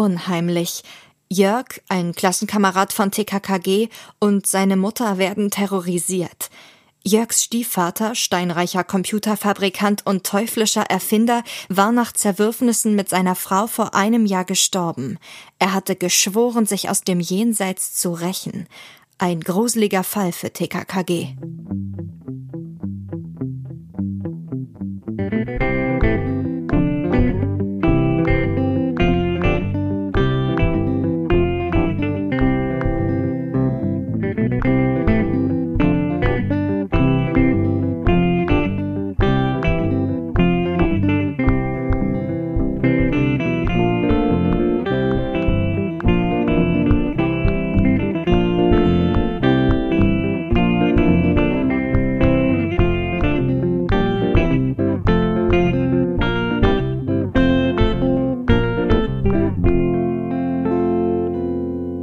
unheimlich. 0.00 0.82
Jörg, 1.28 1.66
ein 1.88 2.14
Klassenkamerad 2.14 2.92
von 2.92 3.10
TKKG, 3.10 3.88
und 4.18 4.46
seine 4.46 4.76
Mutter 4.76 5.18
werden 5.18 5.50
terrorisiert. 5.50 6.50
Jörgs 7.04 7.44
Stiefvater, 7.44 8.14
steinreicher 8.14 8.82
Computerfabrikant 8.82 10.04
und 10.06 10.24
teuflischer 10.24 10.82
Erfinder, 10.82 11.44
war 11.68 11.92
nach 11.92 12.12
Zerwürfnissen 12.12 12.94
mit 12.94 13.10
seiner 13.10 13.34
Frau 13.34 13.66
vor 13.66 13.94
einem 13.94 14.26
Jahr 14.26 14.44
gestorben. 14.44 15.18
Er 15.58 15.74
hatte 15.74 15.96
geschworen, 15.96 16.66
sich 16.66 16.88
aus 16.88 17.02
dem 17.02 17.20
Jenseits 17.20 17.94
zu 17.94 18.12
rächen. 18.12 18.66
Ein 19.18 19.40
gruseliger 19.40 20.02
Fall 20.02 20.32
für 20.32 20.50
TKKG. 20.50 21.36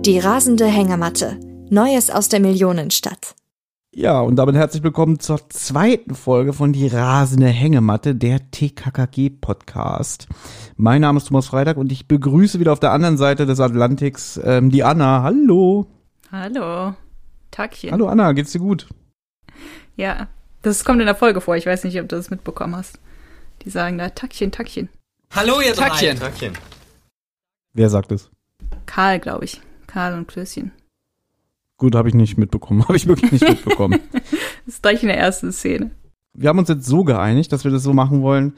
Die 0.07 0.19
rasende 0.19 0.65
Hängematte. 0.65 1.37
Neues 1.69 2.09
aus 2.09 2.29
der 2.29 2.39
Millionenstadt. 2.39 3.35
Ja, 3.93 4.21
und 4.21 4.37
damit 4.37 4.55
herzlich 4.55 4.81
willkommen 4.81 5.19
zur 5.19 5.49
zweiten 5.49 6.15
Folge 6.15 6.53
von 6.53 6.71
Die 6.71 6.87
rasende 6.87 7.47
Hängematte, 7.47 8.15
der 8.15 8.49
TKKG-Podcast. 8.49 10.29
Mein 10.77 11.01
Name 11.01 11.17
ist 11.17 11.27
Thomas 11.27 11.47
Freitag 11.47 11.75
und 11.75 11.91
ich 11.91 12.07
begrüße 12.07 12.57
wieder 12.61 12.71
auf 12.71 12.79
der 12.79 12.93
anderen 12.93 13.17
Seite 13.17 13.45
des 13.45 13.59
Atlantiks 13.59 14.39
ähm, 14.41 14.71
die 14.71 14.85
Anna. 14.85 15.23
Hallo. 15.23 15.87
Hallo. 16.31 16.95
Tagchen. 17.51 17.91
Hallo 17.91 18.07
Anna, 18.07 18.31
geht's 18.31 18.53
dir 18.53 18.59
gut? 18.59 18.87
Ja, 19.97 20.29
das 20.61 20.85
kommt 20.85 21.01
in 21.01 21.07
der 21.07 21.15
Folge 21.15 21.41
vor. 21.41 21.57
Ich 21.57 21.65
weiß 21.65 21.83
nicht, 21.83 21.99
ob 21.99 22.07
du 22.07 22.15
das 22.15 22.29
mitbekommen 22.29 22.77
hast. 22.77 22.97
Die 23.63 23.69
sagen 23.69 23.97
da 23.97 24.07
Tackchen, 24.07 24.53
Tackchen. 24.53 24.87
Hallo, 25.35 25.59
ihr 25.59 25.73
Tackchen. 25.73 26.17
drei. 26.17 26.29
Tackchen. 26.29 26.53
Wer 27.73 27.89
sagt 27.89 28.13
es? 28.13 28.31
Karl, 28.85 29.19
glaube 29.19 29.43
ich. 29.43 29.59
Karl 29.97 30.13
und 30.13 30.27
Klößchen. 30.27 30.73
Gut, 31.77 31.95
habe 31.95 32.07
ich 32.07 32.13
nicht 32.13 32.37
mitbekommen. 32.37 32.83
Habe 32.87 32.97
ich 32.97 33.07
wirklich 33.07 33.31
nicht 33.31 33.49
mitbekommen. 33.49 33.99
Das 34.13 34.21
ist 34.75 34.83
gleich 34.83 35.01
in 35.01 35.07
der 35.07 35.17
ersten 35.17 35.51
Szene. 35.51 35.89
wir 36.35 36.49
haben 36.49 36.59
uns 36.59 36.69
jetzt 36.69 36.85
so 36.85 37.03
geeinigt, 37.03 37.51
dass 37.51 37.63
wir 37.63 37.71
das 37.71 37.81
so 37.81 37.93
machen 37.93 38.21
wollen, 38.21 38.53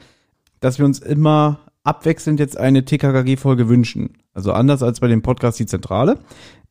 dass 0.60 0.78
wir 0.78 0.84
uns 0.84 0.98
immer 0.98 1.60
abwechselnd 1.82 2.40
jetzt 2.40 2.58
eine 2.58 2.84
TKKG-Folge 2.84 3.70
wünschen. 3.70 4.18
Also 4.34 4.52
anders 4.52 4.82
als 4.82 5.00
bei 5.00 5.08
dem 5.08 5.22
Podcast 5.22 5.58
Die 5.58 5.64
Zentrale, 5.64 6.18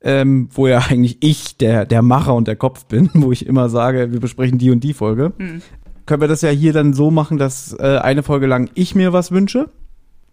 ähm, 0.02 0.50
wo 0.52 0.67
ja 0.67 0.86
eigentlich 0.88 1.17
ich 1.22 1.58
der, 1.58 1.88
der 1.88 2.03
Macher 2.03 2.36
und 2.36 2.47
der 2.47 2.56
Kopf 2.56 2.86
bin, 2.86 3.09
wo 3.16 3.31
ich 3.31 3.47
immer 3.47 3.70
sage, 3.70 4.12
wir 4.12 4.20
besprechen 4.20 4.59
die 4.59 4.70
und 4.70 4.84
die 4.84 4.94
Folge. 4.94 5.34
Hm. 5.40 5.64
Können 6.06 6.22
wir 6.22 6.28
das 6.28 6.44
ja 6.44 6.52
hier 6.52 6.73
dann 6.73 6.94
so 6.94 7.09
machen, 7.09 7.40
dass 7.40 7.73
äh, 7.73 7.97
eine 7.97 8.22
Folge 8.22 8.45
lang 8.45 8.70
ich 8.75 8.94
mir 8.94 9.14
was 9.14 9.31
wünsche 9.31 9.72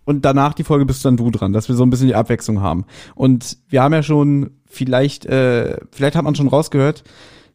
und 0.06 0.24
danach 0.24 0.54
die 0.54 0.64
Folge 0.64 0.86
bist 0.86 1.04
dann 1.04 1.18
du 1.18 1.30
dran, 1.30 1.52
dass 1.52 1.68
wir 1.68 1.74
so 1.74 1.82
ein 1.82 1.90
bisschen 1.90 2.06
die 2.06 2.14
Abwechslung 2.14 2.62
haben. 2.62 2.86
Und 3.14 3.58
wir 3.68 3.82
haben 3.82 3.92
ja 3.92 4.02
schon 4.02 4.52
vielleicht, 4.64 5.26
äh, 5.26 5.78
vielleicht 5.90 6.16
hat 6.16 6.24
man 6.24 6.34
schon 6.34 6.48
rausgehört, 6.48 7.04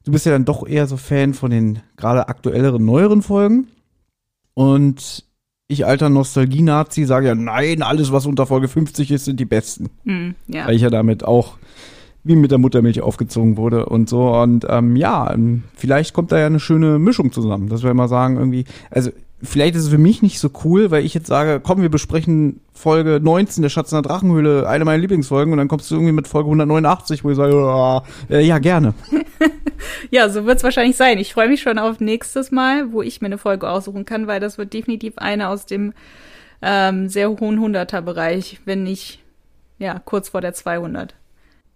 du 0.03 0.11
bist 0.11 0.25
ja 0.25 0.33
dann 0.33 0.45
doch 0.45 0.67
eher 0.67 0.85
so 0.85 0.97
Fan 0.97 1.33
von 1.33 1.49
den 1.49 1.79
gerade 1.95 2.27
aktuelleren, 2.27 2.85
neueren 2.85 3.21
Folgen. 3.21 3.67
Und 4.53 5.25
ich, 5.67 5.85
alter 5.85 6.09
Nostalgie-Nazi, 6.09 7.05
sage 7.05 7.27
ja, 7.27 7.35
nein, 7.35 7.81
alles, 7.81 8.11
was 8.11 8.25
unter 8.25 8.45
Folge 8.45 8.67
50 8.67 9.09
ist, 9.11 9.25
sind 9.25 9.39
die 9.39 9.45
besten. 9.45 9.89
Hm, 10.03 10.35
ja. 10.47 10.67
Weil 10.67 10.75
ich 10.75 10.81
ja 10.81 10.89
damit 10.89 11.23
auch 11.23 11.57
wie 12.23 12.35
mit 12.35 12.51
der 12.51 12.57
Muttermilch 12.57 13.01
aufgezogen 13.01 13.55
wurde 13.55 13.85
und 13.85 14.09
so. 14.09 14.35
Und 14.35 14.65
ähm, 14.69 14.97
ja, 14.97 15.33
ähm, 15.33 15.63
vielleicht 15.73 16.13
kommt 16.13 16.33
da 16.33 16.39
ja 16.39 16.47
eine 16.47 16.59
schöne 16.59 16.99
Mischung 16.99 17.31
zusammen, 17.31 17.69
dass 17.69 17.83
wir 17.83 17.91
immer 17.91 18.09
sagen, 18.09 18.35
irgendwie, 18.37 18.65
also 18.89 19.11
vielleicht 19.43 19.75
ist 19.75 19.83
es 19.83 19.89
für 19.89 19.97
mich 19.97 20.21
nicht 20.21 20.39
so 20.39 20.49
cool, 20.63 20.91
weil 20.91 21.05
ich 21.05 21.13
jetzt 21.13 21.27
sage, 21.27 21.59
komm, 21.61 21.81
wir 21.81 21.89
besprechen 21.89 22.61
Folge 22.73 23.19
19 23.21 23.61
der 23.61 23.69
Schatz 23.69 23.91
in 23.91 23.97
der 23.97 24.03
Drachenhöhle, 24.03 24.67
eine 24.67 24.85
meiner 24.85 24.99
Lieblingsfolgen, 24.99 25.51
und 25.51 25.57
dann 25.57 25.67
kommst 25.67 25.89
du 25.89 25.95
irgendwie 25.95 26.13
mit 26.13 26.27
Folge 26.27 26.47
189, 26.47 27.23
wo 27.23 27.31
ich 27.31 27.37
sage, 27.37 27.55
ja, 27.55 28.03
äh, 28.29 28.45
ja 28.45 28.59
gerne. 28.59 28.93
Ja, 30.09 30.29
so 30.29 30.45
wird 30.45 30.57
es 30.57 30.63
wahrscheinlich 30.63 30.95
sein. 30.95 31.17
Ich 31.17 31.33
freue 31.33 31.47
mich 31.47 31.61
schon 31.61 31.79
auf 31.79 31.99
nächstes 31.99 32.51
Mal, 32.51 32.91
wo 32.91 33.01
ich 33.01 33.21
mir 33.21 33.27
eine 33.27 33.37
Folge 33.37 33.69
aussuchen 33.69 34.05
kann, 34.05 34.27
weil 34.27 34.39
das 34.39 34.57
wird 34.57 34.73
definitiv 34.73 35.17
eine 35.17 35.49
aus 35.49 35.65
dem 35.65 35.93
ähm, 36.61 37.09
sehr 37.09 37.29
hohen 37.29 37.59
Hunderter-Bereich, 37.59 38.59
wenn 38.65 38.83
nicht, 38.83 39.19
ja, 39.79 39.99
kurz 40.03 40.29
vor 40.29 40.41
der 40.41 40.53
200. 40.53 41.15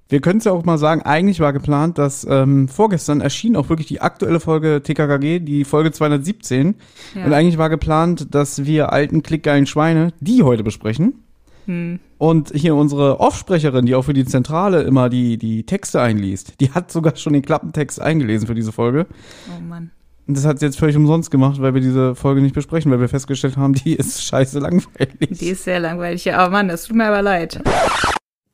Wir 0.08 0.22
können 0.22 0.38
es 0.38 0.46
ja 0.46 0.52
auch 0.52 0.64
mal 0.64 0.78
sagen, 0.78 1.02
eigentlich 1.02 1.40
war 1.40 1.52
geplant, 1.52 1.98
dass 1.98 2.28
ähm, 2.30 2.68
vorgestern 2.68 3.22
erschien 3.22 3.56
auch 3.56 3.70
wirklich 3.70 3.88
die 3.88 4.02
aktuelle 4.02 4.40
Folge 4.40 4.82
TKKG, 4.84 5.40
die 5.40 5.66
Folge 5.66 5.92
217. 5.92 6.76
Ja. 7.16 7.26
Und 7.26 7.34
eigentlich 7.34 7.58
war 7.58 7.70
geplant, 7.70 8.34
dass 8.36 8.66
wir 8.66 8.94
alten 8.94 9.24
klickgeilen 9.24 9.66
Schweine 9.66 10.14
die 10.20 10.44
heute 10.44 10.64
besprechen. 10.64 11.24
Hm. 11.66 12.00
Und 12.20 12.52
hier 12.54 12.76
unsere 12.76 13.20
Offsprecherin, 13.20 13.88
die 13.88 13.96
auch 13.96 14.04
für 14.04 14.14
die 14.14 14.26
Zentrale 14.26 14.84
immer 14.84 15.10
die, 15.10 15.38
die 15.38 15.66
Texte 15.66 16.00
einliest, 16.02 16.62
die 16.62 16.72
hat 16.72 16.92
sogar 16.92 17.16
schon 17.16 17.34
den 17.34 17.42
Klappentext 17.42 18.00
eingelesen 18.00 18.48
für 18.48 18.56
diese 18.56 18.72
Folge. 18.72 19.08
Oh 19.50 19.62
Mann. 19.62 19.90
Und 20.28 20.38
das 20.38 20.46
hat 20.46 20.60
sie 20.60 20.66
jetzt 20.66 20.80
völlig 20.80 20.96
umsonst 20.96 21.30
gemacht, 21.30 21.62
weil 21.62 21.74
wir 21.74 21.82
diese 21.82 22.16
Folge 22.16 22.42
nicht 22.42 22.56
besprechen, 22.56 22.92
weil 22.92 23.00
wir 23.00 23.10
festgestellt 23.10 23.58
haben, 23.58 23.74
die 23.74 23.94
ist 23.94 24.24
scheiße 24.24 24.60
langweilig. 24.60 25.40
Die 25.40 25.50
ist 25.50 25.64
sehr 25.64 25.80
langweilig. 25.80 26.26
Ja, 26.26 26.38
aber 26.38 26.52
Mann, 26.52 26.68
das 26.68 26.86
tut 26.86 26.96
mir 26.96 27.06
aber 27.06 27.22
leid. 27.22 27.62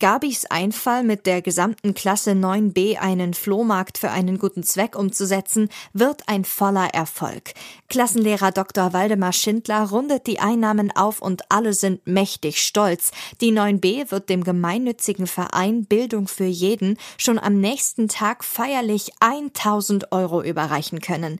Gabis 0.02 0.48
Einfall, 0.48 1.04
mit 1.04 1.28
der 1.28 1.44
gesamten 1.44 1.94
Klasse 1.94 2.32
9b 2.32 2.98
einen 2.98 3.36
Flohmarkt 3.36 4.00
für 4.00 4.10
einen 4.10 4.40
guten 4.40 4.64
Zweck 4.64 4.96
umzusetzen, 4.98 5.70
wird 5.94 6.28
ein 6.28 6.44
voller 6.44 6.88
Erfolg. 6.88 7.54
Klassenlehrer 7.88 8.52
Dr. 8.52 8.94
Waldemar 8.94 9.32
Schindler 9.32 9.84
rundet 9.84 10.26
die 10.26 10.40
Einnahmen 10.40 10.92
auf 10.92 11.22
und 11.22 11.44
alle 11.52 11.74
sind 11.74 12.08
mächtig 12.08 12.64
stolz. 12.64 13.12
Die 13.42 13.52
9b 13.52 14.10
wird 14.10 14.30
dem 14.30 14.44
gemeinnützigen 14.44 15.28
Verein 15.28 15.86
Bildung 15.86 16.28
für 16.28 16.46
jeden 16.46 16.98
schon 17.20 17.38
am 17.38 17.62
nächsten 17.62 18.08
Tag 18.08 18.44
feierlich 18.44 19.12
1000 19.20 20.12
Euro 20.12 20.42
überreichen 20.42 21.00
können. 21.02 21.40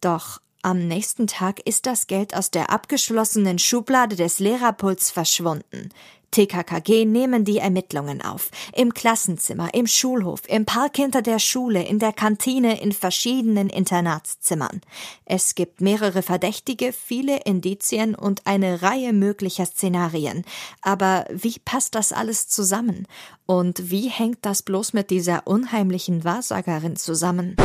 Doch 0.00 0.40
am 0.62 0.86
nächsten 0.88 1.28
Tag 1.28 1.60
ist 1.60 1.86
das 1.86 2.08
Geld 2.08 2.36
aus 2.36 2.50
der 2.50 2.70
abgeschlossenen 2.70 3.60
Schublade 3.60 4.16
des 4.16 4.40
Lehrerpuls 4.40 5.10
verschwunden. 5.10 5.90
TKKG 6.30 7.04
nehmen 7.04 7.44
die 7.44 7.58
Ermittlungen 7.58 8.22
auf. 8.22 8.50
Im 8.74 8.94
Klassenzimmer, 8.94 9.74
im 9.74 9.86
Schulhof, 9.86 10.42
im 10.48 10.64
Park 10.64 10.96
hinter 10.96 11.22
der 11.22 11.38
Schule, 11.38 11.82
in 11.82 11.98
der 11.98 12.12
Kantine, 12.12 12.80
in 12.80 12.92
verschiedenen 12.92 13.68
Internatszimmern. 13.68 14.80
Es 15.24 15.54
gibt 15.54 15.80
mehrere 15.80 16.22
Verdächtige, 16.22 16.92
viele 16.92 17.40
Indizien 17.44 18.14
und 18.14 18.46
eine 18.46 18.82
Reihe 18.82 19.12
möglicher 19.12 19.66
Szenarien. 19.66 20.44
Aber 20.82 21.26
wie 21.30 21.56
passt 21.64 21.94
das 21.94 22.12
alles 22.12 22.48
zusammen? 22.48 23.06
Und 23.46 23.90
wie 23.90 24.08
hängt 24.08 24.38
das 24.42 24.62
bloß 24.62 24.92
mit 24.92 25.10
dieser 25.10 25.46
unheimlichen 25.46 26.24
Wahrsagerin 26.24 26.96
zusammen? 26.96 27.56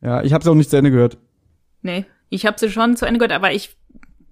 Ja, 0.00 0.22
ich 0.22 0.32
habe 0.32 0.42
es 0.42 0.48
auch 0.48 0.54
nicht 0.54 0.70
zu 0.70 0.76
Ende 0.76 0.90
gehört. 0.90 1.18
Nee, 1.82 2.06
ich 2.28 2.46
habe 2.46 2.58
sie 2.58 2.70
schon 2.70 2.96
zu 2.96 3.06
Ende 3.06 3.18
gehört, 3.18 3.32
aber 3.32 3.52
ich, 3.52 3.76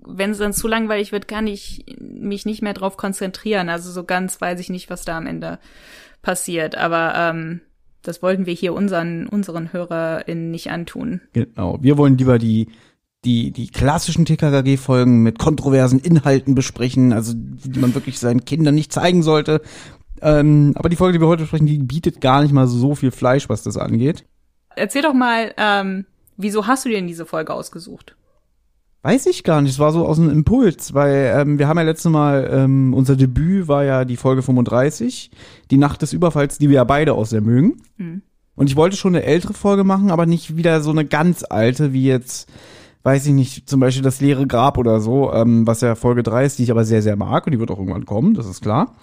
wenn 0.09 0.31
es 0.31 0.39
dann 0.39 0.53
zu 0.53 0.69
langweilig 0.69 1.13
wird, 1.13 1.29
kann 1.29 1.47
ich 1.47 1.85
mich 2.01 2.47
nicht 2.47 2.63
mehr 2.63 2.75
drauf 2.75 2.97
konzentrieren. 2.97 3.69
Also 3.69 3.91
so 3.91 4.05
ganz 4.05 4.41
weiß 4.41 4.59
ich 4.61 4.71
nicht, 4.71 4.91
was 4.91 5.05
da 5.05 5.17
am 5.17 5.27
Ende 5.27 5.59
passiert. 6.23 6.77
Aber 6.77 7.15
ähm, 7.15 7.61
das 8.03 8.23
wollten 8.23 8.47
wir 8.47 8.55
hier 8.55 8.75
unseren, 8.75 9.27
unseren 9.27 9.73
HörerInnen 9.73 10.51
nicht 10.51 10.71
antun. 10.71 11.21
Genau. 11.33 11.79
Wir 11.81 11.99
wollen 11.99 12.17
lieber 12.17 12.39
die, 12.39 12.69
die, 13.25 13.51
die 13.51 13.69
klassischen 13.69 14.25
TKKG-Folgen 14.25 15.23
mit 15.23 15.39
kontroversen 15.39 15.99
Inhalten 16.01 16.55
besprechen, 16.55 17.13
also 17.13 17.35
die 17.37 17.79
man 17.79 17.95
wirklich 17.95 18.19
seinen 18.19 18.45
Kindern 18.45 18.75
nicht 18.75 18.93
zeigen 18.93 19.23
sollte. 19.23 19.61
Ähm, 20.21 20.73
aber 20.77 20.89
die 20.89 20.97
Folge, 20.97 21.19
die 21.19 21.23
wir 21.23 21.29
heute 21.29 21.43
besprechen, 21.43 21.67
die 21.67 21.79
bietet 21.79 22.21
gar 22.21 22.43
nicht 22.43 22.53
mal 22.53 22.67
so 22.67 22.95
viel 22.95 23.11
Fleisch, 23.11 23.49
was 23.49 23.63
das 23.63 23.77
angeht. 23.77 24.25
Erzähl 24.75 25.03
doch 25.03 25.15
mal, 25.15 25.53
ähm, 25.57 26.07
wieso 26.37 26.67
hast 26.67 26.85
du 26.85 26.89
dir 26.89 26.97
denn 26.97 27.07
diese 27.07 27.27
Folge 27.27 27.53
ausgesucht? 27.53 28.17
Weiß 29.03 29.27
ich 29.27 29.45
gar 29.45 29.63
nicht, 29.63 29.73
es 29.73 29.79
war 29.79 29.93
so 29.93 30.07
aus 30.07 30.19
einem 30.19 30.31
Impuls, 30.31 30.93
weil 30.93 31.33
ähm, 31.37 31.59
wir 31.59 31.69
haben 31.69 31.79
ja 31.79 31.85
letztes 31.85 32.11
Mal, 32.11 32.49
ähm, 32.53 32.93
unser 32.95 33.15
Debüt 33.15 33.69
war 33.69 33.85
ja 33.85 34.05
die 34.05 34.17
Folge 34.17 34.43
35, 34.43 35.31
die 35.71 35.79
Nacht 35.79 36.03
des 36.03 36.13
Überfalls, 36.13 36.59
die 36.59 36.69
wir 36.69 36.77
ja 36.77 36.85
beide 36.85 37.15
auch 37.15 37.27
sehr 37.27 37.41
mögen. 37.41 37.81
Hm. 37.97 38.23
Und 38.57 38.69
ich 38.69 38.75
wollte 38.75 38.97
schon 38.97 39.15
eine 39.15 39.25
ältere 39.25 39.55
Folge 39.55 39.85
machen, 39.85 40.11
aber 40.11 40.27
nicht 40.27 40.57
wieder 40.57 40.81
so 40.81 40.91
eine 40.91 41.05
ganz 41.05 41.45
alte, 41.49 41.93
wie 41.93 42.07
jetzt, 42.07 42.51
weiß 43.05 43.27
ich 43.27 43.33
nicht, 43.33 43.71
zum 43.71 43.79
Beispiel 43.79 44.03
das 44.03 44.21
leere 44.21 44.49
Grab 44.49 44.79
oder 44.79 45.01
so, 45.01 45.33
ähm, 45.33 45.65
was 45.65 45.81
ja 45.81 45.95
Folge 45.95 46.25
3 46.25 46.45
ist, 46.45 46.59
die 46.59 46.65
ich 46.65 46.73
aber 46.73 46.85
sehr, 46.85 47.01
sehr 47.01 47.15
mag 47.15 47.47
und 47.47 47.53
die 47.53 47.61
wird 47.61 47.71
auch 47.71 47.79
irgendwann 47.79 48.05
kommen, 48.05 48.35
das 48.35 48.47
ist 48.47 48.63
klar. 48.63 48.97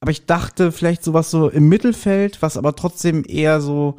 aber 0.00 0.10
ich 0.10 0.24
dachte 0.24 0.72
vielleicht 0.72 1.04
sowas 1.04 1.30
so 1.30 1.50
im 1.50 1.68
Mittelfeld, 1.68 2.40
was 2.40 2.56
aber 2.56 2.74
trotzdem 2.74 3.22
eher 3.28 3.60
so 3.60 3.96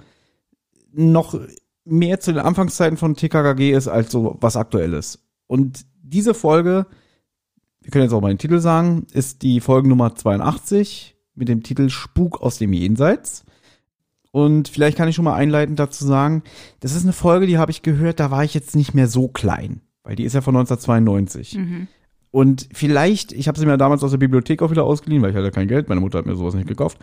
noch 0.91 1.39
mehr 1.85 2.19
zu 2.19 2.33
den 2.33 2.41
Anfangszeiten 2.41 2.97
von 2.97 3.15
TKKG 3.15 3.71
ist, 3.71 3.88
als 3.88 4.11
so 4.11 4.38
was 4.41 4.57
aktuelles. 4.57 5.22
Und 5.53 5.85
diese 6.01 6.33
Folge, 6.33 6.88
wir 7.83 7.91
können 7.91 8.05
jetzt 8.05 8.13
auch 8.13 8.21
mal 8.21 8.29
den 8.29 8.39
Titel 8.39 8.57
sagen, 8.57 9.05
ist 9.13 9.44
die 9.44 9.59
Folgennummer 9.59 10.15
82 10.15 11.15
mit 11.35 11.47
dem 11.47 11.61
Titel 11.61 11.91
Spuk 11.91 12.41
aus 12.41 12.57
dem 12.57 12.73
Jenseits. 12.73 13.45
Und 14.31 14.67
vielleicht 14.67 14.97
kann 14.97 15.07
ich 15.07 15.13
schon 15.13 15.25
mal 15.25 15.35
einleitend 15.35 15.77
dazu 15.77 16.07
sagen, 16.07 16.41
das 16.79 16.95
ist 16.95 17.03
eine 17.03 17.13
Folge, 17.13 17.45
die 17.45 17.59
habe 17.59 17.69
ich 17.69 17.83
gehört, 17.83 18.19
da 18.19 18.31
war 18.31 18.44
ich 18.44 18.55
jetzt 18.55 18.75
nicht 18.75 18.95
mehr 18.95 19.07
so 19.07 19.27
klein, 19.27 19.81
weil 20.01 20.15
die 20.15 20.23
ist 20.23 20.33
ja 20.33 20.41
von 20.41 20.55
1992. 20.55 21.56
Mhm. 21.56 21.88
Und 22.31 22.67
vielleicht, 22.73 23.31
ich 23.31 23.47
habe 23.47 23.59
sie 23.59 23.67
mir 23.67 23.77
damals 23.77 24.03
aus 24.03 24.09
der 24.09 24.17
Bibliothek 24.17 24.63
auch 24.63 24.71
wieder 24.71 24.85
ausgeliehen, 24.85 25.21
weil 25.21 25.29
ich 25.29 25.38
hatte 25.38 25.51
kein 25.51 25.67
Geld, 25.67 25.88
meine 25.88 26.01
Mutter 26.01 26.17
hat 26.17 26.25
mir 26.25 26.35
sowas 26.35 26.56
nicht 26.56 26.67
gekauft. 26.67 26.97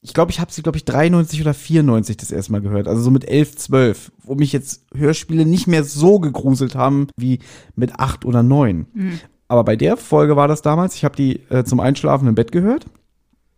Ich 0.00 0.14
glaube, 0.14 0.30
ich 0.30 0.38
habe 0.38 0.52
sie, 0.52 0.62
glaube 0.62 0.78
ich, 0.78 0.84
93 0.84 1.40
oder 1.40 1.54
94 1.54 2.16
das 2.16 2.30
erste 2.30 2.52
Mal 2.52 2.60
gehört, 2.60 2.86
also 2.86 3.02
so 3.02 3.10
mit 3.10 3.28
11, 3.28 3.56
12, 3.56 4.12
wo 4.22 4.36
mich 4.36 4.52
jetzt 4.52 4.86
Hörspiele 4.94 5.44
nicht 5.44 5.66
mehr 5.66 5.82
so 5.82 6.20
gegruselt 6.20 6.76
haben 6.76 7.08
wie 7.16 7.40
mit 7.74 7.98
8 7.98 8.24
oder 8.24 8.42
9. 8.42 8.86
Mhm. 8.92 9.20
Aber 9.48 9.64
bei 9.64 9.76
der 9.76 9.96
Folge 9.96 10.36
war 10.36 10.46
das 10.46 10.62
damals, 10.62 10.94
ich 10.94 11.04
habe 11.04 11.16
die 11.16 11.40
äh, 11.50 11.64
zum 11.64 11.80
Einschlafen 11.80 12.28
im 12.28 12.34
Bett 12.34 12.52
gehört 12.52 12.86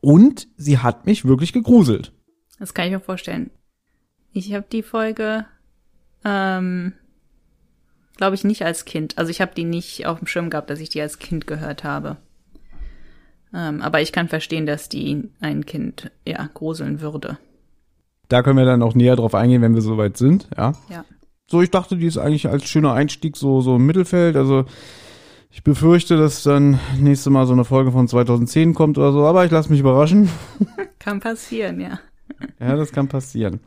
und 0.01 0.49
sie 0.57 0.79
hat 0.79 1.05
mich 1.05 1.25
wirklich 1.25 1.53
gegruselt. 1.53 2.13
Das 2.59 2.75
kann 2.75 2.87
ich 2.87 2.93
mir 2.93 3.01
vorstellen. 3.01 3.51
Ich 4.33 4.55
habe 4.55 4.67
die 4.71 4.83
Folge, 4.83 5.45
ähm, 6.25 6.93
glaube 8.17 8.35
ich, 8.35 8.45
nicht 8.45 8.65
als 8.65 8.85
Kind. 8.85 9.19
Also 9.19 9.31
ich 9.31 9.41
habe 9.41 9.55
die 9.55 9.65
nicht 9.65 10.07
auf 10.07 10.19
dem 10.19 10.27
Schirm 10.27 10.51
gehabt, 10.51 10.71
dass 10.71 10.81
ich 10.81 10.89
die 10.89 11.01
als 11.01 11.19
Kind 11.19 11.47
gehört 11.47 11.85
habe. 11.85 12.17
Ähm, 13.55 13.83
aber 13.83 14.01
ich 14.01 14.13
kann 14.13 14.29
verstehen, 14.29 14.67
dass 14.67 14.89
die 14.89 15.29
ein 15.41 15.67
Kind, 15.67 16.11
ja, 16.27 16.49
gruseln 16.55 17.01
würde. 17.01 17.39
Da 18.29 18.43
können 18.43 18.59
wir 18.59 18.65
dann 18.65 18.83
auch 18.83 18.95
näher 18.95 19.17
drauf 19.17 19.35
eingehen, 19.35 19.63
wenn 19.63 19.75
wir 19.75 19.83
soweit 19.83 20.17
sind, 20.17 20.49
ja. 20.57 20.73
Ja. 20.89 21.05
So, 21.51 21.61
ich 21.63 21.71
dachte, 21.71 21.97
die 21.97 22.07
ist 22.07 22.17
eigentlich 22.17 22.49
als 22.49 22.69
schöner 22.69 22.93
Einstieg 22.93 23.37
so, 23.37 23.61
so 23.61 23.77
im 23.77 23.85
Mittelfeld. 23.85 24.37
Also 24.37 24.67
ich 25.51 25.65
befürchte, 25.65 26.17
dass 26.17 26.45
dann 26.45 26.79
nächste 27.01 27.31
Mal 27.31 27.47
so 27.47 27.53
eine 27.53 27.65
Folge 27.65 27.91
von 27.91 28.07
2010 28.07 28.73
kommt 28.73 28.99
oder 28.99 29.13
so, 29.13 29.27
aber 29.27 29.45
ich 29.45 29.51
lasse 29.51 29.69
mich 29.69 29.81
überraschen. 29.81 30.31
Kann 31.01 31.19
passieren, 31.19 31.81
ja. 31.81 31.99
Ja, 32.61 32.77
das 32.77 32.93
kann 32.93 33.09
passieren. 33.09 33.61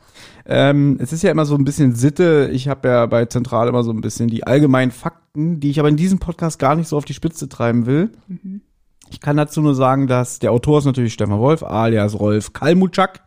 Ähm, 0.45 0.97
es 0.99 1.13
ist 1.13 1.21
ja 1.21 1.31
immer 1.31 1.45
so 1.45 1.55
ein 1.55 1.65
bisschen 1.65 1.93
Sitte. 1.93 2.49
Ich 2.53 2.67
habe 2.67 2.87
ja 2.87 3.05
bei 3.05 3.25
Zentral 3.25 3.67
immer 3.67 3.83
so 3.83 3.91
ein 3.91 4.01
bisschen 4.01 4.29
die 4.29 4.45
allgemeinen 4.45 4.91
Fakten, 4.91 5.59
die 5.59 5.69
ich 5.69 5.79
aber 5.79 5.89
in 5.89 5.97
diesem 5.97 6.19
Podcast 6.19 6.59
gar 6.59 6.75
nicht 6.75 6.87
so 6.87 6.97
auf 6.97 7.05
die 7.05 7.13
Spitze 7.13 7.49
treiben 7.49 7.85
will. 7.85 8.09
Ich 9.13 9.21
kann 9.21 9.37
dazu 9.37 9.61
nur 9.61 9.75
sagen, 9.75 10.07
dass 10.07 10.39
der 10.39 10.51
Autor 10.51 10.79
ist 10.79 10.85
natürlich 10.85 11.13
Stefan 11.13 11.39
Wolf, 11.39 11.61
alias 11.61 12.19
Rolf 12.19 12.51
Kalmutschak. 12.51 13.23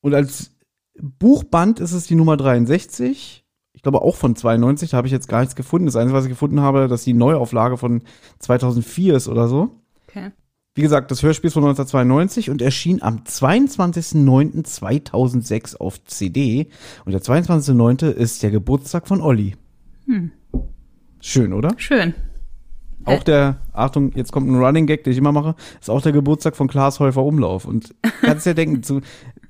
Und 0.00 0.14
als 0.14 0.52
Buchband 0.98 1.80
ist 1.80 1.92
es 1.92 2.06
die 2.06 2.14
Nummer 2.14 2.38
63. 2.38 3.44
Ich 3.74 3.82
glaube 3.82 4.00
auch 4.00 4.16
von 4.16 4.34
92, 4.34 4.88
da 4.90 4.96
habe 4.96 5.06
ich 5.06 5.12
jetzt 5.12 5.28
gar 5.28 5.40
nichts 5.40 5.54
gefunden. 5.54 5.84
Das 5.84 5.96
Einzige, 5.96 6.16
was 6.16 6.24
ich 6.24 6.30
gefunden 6.30 6.60
habe, 6.60 6.88
dass 6.88 7.04
die 7.04 7.12
Neuauflage 7.12 7.76
von 7.76 8.00
2004 8.38 9.14
ist 9.14 9.28
oder 9.28 9.48
so. 9.48 9.82
Okay. 10.08 10.30
Wie 10.74 10.80
gesagt, 10.80 11.10
das 11.10 11.22
Hörspiel 11.22 11.48
ist 11.48 11.54
von 11.54 11.64
1992 11.64 12.48
und 12.48 12.62
erschien 12.62 13.02
am 13.02 13.24
22.09.2006 13.24 15.76
auf 15.76 16.02
CD. 16.04 16.70
Und 17.04 17.12
der 17.12 17.20
22.09. 17.20 18.08
ist 18.08 18.42
der 18.42 18.50
Geburtstag 18.50 19.06
von 19.06 19.20
Olli. 19.20 19.56
Schön, 21.20 21.52
oder? 21.52 21.74
Schön. 21.76 22.14
Auch 23.04 23.22
der, 23.22 23.58
Achtung, 23.72 24.12
jetzt 24.14 24.32
kommt 24.32 24.48
ein 24.48 24.56
Running 24.56 24.86
Gag, 24.86 25.04
den 25.04 25.12
ich 25.12 25.18
immer 25.18 25.32
mache, 25.32 25.54
ist 25.80 25.90
auch 25.90 26.02
der 26.02 26.12
Geburtstag 26.12 26.56
von 26.56 26.68
Klaas 26.68 27.00
Häufer 27.00 27.24
Umlauf. 27.24 27.64
Und 27.64 27.94
kannst 28.20 28.46
ja 28.46 28.54
denken, 28.54 28.82
zu, 28.82 29.00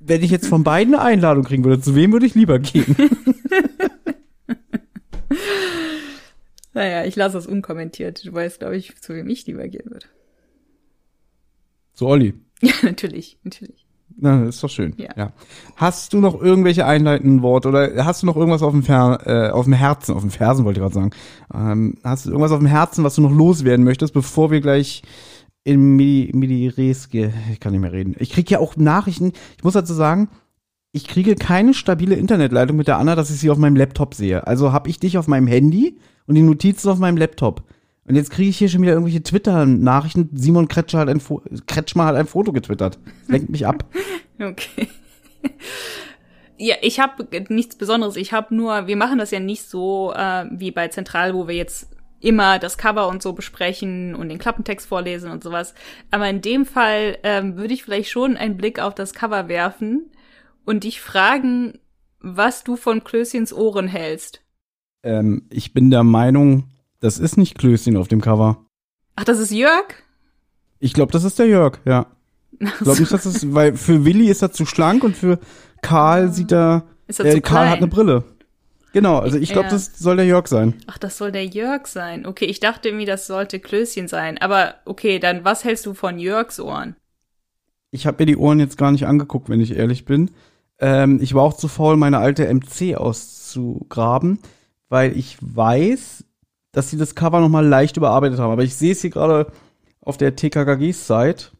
wenn 0.00 0.22
ich 0.22 0.31
jetzt 0.31 0.46
von 0.46 0.64
beiden 0.64 0.94
eine 0.94 1.02
Einladung 1.04 1.44
kriegen 1.44 1.64
würde, 1.64 1.82
zu 1.82 1.94
wem 1.94 2.12
würde 2.12 2.26
ich 2.26 2.34
lieber 2.34 2.58
gehen? 2.58 2.96
Naja, 6.75 7.04
ich 7.04 7.16
lasse 7.16 7.38
es 7.38 7.46
unkommentiert. 7.46 8.25
Du 8.25 8.32
weißt, 8.32 8.60
glaube 8.60 8.76
ich, 8.76 8.96
zu 9.00 9.14
wem 9.14 9.28
ich 9.28 9.46
lieber 9.46 9.69
gehen 9.69 9.90
würde. 9.90 10.06
Zu 11.93 12.06
Olli. 12.06 12.34
Ja, 12.62 12.72
natürlich, 12.82 13.38
natürlich. 13.44 13.87
Na, 14.17 14.44
ist 14.44 14.62
doch 14.62 14.70
schön. 14.70 14.94
Ja. 14.97 15.32
Hast 15.76 16.12
du 16.12 16.20
noch 16.20 16.41
irgendwelche 16.41 16.87
einleitenden 16.87 17.43
Worte 17.43 17.69
oder 17.69 18.05
hast 18.05 18.23
du 18.23 18.26
noch 18.26 18.37
irgendwas 18.37 18.62
auf 18.62 18.73
dem, 18.73 18.82
Fer 18.82 19.19
äh, 19.26 19.50
auf 19.50 19.64
dem 19.64 19.73
Herzen, 19.73 20.14
auf 20.14 20.23
dem 20.23 20.31
Fersen 20.31 20.64
wollte 20.64 20.81
ich 20.81 20.82
gerade 20.82 20.94
sagen. 20.94 21.11
Ähm, 21.55 21.94
hast 22.05 22.26
du 22.26 22.31
irgendwas 22.31 22.53
auf 22.53 22.59
dem 22.59 22.67
Herzen, 22.67 23.05
was 23.05 23.14
du 23.14 23.23
noch 23.23 23.32
loswerden 23.32 23.85
möchtest, 23.85 24.14
bevor 24.14 24.50
wir 24.50 24.61
gleich 24.61 25.03
in 25.64 25.97
Midi, 25.97 26.37
Midi 26.37 26.69
Res 26.69 27.09
gehen? 27.09 27.32
Ich 27.53 27.61
kann 27.61 27.73
nicht 27.73 27.81
mehr 27.81 27.93
reden. 27.93 28.14
Ich 28.19 28.31
kriege 28.31 28.50
ja 28.50 28.59
auch 28.59 28.76
Nachrichten. 28.76 29.32
Ich 29.56 29.64
muss 29.64 29.75
dazu 29.75 29.94
sagen, 29.94 30.29
ich 30.93 31.06
kriege 31.06 31.35
keine 31.35 31.73
stabile 31.73 32.14
Internetleitung 32.14 32.76
mit 32.76 32.88
der 32.88 32.99
Anna, 32.99 33.14
dass 33.14 33.31
ich 33.31 33.38
sie 33.38 33.50
auf 33.50 33.59
meinem 33.59 33.76
Laptop 33.76 34.14
sehe. 34.14 34.47
Also 34.47 34.73
habe 34.73 34.91
ich 34.91 35.00
dich 35.00 35.17
auf 35.17 35.26
meinem 35.26 35.47
Handy 35.47 35.99
und 36.26 36.35
die 36.35 36.43
Notizen 36.43 36.91
auf 36.91 36.99
meinem 36.99 37.17
Laptop. 37.17 37.62
Und 38.04 38.16
jetzt 38.16 38.31
kriege 38.31 38.50
ich 38.50 38.58
hier 38.58 38.69
schon 38.69 38.82
wieder 38.82 38.93
irgendwelche 38.93 39.22
Twitter-Nachrichten. 39.22 40.31
Simon 40.34 40.69
Kretschmer 40.69 41.00
hat 41.00 41.08
ein, 41.08 41.20
Fo 41.20 41.40
Kretschmer 41.66 42.06
hat 42.06 42.16
ein 42.16 42.26
Foto 42.26 42.52
getwittert. 42.52 42.99
Das 43.20 43.28
lenkt 43.28 43.50
mich 43.50 43.66
ab. 43.66 43.84
Okay. 44.40 44.88
Ja, 46.56 46.76
ich 46.81 46.99
habe 46.99 47.26
nichts 47.49 47.76
Besonderes. 47.76 48.16
Ich 48.16 48.32
habe 48.32 48.54
nur, 48.54 48.88
wir 48.88 48.96
machen 48.96 49.19
das 49.19 49.31
ja 49.31 49.38
nicht 49.38 49.62
so 49.62 50.12
äh, 50.14 50.46
wie 50.50 50.70
bei 50.72 50.88
Zentral, 50.88 51.34
wo 51.34 51.46
wir 51.46 51.54
jetzt 51.54 51.88
immer 52.19 52.58
das 52.58 52.78
Cover 52.78 53.08
und 53.08 53.22
so 53.22 53.32
besprechen 53.32 54.14
und 54.14 54.28
den 54.28 54.38
Klappentext 54.38 54.87
vorlesen 54.87 55.31
und 55.31 55.43
sowas. 55.43 55.75
Aber 56.10 56.28
in 56.28 56.40
dem 56.40 56.64
Fall 56.64 57.19
ähm, 57.25 57.56
würde 57.56 57.75
ich 57.75 57.82
vielleicht 57.82 58.10
schon 58.10 58.37
einen 58.37 58.56
Blick 58.56 58.81
auf 58.81 58.94
das 58.94 59.12
Cover 59.12 59.49
werfen 59.49 60.10
und 60.64 60.84
dich 60.84 61.00
fragen, 61.00 61.78
was 62.20 62.64
du 62.64 62.76
von 62.76 63.02
Klößchens 63.02 63.52
Ohren 63.52 63.88
hältst. 63.88 64.44
Ähm, 65.02 65.49
ich 65.50 65.75
bin 65.75 65.90
der 65.90 66.04
Meinung, 66.04 66.72
das 67.02 67.19
ist 67.19 67.37
nicht 67.37 67.58
Klößchen 67.58 67.96
auf 67.96 68.08
dem 68.08 68.20
Cover. 68.22 68.64
Ach, 69.16 69.25
das 69.25 69.38
ist 69.38 69.50
Jörg? 69.52 69.84
Ich 70.78 70.94
glaube, 70.94 71.12
das 71.12 71.25
ist 71.25 71.38
der 71.38 71.46
Jörg, 71.46 71.78
ja. 71.84 72.06
Ich 72.58 72.78
glaube 72.78 73.00
nicht, 73.00 73.12
dass 73.12 73.25
das, 73.25 73.52
weil 73.54 73.76
für 73.76 74.04
Willi 74.04 74.28
ist 74.28 74.43
er 74.43 74.52
zu 74.52 74.64
schlank 74.66 75.04
und 75.04 75.16
für 75.16 75.38
Karl 75.82 76.32
sieht 76.32 76.52
er, 76.52 76.84
Ist 77.06 77.20
er 77.20 77.26
äh, 77.26 77.40
Karl 77.40 77.69
hat 77.69 77.78
klein? 77.78 77.78
eine 77.78 77.87
Brille. 77.88 78.25
Genau, 78.93 79.19
also 79.19 79.38
ich 79.38 79.50
glaube, 79.52 79.66
Ja. 79.69 79.72
das 79.72 79.99
soll 79.99 80.16
der 80.16 80.26
Jörg 80.26 80.46
sein. 80.49 80.75
Ach, 80.87 80.99
das 80.99 81.16
soll 81.19 81.32
der 81.32 81.46
Jörg 81.46 81.87
sein. 81.87 82.26
Okay, 82.26 82.44
ich 82.44 82.60
dachte 82.60 82.88
irgendwie, 82.88 83.06
das 83.06 83.26
sollte 83.26 83.58
Klößchen 83.58 84.06
sein. 84.06 84.38
Aber 84.38 84.75
okay, 84.84 85.19
dann 85.19 85.44
was 85.44 85.64
hältst 85.64 85.87
du 85.87 85.94
von 85.94 86.19
Jörgs 86.19 86.60
Ohren? 86.60 86.94
Ich 87.90 88.06
habe 88.06 88.22
mir 88.22 88.26
die 88.26 88.37
Ohren 88.37 88.60
jetzt 88.60 88.76
gar 88.78 88.93
nicht 88.93 89.06
angeguckt, 89.06 89.49
wenn 89.49 89.61
ich 89.61 89.76
ehrlich 89.76 90.04
bin. 90.04 90.30
Ähm, 90.78 91.21
ich 91.23 91.35
war 91.35 91.42
auch 91.42 91.54
zu 91.56 91.68
faul, 91.68 91.97
meine 91.97 92.18
alte 92.18 92.47
MC 92.52 92.94
auszugraben, 92.97 94.38
weil 94.88 95.16
ich 95.16 95.37
weiß, 95.40 96.25
dass 96.73 96.91
sie 96.91 96.97
das 96.97 97.14
Cover 97.14 97.41
nochmal 97.41 97.67
leicht 97.67 97.97
überarbeitet 97.97 98.38
haben. 98.38 98.50
Aber 98.50 98.64
ich 98.64 98.75
sehe 98.75 98.93
es 98.93 99.02
hier 99.02 99.11
gerade 99.11 99.52
auf 100.00 100.17
der 100.17 100.35
TKKG-Site. 100.35 101.50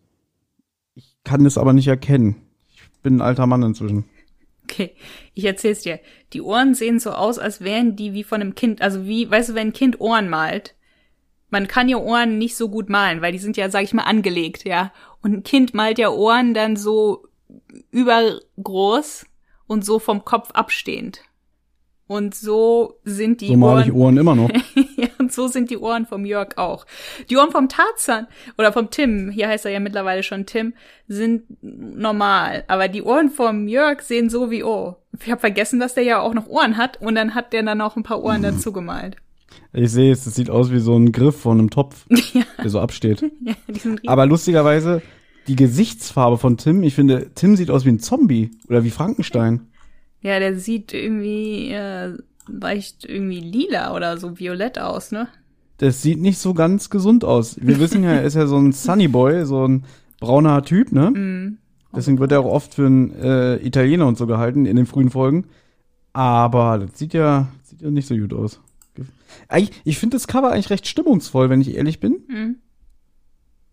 Ich 0.95 1.17
kann 1.23 1.47
es 1.47 1.59
aber 1.59 1.73
nicht 1.73 1.89
erkennen. 1.89 2.37
Ich 2.69 2.83
bin 3.03 3.17
ein 3.17 3.23
alter 3.23 3.47
Mann 3.47 3.63
inzwischen. 3.63 4.05
Okay, 4.65 4.95
ich 5.35 5.45
erzähl's 5.45 5.83
dir. 5.83 6.01
Die 6.33 6.41
Ohren 6.41 6.75
sehen 6.75 6.99
so 6.99 7.11
aus, 7.11 7.39
als 7.39 7.61
wären 7.61 7.95
die 7.95 8.15
wie 8.15 8.25
von 8.25 8.41
einem 8.41 8.55
Kind. 8.55 8.81
Also 8.81 9.07
wie, 9.07 9.31
weißt 9.31 9.51
du, 9.51 9.55
wenn 9.55 9.69
ein 9.69 9.73
Kind 9.73 10.01
Ohren 10.01 10.31
malt, 10.31 10.75
man 11.51 11.69
kann 11.69 11.91
ja 11.91 11.99
Ohren 11.99 12.39
nicht 12.39 12.57
so 12.57 12.71
gut 12.71 12.89
malen, 12.89 13.21
weil 13.21 13.33
die 13.33 13.39
sind 13.39 13.59
ja, 13.59 13.69
sag 13.69 13.83
ich 13.83 13.93
mal, 13.93 14.05
angelegt, 14.05 14.65
ja. 14.65 14.93
Und 15.21 15.33
ein 15.35 15.43
Kind 15.43 15.75
malt 15.75 15.99
ja 15.99 16.09
Ohren 16.11 16.55
dann 16.55 16.77
so 16.77 17.27
übergroß 17.91 19.27
und 19.67 19.85
so 19.85 19.99
vom 19.99 20.25
Kopf 20.25 20.53
abstehend. 20.53 21.23
Und 22.07 22.35
so 22.35 22.99
sind 23.05 23.41
die 23.43 23.49
So 23.49 23.57
male 23.57 23.81
Ohren. 23.81 23.89
ich 23.89 23.93
Ohren 23.93 24.17
immer 24.17 24.35
noch. 24.35 24.51
und 25.33 25.35
so 25.35 25.49
sind 25.49 25.71
die 25.71 25.79
Ohren 25.79 26.07
vom 26.07 26.25
Jörg 26.25 26.59
auch. 26.59 26.85
Die 27.31 27.37
Ohren 27.37 27.51
vom 27.51 27.69
Tarzan 27.69 28.27
oder 28.59 28.73
vom 28.73 28.91
Tim, 28.91 29.31
hier 29.31 29.49
heißt 29.49 29.65
er 29.65 29.73
ja 29.73 29.81
mittlerweile 29.81 30.23
schon 30.23 30.45
Tim, 30.45 30.75
sind 31.09 31.45
normal. 31.63 32.65
Aber 32.69 32.89
die 32.89 33.03
Ohren 33.03 33.31
vom 33.31 33.67
Jörg 33.67 34.03
sehen 34.03 34.29
so 34.29 34.51
wie, 34.51 34.63
oh, 34.63 34.97
ich 35.23 35.31
habe 35.31 35.41
vergessen, 35.41 35.81
dass 35.81 35.95
der 35.95 36.05
ja 36.05 36.21
auch 36.21 36.35
noch 36.35 36.49
Ohren 36.49 36.77
hat 36.77 37.01
und 37.01 37.15
dann 37.15 37.35
hat 37.35 37.53
der 37.53 37.63
dann 37.63 37.81
auch 37.81 37.97
ein 37.97 38.03
paar 38.03 38.23
Ohren 38.23 38.43
dazu 38.43 38.73
gemalt. 38.73 39.17
Ich 39.73 39.91
sehe 39.91 40.13
es, 40.13 40.27
es 40.27 40.35
sieht 40.35 40.51
aus 40.51 40.71
wie 40.71 40.81
so 40.81 40.97
ein 40.97 41.13
Griff 41.13 41.41
von 41.41 41.59
einem 41.59 41.71
Topf, 41.71 42.07
ja, 42.35 42.43
der 42.63 42.69
so 42.69 42.81
absteht. 42.81 43.23
ja, 43.41 43.55
die 43.69 43.79
sind 43.79 43.93
riesig. 43.93 44.11
Aber 44.11 44.27
lustigerweise, 44.27 45.01
die 45.49 45.57
Gesichtsfarbe 45.57 46.37
von 46.37 46.59
Tim, 46.59 46.83
ich 46.83 46.95
finde, 46.95 47.31
Tim 47.35 47.57
sieht 47.57 47.71
aus 47.71 47.87
wie 47.87 47.91
ein 47.91 48.01
Zombie 48.01 48.51
oder 48.69 48.85
wie 48.85 48.91
Frankenstein. 48.91 49.69
Ja, 50.21 50.39
der 50.39 50.59
sieht 50.59 50.93
irgendwie 50.93 51.73
äh, 51.73 52.17
leicht 52.47 53.05
irgendwie 53.05 53.41
lila 53.41 53.95
oder 53.95 54.19
so 54.19 54.39
violett 54.39 54.79
aus, 54.79 55.13
ne? 55.13 55.29
Das 55.79 56.03
sieht 56.03 56.21
nicht 56.21 56.39
so 56.39 56.55
ganz 56.55 56.91
gesund 56.91 57.25
aus. 57.25 57.57
Wir 57.61 57.81
wissen 57.81 58.05
ja, 58.05 58.13
er 58.13 58.23
ist 58.23 58.35
ja 58.35 58.47
so 58.47 58.57
ein 58.57 58.73
Sunny 58.73 59.09
Boy, 59.09 59.45
so 59.45 59.67
ein 59.67 59.85
brauner 60.21 60.63
Typ, 60.65 60.93
ne? 60.93 61.11
Mm. 61.11 61.59
Deswegen 61.95 62.19
wird 62.21 62.33
er 62.33 62.41
auch 62.41 62.53
oft 62.53 62.75
für 62.75 62.87
einen 62.87 63.13
äh, 63.15 63.57
Italiener 63.57 64.07
und 64.07 64.17
so 64.17 64.27
gehalten 64.27 64.65
in 64.65 64.77
den 64.77 64.87
frühen 64.87 65.11
Folgen. 65.11 65.47
Aber 66.13 66.79
das 66.79 66.99
sieht 66.99 67.15
ja, 67.15 67.49
sieht 67.65 67.83
ja 67.83 67.91
nicht 67.91 68.07
so 68.07 68.17
gut 68.17 68.33
aus. 68.33 68.61
Eigentlich, 69.49 69.81
ich 69.85 69.99
finde 69.99 70.17
das 70.17 70.27
Cover 70.27 70.53
eigentlich 70.53 70.71
recht 70.71 70.87
stimmungsvoll, 70.87 71.51
wenn 71.51 71.61
ich 71.61 71.75
ehrlich 71.75 72.01
bin. 72.01 72.13
Mm. 72.29 72.57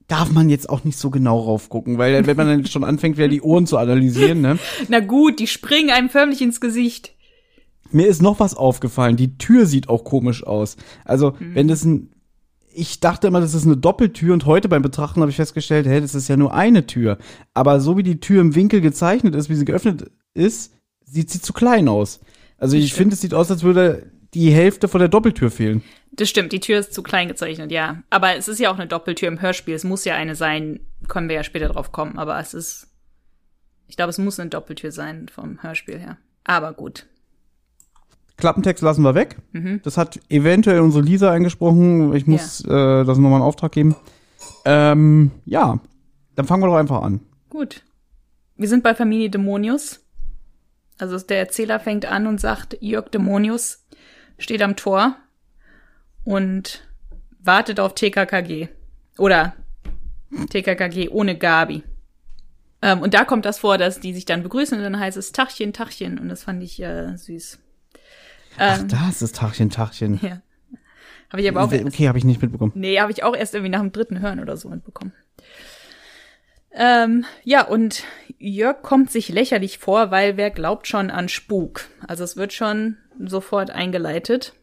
darf 0.07 0.31
man 0.31 0.49
jetzt 0.49 0.69
auch 0.69 0.83
nicht 0.83 0.97
so 0.97 1.11
genau 1.11 1.39
raufgucken, 1.39 1.99
weil 1.99 2.25
wenn 2.25 2.37
man 2.37 2.47
dann 2.47 2.65
schon 2.65 2.83
anfängt, 2.83 3.17
wieder 3.17 3.27
die 3.27 3.41
Ohren 3.41 3.67
zu 3.67 3.77
analysieren, 3.77 4.41
ne? 4.41 4.57
Na 4.87 4.99
gut, 4.99 5.39
die 5.39 5.47
springen 5.47 5.91
einem 5.91 6.09
förmlich 6.09 6.41
ins 6.41 6.59
Gesicht. 6.59 7.13
Mir 7.91 8.07
ist 8.07 8.21
noch 8.21 8.39
was 8.39 8.55
aufgefallen. 8.55 9.15
Die 9.17 9.37
Tür 9.37 9.65
sieht 9.65 9.89
auch 9.89 10.03
komisch 10.03 10.43
aus. 10.45 10.77
Also, 11.05 11.31
Mhm. 11.39 11.55
wenn 11.55 11.67
das 11.67 11.83
ein, 11.83 12.09
ich 12.73 12.99
dachte 12.99 13.27
immer, 13.27 13.41
das 13.41 13.53
ist 13.53 13.65
eine 13.65 13.77
Doppeltür 13.77 14.33
und 14.33 14.45
heute 14.45 14.69
beim 14.69 14.81
Betrachten 14.81 15.21
habe 15.21 15.31
ich 15.31 15.37
festgestellt, 15.37 15.87
hey, 15.87 15.99
das 16.01 16.15
ist 16.15 16.27
ja 16.27 16.37
nur 16.37 16.53
eine 16.53 16.85
Tür. 16.85 17.17
Aber 17.53 17.79
so 17.79 17.97
wie 17.97 18.03
die 18.03 18.19
Tür 18.19 18.41
im 18.41 18.55
Winkel 18.55 18.81
gezeichnet 18.81 19.35
ist, 19.35 19.49
wie 19.49 19.55
sie 19.55 19.65
geöffnet 19.65 20.11
ist, 20.33 20.73
sieht 21.03 21.29
sie 21.31 21.41
zu 21.41 21.51
klein 21.53 21.87
aus. 21.87 22.19
Also 22.57 22.77
ich 22.77 22.87
stimmt. 22.87 22.97
finde, 22.97 23.13
es 23.15 23.21
sieht 23.21 23.33
aus, 23.33 23.49
als 23.49 23.63
würde 23.63 24.11
die 24.35 24.51
Hälfte 24.51 24.87
von 24.87 24.99
der 24.99 25.07
Doppeltür 25.09 25.49
fehlen. 25.49 25.81
Das 26.11 26.29
stimmt, 26.29 26.51
die 26.51 26.59
Tür 26.59 26.79
ist 26.79 26.93
zu 26.93 27.01
klein 27.01 27.27
gezeichnet, 27.27 27.71
ja. 27.71 28.03
Aber 28.11 28.35
es 28.35 28.47
ist 28.47 28.59
ja 28.59 28.69
auch 28.71 28.75
eine 28.77 28.87
Doppeltür 28.87 29.27
im 29.27 29.41
Hörspiel. 29.41 29.73
Es 29.73 29.83
muss 29.83 30.05
ja 30.05 30.15
eine 30.15 30.35
sein, 30.35 30.79
können 31.07 31.29
wir 31.29 31.35
ja 31.37 31.43
später 31.43 31.69
drauf 31.69 31.91
kommen. 31.91 32.19
Aber 32.19 32.39
es 32.39 32.53
ist, 32.53 32.87
ich 33.87 33.95
glaube, 33.95 34.11
es 34.11 34.17
muss 34.19 34.39
eine 34.39 34.49
Doppeltür 34.49 34.91
sein 34.91 35.27
vom 35.29 35.63
Hörspiel 35.63 35.97
her. 35.97 36.17
Aber 36.43 36.73
gut. 36.73 37.07
Klappentext 38.39 38.83
lassen 38.83 39.03
wir 39.03 39.15
weg. 39.15 39.37
Mhm. 39.51 39.81
Das 39.83 39.97
hat 39.97 40.19
eventuell 40.29 40.79
unsere 40.79 41.03
Lisa 41.03 41.31
eingesprochen. 41.31 42.13
Ich 42.15 42.27
muss 42.27 42.63
äh, 42.65 43.03
das 43.03 43.17
nochmal 43.17 43.39
in 43.39 43.45
Auftrag 43.45 43.71
geben. 43.71 43.95
Ähm, 44.65 45.31
ja, 45.45 45.79
dann 46.35 46.45
fangen 46.45 46.63
wir 46.63 46.67
doch 46.67 46.75
einfach 46.75 47.01
an. 47.01 47.21
Gut. 47.49 47.83
Wir 48.55 48.67
sind 48.67 48.83
bei 48.83 48.95
Familie 48.95 49.29
Dämonius. 49.29 50.01
Also 50.97 51.17
der 51.17 51.39
Erzähler 51.39 51.79
fängt 51.79 52.05
an 52.05 52.27
und 52.27 52.41
sagt, 52.41 52.77
Jörg 52.81 53.09
Dämonius 53.09 53.85
steht 54.37 54.61
am 54.61 54.75
Tor 54.75 55.15
und 56.23 56.87
wartet 57.39 57.79
auf 57.79 57.95
TKKG. 57.95 58.67
Oder 59.17 59.53
TKKG 60.49 61.09
ohne 61.09 61.37
Gabi. 61.37 61.83
Ähm, 62.81 63.01
und 63.01 63.13
da 63.13 63.25
kommt 63.25 63.45
das 63.45 63.59
vor, 63.59 63.77
dass 63.77 63.99
die 63.99 64.13
sich 64.13 64.25
dann 64.25 64.43
begrüßen 64.43 64.77
und 64.77 64.83
dann 64.83 64.99
heißt 64.99 65.17
es 65.17 65.31
Tachchen, 65.31 65.73
Tachchen. 65.73 66.19
Und 66.19 66.29
das 66.29 66.43
fand 66.43 66.63
ich 66.63 66.81
äh, 66.81 67.15
süß. 67.17 67.59
Ach, 68.59 68.79
Ähm, 68.81 68.87
da 68.87 69.09
ist 69.09 69.21
das 69.21 69.31
Tachchen, 69.31 69.69
Tachchen. 69.69 70.19
ja. 70.21 70.41
Habe 71.31 71.41
ich 71.41 71.47
aber 71.49 71.61
auch 71.63 71.71
erst, 71.71 71.85
Okay, 71.85 72.07
habe 72.07 72.17
ich 72.17 72.25
nicht 72.25 72.41
mitbekommen. 72.41 72.71
Nee, 72.75 72.99
habe 72.99 73.11
ich 73.11 73.23
auch 73.23 73.35
erst 73.35 73.53
irgendwie 73.53 73.69
nach 73.69 73.81
dem 73.81 73.91
dritten 73.91 74.19
Hören 74.19 74.39
oder 74.39 74.57
so 74.57 74.69
mitbekommen. 74.69 75.13
Ähm, 76.71 77.25
ja, 77.43 77.65
und 77.65 78.03
Jörg 78.37 78.81
kommt 78.81 79.11
sich 79.11 79.29
lächerlich 79.29 79.79
vor, 79.79 80.11
weil 80.11 80.37
wer 80.37 80.49
glaubt 80.51 80.87
schon 80.87 81.09
an 81.11 81.29
Spuk? 81.29 81.85
Also 82.07 82.23
es 82.23 82.37
wird 82.37 82.53
schon 82.53 82.97
sofort 83.23 83.69
eingeleitet. 83.71 84.53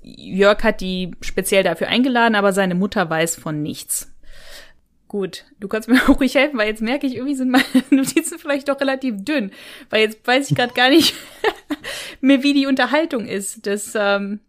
Jörg 0.00 0.62
hat 0.64 0.80
die 0.80 1.12
speziell 1.20 1.62
dafür 1.62 1.88
eingeladen, 1.88 2.34
aber 2.34 2.52
seine 2.52 2.74
Mutter 2.74 3.08
weiß 3.08 3.36
von 3.36 3.62
nichts. 3.62 4.11
Gut, 5.12 5.44
du 5.60 5.68
kannst 5.68 5.90
mir 5.90 6.00
auch 6.08 6.18
ruhig 6.20 6.34
helfen, 6.34 6.58
weil 6.58 6.68
jetzt 6.68 6.80
merke 6.80 7.06
ich, 7.06 7.16
irgendwie 7.16 7.34
sind 7.34 7.50
meine 7.50 7.64
Notizen 7.90 8.38
vielleicht 8.38 8.70
doch 8.70 8.80
relativ 8.80 9.22
dünn. 9.22 9.50
Weil 9.90 10.00
jetzt 10.00 10.26
weiß 10.26 10.50
ich 10.50 10.56
gerade 10.56 10.72
gar 10.72 10.88
nicht 10.88 11.12
mehr, 12.22 12.42
wie 12.42 12.54
die 12.54 12.66
Unterhaltung 12.66 13.26
ist. 13.26 13.66
Das, 13.66 13.92
ähm, 13.94 14.40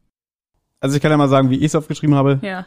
Also 0.80 0.96
ich 0.96 1.02
kann 1.02 1.12
ja 1.12 1.18
mal 1.18 1.28
sagen, 1.28 1.50
wie 1.50 1.58
ich 1.58 1.66
es 1.66 1.76
aufgeschrieben 1.76 2.16
habe. 2.16 2.40
ja. 2.42 2.66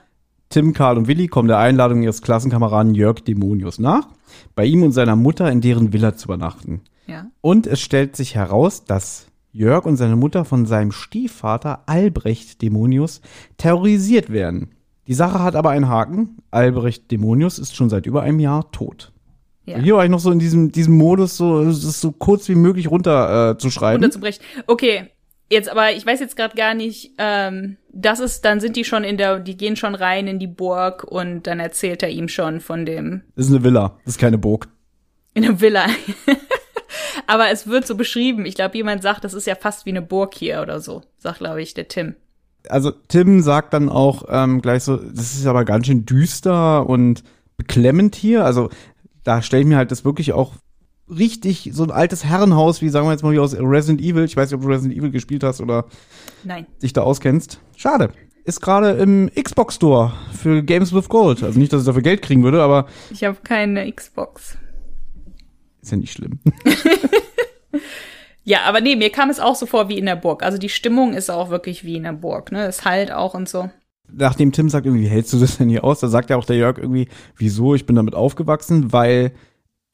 Tim, 0.50 0.74
Karl 0.74 0.96
und 0.98 1.08
Willi 1.08 1.26
kommen 1.26 1.48
der 1.48 1.58
Einladung 1.58 2.02
ihres 2.04 2.22
Klassenkameraden 2.22 2.94
Jörg 2.94 3.20
Demonius 3.24 3.80
nach, 3.80 4.06
bei 4.54 4.64
ihm 4.64 4.84
und 4.84 4.92
seiner 4.92 5.16
Mutter 5.16 5.50
in 5.50 5.60
deren 5.60 5.92
Villa 5.92 6.14
zu 6.16 6.26
übernachten. 6.26 6.82
Ja. 7.08 7.26
Und 7.40 7.66
es 7.66 7.80
stellt 7.80 8.14
sich 8.14 8.36
heraus, 8.36 8.84
dass 8.84 9.26
Jörg 9.50 9.86
und 9.86 9.96
seine 9.96 10.14
Mutter 10.16 10.44
von 10.44 10.66
seinem 10.66 10.92
Stiefvater 10.92 11.82
Albrecht 11.86 12.62
Demonius 12.62 13.22
terrorisiert 13.56 14.30
werden. 14.30 14.75
Die 15.06 15.14
Sache 15.14 15.40
hat 15.40 15.54
aber 15.54 15.70
einen 15.70 15.88
Haken. 15.88 16.38
Albrecht 16.50 17.10
Demonius 17.10 17.58
ist 17.58 17.76
schon 17.76 17.90
seit 17.90 18.06
über 18.06 18.22
einem 18.22 18.40
Jahr 18.40 18.70
tot. 18.72 19.12
Ja. 19.64 19.78
Hier 19.78 19.96
war 19.96 20.04
ich 20.04 20.10
noch 20.10 20.20
so 20.20 20.30
in 20.30 20.38
diesem, 20.38 20.70
diesem 20.70 20.96
Modus, 20.96 21.36
so, 21.36 21.70
so 21.72 22.12
kurz 22.12 22.48
wie 22.48 22.54
möglich 22.54 22.90
runter 22.90 23.50
äh, 23.50 23.58
zu 23.58 23.70
schreiben. 23.70 24.02
runterzubrechen. 24.02 24.44
Okay, 24.66 25.10
jetzt 25.50 25.68
aber 25.68 25.92
ich 25.92 26.06
weiß 26.06 26.20
jetzt 26.20 26.36
gerade 26.36 26.56
gar 26.56 26.74
nicht, 26.74 27.12
ähm, 27.18 27.76
das 27.92 28.20
ist, 28.20 28.44
dann 28.44 28.60
sind 28.60 28.76
die 28.76 28.84
schon 28.84 29.02
in 29.02 29.16
der, 29.16 29.40
die 29.40 29.56
gehen 29.56 29.74
schon 29.74 29.96
rein 29.96 30.28
in 30.28 30.38
die 30.38 30.46
Burg 30.46 31.02
und 31.02 31.48
dann 31.48 31.58
erzählt 31.58 32.04
er 32.04 32.10
ihm 32.10 32.28
schon 32.28 32.60
von 32.60 32.86
dem 32.86 33.22
Das 33.34 33.46
ist 33.46 33.52
eine 33.52 33.64
Villa, 33.64 33.96
das 34.04 34.14
ist 34.14 34.20
keine 34.20 34.38
Burg. 34.38 34.68
in 35.34 35.42
der 35.42 35.60
Villa. 35.60 35.86
aber 37.26 37.50
es 37.50 37.66
wird 37.66 37.88
so 37.88 37.96
beschrieben. 37.96 38.46
Ich 38.46 38.54
glaube, 38.54 38.76
jemand 38.76 39.02
sagt, 39.02 39.24
das 39.24 39.34
ist 39.34 39.48
ja 39.48 39.56
fast 39.56 39.84
wie 39.84 39.90
eine 39.90 40.02
Burg 40.02 40.34
hier 40.34 40.62
oder 40.62 40.78
so, 40.80 41.02
sagt 41.18 41.38
glaube 41.38 41.60
ich 41.60 41.74
der 41.74 41.88
Tim. 41.88 42.14
Also 42.68 42.90
Tim 42.90 43.40
sagt 43.42 43.72
dann 43.74 43.88
auch 43.88 44.24
ähm, 44.28 44.60
gleich 44.62 44.82
so, 44.84 44.96
das 44.96 45.34
ist 45.34 45.46
aber 45.46 45.64
ganz 45.64 45.86
schön 45.86 46.04
düster 46.06 46.88
und 46.88 47.22
beklemmend 47.56 48.14
hier. 48.16 48.44
Also 48.44 48.70
da 49.24 49.42
stelle 49.42 49.62
ich 49.62 49.68
mir 49.68 49.76
halt 49.76 49.90
das 49.90 50.04
wirklich 50.04 50.32
auch 50.32 50.52
richtig 51.08 51.70
so 51.72 51.84
ein 51.84 51.90
altes 51.90 52.24
Herrenhaus, 52.24 52.82
wie 52.82 52.88
sagen 52.88 53.06
wir 53.06 53.12
jetzt 53.12 53.22
mal 53.22 53.32
wie 53.32 53.38
aus 53.38 53.54
Resident 53.58 54.00
Evil. 54.00 54.24
Ich 54.24 54.36
weiß 54.36 54.50
nicht, 54.50 54.56
ob 54.56 54.62
du 54.62 54.68
Resident 54.68 54.98
Evil 54.98 55.10
gespielt 55.10 55.44
hast 55.44 55.60
oder 55.60 55.86
Nein. 56.44 56.66
dich 56.82 56.92
da 56.92 57.02
auskennst. 57.02 57.60
Schade. 57.76 58.10
Ist 58.44 58.60
gerade 58.60 58.90
im 58.92 59.30
Xbox 59.34 59.74
Store 59.76 60.12
für 60.32 60.62
Games 60.62 60.92
with 60.94 61.08
Gold. 61.08 61.42
Also 61.42 61.58
nicht, 61.58 61.72
dass 61.72 61.80
ich 61.82 61.86
dafür 61.86 62.02
Geld 62.02 62.22
kriegen 62.22 62.42
würde, 62.44 62.62
aber 62.62 62.86
Ich 63.10 63.24
habe 63.24 63.38
keine 63.42 63.90
Xbox. 63.92 64.56
ist 65.82 65.90
ja 65.90 65.96
nicht 65.96 66.12
schlimm. 66.12 66.38
Ja, 68.48 68.60
aber 68.64 68.80
nee, 68.80 68.94
mir 68.94 69.10
kam 69.10 69.28
es 69.28 69.40
auch 69.40 69.56
so 69.56 69.66
vor 69.66 69.88
wie 69.88 69.98
in 69.98 70.06
der 70.06 70.14
Burg. 70.14 70.44
Also 70.44 70.56
die 70.56 70.68
Stimmung 70.68 71.14
ist 71.14 71.30
auch 71.30 71.50
wirklich 71.50 71.84
wie 71.84 71.96
in 71.96 72.04
der 72.04 72.12
Burg, 72.12 72.52
ne? 72.52 72.64
Es 72.64 72.84
halt 72.84 73.10
auch 73.10 73.34
und 73.34 73.48
so. 73.48 73.70
Nachdem 74.08 74.52
Tim 74.52 74.68
sagt 74.68 74.86
irgendwie, 74.86 75.02
wie 75.02 75.10
hältst 75.10 75.32
du 75.32 75.40
das 75.40 75.58
denn 75.58 75.68
hier 75.68 75.82
aus? 75.82 75.98
Da 75.98 76.06
sagt 76.06 76.30
ja 76.30 76.36
auch 76.36 76.44
der 76.44 76.54
Jörg 76.54 76.78
irgendwie, 76.78 77.08
wieso, 77.36 77.74
ich 77.74 77.86
bin 77.86 77.96
damit 77.96 78.14
aufgewachsen, 78.14 78.92
weil 78.92 79.32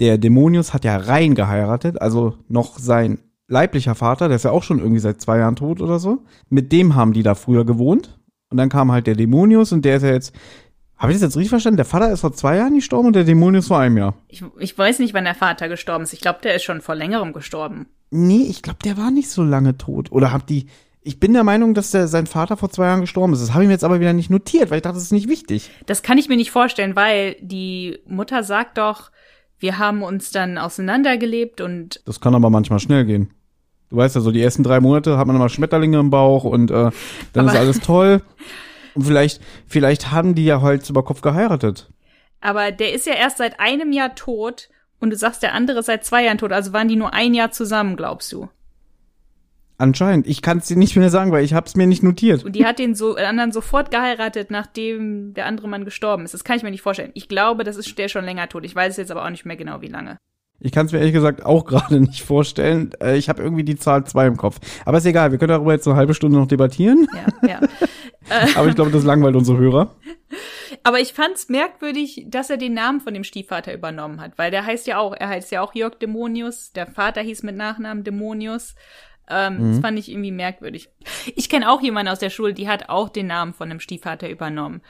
der 0.00 0.18
Dämonius 0.18 0.74
hat 0.74 0.84
ja 0.84 0.98
rein 0.98 1.34
geheiratet, 1.34 2.02
also 2.02 2.34
noch 2.48 2.78
sein 2.78 3.20
leiblicher 3.48 3.94
Vater, 3.94 4.28
der 4.28 4.36
ist 4.36 4.44
ja 4.44 4.50
auch 4.50 4.64
schon 4.64 4.80
irgendwie 4.80 5.00
seit 5.00 5.22
zwei 5.22 5.38
Jahren 5.38 5.56
tot 5.56 5.80
oder 5.80 5.98
so. 5.98 6.22
Mit 6.50 6.72
dem 6.72 6.94
haben 6.94 7.14
die 7.14 7.22
da 7.22 7.34
früher 7.34 7.64
gewohnt. 7.64 8.18
Und 8.50 8.58
dann 8.58 8.68
kam 8.68 8.92
halt 8.92 9.06
der 9.06 9.14
Dämonius 9.14 9.72
und 9.72 9.86
der 9.86 9.96
ist 9.96 10.02
ja 10.02 10.10
jetzt, 10.10 10.34
habe 10.98 11.10
ich 11.10 11.16
das 11.16 11.22
jetzt 11.22 11.36
richtig 11.38 11.48
verstanden? 11.48 11.78
Der 11.78 11.86
Vater 11.86 12.12
ist 12.12 12.20
vor 12.20 12.34
zwei 12.34 12.56
Jahren 12.58 12.74
gestorben 12.74 13.06
und 13.06 13.16
der 13.16 13.24
Dämonius 13.24 13.68
vor 13.68 13.78
einem 13.78 13.96
Jahr. 13.96 14.14
Ich, 14.28 14.44
ich 14.58 14.76
weiß 14.76 14.98
nicht, 14.98 15.14
wann 15.14 15.24
der 15.24 15.34
Vater 15.34 15.70
gestorben 15.70 16.04
ist. 16.04 16.12
Ich 16.12 16.20
glaube, 16.20 16.40
der 16.42 16.54
ist 16.54 16.64
schon 16.64 16.82
vor 16.82 16.94
längerem 16.94 17.32
gestorben. 17.32 17.86
Nee, 18.14 18.46
ich 18.48 18.62
glaube, 18.62 18.78
der 18.84 18.96
war 18.98 19.10
nicht 19.10 19.30
so 19.30 19.42
lange 19.42 19.78
tot. 19.78 20.12
Oder 20.12 20.32
habt 20.32 20.50
die, 20.50 20.66
ich 21.00 21.18
bin 21.18 21.32
der 21.32 21.44
Meinung, 21.44 21.72
dass 21.74 21.90
der, 21.92 22.06
sein 22.08 22.26
Vater 22.26 22.56
vor 22.58 22.68
zwei 22.70 22.84
Jahren 22.86 23.00
gestorben 23.00 23.32
ist. 23.32 23.40
Das 23.40 23.54
habe 23.54 23.64
ich 23.64 23.68
mir 23.68 23.72
jetzt 23.72 23.84
aber 23.84 24.00
wieder 24.00 24.12
nicht 24.12 24.28
notiert, 24.30 24.70
weil 24.70 24.76
ich 24.76 24.82
dachte, 24.82 24.96
das 24.96 25.04
ist 25.04 25.12
nicht 25.12 25.28
wichtig. 25.28 25.70
Das 25.86 26.02
kann 26.02 26.18
ich 26.18 26.28
mir 26.28 26.36
nicht 26.36 26.50
vorstellen, 26.50 26.94
weil 26.94 27.36
die 27.40 27.98
Mutter 28.06 28.42
sagt 28.44 28.76
doch, 28.78 29.10
wir 29.58 29.78
haben 29.78 30.02
uns 30.02 30.30
dann 30.30 30.58
auseinandergelebt 30.58 31.60
und 31.60 32.02
Das 32.04 32.20
kann 32.20 32.34
aber 32.34 32.50
manchmal 32.50 32.80
schnell 32.80 33.04
gehen. 33.06 33.30
Du 33.88 33.96
weißt 33.96 34.14
ja, 34.14 34.20
so 34.20 34.30
die 34.30 34.42
ersten 34.42 34.62
drei 34.62 34.80
Monate 34.80 35.16
hat 35.18 35.26
man 35.26 35.36
immer 35.36 35.48
Schmetterlinge 35.48 35.98
im 35.98 36.10
Bauch 36.10 36.44
und 36.44 36.70
äh, 36.70 36.90
dann 37.32 37.46
ist 37.46 37.52
Aber- 37.52 37.58
alles 37.60 37.80
toll. 37.80 38.22
Und 38.94 39.04
vielleicht, 39.04 39.40
vielleicht 39.66 40.10
haben 40.12 40.34
die 40.34 40.44
ja 40.44 40.60
Holz 40.60 40.90
über 40.90 41.02
Kopf 41.02 41.22
geheiratet. 41.22 41.90
aber 42.42 42.72
der 42.72 42.92
ist 42.92 43.06
ja 43.06 43.14
erst 43.14 43.38
seit 43.38 43.58
einem 43.58 43.90
Jahr 43.90 44.14
tot 44.14 44.68
und 45.02 45.10
du 45.10 45.16
sagst, 45.16 45.42
der 45.42 45.52
andere 45.52 45.80
ist 45.80 45.86
seit 45.86 46.04
zwei 46.04 46.24
Jahren 46.24 46.38
tot, 46.38 46.52
also 46.52 46.72
waren 46.72 46.88
die 46.88 46.96
nur 46.96 47.12
ein 47.12 47.34
Jahr 47.34 47.50
zusammen, 47.50 47.96
glaubst 47.96 48.32
du? 48.32 48.48
Anscheinend. 49.76 50.28
Ich 50.28 50.42
kann 50.42 50.58
es 50.58 50.66
dir 50.66 50.76
nicht 50.76 50.94
mehr 50.94 51.10
sagen, 51.10 51.32
weil 51.32 51.44
ich 51.44 51.54
habe 51.54 51.66
es 51.66 51.74
mir 51.74 51.88
nicht 51.88 52.04
notiert. 52.04 52.44
Und 52.44 52.52
die 52.52 52.64
hat 52.64 52.78
den 52.78 52.94
so, 52.94 53.16
den 53.16 53.24
anderen 53.24 53.50
sofort 53.50 53.90
geheiratet, 53.90 54.52
nachdem 54.52 55.34
der 55.34 55.46
andere 55.46 55.66
Mann 55.66 55.84
gestorben 55.84 56.24
ist. 56.24 56.34
Das 56.34 56.44
kann 56.44 56.56
ich 56.56 56.62
mir 56.62 56.70
nicht 56.70 56.82
vorstellen. 56.82 57.10
Ich 57.14 57.26
glaube, 57.26 57.64
das 57.64 57.76
ist 57.76 57.98
der 57.98 58.06
schon 58.06 58.24
länger 58.24 58.48
tot. 58.48 58.64
Ich 58.64 58.76
weiß 58.76 58.96
jetzt 58.96 59.10
aber 59.10 59.24
auch 59.24 59.30
nicht 59.30 59.44
mehr 59.44 59.56
genau, 59.56 59.80
wie 59.80 59.88
lange. 59.88 60.18
Ich 60.60 60.70
kann 60.70 60.86
es 60.86 60.92
mir 60.92 60.98
ehrlich 60.98 61.14
gesagt 61.14 61.44
auch 61.44 61.64
gerade 61.66 61.98
nicht 61.98 62.22
vorstellen. 62.22 62.92
Äh, 63.02 63.16
ich 63.16 63.28
habe 63.28 63.42
irgendwie 63.42 63.64
die 63.64 63.74
Zahl 63.74 64.04
zwei 64.04 64.28
im 64.28 64.36
Kopf. 64.36 64.60
Aber 64.84 64.98
ist 64.98 65.06
egal, 65.06 65.32
wir 65.32 65.38
können 65.38 65.48
darüber 65.48 65.72
jetzt 65.72 65.88
eine 65.88 65.96
halbe 65.96 66.14
Stunde 66.14 66.38
noch 66.38 66.46
debattieren. 66.46 67.08
Ja, 67.42 67.48
ja. 67.48 67.60
Aber 68.54 68.68
ich 68.68 68.76
glaube, 68.76 68.92
das 68.92 69.02
langweilt 69.02 69.34
unsere 69.34 69.58
Hörer. 69.58 69.96
Aber 70.82 71.00
ich 71.00 71.12
fand's 71.12 71.48
merkwürdig, 71.48 72.26
dass 72.28 72.50
er 72.50 72.56
den 72.56 72.74
Namen 72.74 73.00
von 73.00 73.14
dem 73.14 73.24
Stiefvater 73.24 73.74
übernommen 73.74 74.20
hat, 74.20 74.38
weil 74.38 74.50
der 74.50 74.64
heißt 74.64 74.86
ja 74.86 74.98
auch, 74.98 75.14
er 75.14 75.28
heißt 75.28 75.50
ja 75.52 75.62
auch 75.62 75.74
Jörg 75.74 75.98
Dämonius, 75.98 76.72
der 76.72 76.86
Vater 76.86 77.20
hieß 77.20 77.42
mit 77.42 77.56
Nachnamen 77.56 78.04
Dämonius. 78.04 78.74
Ähm, 79.28 79.72
Das 79.72 79.80
fand 79.80 79.98
ich 79.98 80.10
irgendwie 80.10 80.32
merkwürdig. 80.32 80.88
Ich 81.36 81.48
kenne 81.48 81.70
auch 81.70 81.80
jemanden 81.80 82.10
aus 82.10 82.18
der 82.18 82.30
Schule, 82.30 82.54
die 82.54 82.68
hat 82.68 82.88
auch 82.88 83.08
den 83.08 83.28
Namen 83.28 83.54
von 83.54 83.68
dem 83.68 83.80
Stiefvater 83.80 84.28
übernommen. 84.28 84.82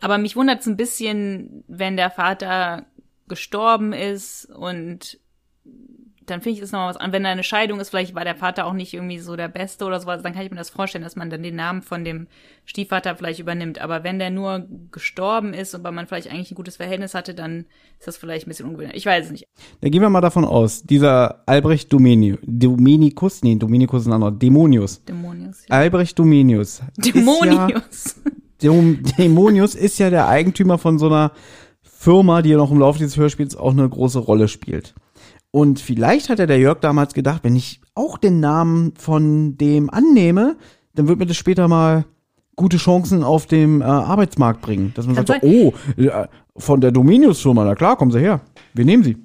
Aber 0.00 0.16
mich 0.18 0.36
wundert's 0.36 0.66
ein 0.66 0.76
bisschen, 0.76 1.64
wenn 1.66 1.96
der 1.96 2.10
Vater 2.10 2.86
gestorben 3.28 3.92
ist 3.92 4.46
und 4.46 5.18
dann 6.30 6.40
finde 6.40 6.54
ich 6.54 6.60
das 6.60 6.72
nochmal 6.72 6.90
was 6.90 6.96
an. 6.96 7.12
Wenn 7.12 7.24
da 7.24 7.30
eine 7.30 7.42
Scheidung 7.42 7.80
ist, 7.80 7.90
vielleicht 7.90 8.14
war 8.14 8.24
der 8.24 8.36
Vater 8.36 8.66
auch 8.66 8.72
nicht 8.72 8.94
irgendwie 8.94 9.18
so 9.18 9.36
der 9.36 9.48
Beste 9.48 9.84
oder 9.84 10.00
sowas, 10.00 10.22
dann 10.22 10.32
kann 10.32 10.44
ich 10.44 10.50
mir 10.50 10.56
das 10.56 10.70
vorstellen, 10.70 11.04
dass 11.04 11.16
man 11.16 11.28
dann 11.30 11.42
den 11.42 11.56
Namen 11.56 11.82
von 11.82 12.04
dem 12.04 12.28
Stiefvater 12.64 13.16
vielleicht 13.16 13.40
übernimmt. 13.40 13.80
Aber 13.80 14.04
wenn 14.04 14.18
der 14.18 14.30
nur 14.30 14.66
gestorben 14.92 15.52
ist 15.54 15.74
und 15.74 15.82
man 15.82 16.06
vielleicht 16.06 16.30
eigentlich 16.30 16.50
ein 16.52 16.54
gutes 16.54 16.76
Verhältnis 16.76 17.14
hatte, 17.14 17.34
dann 17.34 17.66
ist 17.98 18.06
das 18.06 18.16
vielleicht 18.16 18.46
ein 18.46 18.50
bisschen 18.50 18.66
ungewöhnlich. 18.66 18.96
Ich 18.96 19.06
weiß 19.06 19.26
es 19.26 19.32
nicht. 19.32 19.44
Da 19.80 19.88
gehen 19.88 20.02
wir 20.02 20.10
mal 20.10 20.20
davon 20.20 20.44
aus, 20.44 20.82
dieser 20.82 21.42
Albrecht 21.46 21.92
Domeni, 21.92 22.38
Dominikus, 22.42 23.42
nee, 23.42 23.56
Dominikus 23.56 24.02
ist 24.02 24.06
ein 24.06 24.12
anderer, 24.14 24.32
Dämonius. 24.32 25.04
Dämonius. 25.04 25.66
Ja. 25.68 25.76
Albrecht 25.76 26.18
Domenius. 26.18 26.80
Ja, 26.80 27.12
Dämonius. 27.12 28.16
Däm- 28.62 29.16
Dämonius 29.16 29.74
ist 29.74 29.98
ja 29.98 30.10
der 30.10 30.28
Eigentümer 30.28 30.78
von 30.78 30.98
so 30.98 31.06
einer 31.06 31.32
Firma, 31.82 32.42
die 32.42 32.50
ja 32.50 32.56
noch 32.56 32.70
im 32.70 32.78
Laufe 32.78 32.98
dieses 32.98 33.16
Hörspiels 33.16 33.56
auch 33.56 33.72
eine 33.72 33.88
große 33.88 34.18
Rolle 34.18 34.48
spielt. 34.48 34.94
Und 35.52 35.80
vielleicht 35.80 36.28
hat 36.28 36.38
ja 36.38 36.46
der 36.46 36.58
Jörg 36.58 36.80
damals 36.80 37.14
gedacht, 37.14 37.42
wenn 37.42 37.56
ich 37.56 37.80
auch 37.94 38.18
den 38.18 38.40
Namen 38.40 38.94
von 38.96 39.56
dem 39.56 39.90
annehme, 39.90 40.56
dann 40.94 41.08
wird 41.08 41.18
mir 41.18 41.26
das 41.26 41.36
später 41.36 41.66
mal 41.66 42.04
gute 42.56 42.76
Chancen 42.76 43.24
auf 43.24 43.46
dem 43.46 43.80
äh, 43.80 43.84
Arbeitsmarkt 43.84 44.60
bringen. 44.60 44.92
Dass 44.94 45.06
man 45.06 45.16
Kann 45.16 45.26
sagt, 45.26 45.42
so, 45.42 45.48
oh, 45.48 45.74
äh, 46.00 46.28
von 46.56 46.80
der 46.80 46.92
Dominius-Firma, 46.92 47.64
na 47.64 47.74
klar, 47.74 47.96
kommen 47.96 48.10
Sie 48.10 48.20
her. 48.20 48.40
Wir 48.74 48.84
nehmen 48.84 49.02
Sie. 49.02 49.16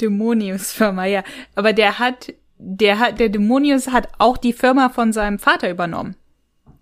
Dämonius-Firma, 0.00 1.04
ja. 1.06 1.22
Aber 1.54 1.72
der 1.72 1.98
hat, 1.98 2.32
der 2.58 2.98
hat, 2.98 3.20
der 3.20 3.28
Dämonius 3.28 3.88
hat 3.88 4.08
auch 4.18 4.36
die 4.36 4.52
Firma 4.52 4.88
von 4.88 5.12
seinem 5.12 5.38
Vater 5.38 5.70
übernommen. 5.70 6.16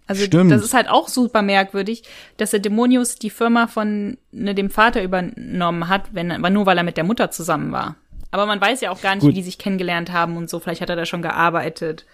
Also 0.06 0.24
Stimmt. 0.24 0.50
das 0.50 0.64
ist 0.64 0.72
halt 0.72 0.88
auch 0.88 1.06
super 1.06 1.42
merkwürdig, 1.42 2.02
dass 2.38 2.50
der 2.50 2.60
Dämonius 2.60 3.16
die 3.16 3.28
Firma 3.28 3.66
von 3.66 4.16
ne, 4.32 4.54
dem 4.54 4.70
Vater 4.70 5.02
übernommen 5.02 5.88
hat, 5.88 6.14
wenn, 6.14 6.32
aber 6.32 6.48
nur 6.48 6.64
weil 6.64 6.78
er 6.78 6.84
mit 6.84 6.96
der 6.96 7.04
Mutter 7.04 7.30
zusammen 7.30 7.72
war. 7.72 7.96
Aber 8.30 8.46
man 8.46 8.60
weiß 8.60 8.80
ja 8.80 8.90
auch 8.90 9.00
gar 9.00 9.14
nicht, 9.14 9.22
Gut. 9.22 9.30
wie 9.30 9.34
die 9.34 9.42
sich 9.42 9.58
kennengelernt 9.58 10.12
haben 10.12 10.36
und 10.36 10.50
so. 10.50 10.60
Vielleicht 10.60 10.80
hat 10.80 10.90
er 10.90 10.96
da 10.96 11.06
schon 11.06 11.22
gearbeitet. 11.22 12.06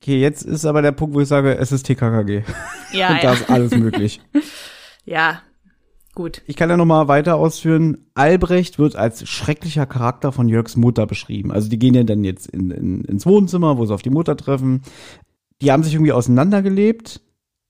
Okay, 0.00 0.20
jetzt 0.20 0.42
ist 0.42 0.64
aber 0.64 0.82
der 0.82 0.92
Punkt, 0.92 1.14
wo 1.14 1.20
ich 1.20 1.28
sage, 1.28 1.56
es 1.56 1.70
ist 1.72 1.84
TKKG. 1.84 2.42
Ja, 2.92 3.08
Und 3.08 3.24
da 3.24 3.28
ja. 3.28 3.32
ist 3.32 3.48
alles 3.48 3.74
möglich. 3.74 4.20
ja. 5.06 5.40
Gut. 6.14 6.42
Ich 6.46 6.56
kann 6.56 6.68
ja 6.68 6.76
noch 6.76 6.84
mal 6.84 7.08
weiter 7.08 7.36
ausführen. 7.36 8.04
Albrecht 8.12 8.78
wird 8.78 8.96
als 8.96 9.26
schrecklicher 9.26 9.86
Charakter 9.86 10.30
von 10.30 10.46
Jörgs 10.46 10.76
Mutter 10.76 11.06
beschrieben. 11.06 11.50
Also 11.50 11.70
die 11.70 11.78
gehen 11.78 11.94
ja 11.94 12.02
dann 12.02 12.22
jetzt 12.22 12.48
in, 12.48 12.70
in, 12.70 13.04
ins 13.04 13.24
Wohnzimmer, 13.24 13.78
wo 13.78 13.86
sie 13.86 13.94
auf 13.94 14.02
die 14.02 14.10
Mutter 14.10 14.36
treffen. 14.36 14.82
Die 15.62 15.72
haben 15.72 15.82
sich 15.82 15.94
irgendwie 15.94 16.12
auseinandergelebt. 16.12 17.22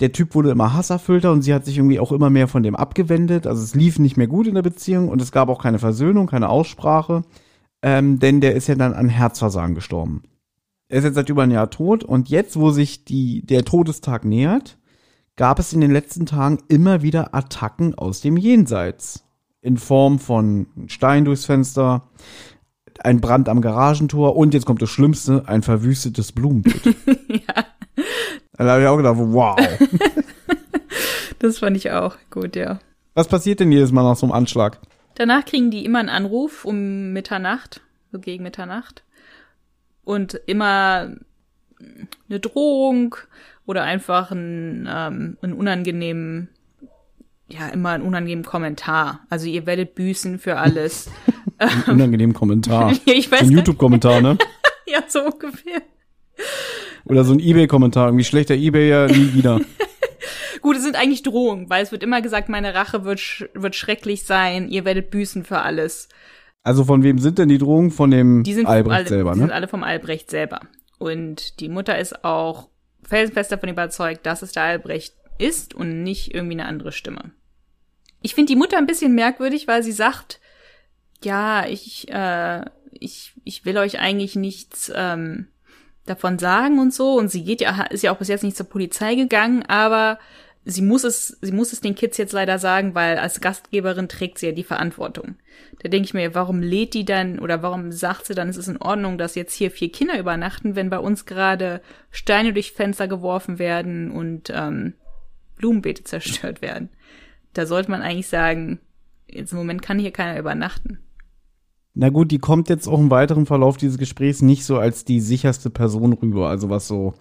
Der 0.03 0.11
Typ 0.11 0.35
wurde 0.35 0.51
immer 0.51 0.75
hasserfüllter 0.75 1.31
und 1.31 1.43
sie 1.43 1.55
hat 1.55 1.65
sich 1.65 1.77
irgendwie 1.79 2.01
auch 2.01 2.11
immer 2.11 2.29
mehr 2.29 2.49
von 2.49 2.65
dem 2.65 2.75
abgewendet. 2.75 3.47
Also 3.47 3.63
es 3.63 3.77
lief 3.77 4.01
nicht 4.01 4.17
mehr 4.17 4.27
gut 4.27 4.49
in 4.49 4.57
der 4.57 4.63
Beziehung 4.63 5.09
und 5.09 5.23
es 5.23 5.31
gab 5.31 5.49
auch 5.49 5.63
keine 5.63 5.79
Versöhnung, 5.79 6.27
keine 6.27 6.49
Aussprache. 6.49 7.23
Ähm, 7.83 8.19
denn 8.19 8.41
der 8.41 8.57
ist 8.57 8.67
ja 8.67 8.75
dann 8.75 8.95
an 8.95 9.09
Herzversagen 9.09 9.77
gestorben. 9.77 10.25
Er 10.89 10.99
ist 10.99 11.05
jetzt 11.05 11.15
seit 11.15 11.29
über 11.29 11.45
ein 11.45 11.53
Jahr 11.53 11.71
tot 11.71 12.03
und 12.03 12.31
jetzt, 12.31 12.59
wo 12.59 12.73
sich 12.73 13.05
die, 13.05 13.47
der 13.47 13.65
Todestag 13.65 14.25
nähert, 14.25 14.77
gab 15.37 15.61
es 15.61 15.73
in 15.73 15.81
den 15.81 15.93
letzten 15.93 16.27
Tagen 16.27 16.59
immer 16.67 17.03
wieder 17.03 17.33
Attacken 17.33 17.95
aus 17.95 18.21
dem 18.21 18.37
Jenseits. 18.37 19.23
In 19.61 19.77
Form 19.77 20.19
von 20.19 20.67
Stein 20.89 21.25
durchs 21.25 21.45
Fenster, 21.45 22.09
ein 22.99 23.21
Brand 23.21 23.49
am 23.49 23.61
Garagentor 23.61 24.35
und 24.35 24.53
jetzt 24.53 24.67
kommt 24.67 24.83
das 24.83 24.91
Schlimmste, 24.91 25.45
ein 25.47 25.63
verwüstetes 25.63 26.33
Blumenbeet. 26.33 26.97
ja, 27.29 27.65
Da 28.65 28.73
habe 28.73 28.83
ich 28.83 28.89
auch 28.89 28.97
gedacht, 28.97 29.17
wow. 29.19 29.57
das 31.39 31.59
fand 31.59 31.77
ich 31.77 31.91
auch 31.91 32.17
gut, 32.31 32.57
ja. 32.57 32.79
Was 33.15 33.29
passiert 33.29 33.61
denn 33.61 33.73
jedes 33.73 33.93
Mal 33.93 34.03
nach 34.03 34.17
so 34.17 34.27
einem 34.27 34.33
Anschlag? 34.33 34.79
Danach 35.15 35.45
kriegen 35.45 35.71
die 35.71 35.85
immer 35.85 35.99
einen 35.99 36.09
Anruf 36.09 36.65
um 36.65 37.13
Mitternacht, 37.13 37.83
so 38.11 38.19
gegen 38.19 38.43
Mitternacht. 38.43 39.03
Und 40.05 40.41
immer 40.47 41.15
eine 42.29 42.41
Drohung 42.41 43.17
oder 43.67 43.83
einfach 43.83 44.31
ein, 44.31 44.89
ähm, 44.91 45.37
einen 45.43 45.53
unangenehmen, 45.53 46.49
ja, 47.49 47.69
immer 47.69 47.91
einen 47.91 48.05
unangenehmen 48.05 48.45
Kommentar. 48.45 49.21
Also 49.29 49.47
ihr 49.47 49.67
werdet 49.67 49.95
büßen 49.95 50.39
für 50.39 50.57
alles. 50.57 51.11
Ein 51.59 51.95
unangenehmen 51.95 52.35
Kommentar. 52.35 52.93
Ich 53.05 53.31
weiß 53.31 53.41
So 53.41 53.47
ein. 53.47 53.53
YouTube-Kommentar, 53.53 54.21
ne? 54.21 54.37
ja, 54.87 55.01
so 55.07 55.21
ungefähr. 55.27 55.83
Oder 57.05 57.25
so 57.25 57.33
ein 57.33 57.41
Ebay-Kommentar. 57.41 58.09
Irgendwie 58.09 58.25
schlechter 58.25 58.55
Ebay 58.55 58.89
ja 58.89 59.07
nie 59.07 59.35
wieder. 59.35 59.61
Gut, 60.63 60.77
es 60.77 60.85
sind 60.85 60.97
eigentlich 60.97 61.23
Drohungen, 61.23 61.69
weil 61.71 61.83
es 61.83 61.91
wird 61.91 62.03
immer 62.03 62.23
gesagt, 62.23 62.49
meine 62.49 62.75
Rache 62.75 63.05
wird, 63.05 63.19
sch 63.19 63.45
wird 63.55 63.75
schrecklich 63.75 64.25
sein, 64.25 64.69
ihr 64.69 64.85
werdet 64.85 65.11
büßen 65.11 65.45
für 65.45 65.59
alles. 65.59 66.09
Also 66.63 66.85
von 66.85 67.03
wem 67.03 67.19
sind 67.19 67.39
denn 67.39 67.49
die 67.49 67.59
Drohungen? 67.59 67.91
Von 67.91 68.13
dem 68.13 68.45
Die 68.45 68.55
sind 68.55 68.67
Albrecht 68.67 68.97
alle, 68.97 69.09
selber, 69.09 69.33
die 69.33 69.41
sind 69.41 69.49
ne? 69.49 69.55
alle 69.55 69.67
vom 69.67 69.83
Albrecht 69.83 70.31
selber. 70.31 70.61
Und 70.99 71.59
die 71.59 71.69
Mutter 71.69 71.99
ist 71.99 72.25
auch 72.25 72.69
felsenfest 73.03 73.51
davon 73.51 73.71
überzeugt, 73.71 74.25
dass 74.25 74.43
es 74.43 74.53
der 74.53 74.63
Albrecht 74.63 75.15
ist 75.39 75.75
und 75.75 76.05
nicht 76.05 76.33
irgendwie 76.33 76.55
eine 76.55 76.67
andere 76.67 76.93
Stimme. 76.93 77.33
Ich 78.21 78.37
finde 78.37 78.53
die 78.53 78.59
Mutter 78.59 78.79
ein 78.79 78.87
bisschen 78.87 79.15
merkwürdig, 79.15 79.67
weil 79.67 79.83
sie 79.83 79.93
sagt, 79.93 80.41
ja, 81.25 81.67
ich, 81.67 82.09
äh, 82.09 82.65
ich, 82.93 83.33
ich 83.43 83.65
will 83.65 83.77
euch 83.79 83.99
eigentlich 83.99 84.37
nichts 84.37 84.93
ähm, 84.95 85.49
davon 86.07 86.39
sagen 86.39 86.79
und 86.79 86.93
so. 86.93 87.15
Und 87.15 87.31
sie 87.31 87.45
geht 87.45 87.61
ja, 87.61 87.83
ist 87.91 88.03
ja 88.03 88.13
auch 88.13 88.19
bis 88.19 88.29
jetzt 88.29 88.45
nicht 88.45 88.57
zur 88.57 88.69
Polizei 88.69 89.15
gegangen, 89.15 89.65
aber 89.67 90.19
sie 90.65 90.83
muss 90.83 91.05
es, 91.05 91.39
sie 91.41 91.53
muss 91.53 91.73
es 91.73 91.81
den 91.81 91.95
Kids 91.95 92.17
jetzt 92.17 92.33
leider 92.33 92.59
sagen, 92.59 92.95
weil 92.95 93.19
als 93.19 93.41
Gastgeberin 93.41 94.09
trägt 94.09 94.39
sie 94.39 94.47
ja 94.47 94.53
die 94.53 94.65
Verantwortung. 94.65 95.37
Da 95.81 95.89
denke 95.89 96.07
ich 96.07 96.15
mir, 96.15 96.35
warum 96.35 96.63
lädt 96.63 96.95
die 96.95 97.05
dann 97.05 97.39
oder 97.39 97.63
warum 97.63 97.91
sagt 97.91 98.27
sie 98.27 98.35
dann, 98.35 98.49
es 98.49 98.57
ist 98.57 98.69
in 98.69 98.81
Ordnung, 98.81 99.19
dass 99.19 99.35
jetzt 99.35 99.55
hier 99.55 99.71
vier 99.71 99.91
Kinder 99.91 100.19
übernachten, 100.19 100.77
wenn 100.77 100.91
bei 100.91 100.99
uns 100.99 101.27
gerade 101.27 101.81
Steine 102.11 102.53
durch 102.53 102.73
Fenster 102.73 103.09
geworfen 103.09 103.59
werden 103.59 104.11
und 104.11 104.51
ähm, 104.55 104.95
Blumenbeete 105.57 106.05
zerstört 106.05 106.63
werden. 106.63 106.91
Da 107.55 107.67
sollte 107.67 107.91
man 107.91 108.03
eigentlich 108.03 108.29
sagen, 108.29 108.81
jetzt 109.27 109.53
im 109.53 109.59
Moment 109.59 109.83
kann 109.83 109.99
hier 109.99 110.13
keiner 110.13 110.39
übernachten. 110.39 110.99
Na 111.95 112.09
gut, 112.09 112.31
die 112.31 112.39
kommt 112.39 112.69
jetzt 112.69 112.89
auch 112.89 112.99
im 112.99 113.11
weiteren 113.11 113.47
Verlauf 113.47 113.77
dieses 113.77 113.99
Gesprächs 113.99 114.41
nicht 114.41 114.65
so 114.65 114.79
als 114.79 115.05
die 115.05 115.21
sicherste 115.21 115.69
Person 115.69 116.15
rüber, 116.15 116.49
also 116.49 116.71
was 116.71 116.89
so 116.89 117.15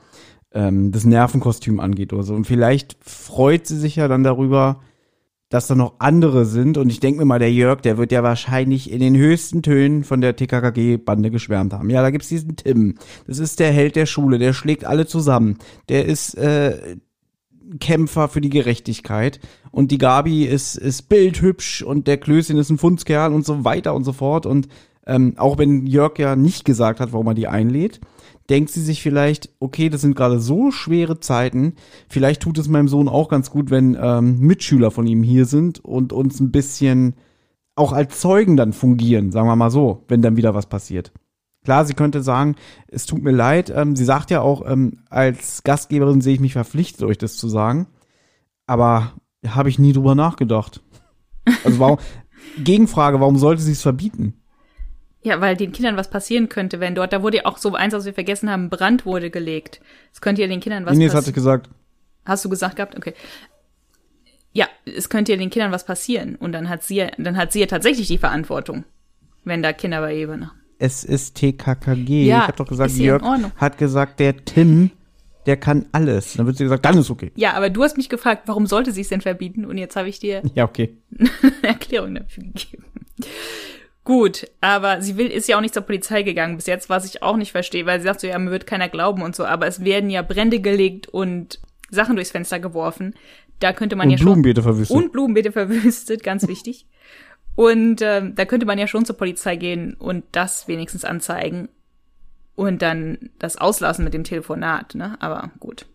ähm, 0.53 0.91
das 0.91 1.03
Nervenkostüm 1.03 1.79
angeht 1.79 2.13
oder 2.13 2.23
so. 2.23 2.33
Und 2.33 2.47
vielleicht 2.47 2.97
freut 3.01 3.67
sie 3.67 3.77
sich 3.77 3.97
ja 3.97 4.07
dann 4.07 4.23
darüber, 4.23 4.79
dass 5.49 5.67
da 5.67 5.75
noch 5.75 5.95
andere 5.99 6.45
sind. 6.45 6.77
Und 6.77 6.89
ich 6.89 7.01
denke 7.01 7.19
mir 7.19 7.25
mal, 7.25 7.39
der 7.39 7.51
Jörg, 7.51 7.81
der 7.81 7.97
wird 7.97 8.13
ja 8.13 8.23
wahrscheinlich 8.23 8.89
in 8.89 8.99
den 8.99 9.17
höchsten 9.17 9.61
Tönen 9.61 10.05
von 10.05 10.21
der 10.21 10.37
TKKG-Bande 10.37 11.29
geschwärmt 11.29 11.73
haben. 11.73 11.89
Ja, 11.89 12.01
da 12.01 12.09
gibt's 12.09 12.29
diesen 12.29 12.55
Tim. 12.55 12.95
Das 13.27 13.39
ist 13.39 13.59
der 13.59 13.71
Held 13.71 13.97
der 13.97 14.05
Schule, 14.05 14.39
der 14.39 14.53
schlägt 14.53 14.85
alle 14.85 15.05
zusammen. 15.05 15.57
Der 15.89 16.05
ist 16.05 16.35
äh, 16.35 16.95
Kämpfer 17.79 18.27
für 18.27 18.41
die 18.41 18.49
Gerechtigkeit. 18.49 19.39
Und 19.71 19.91
die 19.91 19.97
Gabi 19.97 20.45
ist, 20.45 20.75
ist 20.75 21.09
bildhübsch 21.09 21.81
und 21.81 22.07
der 22.07 22.17
Klößchen 22.17 22.57
ist 22.57 22.69
ein 22.69 22.77
Fundskerl 22.77 23.33
und 23.33 23.45
so 23.45 23.63
weiter 23.63 23.95
und 23.95 24.03
so 24.03 24.13
fort. 24.13 24.45
Und 24.45 24.67
ähm, 25.07 25.33
auch 25.37 25.57
wenn 25.57 25.87
Jörg 25.87 26.17
ja 26.19 26.35
nicht 26.35 26.65
gesagt 26.65 26.99
hat, 26.99 27.13
warum 27.13 27.27
er 27.27 27.33
die 27.33 27.47
einlädt, 27.47 28.01
denkt 28.49 28.69
sie 28.69 28.81
sich 28.81 29.01
vielleicht, 29.01 29.49
okay, 29.59 29.89
das 29.89 30.01
sind 30.01 30.15
gerade 30.15 30.39
so 30.39 30.71
schwere 30.71 31.19
Zeiten, 31.19 31.75
vielleicht 32.09 32.41
tut 32.41 32.57
es 32.57 32.67
meinem 32.67 32.87
Sohn 32.87 33.07
auch 33.07 33.29
ganz 33.29 33.49
gut, 33.49 33.71
wenn 33.71 33.97
ähm, 33.99 34.39
Mitschüler 34.39 34.91
von 34.91 35.07
ihm 35.07 35.23
hier 35.23 35.45
sind 35.45 35.83
und 35.83 36.11
uns 36.11 36.39
ein 36.39 36.51
bisschen 36.51 37.15
auch 37.75 37.93
als 37.93 38.19
Zeugen 38.19 38.57
dann 38.57 38.73
fungieren, 38.73 39.31
sagen 39.31 39.47
wir 39.47 39.55
mal 39.55 39.71
so, 39.71 40.03
wenn 40.07 40.21
dann 40.21 40.37
wieder 40.37 40.53
was 40.53 40.65
passiert. 40.65 41.11
Klar, 41.63 41.85
sie 41.85 41.93
könnte 41.93 42.23
sagen, 42.23 42.55
es 42.87 43.05
tut 43.05 43.21
mir 43.21 43.31
leid. 43.31 43.69
Ähm, 43.69 43.95
sie 43.95 44.05
sagt 44.05 44.31
ja 44.31 44.41
auch, 44.41 44.67
ähm, 44.67 45.03
als 45.09 45.63
Gastgeberin 45.63 46.21
sehe 46.21 46.33
ich 46.33 46.39
mich 46.39 46.53
verpflichtet, 46.53 47.03
euch 47.03 47.19
das 47.19 47.37
zu 47.37 47.47
sagen. 47.49 47.87
Aber 48.65 49.13
habe 49.47 49.69
ich 49.69 49.77
nie 49.77 49.93
drüber 49.93 50.15
nachgedacht. 50.15 50.81
Also 51.63 51.79
warum, 51.79 51.99
Gegenfrage, 52.63 53.19
warum 53.19 53.37
sollte 53.37 53.61
sie 53.61 53.73
es 53.73 53.81
verbieten? 53.81 54.41
Ja, 55.23 55.39
weil 55.39 55.55
den 55.55 55.71
Kindern 55.71 55.97
was 55.97 56.09
passieren 56.09 56.49
könnte, 56.49 56.79
wenn 56.79 56.95
dort, 56.95 57.13
da 57.13 57.21
wurde 57.21 57.37
ja 57.37 57.45
auch 57.45 57.57
so 57.57 57.73
eins, 57.75 57.93
was 57.93 58.05
wir 58.05 58.13
vergessen 58.13 58.49
haben, 58.49 58.71
Brand 58.71 59.05
wurde 59.05 59.29
gelegt. 59.29 59.81
Es 60.11 60.19
könnte 60.19 60.41
ja 60.41 60.47
den 60.47 60.61
Kindern 60.61 60.85
was 60.87 60.97
nee, 60.97 61.05
das 61.05 61.13
hatte 61.13 61.29
ich 61.29 61.35
passieren. 61.35 61.61
gesagt. 61.61 61.69
Hast 62.25 62.43
du 62.43 62.49
gesagt 62.49 62.75
gehabt? 62.77 62.97
Okay. 62.97 63.13
Ja, 64.51 64.67
es 64.85 65.09
könnte 65.09 65.31
ja 65.31 65.37
den 65.37 65.51
Kindern 65.51 65.71
was 65.71 65.85
passieren. 65.85 66.35
Und 66.35 66.53
dann 66.53 66.69
hat 66.69 66.81
sie 66.83 66.95
ja, 66.95 67.11
dann 67.17 67.37
hat 67.37 67.51
sie 67.51 67.59
ja 67.59 67.67
tatsächlich 67.67 68.07
die 68.07 68.17
Verantwortung, 68.17 68.83
wenn 69.43 69.61
da 69.61 69.73
Kinder 69.73 70.01
bei 70.01 70.15
ihr 70.15 70.23
übernachten. 70.23 70.60
Es 70.83 71.03
ist 71.03 71.35
TKKG. 71.35 72.25
Ja, 72.25 72.37
ich 72.39 72.43
habe 72.47 72.57
doch 72.57 72.67
gesagt, 72.67 72.93
Jörg 72.93 73.21
hat 73.55 73.77
gesagt, 73.77 74.19
der 74.19 74.35
Tim, 74.45 74.89
der 75.45 75.57
kann 75.57 75.85
alles. 75.91 76.33
Dann 76.33 76.47
wird 76.47 76.57
sie 76.57 76.63
gesagt, 76.63 76.83
dann 76.85 76.97
ist 76.97 77.11
okay. 77.11 77.31
Ja, 77.35 77.53
aber 77.53 77.69
du 77.69 77.83
hast 77.83 77.97
mich 77.97 78.09
gefragt, 78.09 78.43
warum 78.47 78.65
sollte 78.65 78.91
sie 78.91 79.01
es 79.01 79.09
denn 79.09 79.21
verbieten? 79.21 79.63
Und 79.65 79.77
jetzt 79.77 79.95
habe 79.95 80.09
ich 80.09 80.17
dir 80.17 80.41
Ja, 80.55 80.63
okay. 80.63 80.97
eine 81.19 81.29
Erklärung 81.61 82.15
dafür 82.15 82.45
gegeben. 82.45 82.85
Gut, 84.03 84.47
aber 84.59 85.01
sie 85.03 85.17
will, 85.17 85.27
ist 85.27 85.47
ja 85.47 85.57
auch 85.57 85.61
nicht 85.61 85.75
zur 85.75 85.83
Polizei 85.83 86.23
gegangen 86.23 86.55
bis 86.55 86.65
jetzt, 86.65 86.89
was 86.89 87.05
ich 87.05 87.21
auch 87.21 87.37
nicht 87.37 87.51
verstehe, 87.51 87.85
weil 87.85 87.99
sie 87.99 88.05
sagt 88.05 88.21
so, 88.21 88.25
ja, 88.27 88.39
mir 88.39 88.49
wird 88.49 88.65
keiner 88.65 88.89
glauben 88.89 89.21
und 89.21 89.35
so, 89.35 89.45
aber 89.45 89.67
es 89.67 89.85
werden 89.85 90.09
ja 90.09 90.23
Brände 90.23 90.59
gelegt 90.59 91.07
und 91.09 91.59
Sachen 91.91 92.15
durchs 92.15 92.31
Fenster 92.31 92.59
geworfen. 92.59 93.13
Da 93.59 93.73
könnte 93.73 93.95
man 93.95 94.07
Und 94.07 94.11
ja 94.13 94.17
schon. 94.17 94.25
Blumenbeete 94.25 94.63
verwüstet. 94.63 94.97
Und 94.97 95.11
Blumenbeete 95.11 95.51
verwüstet, 95.51 96.23
ganz 96.23 96.47
wichtig. 96.47 96.87
Und 97.55 98.01
ähm, 98.01 98.33
da 98.35 98.45
könnte 98.45 98.65
man 98.65 98.79
ja 98.79 98.87
schon 98.87 99.05
zur 99.05 99.17
Polizei 99.17 99.55
gehen 99.55 99.93
und 99.95 100.23
das 100.31 100.67
wenigstens 100.67 101.05
anzeigen 101.05 101.69
und 102.55 102.81
dann 102.81 103.17
das 103.39 103.57
auslassen 103.57 104.03
mit 104.05 104.13
dem 104.13 104.23
Telefonat, 104.23 104.95
ne? 104.95 105.17
Aber 105.19 105.51
gut. 105.59 105.85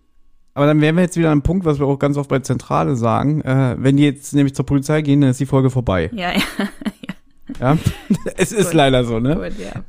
Aber 0.55 0.67
dann 0.67 0.81
wären 0.81 0.97
wir 0.97 1.03
jetzt 1.03 1.17
wieder 1.17 1.29
an 1.29 1.33
einem 1.33 1.43
Punkt, 1.43 1.67
was 1.67 1.79
wir 1.79 1.87
auch 1.87 1.99
ganz 1.99 2.17
oft 2.17 2.31
bei 2.31 2.39
Zentrale 2.39 2.97
sagen. 2.97 3.43
Äh, 3.43 3.77
wenn 3.79 3.97
die 3.97 4.05
jetzt 4.05 4.35
nämlich 4.35 4.55
zur 4.55 4.65
Polizei 4.65 5.03
gehen, 5.03 5.21
dann 5.21 5.31
ist 5.31 5.41
die 5.41 5.47
Folge 5.47 5.71
vorbei. 5.71 6.11
Ja, 6.15 6.33
ja, 6.33 6.41
Ja, 7.61 7.79
es 8.37 8.53
ist 8.53 8.69
Gut. 8.69 8.75
leider 8.75 9.05
so, 9.05 9.21
ne? 9.21 9.35
gut, 9.35 9.59
ja. 9.59 9.83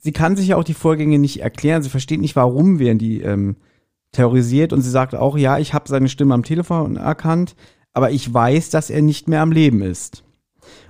Sie 0.00 0.12
kann 0.12 0.36
sich 0.36 0.48
ja 0.48 0.56
auch 0.56 0.64
die 0.64 0.74
Vorgänge 0.74 1.18
nicht 1.18 1.40
erklären. 1.40 1.82
Sie 1.82 1.90
versteht 1.90 2.20
nicht, 2.20 2.34
warum 2.36 2.78
werden 2.78 2.98
die 2.98 3.20
ähm, 3.20 3.56
terrorisiert. 4.12 4.72
Und 4.72 4.82
sie 4.82 4.90
sagt 4.90 5.14
auch, 5.14 5.36
ja, 5.36 5.58
ich 5.58 5.74
habe 5.74 5.88
seine 5.88 6.08
Stimme 6.08 6.34
am 6.34 6.42
Telefon 6.42 6.96
erkannt, 6.96 7.54
aber 7.92 8.10
ich 8.10 8.32
weiß, 8.32 8.70
dass 8.70 8.90
er 8.90 9.02
nicht 9.02 9.28
mehr 9.28 9.42
am 9.42 9.52
Leben 9.52 9.82
ist. 9.82 10.24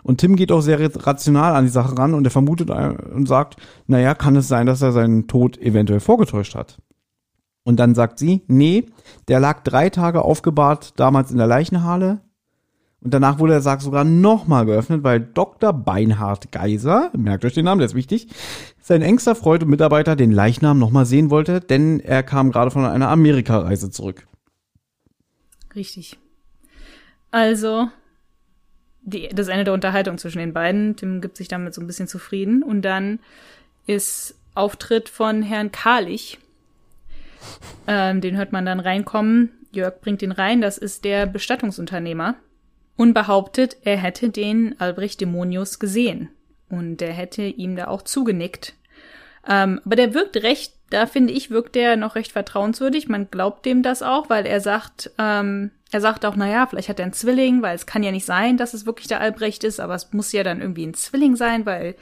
Und 0.03 0.19
Tim 0.19 0.37
geht 0.37 0.51
auch 0.51 0.61
sehr 0.61 0.81
rational 1.07 1.55
an 1.55 1.65
die 1.65 1.71
Sache 1.71 1.97
ran 1.97 2.15
und 2.15 2.25
er 2.25 2.31
vermutet 2.31 2.71
und 2.71 3.27
sagt, 3.27 3.57
naja, 3.87 4.15
kann 4.15 4.37
es 4.37 4.49
sein, 4.49 4.67
dass 4.67 4.83
er 4.83 4.93
seinen 4.93 5.29
Tod 5.29 5.59
eventuell 5.59 6.01
vorgetäuscht 6.01 6.55
hat. 6.55 6.79
Und 7.65 7.79
dann 7.79 7.95
sagt 7.95 8.19
sie, 8.19 8.43
nee, 8.49 8.87
der 9.29 9.38
lag 9.38 9.62
drei 9.62 9.88
Tage 9.91 10.23
aufgebahrt, 10.23 10.99
damals 10.99 11.31
in 11.31 11.38
der 11.38 11.47
Leichenhalle. 11.47 12.21
Und 13.01 13.15
danach 13.15 13.38
wurde 13.38 13.53
der 13.53 13.62
Sarg 13.62 13.83
sogar 13.83 14.05
nochmal 14.05 14.67
geöffnet, 14.67 15.03
weil 15.03 15.21
Dr. 15.21 15.73
Beinhard 15.73 16.53
Geiser, 16.53 17.11
merkt 17.17 17.45
euch 17.45 17.55
den 17.55 17.65
Namen, 17.65 17.81
der 17.81 17.87
ist 17.87 17.95
wichtig, 17.95 18.29
sein 18.81 19.03
engster 19.03 19.35
Freund 19.35 19.62
und 19.62 19.71
Mitarbeiter 19.71 20.15
den 20.17 20.31
Leichnam 20.33 20.79
nochmal 20.79 21.07
sehen 21.07 21.31
wollte, 21.31 21.61
denn 21.61 22.01
er 22.01 22.23
kam 22.23 22.53
gerade 22.53 22.71
von 22.71 22.85
einer 22.85 23.09
Amerikareise 23.09 23.91
zurück. 23.91 24.27
Richtig. 25.75 26.19
Also, 27.31 27.88
die, 29.03 29.29
das 29.29 29.49
Ende 29.49 29.65
der 29.65 29.75
Unterhaltung 29.75 30.19
zwischen 30.19 30.38
den 30.38 30.53
beiden. 30.53 30.97
Tim 30.97 31.21
gibt 31.21 31.37
sich 31.37 31.49
damit 31.49 31.75
so 31.75 31.81
ein 31.81 31.87
bisschen 31.87 32.09
zufrieden. 32.09 32.62
Und 32.62 32.83
dann 32.83 33.19
ist 33.87 34.37
Auftritt 34.55 35.09
von 35.09 35.43
Herrn 35.43 35.73
Karlich. 35.73 36.38
Ähm, 37.87 38.21
den 38.21 38.37
hört 38.37 38.53
man 38.53 38.67
dann 38.67 38.81
reinkommen. 38.81 39.51
Jörg 39.73 40.01
bringt 40.01 40.23
ihn 40.23 40.33
rein. 40.33 40.61
Das 40.61 40.79
ist 40.79 41.05
der 41.05 41.27
Bestattungsunternehmer 41.27 42.37
und 42.97 43.15
behauptet, 43.15 43.77
er 43.83 43.97
hätte 43.97 44.31
den 44.31 44.81
Albrecht 44.81 45.21
Dämonius 45.21 45.79
gesehen 45.79 46.29
und 46.69 47.03
er 47.03 47.12
hätte 47.12 47.43
ihm 47.43 47.77
da 47.77 47.88
auch 47.88 48.03
zugenickt. 48.03 48.75
Ähm, 49.49 49.81
aber 49.85 49.97
der 49.97 50.15
wirkt 50.15 50.37
recht, 50.37 50.75
da 50.91 51.07
finde 51.07 51.33
ich, 51.33 51.51
wirkt 51.51 51.75
der 51.75 51.97
noch 51.97 52.15
recht 52.15 52.33
vertrauenswürdig. 52.33 53.09
Man 53.09 53.31
glaubt 53.31 53.67
dem 53.67 53.83
das 53.83 54.03
auch, 54.03 54.31
weil 54.31 54.47
er 54.47 54.61
sagt, 54.61 55.11
ähm, 55.19 55.71
er 55.92 56.00
sagt 56.00 56.24
auch, 56.26 56.35
naja, 56.35 56.66
vielleicht 56.66 56.88
hat 56.88 56.98
er 56.98 57.05
einen 57.05 57.12
Zwilling, 57.12 57.62
weil 57.62 57.76
es 57.76 57.87
kann 57.87 58.02
ja 58.02 58.11
nicht 58.11 58.26
sein, 58.26 58.57
dass 58.57 58.74
es 58.74 58.87
wirklich 58.87 59.09
der 59.09 59.20
Albrecht 59.20 59.62
ist, 59.62 59.78
aber 59.78 59.94
es 59.94 60.12
muss 60.12 60.33
ja 60.33 60.42
dann 60.42 60.61
irgendwie 60.61 60.87
ein 60.87 60.94
Zwilling 60.94 61.37
sein, 61.37 61.66
weil 61.66 61.94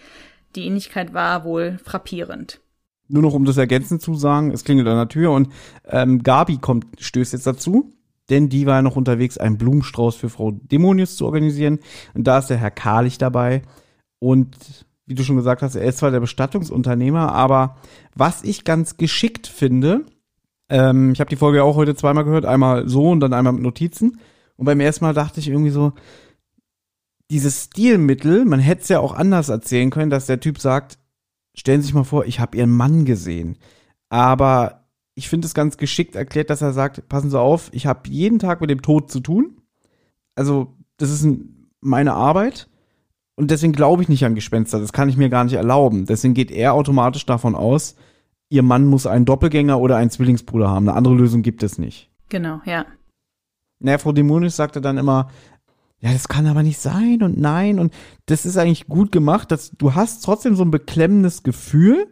die 0.57 0.67
Ähnlichkeit 0.67 1.13
war 1.13 1.45
wohl 1.45 1.79
frappierend. 1.85 2.61
Nur 3.09 3.23
noch 3.23 3.35
um 3.35 3.45
das 3.45 3.57
ergänzend 3.57 4.01
zu 4.01 4.15
sagen, 4.15 4.53
es 4.53 4.65
klingelt 4.65 4.89
an 4.89 4.97
der 4.97 5.09
Tür 5.09 5.33
und 5.33 5.49
ähm, 5.85 6.23
Gabi 6.23 6.59
kommt, 6.59 6.87
stößt 7.01 7.33
jetzt 7.33 7.47
dazu 7.47 7.93
denn 8.31 8.49
die 8.49 8.65
war 8.65 8.77
ja 8.77 8.83
noch 8.83 8.97
unterwegs, 8.97 9.37
einen 9.37 9.59
Blumenstrauß 9.59 10.15
für 10.15 10.31
Frau 10.31 10.53
Dämonius 10.53 11.17
zu 11.17 11.27
organisieren. 11.27 11.81
Und 12.15 12.27
da 12.27 12.39
ist 12.39 12.47
der 12.47 12.57
Herr 12.57 12.71
Karlich 12.71 13.19
dabei. 13.19 13.63
Und 14.21 14.57
wie 15.07 15.15
du 15.15 15.25
schon 15.25 15.37
gesagt 15.37 15.63
hast, 15.63 15.75
er 15.75 15.85
ist 15.85 15.99
zwar 15.99 16.13
der 16.13 16.21
Bestattungsunternehmer, 16.21 17.33
aber 17.33 17.77
was 18.15 18.45
ich 18.45 18.65
ganz 18.65 18.97
geschickt 18.97 19.49
finde, 19.49 20.07
ähm, 20.71 21.13
ich 21.13 21.21
habe 21.21 21.29
die 21.29 21.37
Folge 21.37 21.63
auch 21.63 21.77
heute 21.77 21.95
zweimal 21.95 22.25
gehört, 22.25 22.47
einmal 22.47 22.89
so 22.89 23.11
und 23.11 23.21
dann 23.21 23.33
einmal 23.33 23.53
mit 23.53 23.63
Notizen. 23.63 24.21
Und 24.57 24.65
beim 24.65 24.81
ersten 24.81 25.05
Mal 25.05 25.15
dachte 25.15 25.41
ich 25.41 25.49
irgendwie 25.49 25.71
so, 25.71 25.93
dieses 27.31 27.65
Stilmittel, 27.65 28.45
man 28.45 28.61
hätte 28.61 28.83
es 28.83 28.89
ja 28.89 29.01
auch 29.01 29.13
anders 29.13 29.49
erzählen 29.49 29.91
können, 29.91 30.11
dass 30.11 30.27
der 30.27 30.41
Typ 30.41 30.59
sagt, 30.59 30.99
stellen 31.55 31.81
Sie 31.81 31.87
sich 31.87 31.95
mal 31.95 32.05
vor, 32.05 32.25
ich 32.25 32.41
habe 32.41 32.57
Ihren 32.57 32.71
Mann 32.71 33.05
gesehen. 33.05 33.59
Aber 34.09 34.85
ich 35.15 35.29
finde 35.29 35.47
es 35.47 35.55
ganz 35.55 35.77
geschickt 35.77 36.15
erklärt, 36.15 36.51
dass 36.51 36.63
er 36.63 36.73
sagt, 36.73 37.09
passen 37.09 37.31
Sie 37.31 37.39
auf, 37.39 37.71
ich 37.73 37.87
habe 37.87 38.09
jeden 38.09 38.39
Tag 38.39 38.61
mit 38.61 38.71
dem 38.71 38.83
Tod 38.83 39.11
zu 39.11 39.21
tun. 39.21 39.59
Also, 40.35 40.77
das 40.97 41.11
ist 41.11 41.27
meine 41.81 42.15
Arbeit. 42.15 42.69
Und 43.37 43.51
deswegen 43.51 43.73
glaube 43.73 44.03
ich 44.03 44.09
nicht 44.09 44.25
an 44.25 44.35
Gespenster. 44.35 44.81
Das 44.81 44.93
kann 44.93 45.09
ich 45.09 45.17
mir 45.17 45.31
gar 45.31 45.45
nicht 45.45 45.55
erlauben. 45.55 46.07
Deswegen 46.07 46.35
geht 46.35 46.51
er 46.51 46.75
automatisch 46.75 47.27
davon 47.27 47.55
aus, 47.55 47.97
ihr 48.51 48.63
Mann 48.63 48.85
muss 48.85 49.07
einen 49.07 49.25
Doppelgänger 49.25 49.81
oder 49.81 49.97
einen 49.97 50.11
Zwillingsbruder 50.11 50.69
haben. 50.69 50.89
Eine 50.89 50.97
andere 50.97 51.15
Lösung 51.15 51.43
gibt 51.43 51.63
es 51.63 51.79
nicht. 51.79 52.11
Genau, 52.29 52.61
ja. 52.67 52.85
Naja, 53.79 53.99
Frau 53.99 54.13
Dämonisch 54.13 54.53
sagte 54.53 54.81
dann 54.81 54.99
immer, 54.99 55.31
ja, 56.01 56.13
das 56.13 56.29
kann 56.29 56.47
aber 56.47 56.63
nicht 56.63 56.79
sein 56.79 57.23
und 57.23 57.39
nein. 57.39 57.79
Und 57.79 57.95
das 58.27 58.45
ist 58.45 58.59
eigentlich 58.59 58.89
gut 58.89 59.13
gemacht, 59.13 59.51
dass 59.51 59.71
du 59.71 59.95
hast 59.95 60.25
trotzdem 60.25 60.57
so 60.57 60.65
ein 60.65 60.71
beklemmendes 60.71 61.43
Gefühl, 61.43 62.09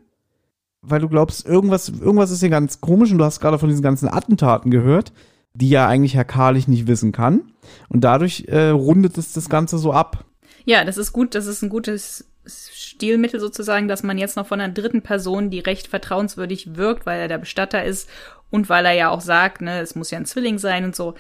weil 0.81 1.01
du 1.01 1.09
glaubst, 1.09 1.44
irgendwas, 1.44 1.88
irgendwas 1.88 2.31
ist 2.31 2.40
hier 2.40 2.51
ganz 2.51 2.81
komisch 2.81 3.11
und 3.11 3.18
du 3.18 3.24
hast 3.24 3.40
gerade 3.40 3.59
von 3.59 3.68
diesen 3.68 3.83
ganzen 3.83 4.09
Attentaten 4.09 4.70
gehört, 4.70 5.12
die 5.55 5.68
ja 5.68 5.88
eigentlich 5.88 6.14
Herr 6.14 6.24
Karlich 6.24 6.68
nicht 6.68 6.87
wissen 6.87 7.12
kann. 7.12 7.53
Und 7.88 8.05
dadurch 8.05 8.44
äh, 8.48 8.68
rundet 8.68 9.18
es 9.18 9.33
das 9.33 9.48
Ganze 9.48 9.77
so 9.79 9.92
ab. 9.92 10.24
Ja, 10.64 10.85
das 10.85 10.98
ist 10.98 11.12
gut, 11.12 11.35
das 11.35 11.46
ist 11.46 11.62
ein 11.62 11.68
gutes 11.68 12.27
Stilmittel 12.48 13.40
sozusagen, 13.40 13.88
dass 13.88 14.02
man 14.02 14.18
jetzt 14.18 14.37
noch 14.37 14.46
von 14.46 14.61
einer 14.61 14.72
dritten 14.72 15.02
Person, 15.02 15.50
die 15.50 15.61
recht 15.61 15.88
vertrauenswürdig 15.88 16.76
wirkt, 16.76 17.06
weil 17.06 17.20
er 17.20 17.28
der 17.28 17.38
Bestatter 17.38 17.84
ist 17.84 18.08
und 18.50 18.68
weil 18.68 18.87
er 18.87 18.92
ja 18.92 19.11
auch 19.11 19.20
sagt, 19.20 19.61
ne, 19.61 19.80
es 19.80 19.94
muss 19.94 20.11
ja 20.11 20.18
ein 20.18 20.26
Zwilling 20.26 20.58
sein 20.58 20.84
und 20.84 20.96
so, 20.96 21.14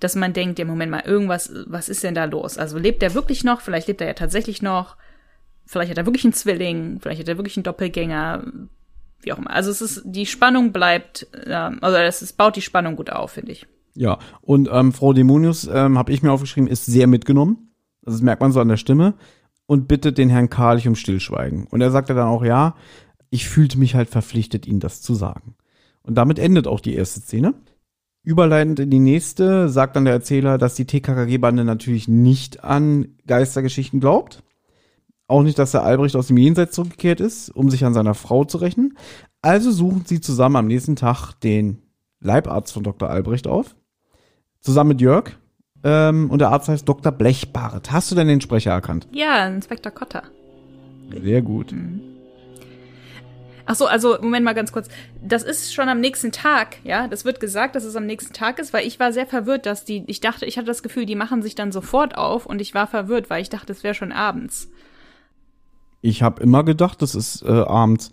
dass 0.00 0.14
man 0.14 0.32
denkt, 0.32 0.58
ja, 0.58 0.64
Moment 0.64 0.90
mal, 0.90 1.04
irgendwas, 1.04 1.52
was 1.66 1.88
ist 1.88 2.02
denn 2.02 2.14
da 2.14 2.24
los? 2.24 2.58
Also 2.58 2.78
lebt 2.78 3.02
er 3.02 3.14
wirklich 3.14 3.44
noch? 3.44 3.60
Vielleicht 3.60 3.88
lebt 3.88 4.00
er 4.00 4.08
ja 4.08 4.14
tatsächlich 4.14 4.62
noch. 4.62 4.96
Vielleicht 5.64 5.90
hat 5.90 5.98
er 5.98 6.06
wirklich 6.06 6.24
einen 6.24 6.34
Zwilling, 6.34 7.00
vielleicht 7.00 7.20
hat 7.20 7.28
er 7.28 7.38
wirklich 7.38 7.56
einen 7.56 7.64
Doppelgänger 7.64 8.44
wie 9.26 9.32
auch 9.32 9.38
immer. 9.38 9.50
Also 9.50 9.70
es 9.70 9.82
ist, 9.82 10.02
die 10.04 10.26
Spannung 10.26 10.72
bleibt, 10.72 11.26
ähm, 11.46 11.78
also 11.82 11.96
es, 11.96 12.22
es 12.22 12.32
baut 12.32 12.56
die 12.56 12.62
Spannung 12.62 12.96
gut 12.96 13.10
auf, 13.10 13.32
finde 13.32 13.52
ich. 13.52 13.66
Ja, 13.94 14.18
und 14.42 14.68
ähm, 14.70 14.92
Frau 14.92 15.12
Dämonius, 15.12 15.68
ähm, 15.72 15.98
habe 15.98 16.12
ich 16.12 16.22
mir 16.22 16.30
aufgeschrieben, 16.30 16.68
ist 16.68 16.86
sehr 16.86 17.06
mitgenommen. 17.06 17.72
Das 18.02 18.20
merkt 18.22 18.40
man 18.40 18.52
so 18.52 18.60
an 18.60 18.68
der 18.68 18.76
Stimme. 18.76 19.14
Und 19.66 19.88
bittet 19.88 20.18
den 20.18 20.30
Herrn 20.30 20.50
Karlich 20.50 20.86
um 20.86 20.94
Stillschweigen. 20.94 21.66
Und 21.66 21.80
er 21.80 21.90
sagte 21.90 22.14
dann 22.14 22.28
auch, 22.28 22.44
ja, 22.44 22.76
ich 23.30 23.48
fühlte 23.48 23.78
mich 23.78 23.94
halt 23.94 24.08
verpflichtet, 24.08 24.66
Ihnen 24.66 24.80
das 24.80 25.02
zu 25.02 25.14
sagen. 25.14 25.56
Und 26.02 26.14
damit 26.14 26.38
endet 26.38 26.68
auch 26.68 26.80
die 26.80 26.94
erste 26.94 27.20
Szene. 27.20 27.54
Überleitend 28.22 28.80
in 28.80 28.90
die 28.90 28.98
nächste 28.98 29.68
sagt 29.68 29.96
dann 29.96 30.04
der 30.04 30.14
Erzähler, 30.14 30.58
dass 30.58 30.74
die 30.74 30.84
TKKG-Bande 30.84 31.64
natürlich 31.64 32.08
nicht 32.08 32.64
an 32.64 33.08
Geistergeschichten 33.26 34.00
glaubt. 34.00 34.42
Auch 35.28 35.42
nicht, 35.42 35.58
dass 35.58 35.72
der 35.72 35.82
Albrecht 35.82 36.14
aus 36.14 36.28
dem 36.28 36.36
Jenseits 36.36 36.74
zurückgekehrt 36.74 37.20
ist, 37.20 37.50
um 37.50 37.70
sich 37.70 37.84
an 37.84 37.94
seiner 37.94 38.14
Frau 38.14 38.44
zu 38.44 38.58
rächen. 38.58 38.96
Also 39.42 39.72
suchen 39.72 40.04
sie 40.06 40.20
zusammen 40.20 40.56
am 40.56 40.66
nächsten 40.66 40.96
Tag 40.96 41.34
den 41.40 41.82
Leibarzt 42.20 42.72
von 42.72 42.82
Dr. 42.82 43.10
Albrecht 43.10 43.46
auf. 43.46 43.76
Zusammen 44.60 44.88
mit 44.88 45.00
Jörg. 45.00 45.36
Ähm, 45.86 46.30
und 46.30 46.40
der 46.40 46.48
Arzt 46.48 46.68
heißt 46.68 46.88
Dr. 46.88 47.12
Blechbart. 47.12 47.92
Hast 47.92 48.10
du 48.10 48.16
denn 48.16 48.26
den 48.26 48.40
Sprecher 48.40 48.72
erkannt? 48.72 49.06
Ja, 49.12 49.46
Inspektor 49.46 49.92
Kotter. 49.92 50.24
Sehr 51.22 51.42
gut. 51.42 51.70
Mhm. 51.70 52.00
Ach 53.66 53.76
so, 53.76 53.86
also 53.86 54.16
Moment 54.20 54.44
mal 54.44 54.54
ganz 54.54 54.72
kurz. 54.72 54.88
Das 55.22 55.44
ist 55.44 55.72
schon 55.72 55.88
am 55.88 56.00
nächsten 56.00 56.32
Tag, 56.32 56.78
ja? 56.82 57.06
Das 57.06 57.24
wird 57.24 57.38
gesagt, 57.38 57.76
dass 57.76 57.84
es 57.84 57.94
am 57.94 58.04
nächsten 58.04 58.32
Tag 58.32 58.58
ist, 58.58 58.72
weil 58.72 58.84
ich 58.84 58.98
war 58.98 59.12
sehr 59.12 59.26
verwirrt, 59.26 59.64
dass 59.64 59.84
die 59.84 60.02
ich 60.08 60.18
dachte, 60.18 60.44
ich 60.44 60.56
hatte 60.56 60.66
das 60.66 60.82
Gefühl, 60.82 61.06
die 61.06 61.14
machen 61.14 61.40
sich 61.40 61.54
dann 61.54 61.70
sofort 61.70 62.18
auf 62.18 62.46
und 62.46 62.60
ich 62.60 62.74
war 62.74 62.88
verwirrt, 62.88 63.30
weil 63.30 63.42
ich 63.42 63.48
dachte, 63.48 63.72
es 63.72 63.84
wäre 63.84 63.94
schon 63.94 64.10
abends. 64.10 64.68
Ich 66.00 66.20
habe 66.20 66.42
immer 66.42 66.64
gedacht, 66.64 67.00
das 67.00 67.14
ist 67.14 67.42
äh, 67.42 67.50
abends. 67.50 68.10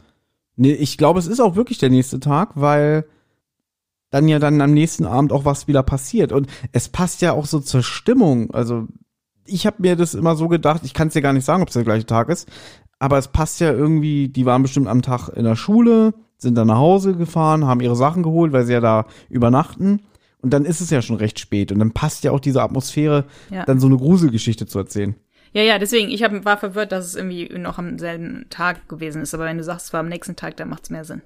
Nee, 0.55 0.73
ich 0.73 0.99
glaube, 0.99 1.17
es 1.17 1.25
ist 1.25 1.39
auch 1.39 1.55
wirklich 1.55 1.79
der 1.79 1.89
nächste 1.89 2.19
Tag, 2.19 2.51
weil 2.53 3.05
dann 4.13 4.27
ja 4.27 4.37
dann 4.37 4.61
am 4.61 4.73
nächsten 4.73 5.05
Abend 5.05 5.31
auch 5.31 5.43
was 5.43 5.67
wieder 5.67 5.81
passiert. 5.81 6.31
Und 6.31 6.47
es 6.71 6.87
passt 6.87 7.23
ja 7.23 7.31
auch 7.33 7.47
so 7.47 7.59
zur 7.59 7.81
Stimmung. 7.81 8.51
Also 8.51 8.87
ich 9.43 9.65
habe 9.65 9.77
mir 9.79 9.95
das 9.95 10.13
immer 10.13 10.35
so 10.35 10.47
gedacht, 10.47 10.81
ich 10.83 10.93
kann 10.93 11.07
es 11.07 11.15
dir 11.15 11.23
gar 11.23 11.33
nicht 11.33 11.45
sagen, 11.45 11.63
ob 11.63 11.69
es 11.69 11.73
der 11.73 11.83
gleiche 11.83 12.05
Tag 12.05 12.29
ist, 12.29 12.47
aber 12.99 13.17
es 13.17 13.29
passt 13.29 13.59
ja 13.59 13.73
irgendwie, 13.73 14.29
die 14.29 14.45
waren 14.45 14.61
bestimmt 14.61 14.87
am 14.87 15.01
Tag 15.01 15.29
in 15.29 15.45
der 15.45 15.55
Schule, 15.55 16.13
sind 16.37 16.55
dann 16.55 16.67
nach 16.67 16.77
Hause 16.77 17.15
gefahren, 17.15 17.65
haben 17.65 17.81
ihre 17.81 17.95
Sachen 17.95 18.21
geholt, 18.21 18.53
weil 18.53 18.65
sie 18.65 18.73
ja 18.73 18.81
da 18.81 19.07
übernachten. 19.29 20.01
Und 20.41 20.51
dann 20.53 20.63
ist 20.63 20.79
es 20.79 20.91
ja 20.91 21.01
schon 21.01 21.15
recht 21.15 21.39
spät. 21.39 21.71
Und 21.71 21.79
dann 21.79 21.91
passt 21.91 22.23
ja 22.23 22.31
auch 22.31 22.39
diese 22.39 22.61
Atmosphäre, 22.61 23.25
ja. 23.49 23.65
dann 23.65 23.79
so 23.79 23.87
eine 23.87 23.97
Gruselgeschichte 23.97 24.67
zu 24.67 24.77
erzählen. 24.77 25.15
Ja, 25.53 25.63
ja, 25.63 25.79
deswegen, 25.79 26.11
ich 26.11 26.21
hab, 26.21 26.45
war 26.45 26.57
verwirrt, 26.57 26.91
dass 26.91 27.05
es 27.05 27.15
irgendwie 27.15 27.49
noch 27.57 27.79
am 27.79 27.97
selben 27.97 28.45
Tag 28.51 28.87
gewesen 28.89 29.23
ist. 29.23 29.33
Aber 29.33 29.45
wenn 29.45 29.57
du 29.57 29.63
sagst, 29.63 29.87
es 29.87 29.93
war 29.93 30.01
am 30.01 30.09
nächsten 30.09 30.35
Tag, 30.35 30.57
dann 30.57 30.69
macht 30.69 30.83
es 30.83 30.89
mehr 30.91 31.05
Sinn. 31.05 31.23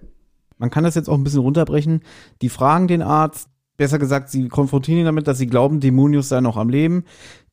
Man 0.57 0.69
kann 0.69 0.83
das 0.83 0.95
jetzt 0.95 1.09
auch 1.09 1.15
ein 1.15 1.23
bisschen 1.23 1.41
runterbrechen. 1.41 2.01
Die 2.41 2.49
fragen 2.49 2.87
den 2.87 3.01
Arzt, 3.01 3.49
besser 3.77 3.99
gesagt, 3.99 4.29
sie 4.29 4.47
konfrontieren 4.47 4.99
ihn 4.99 5.05
damit, 5.05 5.27
dass 5.27 5.37
sie 5.37 5.47
glauben, 5.47 5.79
Dämonius 5.79 6.29
sei 6.29 6.41
noch 6.41 6.57
am 6.57 6.69
Leben. 6.69 7.05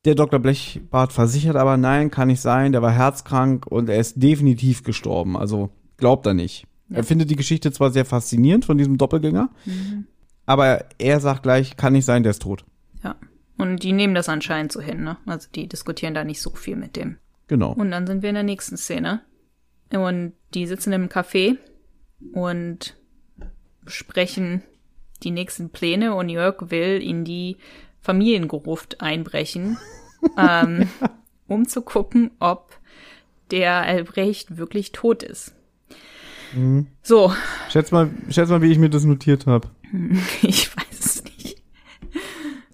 Der 0.05 0.15
Dr. 0.15 0.39
Blechbart 0.39 1.13
versichert 1.13 1.55
aber, 1.55 1.77
nein, 1.77 2.11
kann 2.11 2.27
nicht 2.27 2.41
sein, 2.41 2.71
der 2.71 2.81
war 2.81 2.91
herzkrank 2.91 3.65
und 3.67 3.89
er 3.89 3.99
ist 3.99 4.21
definitiv 4.21 4.83
gestorben. 4.83 5.37
Also 5.37 5.69
glaubt 5.97 6.25
er 6.25 6.33
nicht. 6.33 6.67
Ja. 6.89 6.97
Er 6.97 7.03
findet 7.03 7.29
die 7.29 7.35
Geschichte 7.35 7.71
zwar 7.71 7.91
sehr 7.91 8.05
faszinierend 8.05 8.65
von 8.65 8.77
diesem 8.77 8.97
Doppelgänger, 8.97 9.49
mhm. 9.65 10.05
aber 10.45 10.85
er 10.99 11.19
sagt 11.19 11.43
gleich, 11.43 11.77
kann 11.77 11.93
nicht 11.93 12.05
sein, 12.05 12.23
der 12.23 12.31
ist 12.31 12.41
tot. 12.41 12.65
Ja. 13.03 13.15
Und 13.57 13.83
die 13.83 13.93
nehmen 13.93 14.13
das 14.13 14.29
anscheinend 14.29 14.71
so 14.71 14.81
hin, 14.81 15.03
ne? 15.03 15.17
Also 15.25 15.47
die 15.53 15.67
diskutieren 15.67 16.13
da 16.13 16.23
nicht 16.23 16.41
so 16.41 16.51
viel 16.51 16.75
mit 16.75 16.95
dem. 16.95 17.17
Genau. 17.47 17.71
Und 17.73 17.89
dann 17.91 18.05
sind 18.05 18.21
wir 18.21 18.29
in 18.29 18.35
der 18.35 18.43
nächsten 18.43 18.77
Szene. 18.77 19.21
Und 19.93 20.33
die 20.53 20.67
sitzen 20.67 20.91
im 20.93 21.07
Café 21.07 21.57
und 22.33 22.95
besprechen 23.83 24.63
die 25.23 25.31
nächsten 25.31 25.69
Pläne 25.69 26.15
und 26.15 26.29
Jörg 26.29 26.69
will 26.69 27.01
in 27.01 27.23
die 27.23 27.57
Familiengruft 28.01 29.01
einbrechen, 29.01 29.77
ähm, 30.37 30.89
um 31.47 31.67
zu 31.67 31.81
gucken, 31.81 32.31
ob 32.39 32.79
der 33.51 33.81
Albrecht 33.81 34.57
wirklich 34.57 34.91
tot 34.91 35.23
ist. 35.23 35.53
Mhm. 36.53 36.87
So. 37.01 37.33
Schätz 37.69 37.91
mal, 37.91 38.09
schätz 38.29 38.49
mal, 38.49 38.61
wie 38.61 38.71
ich 38.71 38.79
mir 38.79 38.89
das 38.89 39.03
notiert 39.03 39.45
habe. 39.45 39.69
Ich. 40.41 40.71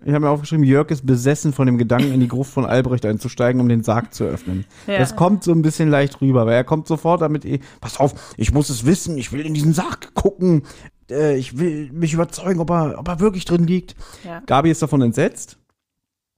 Ich 0.03 0.13
habe 0.13 0.25
mir 0.25 0.29
aufgeschrieben, 0.29 0.65
Jörg 0.65 0.89
ist 0.89 1.05
besessen 1.05 1.53
von 1.53 1.67
dem 1.67 1.77
Gedanken, 1.77 2.11
in 2.11 2.19
die 2.19 2.27
Gruft 2.27 2.51
von 2.51 2.65
Albrecht 2.65 3.05
einzusteigen, 3.05 3.61
um 3.61 3.69
den 3.69 3.83
Sarg 3.83 4.13
zu 4.13 4.23
öffnen. 4.23 4.65
Ja. 4.87 4.97
Das 4.97 5.15
kommt 5.15 5.43
so 5.43 5.51
ein 5.51 5.61
bisschen 5.61 5.89
leicht 5.89 6.21
rüber, 6.21 6.45
weil 6.45 6.55
er 6.55 6.63
kommt 6.63 6.87
sofort 6.87 7.21
damit, 7.21 7.45
eh, 7.45 7.59
pass 7.81 7.99
auf, 7.99 8.33
ich 8.37 8.51
muss 8.51 8.69
es 8.69 8.85
wissen, 8.85 9.17
ich 9.17 9.31
will 9.31 9.45
in 9.45 9.53
diesen 9.53 9.73
Sarg 9.73 10.13
gucken, 10.15 10.63
äh, 11.09 11.37
ich 11.37 11.59
will 11.59 11.91
mich 11.91 12.13
überzeugen, 12.13 12.59
ob 12.59 12.71
er, 12.71 12.97
ob 12.97 13.07
er 13.07 13.19
wirklich 13.19 13.45
drin 13.45 13.67
liegt. 13.67 13.95
Ja. 14.25 14.41
Gabi 14.45 14.71
ist 14.71 14.81
davon 14.81 15.01
entsetzt 15.01 15.59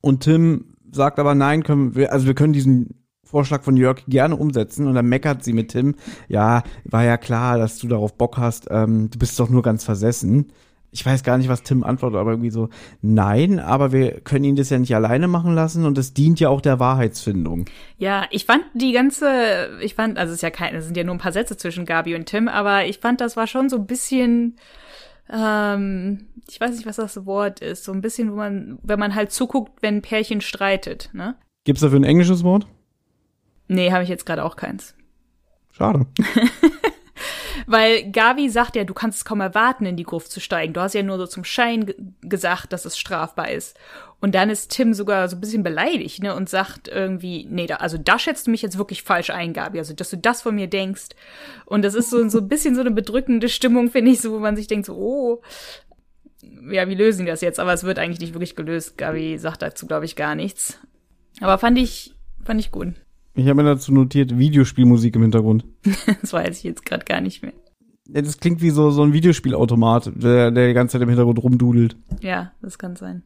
und 0.01 0.21
Tim 0.23 0.75
sagt 0.91 1.19
aber, 1.19 1.33
nein, 1.33 1.63
können 1.63 1.95
wir, 1.95 2.11
also 2.11 2.25
wir 2.25 2.35
können 2.35 2.53
diesen 2.53 3.03
Vorschlag 3.23 3.63
von 3.63 3.77
Jörg 3.77 4.03
gerne 4.07 4.35
umsetzen 4.35 4.87
und 4.87 4.93
dann 4.93 5.07
meckert 5.07 5.43
sie 5.43 5.53
mit 5.53 5.71
Tim, 5.71 5.95
ja, 6.27 6.63
war 6.83 7.03
ja 7.03 7.17
klar, 7.17 7.57
dass 7.57 7.79
du 7.79 7.87
darauf 7.87 8.15
Bock 8.15 8.37
hast, 8.37 8.67
ähm, 8.69 9.09
du 9.09 9.17
bist 9.17 9.39
doch 9.39 9.49
nur 9.49 9.63
ganz 9.63 9.83
versessen. 9.83 10.51
Ich 10.93 11.03
weiß 11.03 11.23
gar 11.23 11.39
nicht, 11.39 11.49
was 11.49 11.63
Tim 11.63 11.83
antwortet, 11.83 12.19
aber 12.19 12.31
irgendwie 12.31 12.51
so, 12.51 12.69
nein, 13.01 13.59
aber 13.59 13.91
wir 13.91 14.21
können 14.21 14.45
ihn 14.45 14.55
das 14.55 14.69
ja 14.69 14.77
nicht 14.77 14.93
alleine 14.93 15.27
machen 15.27 15.55
lassen 15.55 15.85
und 15.85 15.97
es 15.97 16.13
dient 16.13 16.39
ja 16.39 16.49
auch 16.49 16.61
der 16.61 16.79
Wahrheitsfindung. 16.79 17.65
Ja, 17.97 18.27
ich 18.29 18.45
fand 18.45 18.63
die 18.75 18.91
ganze, 18.91 19.71
ich 19.81 19.95
fand, 19.95 20.19
also 20.19 20.29
es 20.29 20.37
ist 20.37 20.43
ja 20.43 20.51
keine, 20.51 20.77
es 20.77 20.85
sind 20.85 20.95
ja 20.95 21.03
nur 21.03 21.15
ein 21.15 21.19
paar 21.19 21.31
Sätze 21.31 21.57
zwischen 21.57 21.85
Gabi 21.85 22.13
und 22.13 22.27
Tim, 22.27 22.47
aber 22.47 22.85
ich 22.85 22.99
fand, 22.99 23.21
das 23.21 23.35
war 23.35 23.47
schon 23.47 23.69
so 23.69 23.77
ein 23.77 23.87
bisschen, 23.87 24.57
ähm, 25.31 26.27
ich 26.47 26.61
weiß 26.61 26.75
nicht, 26.75 26.85
was 26.85 26.97
das 26.97 27.25
Wort 27.25 27.59
ist, 27.59 27.85
so 27.85 27.91
ein 27.91 28.01
bisschen, 28.01 28.31
wo 28.31 28.35
man, 28.35 28.77
wenn 28.83 28.99
man 28.99 29.15
halt 29.15 29.31
zuguckt, 29.31 29.81
wenn 29.81 29.95
ein 29.95 30.01
Pärchen 30.03 30.41
streitet, 30.41 31.09
ne? 31.13 31.35
Gibt's 31.63 31.81
dafür 31.81 31.99
ein 31.99 32.03
englisches 32.03 32.43
Wort? 32.43 32.67
Nee, 33.67 33.91
habe 33.91 34.03
ich 34.03 34.09
jetzt 34.09 34.27
gerade 34.27 34.43
auch 34.43 34.57
keins. 34.57 34.93
Schade. 35.71 36.05
Weil 37.67 38.11
Gavi 38.11 38.49
sagt 38.49 38.75
ja, 38.75 38.83
du 38.83 38.93
kannst 38.93 39.19
es 39.19 39.25
kaum 39.25 39.41
erwarten, 39.41 39.85
in 39.85 39.95
die 39.95 40.03
Gruft 40.03 40.31
zu 40.31 40.39
steigen. 40.39 40.73
Du 40.73 40.81
hast 40.81 40.93
ja 40.93 41.03
nur 41.03 41.17
so 41.17 41.27
zum 41.27 41.43
Schein 41.43 41.85
ge- 41.85 41.95
gesagt, 42.21 42.73
dass 42.73 42.85
es 42.85 42.97
strafbar 42.97 43.51
ist. 43.51 43.77
Und 44.19 44.35
dann 44.35 44.49
ist 44.49 44.71
Tim 44.71 44.93
sogar 44.93 45.27
so 45.27 45.35
ein 45.35 45.41
bisschen 45.41 45.63
beleidigt, 45.63 46.23
ne, 46.23 46.33
und 46.33 46.49
sagt 46.49 46.87
irgendwie, 46.87 47.45
nee, 47.49 47.67
da, 47.67 47.75
also 47.75 47.97
da 47.97 48.17
schätzt 48.17 48.47
du 48.47 48.51
mich 48.51 48.61
jetzt 48.61 48.77
wirklich 48.77 49.03
falsch 49.03 49.29
ein, 49.29 49.53
Gabi, 49.53 49.79
also 49.79 49.93
dass 49.93 50.09
du 50.09 50.17
das 50.17 50.41
von 50.41 50.55
mir 50.55 50.67
denkst. 50.67 51.09
Und 51.65 51.83
das 51.83 51.93
ist 51.93 52.09
so, 52.09 52.27
so 52.29 52.39
ein 52.39 52.47
bisschen 52.47 52.75
so 52.75 52.81
eine 52.81 52.91
bedrückende 52.91 53.49
Stimmung, 53.49 53.91
finde 53.91 54.11
ich, 54.11 54.21
so, 54.21 54.31
wo 54.31 54.39
man 54.39 54.55
sich 54.55 54.67
denkt, 54.67 54.85
so, 54.85 54.95
oh, 54.95 55.41
ja, 56.69 56.87
wie 56.87 56.95
lösen 56.95 57.25
die 57.25 57.31
das 57.31 57.41
jetzt? 57.41 57.59
Aber 57.59 57.73
es 57.73 57.83
wird 57.83 57.99
eigentlich 57.99 58.19
nicht 58.19 58.33
wirklich 58.33 58.55
gelöst. 58.55 58.97
Gabi 58.97 59.37
sagt 59.37 59.61
dazu, 59.61 59.87
glaube 59.87 60.05
ich, 60.05 60.15
gar 60.15 60.35
nichts. 60.35 60.79
Aber 61.41 61.57
fand 61.57 61.77
ich, 61.77 62.15
fand 62.45 62.59
ich 62.59 62.71
gut. 62.71 62.93
Ich 63.35 63.47
habe 63.47 63.55
mir 63.55 63.63
dazu 63.63 63.91
notiert, 63.91 64.37
Videospielmusik 64.37 65.15
im 65.15 65.23
Hintergrund. 65.23 65.65
Das 66.21 66.33
weiß 66.33 66.57
ich 66.57 66.63
jetzt 66.63 66.85
gerade 66.85 67.05
gar 67.05 67.21
nicht 67.21 67.41
mehr. 67.41 67.53
Das 68.05 68.37
klingt 68.37 68.61
wie 68.61 68.69
so, 68.69 68.91
so 68.91 69.03
ein 69.03 69.13
Videospielautomat, 69.13 70.11
der, 70.15 70.51
der 70.51 70.67
die 70.67 70.73
ganze 70.73 70.93
Zeit 70.93 71.01
im 71.01 71.09
Hintergrund 71.09 71.41
rumdudelt. 71.41 71.95
Ja, 72.21 72.51
das 72.61 72.77
kann 72.77 72.95
sein. 72.95 73.23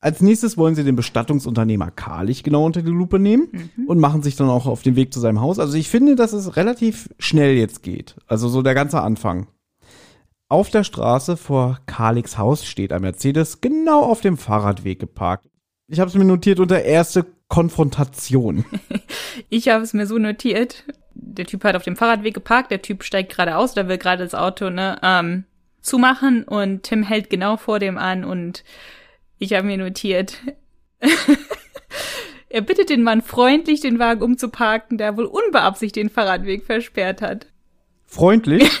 Als 0.00 0.20
nächstes 0.20 0.58
wollen 0.58 0.74
sie 0.74 0.84
den 0.84 0.96
Bestattungsunternehmer 0.96 1.90
Karlich 1.90 2.42
genau 2.42 2.66
unter 2.66 2.82
die 2.82 2.90
Lupe 2.90 3.18
nehmen 3.18 3.70
und 3.86 3.98
machen 3.98 4.22
sich 4.22 4.36
dann 4.36 4.50
auch 4.50 4.66
auf 4.66 4.82
den 4.82 4.96
Weg 4.96 5.14
zu 5.14 5.20
seinem 5.20 5.40
Haus. 5.40 5.58
Also 5.58 5.78
ich 5.78 5.88
finde, 5.88 6.14
dass 6.14 6.32
es 6.32 6.56
relativ 6.56 7.08
schnell 7.18 7.56
jetzt 7.56 7.82
geht. 7.82 8.16
Also 8.26 8.48
so 8.48 8.60
der 8.60 8.74
ganze 8.74 9.00
Anfang. 9.00 9.46
Auf 10.50 10.68
der 10.68 10.84
Straße 10.84 11.38
vor 11.38 11.78
Karlichs 11.86 12.36
Haus 12.36 12.66
steht 12.66 12.92
ein 12.92 13.00
Mercedes 13.00 13.62
genau 13.62 14.02
auf 14.02 14.20
dem 14.20 14.36
Fahrradweg 14.36 14.98
geparkt. 14.98 15.48
Ich 15.88 16.00
habe 16.00 16.08
es 16.08 16.14
mir 16.14 16.24
notiert 16.24 16.60
unter 16.60 16.82
erste 16.82 17.26
Konfrontation. 17.48 18.64
Ich 19.50 19.68
habe 19.68 19.82
es 19.82 19.92
mir 19.92 20.06
so 20.06 20.16
notiert. 20.18 20.84
Der 21.14 21.44
Typ 21.44 21.64
hat 21.64 21.74
auf 21.74 21.82
dem 21.82 21.96
Fahrradweg 21.96 22.34
geparkt, 22.34 22.70
der 22.70 22.82
Typ 22.82 23.02
steigt 23.02 23.32
gerade 23.32 23.56
aus, 23.56 23.74
der 23.74 23.88
will 23.88 23.98
gerade 23.98 24.22
das 24.22 24.34
Auto 24.34 24.70
ne, 24.70 24.96
ähm, 25.02 25.44
zumachen 25.80 26.44
und 26.44 26.84
Tim 26.84 27.02
hält 27.02 27.30
genau 27.30 27.56
vor 27.56 27.80
dem 27.80 27.98
an 27.98 28.24
und 28.24 28.62
ich 29.38 29.52
habe 29.52 29.66
mir 29.66 29.76
notiert. 29.76 30.38
er 32.48 32.60
bittet 32.60 32.90
den 32.90 33.02
Mann 33.02 33.22
freundlich, 33.22 33.80
den 33.80 33.98
Wagen 33.98 34.22
umzuparken, 34.22 34.98
der 34.98 35.16
wohl 35.16 35.26
unbeabsichtigt 35.26 35.96
den 35.96 36.10
Fahrradweg 36.10 36.64
versperrt 36.64 37.20
hat. 37.20 37.48
Freundlich. 38.14 38.70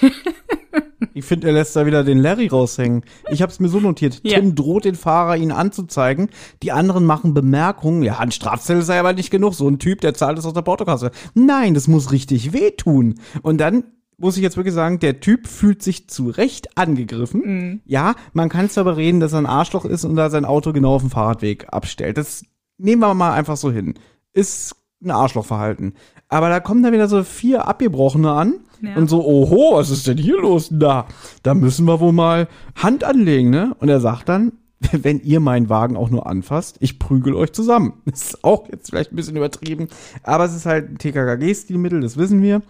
Ich 1.16 1.26
finde, 1.26 1.46
er 1.46 1.52
lässt 1.52 1.76
da 1.76 1.86
wieder 1.86 2.02
den 2.02 2.18
Larry 2.18 2.48
raushängen. 2.48 3.04
Ich 3.30 3.40
habe 3.40 3.52
es 3.52 3.60
mir 3.60 3.68
so 3.68 3.78
notiert. 3.78 4.20
Ja. 4.24 4.40
Tim 4.40 4.56
droht 4.56 4.84
den 4.84 4.96
Fahrer, 4.96 5.36
ihn 5.36 5.52
anzuzeigen. 5.52 6.28
Die 6.62 6.72
anderen 6.72 7.04
machen 7.04 7.34
Bemerkungen. 7.34 8.02
Ja, 8.02 8.18
ein 8.18 8.32
Strafzettel 8.32 8.82
sei 8.82 8.98
aber 8.98 9.12
nicht 9.12 9.30
genug. 9.30 9.54
So 9.54 9.68
ein 9.68 9.78
Typ, 9.78 10.00
der 10.00 10.14
zahlt 10.14 10.38
es 10.38 10.46
aus 10.46 10.54
der 10.54 10.62
Portokasse. 10.62 11.12
Nein, 11.34 11.74
das 11.74 11.86
muss 11.86 12.10
richtig 12.10 12.52
wehtun. 12.52 13.14
Und 13.42 13.58
dann 13.58 13.84
muss 14.16 14.36
ich 14.36 14.42
jetzt 14.42 14.56
wirklich 14.56 14.74
sagen, 14.74 14.98
der 14.98 15.20
Typ 15.20 15.46
fühlt 15.46 15.82
sich 15.82 16.08
zu 16.08 16.30
Recht 16.30 16.76
angegriffen. 16.76 17.82
Ja, 17.84 18.16
man 18.32 18.48
kann 18.48 18.66
es 18.66 18.78
aber 18.78 18.96
reden, 18.96 19.20
dass 19.20 19.34
er 19.34 19.38
ein 19.38 19.46
Arschloch 19.46 19.84
ist 19.84 20.04
und 20.04 20.16
da 20.16 20.30
sein 20.30 20.44
Auto 20.44 20.72
genau 20.72 20.94
auf 20.94 21.02
dem 21.02 21.10
Fahrradweg 21.10 21.66
abstellt. 21.72 22.18
Das 22.18 22.44
nehmen 22.78 23.02
wir 23.02 23.14
mal 23.14 23.34
einfach 23.34 23.56
so 23.56 23.70
hin. 23.70 23.94
Ist 24.32 24.74
ein 25.04 25.10
Arschlochverhalten. 25.10 25.94
Aber 26.28 26.48
da 26.48 26.60
kommen 26.60 26.82
dann 26.82 26.92
wieder 26.92 27.08
so 27.08 27.22
vier 27.22 27.68
Abgebrochene 27.68 28.30
an 28.32 28.54
Ja. 28.80 28.96
und 28.96 29.08
so, 29.08 29.24
oho, 29.24 29.76
was 29.76 29.90
ist 29.90 30.06
denn 30.06 30.18
hier 30.18 30.40
los? 30.40 30.68
Da, 30.72 31.06
da 31.42 31.54
müssen 31.54 31.86
wir 31.86 32.00
wohl 32.00 32.12
mal 32.12 32.48
Hand 32.76 33.04
anlegen, 33.04 33.50
ne? 33.50 33.74
Und 33.78 33.88
er 33.88 34.00
sagt 34.00 34.28
dann, 34.28 34.52
wenn 34.92 35.20
ihr 35.20 35.40
meinen 35.40 35.68
Wagen 35.68 35.96
auch 35.96 36.10
nur 36.10 36.26
anfasst, 36.26 36.76
ich 36.80 36.98
prügel 36.98 37.34
euch 37.34 37.52
zusammen. 37.52 37.94
Das 38.04 38.22
ist 38.22 38.44
auch 38.44 38.68
jetzt 38.70 38.90
vielleicht 38.90 39.12
ein 39.12 39.16
bisschen 39.16 39.36
übertrieben, 39.36 39.88
aber 40.22 40.44
es 40.44 40.54
ist 40.54 40.66
halt 40.66 40.90
ein 40.90 40.98
TKKG-Stilmittel, 40.98 42.00
das 42.00 42.16
wissen 42.16 42.42
wir. 42.42 42.62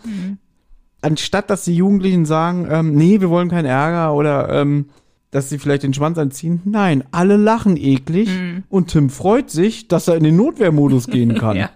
Anstatt, 1.01 1.51
dass 1.51 1.65
die 1.65 1.75
Jugendlichen 1.77 2.25
sagen, 2.25 2.67
ähm, 2.71 2.95
nee, 2.95 3.21
wir 3.21 3.29
wollen 3.31 3.51
keinen 3.51 3.67
Ärger 3.67 4.15
oder 4.15 4.49
ähm, 4.51 4.87
dass 5.31 5.51
sie 5.51 5.59
vielleicht 5.59 5.83
den 5.83 5.93
Schwanz 5.93 6.17
anziehen. 6.17 6.63
Nein, 6.65 7.03
alle 7.11 7.37
lachen 7.37 7.77
eklig 7.77 8.31
und 8.69 8.89
Tim 8.89 9.11
freut 9.11 9.51
sich, 9.51 9.89
dass 9.89 10.07
er 10.09 10.17
in 10.17 10.23
den 10.25 10.37
Notwehrmodus 10.37 11.09
gehen 11.09 11.35
kann. 11.39 11.57
Ja. 11.57 11.71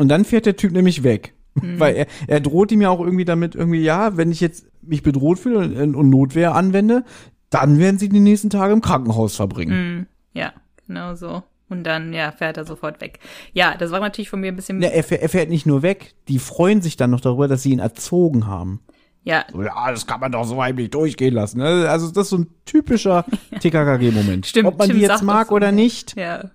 Und 0.00 0.08
dann 0.08 0.24
fährt 0.24 0.46
der 0.46 0.56
Typ 0.56 0.72
nämlich 0.72 1.02
weg. 1.04 1.34
Weil 1.54 1.94
er, 1.96 2.06
er 2.28 2.40
droht 2.40 2.70
ihm 2.72 2.80
ja 2.80 2.90
auch 2.90 3.00
irgendwie 3.00 3.24
damit, 3.24 3.54
irgendwie, 3.56 3.82
ja, 3.82 4.16
wenn 4.16 4.30
ich 4.30 4.40
jetzt 4.40 4.66
mich 4.82 5.02
bedroht 5.02 5.38
fühle 5.40 5.58
und, 5.82 5.94
und 5.96 6.08
Notwehr 6.08 6.54
anwende, 6.54 7.04
dann 7.50 7.78
werden 7.78 7.98
sie 7.98 8.08
die 8.08 8.20
nächsten 8.20 8.50
Tage 8.50 8.72
im 8.72 8.80
Krankenhaus 8.80 9.34
verbringen. 9.36 10.06
Ja, 10.32 10.52
genau 10.86 11.14
so. 11.16 11.42
Und 11.68 11.84
dann, 11.84 12.12
ja, 12.12 12.30
fährt 12.32 12.56
er 12.56 12.64
sofort 12.64 13.00
weg. 13.00 13.18
Ja, 13.52 13.74
das 13.76 13.90
war 13.90 13.98
natürlich 14.00 14.30
von 14.30 14.40
mir 14.40 14.48
ein 14.52 14.56
bisschen. 14.56 14.80
Ja, 14.80 14.88
er, 14.90 15.02
fährt- 15.04 15.22
er 15.22 15.28
fährt 15.28 15.50
nicht 15.50 15.66
nur 15.66 15.82
weg, 15.82 16.14
die 16.28 16.38
freuen 16.38 16.82
sich 16.82 16.96
dann 16.96 17.10
noch 17.10 17.20
darüber, 17.20 17.46
dass 17.48 17.62
sie 17.62 17.72
ihn 17.72 17.78
erzogen 17.80 18.46
haben. 18.46 18.80
Ja, 19.24 19.44
So, 19.52 19.62
ja, 19.62 19.90
das 19.90 20.06
kann 20.06 20.20
man 20.20 20.32
doch 20.32 20.44
so 20.44 20.62
heimlich 20.62 20.90
durchgehen 20.90 21.34
lassen. 21.34 21.58
ne? 21.58 21.88
Also 21.90 22.10
das 22.10 22.24
ist 22.26 22.30
so 22.30 22.38
ein 22.38 22.46
typischer 22.64 23.26
TKKG-Moment. 23.60 24.46
Stimmt, 24.46 24.68
Ob 24.68 24.78
man 24.78 24.88
Tim 24.88 24.96
die 24.96 25.02
jetzt 25.02 25.22
mag 25.22 25.50
oder 25.52 25.68
so. 25.70 25.74
nicht. 25.74 26.16
Ja. 26.16 26.50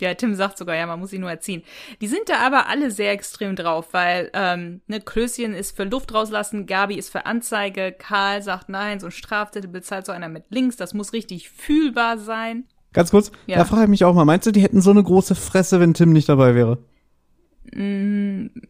Ja, 0.00 0.14
Tim 0.14 0.34
sagt 0.34 0.58
sogar, 0.58 0.74
ja, 0.76 0.86
man 0.86 0.98
muss 1.00 1.10
sie 1.10 1.18
nur 1.18 1.30
erziehen. 1.30 1.62
Die 2.00 2.06
sind 2.08 2.28
da 2.28 2.38
aber 2.38 2.68
alle 2.68 2.90
sehr 2.90 3.12
extrem 3.12 3.54
drauf, 3.56 3.88
weil 3.92 4.30
ähm, 4.34 4.80
ne, 4.86 5.00
Klößchen 5.00 5.54
ist 5.54 5.76
für 5.76 5.84
Luft 5.84 6.12
rauslassen, 6.12 6.66
Gabi 6.66 6.94
ist 6.96 7.10
für 7.10 7.26
Anzeige, 7.26 7.92
Karl 7.96 8.42
sagt, 8.42 8.68
nein, 8.68 8.98
so 9.00 9.06
ein 9.06 9.12
Strafzettel 9.12 9.70
bezahlt 9.70 10.06
so 10.06 10.12
einer 10.12 10.28
mit 10.28 10.44
links, 10.50 10.76
das 10.76 10.94
muss 10.94 11.12
richtig 11.12 11.50
fühlbar 11.50 12.18
sein. 12.18 12.64
Ganz 12.92 13.10
kurz, 13.10 13.32
Ja. 13.46 13.56
da 13.58 13.64
frage 13.64 13.84
ich 13.84 13.88
mich 13.88 14.04
auch 14.04 14.14
mal, 14.14 14.24
meinst 14.24 14.46
du, 14.46 14.52
die 14.52 14.62
hätten 14.62 14.80
so 14.80 14.90
eine 14.90 15.02
große 15.02 15.34
Fresse, 15.34 15.80
wenn 15.80 15.94
Tim 15.94 16.12
nicht 16.12 16.28
dabei 16.28 16.54
wäre? 16.54 16.78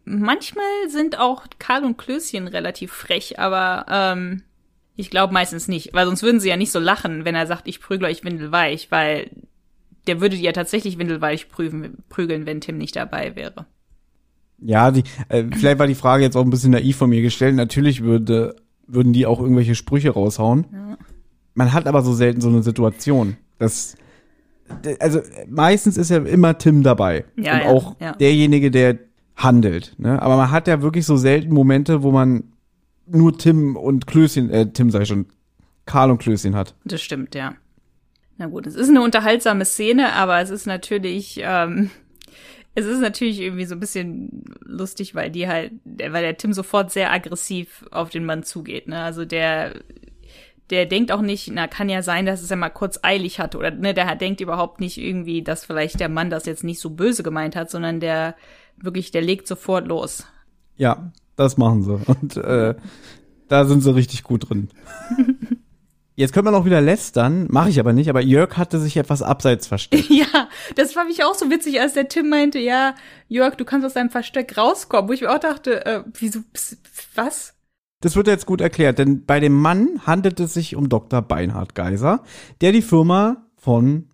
Manchmal 0.04 0.64
sind 0.88 1.18
auch 1.18 1.44
Karl 1.58 1.84
und 1.84 1.98
Klößchen 1.98 2.48
relativ 2.48 2.92
frech, 2.92 3.38
aber 3.38 3.86
ähm, 3.88 4.42
ich 4.96 5.10
glaube 5.10 5.32
meistens 5.34 5.68
nicht, 5.68 5.92
weil 5.92 6.06
sonst 6.06 6.22
würden 6.22 6.40
sie 6.40 6.48
ja 6.48 6.56
nicht 6.56 6.72
so 6.72 6.78
lachen, 6.78 7.24
wenn 7.24 7.34
er 7.34 7.46
sagt, 7.46 7.66
ich 7.68 7.80
prügle 7.80 8.08
euch 8.08 8.24
windelweich, 8.24 8.90
weil 8.90 9.30
der 10.06 10.20
würde 10.20 10.36
die 10.36 10.42
ja 10.42 10.52
tatsächlich 10.52 10.98
windelweich 10.98 11.48
prüfen, 11.48 11.98
prügeln, 12.08 12.46
wenn 12.46 12.60
Tim 12.60 12.78
nicht 12.78 12.96
dabei 12.96 13.36
wäre. 13.36 13.66
Ja, 14.58 14.90
die, 14.90 15.04
äh, 15.28 15.44
vielleicht 15.52 15.78
war 15.78 15.86
die 15.86 15.94
Frage 15.94 16.22
jetzt 16.22 16.36
auch 16.36 16.44
ein 16.44 16.50
bisschen 16.50 16.70
naiv 16.70 16.96
von 16.96 17.10
mir 17.10 17.22
gestellt. 17.22 17.54
Natürlich 17.54 18.02
würde, 18.02 18.56
würden 18.86 19.12
die 19.12 19.26
auch 19.26 19.40
irgendwelche 19.40 19.74
Sprüche 19.74 20.10
raushauen. 20.10 20.96
Man 21.54 21.72
hat 21.72 21.86
aber 21.86 22.02
so 22.02 22.12
selten 22.12 22.40
so 22.40 22.48
eine 22.48 22.62
Situation. 22.62 23.36
Das, 23.58 23.96
also 24.98 25.20
meistens 25.48 25.96
ist 25.96 26.10
ja 26.10 26.18
immer 26.18 26.58
Tim 26.58 26.82
dabei. 26.82 27.24
Ja, 27.36 27.54
und 27.54 27.60
ja, 27.60 27.66
auch 27.66 27.96
ja. 28.00 28.12
derjenige, 28.12 28.70
der 28.70 28.98
handelt. 29.36 29.94
Ne? 29.98 30.20
Aber 30.20 30.36
man 30.36 30.50
hat 30.50 30.68
ja 30.68 30.82
wirklich 30.82 31.06
so 31.06 31.16
selten 31.16 31.52
Momente, 31.52 32.02
wo 32.02 32.10
man 32.10 32.44
nur 33.06 33.36
Tim 33.36 33.76
und 33.76 34.06
Klößchen, 34.06 34.50
äh, 34.50 34.72
Tim 34.72 34.90
sag 34.90 35.02
ich 35.02 35.08
schon, 35.08 35.26
Karl 35.86 36.10
und 36.10 36.18
Klößchen 36.18 36.54
hat. 36.54 36.74
Das 36.84 37.02
stimmt, 37.02 37.34
ja. 37.34 37.54
Na 38.36 38.46
gut, 38.46 38.66
es 38.66 38.74
ist 38.74 38.88
eine 38.88 39.02
unterhaltsame 39.02 39.64
Szene, 39.64 40.12
aber 40.12 40.40
es 40.40 40.50
ist 40.50 40.66
natürlich, 40.66 41.40
ähm, 41.42 41.90
es 42.74 42.84
ist 42.86 43.00
natürlich 43.00 43.40
irgendwie 43.40 43.64
so 43.64 43.74
ein 43.76 43.80
bisschen 43.80 44.44
lustig, 44.60 45.14
weil 45.14 45.30
die 45.30 45.46
halt, 45.46 45.72
weil 45.84 46.22
der 46.22 46.36
Tim 46.36 46.52
sofort 46.52 46.90
sehr 46.90 47.12
aggressiv 47.12 47.84
auf 47.92 48.10
den 48.10 48.24
Mann 48.24 48.42
zugeht. 48.42 48.88
Ne? 48.88 49.00
Also 49.00 49.24
der, 49.24 49.74
der 50.70 50.86
denkt 50.86 51.12
auch 51.12 51.20
nicht, 51.20 51.50
na 51.52 51.68
kann 51.68 51.88
ja 51.88 52.02
sein, 52.02 52.26
dass 52.26 52.42
es 52.42 52.50
ja 52.50 52.56
mal 52.56 52.70
kurz 52.70 52.98
eilig 53.02 53.38
hatte 53.38 53.58
oder 53.58 53.70
ne, 53.70 53.94
der 53.94 54.06
hat- 54.06 54.20
denkt 54.20 54.40
überhaupt 54.40 54.80
nicht 54.80 54.98
irgendwie, 54.98 55.42
dass 55.42 55.64
vielleicht 55.64 56.00
der 56.00 56.08
Mann 56.08 56.30
das 56.30 56.46
jetzt 56.46 56.64
nicht 56.64 56.80
so 56.80 56.90
böse 56.90 57.22
gemeint 57.22 57.54
hat, 57.54 57.70
sondern 57.70 58.00
der 58.00 58.34
wirklich, 58.76 59.12
der 59.12 59.22
legt 59.22 59.46
sofort 59.46 59.86
los. 59.86 60.26
Ja, 60.76 61.12
das 61.36 61.56
machen 61.56 61.82
sie. 61.84 62.00
Und 62.06 62.36
äh, 62.38 62.74
da 63.46 63.64
sind 63.66 63.82
sie 63.82 63.94
richtig 63.94 64.24
gut 64.24 64.48
drin. 64.48 64.70
Jetzt 66.16 66.32
könnte 66.32 66.50
man 66.50 66.60
auch 66.60 66.64
wieder 66.64 66.80
lästern, 66.80 67.48
mache 67.50 67.70
ich 67.70 67.80
aber 67.80 67.92
nicht, 67.92 68.08
aber 68.08 68.20
Jörg 68.20 68.56
hatte 68.56 68.78
sich 68.78 68.96
etwas 68.96 69.22
abseits 69.22 69.66
versteckt. 69.66 70.08
Ja, 70.14 70.48
das 70.76 70.92
fand 70.92 71.10
ich 71.10 71.24
auch 71.24 71.34
so 71.34 71.50
witzig, 71.50 71.80
als 71.80 71.94
der 71.94 72.08
Tim 72.08 72.28
meinte, 72.28 72.58
ja, 72.58 72.94
Jörg, 73.28 73.56
du 73.56 73.64
kannst 73.64 73.84
aus 73.84 73.94
deinem 73.94 74.10
Versteck 74.10 74.56
rauskommen, 74.56 75.08
wo 75.08 75.12
ich 75.12 75.22
mir 75.22 75.32
auch 75.32 75.40
dachte, 75.40 75.84
äh, 75.86 76.04
wieso, 76.14 76.40
was? 77.14 77.54
Das 78.00 78.14
wird 78.16 78.28
jetzt 78.28 78.46
gut 78.46 78.60
erklärt, 78.60 78.98
denn 78.98 79.24
bei 79.24 79.40
dem 79.40 79.54
Mann 79.54 80.00
handelt 80.06 80.38
es 80.38 80.54
sich 80.54 80.76
um 80.76 80.88
Dr. 80.88 81.22
Beinhard 81.22 81.74
Geiser, 81.74 82.22
der 82.60 82.72
die 82.72 82.82
Firma 82.82 83.46
von 83.56 84.10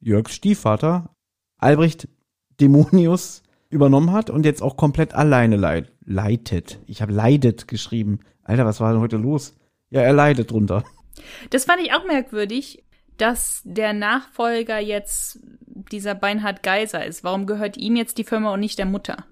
Jörgs 0.00 0.34
Stiefvater 0.34 1.10
Albrecht 1.58 2.08
Dämonius 2.60 3.42
übernommen 3.68 4.12
hat 4.12 4.30
und 4.30 4.44
jetzt 4.46 4.62
auch 4.62 4.76
komplett 4.76 5.14
alleine 5.14 5.56
leid 5.56 5.92
leitet. 6.04 6.80
Ich 6.86 7.02
habe 7.02 7.12
leidet 7.12 7.68
geschrieben. 7.68 8.20
Alter, 8.42 8.64
was 8.64 8.80
war 8.80 8.92
denn 8.92 9.02
heute 9.02 9.16
los? 9.16 9.54
Ja, 9.90 10.00
er 10.02 10.12
leidet 10.12 10.50
drunter. 10.50 10.84
Das 11.50 11.64
fand 11.64 11.80
ich 11.80 11.92
auch 11.92 12.06
merkwürdig, 12.06 12.84
dass 13.16 13.62
der 13.64 13.92
Nachfolger 13.92 14.78
jetzt 14.78 15.40
dieser 15.90 16.14
Beinhard 16.14 16.62
Geiser 16.62 17.04
ist. 17.04 17.24
Warum 17.24 17.46
gehört 17.46 17.76
ihm 17.76 17.96
jetzt 17.96 18.18
die 18.18 18.24
Firma 18.24 18.52
und 18.52 18.60
nicht 18.60 18.78
der 18.78 18.86
Mutter? 18.86 19.24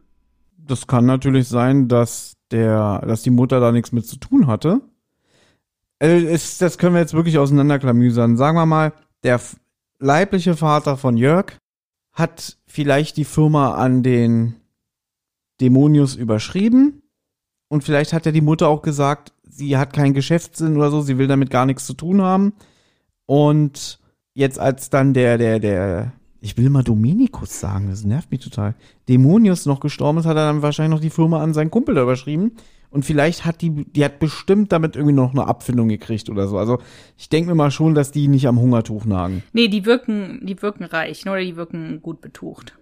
Das 0.56 0.86
kann 0.86 1.04
natürlich 1.04 1.48
sein, 1.48 1.88
dass 1.88 2.34
der, 2.50 3.02
dass 3.06 3.22
die 3.22 3.30
Mutter 3.30 3.60
da 3.60 3.72
nichts 3.72 3.92
mit 3.92 4.06
zu 4.06 4.16
tun 4.16 4.46
hatte. 4.46 4.80
Äh, 5.98 6.32
das 6.32 6.78
können 6.78 6.94
wir 6.94 7.00
jetzt 7.00 7.14
wirklich 7.14 7.38
auseinanderklamüsern. 7.38 8.36
Sagen 8.36 8.56
wir 8.56 8.66
mal, 8.66 8.92
der 9.22 9.40
leibliche 9.98 10.56
Vater 10.56 10.96
von 10.96 11.16
Jörg 11.16 11.58
hat 12.12 12.58
vielleicht 12.66 13.16
die 13.16 13.24
Firma 13.24 13.74
an 13.74 14.02
den 14.02 14.56
Dämonius 15.60 16.14
überschrieben 16.14 17.02
und 17.68 17.84
vielleicht 17.84 18.12
hat 18.12 18.26
ja 18.26 18.32
die 18.32 18.40
Mutter 18.40 18.68
auch 18.68 18.82
gesagt, 18.82 19.33
sie 19.56 19.76
hat 19.76 19.92
keinen 19.92 20.14
Geschäftssinn 20.14 20.76
oder 20.76 20.90
so, 20.90 21.00
sie 21.00 21.18
will 21.18 21.26
damit 21.26 21.50
gar 21.50 21.66
nichts 21.66 21.86
zu 21.86 21.94
tun 21.94 22.22
haben. 22.22 22.52
Und 23.26 23.98
jetzt 24.34 24.58
als 24.58 24.90
dann 24.90 25.14
der, 25.14 25.38
der, 25.38 25.58
der, 25.60 26.12
ich 26.40 26.56
will 26.56 26.70
mal 26.70 26.82
Dominikus 26.82 27.60
sagen, 27.60 27.88
das 27.88 28.04
nervt 28.04 28.30
mich 28.30 28.40
total, 28.40 28.74
Dämonius 29.08 29.66
noch 29.66 29.80
gestorben 29.80 30.18
ist, 30.18 30.26
hat 30.26 30.36
er 30.36 30.46
dann 30.46 30.62
wahrscheinlich 30.62 30.94
noch 30.94 31.02
die 31.02 31.10
Firma 31.10 31.42
an 31.42 31.54
seinen 31.54 31.70
Kumpel 31.70 31.94
da 31.94 32.02
überschrieben. 32.02 32.52
Und 32.90 33.04
vielleicht 33.04 33.44
hat 33.44 33.60
die, 33.60 33.70
die 33.70 34.04
hat 34.04 34.20
bestimmt 34.20 34.70
damit 34.70 34.94
irgendwie 34.94 35.16
noch 35.16 35.32
eine 35.32 35.48
Abfindung 35.48 35.88
gekriegt 35.88 36.30
oder 36.30 36.46
so. 36.46 36.58
Also 36.58 36.78
ich 37.16 37.28
denke 37.28 37.50
mir 37.50 37.56
mal 37.56 37.72
schon, 37.72 37.96
dass 37.96 38.12
die 38.12 38.28
nicht 38.28 38.46
am 38.46 38.60
Hungertuch 38.60 39.04
nagen. 39.04 39.42
Nee, 39.52 39.66
die 39.66 39.84
wirken, 39.84 40.46
die 40.46 40.62
wirken 40.62 40.84
reich, 40.84 41.24
nur 41.24 41.36
die 41.38 41.56
wirken 41.56 42.00
gut 42.02 42.20
betucht. 42.20 42.78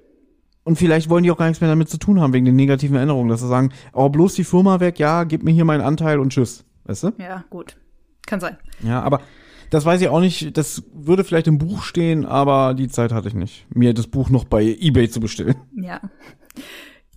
Und 0.64 0.76
vielleicht 0.76 1.08
wollen 1.08 1.24
die 1.24 1.30
auch 1.30 1.38
gar 1.38 1.46
nichts 1.46 1.60
mehr 1.60 1.70
damit 1.70 1.88
zu 1.88 1.98
tun 1.98 2.20
haben, 2.20 2.32
wegen 2.32 2.44
den 2.44 2.56
negativen 2.56 2.96
Erinnerungen, 2.96 3.28
dass 3.28 3.40
sie 3.40 3.48
sagen, 3.48 3.72
oh, 3.92 4.08
bloß 4.08 4.34
die 4.34 4.44
Firma 4.44 4.78
weg, 4.80 4.98
ja, 4.98 5.24
gib 5.24 5.42
mir 5.42 5.50
hier 5.50 5.64
meinen 5.64 5.80
Anteil 5.80 6.20
und 6.20 6.32
tschüss. 6.32 6.64
Weißt 6.84 7.04
du? 7.04 7.12
Ja, 7.18 7.44
gut. 7.50 7.76
Kann 8.26 8.40
sein. 8.40 8.56
Ja, 8.82 9.02
aber 9.02 9.20
das 9.70 9.84
weiß 9.84 10.00
ich 10.00 10.08
auch 10.08 10.20
nicht. 10.20 10.56
Das 10.56 10.84
würde 10.92 11.24
vielleicht 11.24 11.46
im 11.46 11.58
Buch 11.58 11.82
stehen, 11.82 12.26
aber 12.26 12.74
die 12.74 12.88
Zeit 12.88 13.12
hatte 13.12 13.28
ich 13.28 13.34
nicht, 13.34 13.66
mir 13.74 13.94
das 13.94 14.06
Buch 14.06 14.30
noch 14.30 14.44
bei 14.44 14.62
eBay 14.62 15.08
zu 15.08 15.20
bestellen. 15.20 15.56
Ja. 15.74 16.00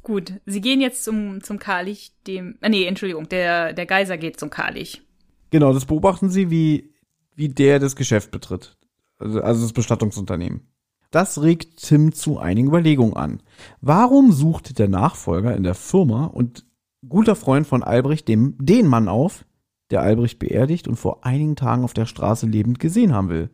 Gut, 0.02 0.34
sie 0.46 0.62
gehen 0.62 0.82
jetzt 0.82 1.04
zum, 1.04 1.42
zum 1.44 1.58
Karlich, 1.58 2.14
dem, 2.28 2.58
äh, 2.62 2.70
nee, 2.70 2.86
Entschuldigung, 2.86 3.28
der, 3.28 3.74
der 3.74 3.88
Geiser 3.88 4.18
geht 4.18 4.40
zum 4.40 4.52
Karlich. 4.52 5.02
Genau, 5.50 5.74
das 5.74 5.86
beobachten 5.86 6.30
sie, 6.30 6.52
wie, 6.52 6.94
wie 7.36 7.50
der 7.50 7.80
das 7.80 7.96
Geschäft 7.96 8.30
betritt. 8.30 8.78
Also, 9.18 9.42
also 9.42 9.64
das 9.64 9.74
Bestattungsunternehmen. 9.74 10.68
Das 11.16 11.42
regt 11.42 11.78
Tim 11.78 12.12
zu 12.12 12.40
einigen 12.40 12.68
Überlegungen 12.68 13.16
an. 13.16 13.42
Warum 13.80 14.34
sucht 14.34 14.80
der 14.80 14.90
Nachfolger 14.90 15.56
in 15.56 15.64
der 15.64 15.74
Firma 15.74 16.26
und 16.26 16.66
guter 17.08 17.38
Freund 17.38 17.66
von 17.66 17.84
Albrecht 17.84 18.28
dem, 18.28 18.58
den 18.60 18.86
Mann 18.86 19.08
auf, 19.08 19.46
der 19.92 20.02
Albrecht 20.02 20.40
beerdigt 20.40 20.90
und 20.90 20.98
vor 20.98 21.26
einigen 21.26 21.56
Tagen 21.56 21.86
auf 21.86 21.94
der 21.94 22.06
Straße 22.06 22.48
lebend 22.48 22.82
gesehen 22.82 23.14
haben 23.14 23.30
will? 23.30 23.50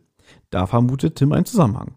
Da 0.50 0.66
vermutet 0.66 1.14
Tim 1.14 1.30
einen 1.30 1.44
Zusammenhang. 1.44 1.94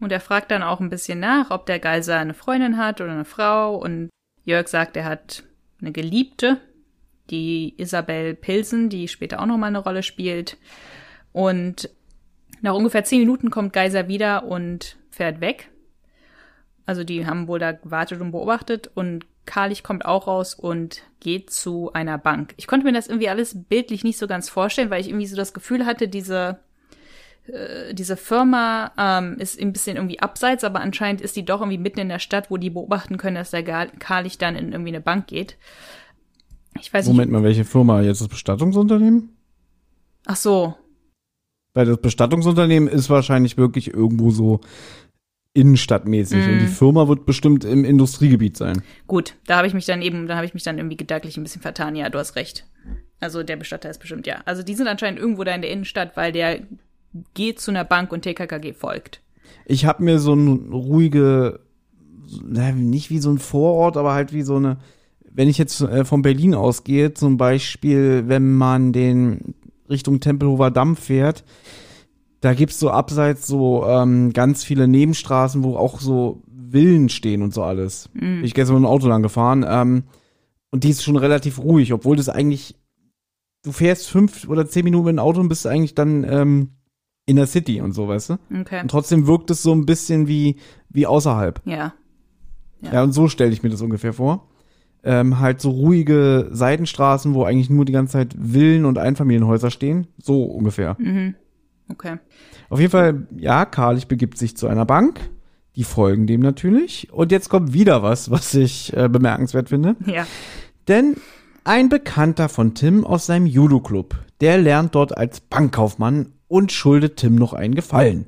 Und 0.00 0.12
er 0.12 0.20
fragt 0.20 0.50
dann 0.50 0.62
auch 0.62 0.80
ein 0.80 0.88
bisschen 0.88 1.20
nach, 1.20 1.50
ob 1.50 1.66
der 1.66 1.78
Geiser 1.78 2.16
eine 2.16 2.32
Freundin 2.32 2.78
hat 2.78 3.02
oder 3.02 3.12
eine 3.12 3.26
Frau. 3.26 3.76
Und 3.76 4.08
Jörg 4.46 4.66
sagt, 4.68 4.96
er 4.96 5.04
hat 5.04 5.44
eine 5.82 5.92
Geliebte, 5.92 6.56
die 7.28 7.74
Isabel 7.76 8.34
Pilsen, 8.34 8.88
die 8.88 9.08
später 9.08 9.40
auch 9.40 9.46
nochmal 9.46 9.68
eine 9.68 9.80
Rolle 9.80 10.04
spielt. 10.04 10.56
Und 11.32 11.90
nach 12.62 12.72
ungefähr 12.74 13.04
zehn 13.04 13.20
Minuten 13.20 13.50
kommt 13.50 13.74
Geiser 13.74 14.08
wieder 14.08 14.44
und 14.44 14.96
fährt 15.12 15.40
weg. 15.40 15.70
Also 16.84 17.04
die 17.04 17.26
haben 17.26 17.46
wohl 17.46 17.60
da 17.60 17.72
gewartet 17.72 18.20
und 18.20 18.32
beobachtet 18.32 18.90
und 18.94 19.26
Karlich 19.44 19.82
kommt 19.82 20.04
auch 20.04 20.26
raus 20.26 20.54
und 20.54 21.02
geht 21.20 21.50
zu 21.50 21.92
einer 21.92 22.18
Bank. 22.18 22.54
Ich 22.56 22.66
konnte 22.66 22.86
mir 22.86 22.92
das 22.92 23.08
irgendwie 23.08 23.28
alles 23.28 23.56
bildlich 23.68 24.04
nicht 24.04 24.18
so 24.18 24.26
ganz 24.26 24.48
vorstellen, 24.48 24.90
weil 24.90 25.00
ich 25.00 25.08
irgendwie 25.08 25.26
so 25.26 25.36
das 25.36 25.52
Gefühl 25.52 25.84
hatte, 25.84 26.08
diese 26.08 26.60
äh, 27.46 27.92
diese 27.94 28.16
Firma 28.16 28.92
ähm, 28.96 29.36
ist 29.38 29.60
ein 29.60 29.72
bisschen 29.72 29.96
irgendwie 29.96 30.20
abseits, 30.20 30.64
aber 30.64 30.80
anscheinend 30.80 31.20
ist 31.20 31.36
die 31.36 31.44
doch 31.44 31.60
irgendwie 31.60 31.78
mitten 31.78 32.00
in 32.00 32.08
der 32.08 32.20
Stadt, 32.20 32.50
wo 32.50 32.56
die 32.56 32.70
beobachten 32.70 33.16
können, 33.16 33.34
dass 33.34 33.50
der 33.50 33.62
Karlich 33.62 34.38
dann 34.38 34.56
in 34.56 34.72
irgendwie 34.72 34.90
eine 34.90 35.00
Bank 35.00 35.26
geht. 35.26 35.56
Ich 36.80 36.92
weiß 36.92 37.06
Moment 37.06 37.30
nicht. 37.30 37.40
mal, 37.40 37.44
welche 37.44 37.64
Firma? 37.64 38.00
Jetzt 38.00 38.20
das 38.20 38.28
Bestattungsunternehmen? 38.28 39.36
Ach 40.26 40.36
so. 40.36 40.74
Weil 41.74 41.86
das 41.86 41.98
Bestattungsunternehmen 41.98 42.88
ist 42.88 43.10
wahrscheinlich 43.10 43.56
wirklich 43.56 43.92
irgendwo 43.92 44.30
so 44.30 44.60
innenstadtmäßig 45.54 46.46
mm. 46.46 46.50
und 46.50 46.58
die 46.60 46.66
mhm. 46.66 46.70
Firma 46.70 47.08
wird 47.08 47.26
bestimmt 47.26 47.64
im 47.64 47.84
Industriegebiet 47.84 48.56
sein. 48.56 48.82
Gut, 49.06 49.34
da 49.46 49.58
habe 49.58 49.66
ich 49.66 49.74
mich 49.74 49.84
dann 49.84 50.00
eben, 50.00 50.26
da 50.26 50.36
habe 50.36 50.46
ich 50.46 50.54
mich 50.54 50.62
dann 50.62 50.78
irgendwie 50.78 50.96
gedanklich 50.96 51.36
ein 51.36 51.42
bisschen 51.42 51.62
vertan. 51.62 51.94
Ja, 51.94 52.08
du 52.08 52.18
hast 52.18 52.36
recht. 52.36 52.66
Also 53.20 53.42
der 53.42 53.56
Bestatter 53.56 53.90
ist 53.90 53.98
bestimmt 53.98 54.26
ja. 54.26 54.40
Also 54.46 54.62
die 54.62 54.74
sind 54.74 54.88
anscheinend 54.88 55.20
irgendwo 55.20 55.44
da 55.44 55.54
in 55.54 55.62
der 55.62 55.70
Innenstadt, 55.70 56.16
weil 56.16 56.32
der 56.32 56.60
geht 57.34 57.60
zu 57.60 57.70
einer 57.70 57.84
Bank 57.84 58.12
und 58.12 58.22
TKKG 58.22 58.72
folgt. 58.72 59.20
Ich 59.66 59.84
habe 59.84 60.02
mir 60.02 60.18
so 60.18 60.34
ein 60.34 60.72
ruhige, 60.72 61.60
nicht 62.74 63.10
wie 63.10 63.18
so 63.18 63.30
ein 63.30 63.38
Vorort, 63.38 63.96
aber 63.96 64.14
halt 64.14 64.32
wie 64.32 64.42
so 64.42 64.56
eine, 64.56 64.78
wenn 65.30 65.48
ich 65.48 65.58
jetzt 65.58 65.80
äh, 65.82 66.04
von 66.04 66.22
Berlin 66.22 66.54
ausgehe, 66.54 67.12
zum 67.12 67.36
Beispiel, 67.36 68.24
wenn 68.26 68.54
man 68.54 68.92
den 68.92 69.54
Richtung 69.88 70.20
Tempelhofer 70.20 70.70
Damm 70.70 70.96
fährt, 70.96 71.44
da 72.42 72.54
gibt's 72.54 72.80
so 72.80 72.90
abseits 72.90 73.46
so 73.46 73.86
ähm, 73.86 74.32
ganz 74.32 74.64
viele 74.64 74.88
Nebenstraßen, 74.88 75.62
wo 75.62 75.76
auch 75.76 76.00
so 76.00 76.42
Villen 76.70 77.08
stehen 77.08 77.40
und 77.40 77.54
so 77.54 77.62
alles. 77.62 78.10
Mhm. 78.14 78.42
Ich 78.42 78.52
gestern 78.52 78.74
mit 78.74 78.82
dem 78.82 78.90
Auto 78.90 79.06
lang 79.06 79.22
gefahren. 79.22 79.64
Ähm, 79.66 80.02
und 80.70 80.82
die 80.82 80.90
ist 80.90 81.04
schon 81.04 81.16
relativ 81.16 81.60
ruhig, 81.60 81.92
obwohl 81.92 82.16
das 82.16 82.28
eigentlich, 82.28 82.74
du 83.62 83.70
fährst 83.70 84.08
fünf 84.08 84.48
oder 84.48 84.66
zehn 84.66 84.82
Minuten 84.82 85.04
mit 85.04 85.12
dem 85.12 85.18
Auto 85.20 85.40
und 85.40 85.48
bist 85.48 85.68
eigentlich 85.68 85.94
dann 85.94 86.24
ähm, 86.24 86.70
in 87.26 87.36
der 87.36 87.46
City 87.46 87.80
und 87.80 87.92
so, 87.92 88.08
weißt 88.08 88.30
du? 88.30 88.38
Okay. 88.60 88.80
Und 88.80 88.90
trotzdem 88.90 89.28
wirkt 89.28 89.50
es 89.52 89.62
so 89.62 89.72
ein 89.72 89.86
bisschen 89.86 90.26
wie, 90.26 90.56
wie 90.88 91.06
außerhalb. 91.06 91.60
Ja. 91.64 91.94
Ja, 92.80 92.92
ja 92.92 93.02
und 93.04 93.12
so 93.12 93.28
stelle 93.28 93.52
ich 93.52 93.62
mir 93.62 93.70
das 93.70 93.82
ungefähr 93.82 94.14
vor. 94.14 94.48
Ähm, 95.04 95.38
halt 95.38 95.60
so 95.60 95.70
ruhige 95.70 96.48
Seitenstraßen, 96.50 97.34
wo 97.34 97.44
eigentlich 97.44 97.70
nur 97.70 97.84
die 97.84 97.92
ganze 97.92 98.14
Zeit 98.14 98.34
Villen 98.34 98.84
und 98.84 98.98
Einfamilienhäuser 98.98 99.70
stehen. 99.70 100.08
So 100.18 100.42
ungefähr. 100.42 100.96
Mhm. 100.98 101.36
Okay. 101.92 102.18
Auf 102.68 102.80
jeden 102.80 102.90
Fall, 102.90 103.26
ja, 103.36 103.64
Karlich 103.64 104.08
begibt 104.08 104.38
sich 104.38 104.56
zu 104.56 104.66
einer 104.66 104.86
Bank. 104.86 105.20
Die 105.76 105.84
folgen 105.84 106.26
dem 106.26 106.40
natürlich. 106.40 107.12
Und 107.12 107.32
jetzt 107.32 107.48
kommt 107.48 107.72
wieder 107.72 108.02
was, 108.02 108.30
was 108.30 108.54
ich 108.54 108.94
äh, 108.96 109.08
bemerkenswert 109.08 109.68
finde. 109.70 109.96
Ja. 110.06 110.26
Denn 110.88 111.16
ein 111.64 111.88
Bekannter 111.88 112.48
von 112.48 112.74
Tim 112.74 113.06
aus 113.06 113.26
seinem 113.26 113.46
Judo-Club, 113.46 114.16
der 114.40 114.58
lernt 114.58 114.94
dort 114.94 115.16
als 115.16 115.40
Bankkaufmann 115.40 116.32
und 116.48 116.72
schuldet 116.72 117.16
Tim 117.16 117.36
noch 117.36 117.52
einen 117.52 117.74
Gefallen. 117.74 118.26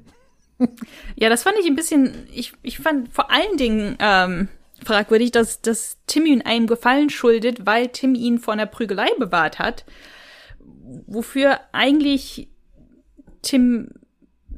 Ja, 1.16 1.28
das 1.28 1.42
fand 1.42 1.56
ich 1.60 1.66
ein 1.66 1.74
bisschen, 1.74 2.12
ich, 2.32 2.52
ich 2.62 2.78
fand 2.78 3.12
vor 3.12 3.30
allen 3.30 3.56
Dingen 3.56 3.96
ähm, 3.98 4.48
fragwürdig, 4.84 5.32
dass, 5.32 5.60
dass 5.60 5.98
Tim 6.06 6.26
ihn 6.26 6.42
einen 6.42 6.66
Gefallen 6.66 7.10
schuldet, 7.10 7.66
weil 7.66 7.88
Tim 7.88 8.14
ihn 8.14 8.38
vor 8.38 8.54
einer 8.54 8.66
Prügelei 8.66 9.08
bewahrt 9.18 9.58
hat, 9.58 9.84
wofür 11.06 11.58
eigentlich 11.72 12.48
Tim 13.44 13.90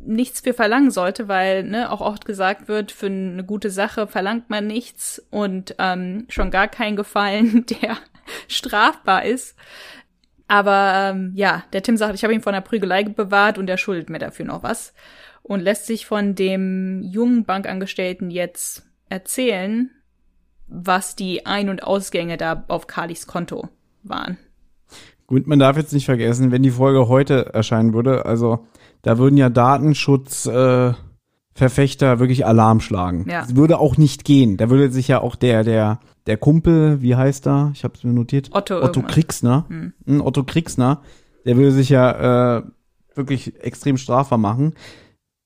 nichts 0.06 0.40
für 0.40 0.54
verlangen 0.54 0.90
sollte, 0.90 1.28
weil 1.28 1.64
ne, 1.64 1.90
auch 1.90 2.00
oft 2.00 2.24
gesagt 2.24 2.68
wird, 2.68 2.92
für 2.92 3.06
eine 3.06 3.44
gute 3.44 3.70
Sache 3.70 4.06
verlangt 4.06 4.50
man 4.50 4.66
nichts 4.66 5.24
und 5.30 5.74
ähm, 5.78 6.26
schon 6.28 6.50
gar 6.50 6.68
kein 6.68 6.96
Gefallen, 6.96 7.66
der 7.82 7.98
strafbar 8.48 9.24
ist. 9.24 9.56
Aber 10.48 10.92
ähm, 10.94 11.32
ja, 11.34 11.64
der 11.72 11.82
Tim 11.82 11.96
sagt, 11.96 12.14
ich 12.14 12.22
habe 12.22 12.32
ihn 12.32 12.40
vor 12.40 12.52
einer 12.52 12.62
Prügelei 12.62 13.02
bewahrt 13.02 13.58
und 13.58 13.68
er 13.68 13.78
schuldet 13.78 14.10
mir 14.10 14.20
dafür 14.20 14.46
noch 14.46 14.62
was. 14.62 14.94
Und 15.42 15.60
lässt 15.60 15.86
sich 15.86 16.06
von 16.06 16.34
dem 16.34 17.02
jungen 17.02 17.44
Bankangestellten 17.44 18.30
jetzt 18.30 18.84
erzählen, 19.08 19.90
was 20.68 21.14
die 21.14 21.46
Ein- 21.46 21.68
und 21.68 21.82
Ausgänge 21.82 22.36
da 22.36 22.64
auf 22.68 22.86
Kalis 22.86 23.26
Konto 23.26 23.68
waren. 24.02 24.38
Gut, 25.26 25.46
man 25.48 25.58
darf 25.58 25.76
jetzt 25.76 25.92
nicht 25.92 26.06
vergessen, 26.06 26.52
wenn 26.52 26.62
die 26.62 26.70
Folge 26.70 27.08
heute 27.08 27.50
erscheinen 27.52 27.92
würde, 27.92 28.26
also 28.26 28.66
da 29.02 29.18
würden 29.18 29.36
ja 29.36 29.48
Datenschutz 29.48 30.46
äh, 30.46 30.92
Verfechter 31.56 32.18
wirklich 32.18 32.44
Alarm 32.44 32.80
schlagen. 32.80 33.24
Ja. 33.28 33.40
Das 33.40 33.56
würde 33.56 33.78
auch 33.78 33.96
nicht 33.96 34.24
gehen. 34.24 34.58
Da 34.58 34.68
würde 34.68 34.90
sich 34.92 35.08
ja 35.08 35.22
auch 35.22 35.36
der, 35.36 35.64
der, 35.64 36.00
der 36.26 36.36
Kumpel, 36.36 37.00
wie 37.00 37.16
heißt 37.16 37.46
er? 37.46 37.70
Ich 37.72 37.82
habe 37.82 37.94
es 37.94 38.04
mir 38.04 38.12
notiert. 38.12 38.50
Otto. 38.52 38.82
Otto 38.82 39.00
Kriegsner. 39.02 39.64
Hm. 39.68 39.94
hm. 40.04 40.20
Otto 40.20 40.44
Kriegsner. 40.44 41.00
Der 41.46 41.56
würde 41.56 41.72
sich 41.72 41.88
ja 41.88 42.58
äh, 42.58 42.62
wirklich 43.14 43.64
extrem 43.64 43.96
strafbar 43.96 44.38
machen. 44.38 44.74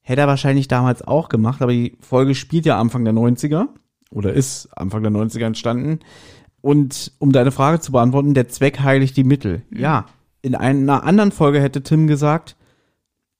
Hätte 0.02 0.22
er 0.22 0.26
wahrscheinlich 0.26 0.66
damals 0.66 1.02
auch 1.02 1.28
gemacht, 1.28 1.62
aber 1.62 1.70
die 1.70 1.96
Folge 2.00 2.34
spielt 2.34 2.66
ja 2.66 2.80
Anfang 2.80 3.04
der 3.04 3.14
90er 3.14 3.66
oder 4.10 4.32
ist 4.32 4.68
Anfang 4.76 5.04
der 5.04 5.12
90er 5.12 5.44
entstanden. 5.44 6.00
Und 6.60 7.12
um 7.18 7.30
deine 7.30 7.52
Frage 7.52 7.78
zu 7.78 7.92
beantworten, 7.92 8.34
der 8.34 8.48
Zweck 8.48 8.80
heiligt 8.80 9.16
die 9.16 9.24
Mittel. 9.24 9.62
Mhm. 9.70 9.78
Ja, 9.78 10.06
in 10.42 10.56
einer 10.56 11.04
anderen 11.04 11.30
Folge 11.30 11.60
hätte 11.60 11.82
Tim 11.82 12.08
gesagt, 12.08 12.56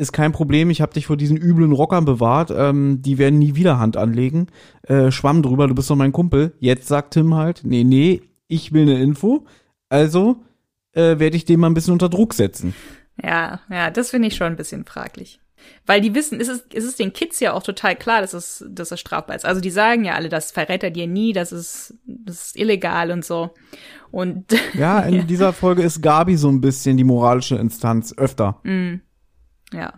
ist 0.00 0.12
kein 0.12 0.32
Problem, 0.32 0.70
ich 0.70 0.80
habe 0.80 0.94
dich 0.94 1.06
vor 1.06 1.16
diesen 1.16 1.36
üblen 1.36 1.72
Rockern 1.72 2.04
bewahrt, 2.04 2.50
ähm, 2.50 3.02
die 3.02 3.18
werden 3.18 3.38
nie 3.38 3.54
wieder 3.54 3.78
Hand 3.78 3.96
anlegen. 3.96 4.48
Äh, 4.82 5.10
schwamm 5.10 5.42
drüber, 5.42 5.68
du 5.68 5.74
bist 5.74 5.90
doch 5.90 5.96
mein 5.96 6.12
Kumpel. 6.12 6.54
Jetzt 6.58 6.88
sagt 6.88 7.14
Tim 7.14 7.34
halt, 7.34 7.62
nee, 7.64 7.84
nee, 7.84 8.22
ich 8.48 8.72
will 8.72 8.82
eine 8.82 9.00
Info. 9.00 9.46
Also 9.88 10.42
äh, 10.92 11.18
werde 11.18 11.36
ich 11.36 11.44
den 11.44 11.60
mal 11.60 11.68
ein 11.68 11.74
bisschen 11.74 11.92
unter 11.92 12.08
Druck 12.08 12.34
setzen. 12.34 12.74
Ja, 13.22 13.60
ja, 13.70 13.90
das 13.90 14.10
finde 14.10 14.28
ich 14.28 14.36
schon 14.36 14.48
ein 14.48 14.56
bisschen 14.56 14.84
fraglich. 14.84 15.40
Weil 15.84 16.00
die 16.00 16.14
wissen, 16.14 16.40
es 16.40 16.48
ist, 16.48 16.74
es 16.74 16.84
ist 16.84 16.98
den 16.98 17.12
Kids 17.12 17.38
ja 17.40 17.52
auch 17.52 17.62
total 17.62 17.94
klar, 17.94 18.22
dass 18.22 18.32
es, 18.32 18.64
dass 18.68 18.92
es 18.92 19.00
strafbar 19.00 19.36
ist. 19.36 19.44
Also 19.44 19.60
die 19.60 19.70
sagen 19.70 20.04
ja 20.04 20.14
alle, 20.14 20.30
das 20.30 20.50
verrät 20.50 20.82
er 20.82 20.90
dir 20.90 21.06
nie, 21.06 21.34
das 21.34 21.52
ist, 21.52 21.94
das 22.06 22.46
ist 22.46 22.56
illegal 22.56 23.10
und 23.10 23.24
so. 23.24 23.50
Und 24.10 24.46
ja, 24.72 25.00
in 25.00 25.14
ja. 25.16 25.22
dieser 25.22 25.52
Folge 25.52 25.82
ist 25.82 26.00
Gabi 26.00 26.36
so 26.36 26.48
ein 26.48 26.62
bisschen 26.62 26.96
die 26.96 27.04
moralische 27.04 27.56
Instanz 27.56 28.14
öfter. 28.16 28.60
Mm. 28.62 29.00
Ja. 29.72 29.94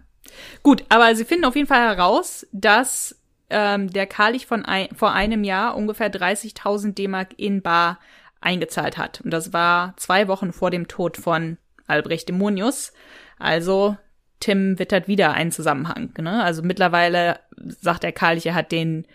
Gut, 0.63 0.85
aber 0.89 1.15
sie 1.15 1.25
finden 1.25 1.45
auf 1.45 1.57
jeden 1.57 1.67
Fall 1.67 1.81
heraus, 1.81 2.47
dass 2.53 3.19
ähm, 3.51 3.91
der 3.91 4.07
Kalich 4.07 4.47
von 4.47 4.65
ein, 4.65 4.89
vor 4.95 5.13
einem 5.13 5.45
Jahr 5.45 5.77
ungefähr 5.77 6.11
30.000 6.11 6.95
D-Mark 6.95 7.35
in 7.37 7.63
Bar 7.63 7.99
eingezahlt 8.41 8.99
hat. 8.99 9.21
Und 9.21 9.31
das 9.31 9.53
war 9.53 9.95
zwei 9.97 10.29
Wochen 10.29 10.53
vor 10.53 10.71
dem 10.71 10.89
Tod 10.89 11.17
von 11.17 11.59
Albrecht 11.87 12.29
Demonius. 12.29 12.93
Also 13.39 13.97
Tim 14.41 14.79
wittert 14.79 15.07
wieder 15.07 15.33
einen 15.33 15.53
Zusammenhang. 15.53 16.13
Ne? 16.19 16.43
Also 16.43 16.63
mittlerweile 16.63 17.39
sagt 17.57 18.03
der 18.03 18.13
Karlich, 18.13 18.47
er 18.47 18.55
hat 18.55 18.73
den, 18.73 19.07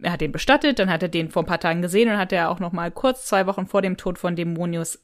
er 0.00 0.12
hat 0.12 0.20
den 0.20 0.32
bestattet, 0.32 0.78
dann 0.78 0.90
hat 0.90 1.02
er 1.02 1.08
den 1.08 1.30
vor 1.30 1.42
ein 1.42 1.46
paar 1.46 1.60
Tagen 1.60 1.82
gesehen 1.82 2.08
und 2.08 2.16
hat 2.16 2.32
er 2.32 2.50
auch 2.50 2.60
noch 2.60 2.72
mal 2.72 2.90
kurz 2.90 3.26
zwei 3.26 3.46
Wochen 3.46 3.66
vor 3.66 3.82
dem 3.82 3.96
Tod 3.96 4.18
von 4.18 4.36
Dämonius 4.36 5.02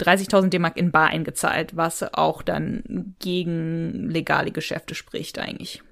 30.000 0.00 0.48
D-Mark 0.48 0.76
in 0.76 0.90
Bar 0.90 1.08
eingezahlt, 1.08 1.76
was 1.76 2.02
auch 2.14 2.42
dann 2.42 3.14
gegen 3.20 4.10
legale 4.10 4.50
Geschäfte 4.50 4.94
spricht 4.94 5.38
eigentlich. 5.38 5.82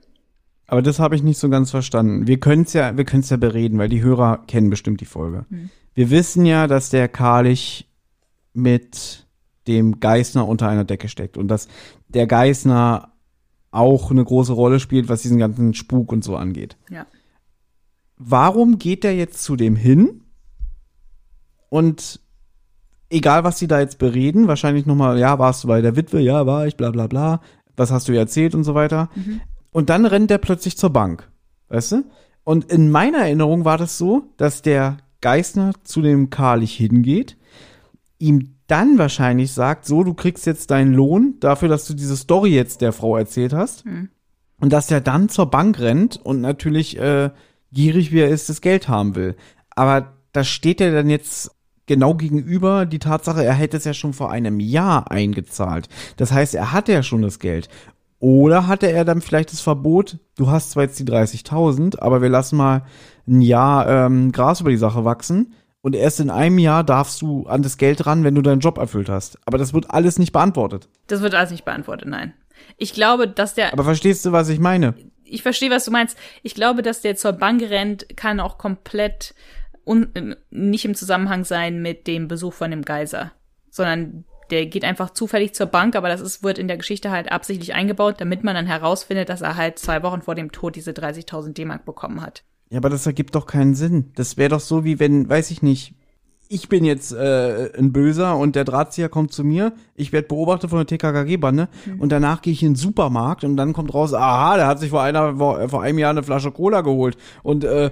Aber 0.67 0.83
das 0.83 0.99
habe 0.99 1.15
ich 1.15 1.23
nicht 1.23 1.39
so 1.39 1.49
ganz 1.49 1.71
verstanden. 1.71 2.27
Wir 2.27 2.41
können 2.41 2.63
es 2.63 2.73
ja, 2.73 2.97
wir 2.97 3.05
können 3.05 3.23
es 3.23 3.31
ja 3.31 3.37
bereden, 3.37 3.79
weil 3.79 3.89
die 3.89 4.03
Hörer 4.03 4.43
kennen 4.47 4.71
bestimmt 4.71 5.01
die 5.01 5.07
Folge. 5.07 5.45
Hm. 5.51 5.71
Wir 5.95 6.11
wissen 6.11 6.47
ja, 6.47 6.67
dass 6.67 6.89
der 6.89 7.09
Karlich 7.09 7.89
mit 8.55 9.27
dem 9.67 10.01
Geißner 10.01 10.47
unter 10.47 10.69
einer 10.69 10.85
Decke 10.85 11.09
steckt 11.09 11.37
und 11.37 11.49
dass 11.49 11.69
der 12.09 12.27
Geißner 12.27 13.13
auch 13.71 14.11
eine 14.11 14.25
große 14.25 14.53
Rolle 14.53 14.81
spielt, 14.81 15.09
was 15.09 15.23
diesen 15.23 15.39
ganzen 15.39 15.75
Spuk 15.75 16.13
und 16.13 16.25
so 16.25 16.37
angeht. 16.37 16.77
Ja. 16.91 17.07
Warum 18.17 18.79
geht 18.79 19.05
der 19.05 19.17
jetzt 19.17 19.43
zu 19.43 19.57
dem 19.57 19.77
hin? 19.77 20.25
Und 21.69 22.21
egal, 23.13 23.45
was 23.45 23.59
sie 23.59 23.69
da 23.69 23.81
jetzt 23.81 23.99
bereden, 23.99 24.49
wahrscheinlich 24.49 24.87
nochmal, 24.87 25.19
ja, 25.19 25.39
warst 25.39 25.65
du 25.65 25.69
bei 25.69 25.81
der 25.81 25.97
Witwe? 25.97 26.21
Ja, 26.21 26.47
war 26.47 26.67
ich, 26.67 26.77
bla 26.77 26.91
bla 26.91 27.07
bla. 27.07 27.41
Was 27.77 27.91
hast 27.91 28.09
du 28.09 28.13
erzählt 28.13 28.55
und 28.55 28.65
so 28.65 28.75
weiter. 28.75 29.09
Mhm. 29.15 29.41
Und 29.71 29.89
dann 29.89 30.05
rennt 30.05 30.31
der 30.31 30.39
plötzlich 30.39 30.77
zur 30.77 30.91
Bank. 30.91 31.31
Weißt 31.69 31.93
du? 31.93 32.05
Und 32.45 32.71
in 32.71 32.91
meiner 32.91 33.19
Erinnerung 33.19 33.65
war 33.65 33.79
das 33.79 33.97
so, 33.97 34.25
dass 34.37 34.63
der 34.63 34.99
Geißner 35.21 35.73
zu 35.85 36.03
dem 36.03 36.29
Karlich 36.29 36.75
hingeht, 36.75 37.37
ihm 38.19 38.57
dann 38.67 38.99
wahrscheinlich 38.99 39.53
sagt, 39.53 39.87
so, 39.87 40.03
du 40.03 40.15
kriegst 40.15 40.47
jetzt 40.47 40.71
deinen 40.71 40.93
Lohn 40.93 41.37
dafür, 41.41 41.69
dass 41.69 41.87
du 41.87 41.95
diese 41.95 42.17
Story 42.17 42.51
jetzt 42.51 42.81
der 42.81 42.93
Frau 42.93 43.17
erzählt 43.17 43.53
hast. 43.53 43.87
Mhm. 43.87 44.11
Und 44.61 44.73
dass 44.73 44.91
er 44.91 45.01
dann 45.01 45.29
zur 45.29 45.51
Bank 45.51 45.81
rennt 45.81 46.21
und 46.23 46.41
natürlich 46.41 46.99
äh, 46.99 47.31
gierig 47.73 48.13
wie 48.13 48.21
er 48.21 48.29
ist, 48.29 48.49
das 48.49 48.61
Geld 48.61 48.89
haben 48.89 49.15
will. 49.15 49.37
Aber 49.71 50.13
da 50.33 50.45
steht 50.45 50.81
er 50.81 50.93
dann 50.93 51.11
jetzt 51.11 51.51
genau 51.87 52.15
gegenüber 52.15 52.87
die 52.87 52.99
Tatsache, 52.99 53.45
er 53.45 53.55
hätte 53.55 53.77
es 53.77 53.85
ja 53.85 53.95
schon 53.95 54.13
vor 54.13 54.31
einem 54.31 54.61
Jahr 54.61 55.11
eingezahlt. 55.11 55.89
Das 56.17 56.33
heißt, 56.33 56.55
er 56.55 56.73
hatte 56.73 56.93
ja 56.93 57.03
schon 57.03 57.23
das 57.23 57.39
Geld. 57.39 57.69
Oder 58.19 58.69
hatte 58.69 58.91
er 58.91 59.05
dann 59.05 59.21
vielleicht 59.21 59.53
das 59.53 59.61
Verbot, 59.61 60.19
du 60.37 60.49
hast 60.49 60.71
zwar 60.71 60.85
jetzt 60.85 60.99
die 61.01 61.05
30.000, 61.05 61.99
aber 61.99 62.23
wir 62.23 62.29
lassen 62.29 62.57
mal 62.57 62.85
ein 63.27 63.41
Jahr 63.41 63.89
ähm, 63.89 64.31
Gras 64.31 64.61
über 64.61 64.71
die 64.71 64.77
Sache 64.77 65.05
wachsen 65.05 65.55
und 65.81 65.97
erst 65.97 66.21
in 66.21 66.31
einem 66.31 66.59
Jahr 66.59 66.85
darfst 66.85 67.21
du 67.21 67.47
an 67.47 67.63
das 67.63 67.77
Geld 67.77 68.07
ran, 68.07 68.23
wenn 68.23 68.37
du 68.37 68.43
deinen 68.43 68.61
Job 68.61 68.79
erfüllt 68.79 69.09
hast. 69.09 69.39
Aber 69.45 69.59
das 69.59 69.75
wird 69.75 69.91
alles 69.91 70.19
nicht 70.21 70.33
beantwortet. 70.33 70.89
Das 71.09 71.21
wird 71.21 71.35
alles 71.35 71.51
nicht 71.51 71.65
beantwortet, 71.65 72.09
nein. 72.09 72.33
Ich 72.77 72.95
glaube, 72.95 73.27
dass 73.27 73.55
der. 73.55 73.73
Aber 73.73 73.83
verstehst 73.83 74.25
du, 74.25 74.31
was 74.31 74.49
ich 74.49 74.61
meine? 74.61 74.95
Ich 75.25 75.43
verstehe, 75.43 75.71
was 75.71 75.85
du 75.85 75.91
meinst. 75.91 76.17
Ich 76.45 76.55
glaube, 76.55 76.83
dass 76.83 77.01
der 77.01 77.17
zur 77.17 77.33
Bank 77.33 77.63
rennt, 77.63 78.07
kann 78.17 78.39
auch 78.39 78.59
komplett 78.59 79.35
un 79.85 80.37
nicht 80.51 80.85
im 80.85 80.95
Zusammenhang 80.95 81.45
sein 81.45 81.83
mit 81.83 82.07
dem 82.07 82.29
Besuch 82.29 82.53
von 82.53 82.71
dem 82.71 82.83
Geiser, 82.83 83.33
sondern 83.71 84.25
der 84.51 84.67
geht 84.67 84.85
einfach 84.85 85.11
zufällig 85.11 85.55
zur 85.55 85.67
Bank, 85.67 85.97
aber 85.97 86.09
das 86.09 86.21
ist, 86.21 86.45
wird 86.45 86.59
in 86.59 86.69
der 86.69 86.77
Geschichte 86.77 87.11
halt 87.11 87.33
absichtlich 87.33 87.75
eingebaut, 87.75 88.17
damit 88.19 88.45
man 88.45 88.55
dann 88.55 88.67
herausfindet, 88.67 89.29
dass 89.29 89.41
er 89.41 89.57
halt 89.57 89.79
zwei 89.79 90.03
Wochen 90.03 90.21
vor 90.21 90.35
dem 90.35 90.53
Tod 90.53 90.77
diese 90.77 90.91
30.000 90.91 91.55
D-Mark 91.55 91.87
bekommen 91.87 92.21
hat. 92.21 92.45
Ja, 92.69 92.79
aber 92.79 92.91
das 92.91 93.07
ergibt 93.07 93.35
doch 93.35 93.47
keinen 93.47 93.75
Sinn. 93.75 94.13
Das 94.15 94.37
wäre 94.37 94.51
doch 94.51 94.61
so, 94.61 94.85
wie 94.85 94.99
wenn, 94.99 95.29
weiß 95.29 95.51
ich 95.51 95.63
nicht, 95.63 95.95
ich 96.49 96.69
bin 96.69 96.85
jetzt 96.85 97.13
äh, 97.13 97.71
ein 97.79 97.93
Böser 97.93 98.37
und 98.37 98.55
der 98.55 98.65
Drahtzieher 98.65 99.09
kommt 99.09 99.33
zu 99.33 99.43
mir, 99.43 99.73
ich 99.95 100.13
werde 100.13 100.29
beobachtet 100.29 100.69
von 100.69 100.79
der 100.79 100.87
TKKG-Bande 100.87 101.69
mhm. 101.87 102.01
und 102.01 102.13
danach 102.13 102.43
gehe 102.43 102.53
ich 102.53 102.63
in 102.63 102.71
den 102.71 102.77
Supermarkt 102.77 103.45
und 103.45 103.57
dann 103.57 103.73
kommt 103.73 103.95
raus, 103.95 104.13
aha, 104.13 104.57
der 104.57 104.67
hat 104.67 104.79
sich 104.79 104.91
vor, 104.91 105.01
einer, 105.01 105.37
vor, 105.37 105.67
vor 105.71 105.83
einem 105.83 105.99
Jahr 105.99 106.11
eine 106.11 106.23
Flasche 106.23 106.51
Cola 106.51 106.83
geholt 106.83 107.17
und 107.43 107.65
äh, 107.65 107.91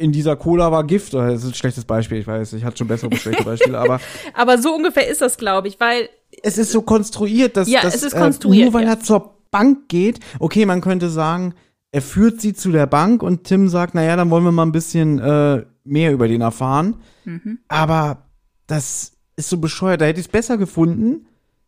in 0.00 0.12
dieser 0.12 0.34
Cola 0.36 0.72
war 0.72 0.84
Gift. 0.84 1.14
Das 1.14 1.44
ist 1.44 1.50
ein 1.50 1.54
schlechtes 1.54 1.84
Beispiel, 1.84 2.18
ich 2.18 2.26
weiß, 2.26 2.54
ich 2.54 2.64
hatte 2.64 2.78
schon 2.78 2.88
bessere 2.88 3.14
schlechte 3.16 3.44
Beispiele, 3.44 3.78
aber. 3.78 4.00
aber 4.34 4.58
so 4.58 4.74
ungefähr 4.74 5.06
ist 5.08 5.20
das, 5.20 5.36
glaube 5.36 5.68
ich, 5.68 5.78
weil. 5.78 6.08
Es 6.42 6.58
ist 6.58 6.72
so 6.72 6.82
konstruiert, 6.82 7.56
dass, 7.56 7.68
ja, 7.68 7.82
dass 7.82 7.94
es 7.94 8.02
ist 8.04 8.16
konstruiert, 8.16 8.62
äh, 8.62 8.64
nur 8.70 8.74
weil 8.74 8.84
ja. 8.84 8.90
er 8.90 9.00
zur 9.00 9.36
Bank 9.50 9.88
geht, 9.88 10.20
okay, 10.38 10.64
man 10.64 10.80
könnte 10.80 11.10
sagen, 11.10 11.54
er 11.92 12.02
führt 12.02 12.40
sie 12.40 12.54
zu 12.54 12.70
der 12.70 12.86
Bank 12.86 13.22
und 13.22 13.44
Tim 13.44 13.68
sagt, 13.68 13.94
naja, 13.94 14.16
dann 14.16 14.30
wollen 14.30 14.44
wir 14.44 14.52
mal 14.52 14.62
ein 14.62 14.72
bisschen 14.72 15.18
äh, 15.18 15.64
mehr 15.84 16.12
über 16.12 16.28
den 16.28 16.40
erfahren. 16.40 16.96
Mhm. 17.24 17.58
Aber 17.68 18.28
das 18.66 19.12
ist 19.36 19.48
so 19.48 19.58
bescheuert. 19.58 20.00
Da 20.00 20.04
hätte 20.04 20.20
ich 20.20 20.26
es 20.26 20.32
besser 20.32 20.56
gefunden, 20.56 21.26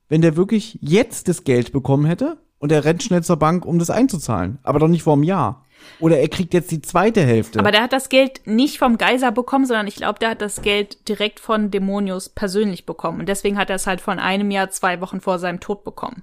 wenn 0.09 0.22
der 0.22 0.37
wirklich 0.37 0.78
jetzt 0.80 1.28
das 1.28 1.45
Geld 1.45 1.72
bekommen 1.72 2.05
hätte 2.05 2.39
und 2.59 2.70
er 2.70 2.85
rennt 2.85 3.03
schnell 3.03 3.24
zur 3.24 3.37
Bank, 3.37 3.66
um 3.66 3.80
das 3.80 3.91
einzuzahlen. 3.91 4.59
Aber 4.62 4.78
doch 4.78 4.89
nicht 4.89 5.03
vor 5.03 5.14
einem 5.14 5.24
Jahr. 5.24 5.64
Oder 6.01 6.18
er 6.18 6.28
kriegt 6.28 6.55
jetzt 6.55 6.70
die 6.70 6.83
zweite 6.83 7.22
Hälfte. 7.22 7.59
Aber 7.59 7.70
der 7.70 7.83
hat 7.83 7.93
das 7.93 8.09
Geld 8.09 8.41
nicht 8.45 8.78
vom 8.78 8.99
Geiser 8.99 9.33
bekommen, 9.33 9.66
sondern 9.66 9.87
ich 9.87 9.97
glaube, 9.97 10.18
der 10.18 10.30
hat 10.30 10.43
das 10.43 10.62
Geld 10.62 11.09
direkt 11.09 11.41
von 11.41 11.70
Dämonius 11.70 12.28
persönlich 12.28 12.87
bekommen. 12.87 13.20
Und 13.20 13.28
deswegen 13.28 13.59
hat 13.59 13.70
er 13.70 13.76
es 13.76 13.87
halt 13.87 14.01
von 14.01 14.18
einem 14.18 14.51
Jahr, 14.51 14.70
zwei 14.70 15.01
Wochen 15.01 15.20
vor 15.20 15.39
seinem 15.39 15.61
Tod 15.61 15.85
bekommen. 15.85 16.22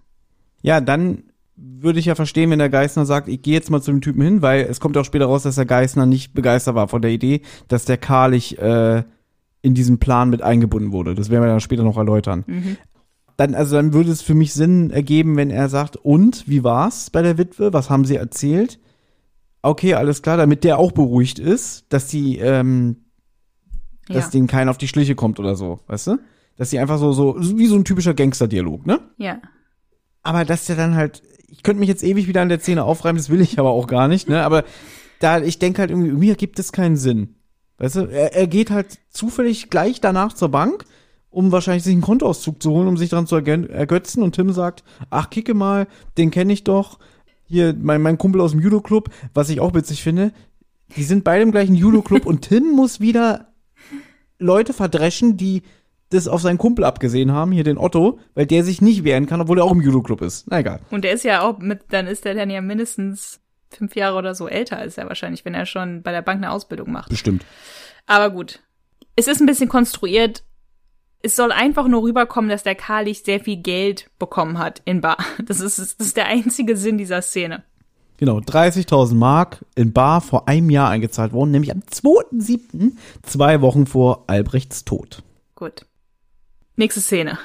Ja, 0.61 0.81
dann 0.81 1.23
würde 1.55 1.99
ich 1.99 2.05
ja 2.05 2.15
verstehen, 2.15 2.49
wenn 2.51 2.59
der 2.59 2.69
Geißner 2.69 3.05
sagt, 3.05 3.27
ich 3.27 3.41
gehe 3.41 3.53
jetzt 3.53 3.69
mal 3.69 3.81
zu 3.81 3.91
dem 3.91 4.01
Typen 4.01 4.21
hin, 4.21 4.41
weil 4.41 4.61
es 4.61 4.79
kommt 4.79 4.97
auch 4.97 5.05
später 5.05 5.25
raus, 5.25 5.43
dass 5.43 5.55
der 5.55 5.65
Geißner 5.65 6.05
nicht 6.05 6.33
begeistert 6.33 6.75
war 6.75 6.87
von 6.87 7.01
der 7.01 7.11
Idee, 7.11 7.41
dass 7.67 7.85
der 7.85 7.97
Karlich 7.97 8.57
äh, 8.59 9.03
in 9.61 9.73
diesen 9.73 9.99
Plan 9.99 10.29
mit 10.29 10.41
eingebunden 10.41 10.91
wurde. 10.91 11.15
Das 11.15 11.29
werden 11.29 11.43
wir 11.43 11.49
dann 11.49 11.59
später 11.59 11.83
noch 11.83 11.97
erläutern. 11.97 12.43
Mhm. 12.47 12.77
Dann, 13.35 13.55
also 13.55 13.75
dann 13.75 13.93
würde 13.93 14.11
es 14.11 14.21
für 14.21 14.35
mich 14.35 14.53
Sinn 14.53 14.91
ergeben, 14.91 15.37
wenn 15.37 15.49
er 15.49 15.69
sagt, 15.69 15.95
und 15.97 16.47
wie 16.47 16.63
war's 16.63 17.09
bei 17.09 17.21
der 17.21 17.37
Witwe? 17.37 17.73
Was 17.73 17.89
haben 17.89 18.05
sie 18.05 18.15
erzählt? 18.15 18.79
Okay, 19.61 19.93
alles 19.93 20.21
klar, 20.21 20.37
damit 20.37 20.63
der 20.63 20.77
auch 20.77 20.91
beruhigt 20.91 21.39
ist, 21.39 21.85
dass 21.89 22.07
die, 22.07 22.37
ähm, 22.37 22.97
ja. 24.07 24.15
dass 24.15 24.29
denen 24.29 24.47
keiner 24.47 24.71
auf 24.71 24.77
die 24.77 24.87
Schliche 24.87 25.15
kommt 25.15 25.39
oder 25.39 25.55
so, 25.55 25.79
weißt 25.87 26.07
du? 26.07 26.17
Dass 26.55 26.69
sie 26.69 26.79
einfach 26.79 26.97
so, 26.97 27.11
so, 27.11 27.35
wie 27.39 27.67
so 27.67 27.75
ein 27.75 27.85
typischer 27.85 28.13
Gangster-Dialog, 28.13 28.85
ne? 28.85 28.99
Ja. 29.17 29.41
Aber 30.23 30.45
dass 30.45 30.65
der 30.65 30.75
dann 30.75 30.95
halt 30.95 31.21
ich 31.51 31.63
könnte 31.63 31.79
mich 31.79 31.89
jetzt 31.89 32.03
ewig 32.03 32.27
wieder 32.27 32.41
an 32.41 32.49
der 32.49 32.59
Szene 32.59 32.83
aufreiben, 32.83 33.17
das 33.17 33.29
will 33.29 33.41
ich 33.41 33.59
aber 33.59 33.71
auch 33.71 33.87
gar 33.87 34.07
nicht, 34.07 34.29
ne? 34.29 34.43
Aber 34.43 34.63
da, 35.19 35.41
ich 35.41 35.59
denke 35.59 35.81
halt 35.81 35.91
irgendwie, 35.91 36.11
mir 36.11 36.35
gibt 36.35 36.59
es 36.59 36.71
keinen 36.71 36.97
Sinn. 36.97 37.35
Weißt 37.77 37.95
du, 37.95 38.01
er, 38.05 38.35
er 38.35 38.47
geht 38.47 38.71
halt 38.71 38.99
zufällig 39.09 39.69
gleich 39.69 40.01
danach 40.01 40.33
zur 40.33 40.49
Bank, 40.49 40.85
um 41.29 41.51
wahrscheinlich 41.51 41.83
sich 41.83 41.93
einen 41.93 42.01
Kontoauszug 42.01 42.61
zu 42.61 42.71
holen, 42.71 42.87
um 42.87 42.97
sich 42.97 43.09
daran 43.09 43.27
zu 43.27 43.35
ergötzen. 43.35 44.23
Und 44.23 44.35
Tim 44.35 44.51
sagt, 44.51 44.83
ach, 45.09 45.29
kicke 45.29 45.53
mal, 45.53 45.87
den 46.17 46.31
kenne 46.31 46.53
ich 46.53 46.63
doch. 46.63 46.99
Hier, 47.49 47.75
mein, 47.77 48.01
mein 48.01 48.17
Kumpel 48.17 48.41
aus 48.41 48.51
dem 48.51 48.61
Judo-Club, 48.61 49.09
was 49.33 49.49
ich 49.49 49.59
auch 49.59 49.73
witzig 49.73 50.03
finde, 50.03 50.31
die 50.95 51.03
sind 51.03 51.23
beide 51.23 51.43
im 51.43 51.51
gleichen 51.51 51.75
Judo-Club 51.75 52.25
und 52.25 52.47
Tim 52.47 52.71
muss 52.71 52.99
wieder 52.99 53.47
Leute 54.37 54.73
verdreschen, 54.73 55.35
die 55.35 55.63
das 56.09 56.27
auf 56.27 56.41
seinen 56.41 56.57
Kumpel 56.57 56.85
abgesehen 56.85 57.31
haben, 57.31 57.51
hier 57.51 57.63
den 57.63 57.77
Otto, 57.77 58.19
weil 58.33 58.45
der 58.45 58.63
sich 58.63 58.81
nicht 58.81 59.03
wehren 59.03 59.27
kann, 59.27 59.41
obwohl 59.41 59.59
er 59.59 59.65
auch 59.65 59.71
im 59.71 59.81
Judo-Club 59.81 60.21
ist. 60.21 60.45
Na 60.49 60.59
egal. 60.59 60.79
Und 60.89 61.03
der 61.03 61.13
ist 61.13 61.23
ja 61.23 61.41
auch 61.41 61.59
mit, 61.59 61.81
dann 61.89 62.07
ist 62.07 62.25
der 62.25 62.33
dann 62.33 62.49
ja 62.49 62.61
mindestens 62.61 63.39
fünf 63.69 63.95
Jahre 63.95 64.17
oder 64.17 64.33
so 64.33 64.47
älter 64.47 64.77
als 64.77 64.97
er 64.97 65.07
wahrscheinlich, 65.07 65.45
wenn 65.45 65.53
er 65.53 65.65
schon 65.65 66.01
bei 66.01 66.11
der 66.11 66.23
Bank 66.23 66.37
eine 66.37 66.51
Ausbildung 66.51 66.91
macht. 66.91 67.09
Bestimmt. 67.09 67.45
Aber 68.07 68.31
gut. 68.31 68.59
Es 69.15 69.27
ist 69.27 69.41
ein 69.41 69.45
bisschen 69.45 69.69
konstruiert. 69.69 70.43
Es 71.21 71.35
soll 71.35 71.51
einfach 71.51 71.87
nur 71.87 72.03
rüberkommen, 72.03 72.49
dass 72.49 72.63
der 72.63 72.75
Kalicht 72.75 73.25
sehr 73.25 73.39
viel 73.39 73.57
Geld 73.57 74.09
bekommen 74.19 74.57
hat 74.57 74.81
in 74.85 75.01
Bar. 75.01 75.17
Das 75.45 75.59
ist, 75.59 75.79
das 75.79 75.93
ist 75.93 76.17
der 76.17 76.27
einzige 76.27 76.77
Sinn 76.77 76.97
dieser 76.97 77.21
Szene. 77.21 77.63
Genau, 78.17 78.39
30.000 78.39 79.15
Mark 79.15 79.65
in 79.75 79.93
Bar 79.93 80.21
vor 80.21 80.47
einem 80.47 80.69
Jahr 80.69 80.89
eingezahlt 80.89 81.31
worden, 81.31 81.51
nämlich 81.51 81.71
am 81.71 81.79
2.7., 81.79 82.91
zwei 83.23 83.61
Wochen 83.61 83.85
vor 83.85 84.25
Albrechts 84.27 84.83
Tod. 84.83 85.23
Gut. 85.55 85.85
Nächste 86.75 87.01
Szene. 87.01 87.37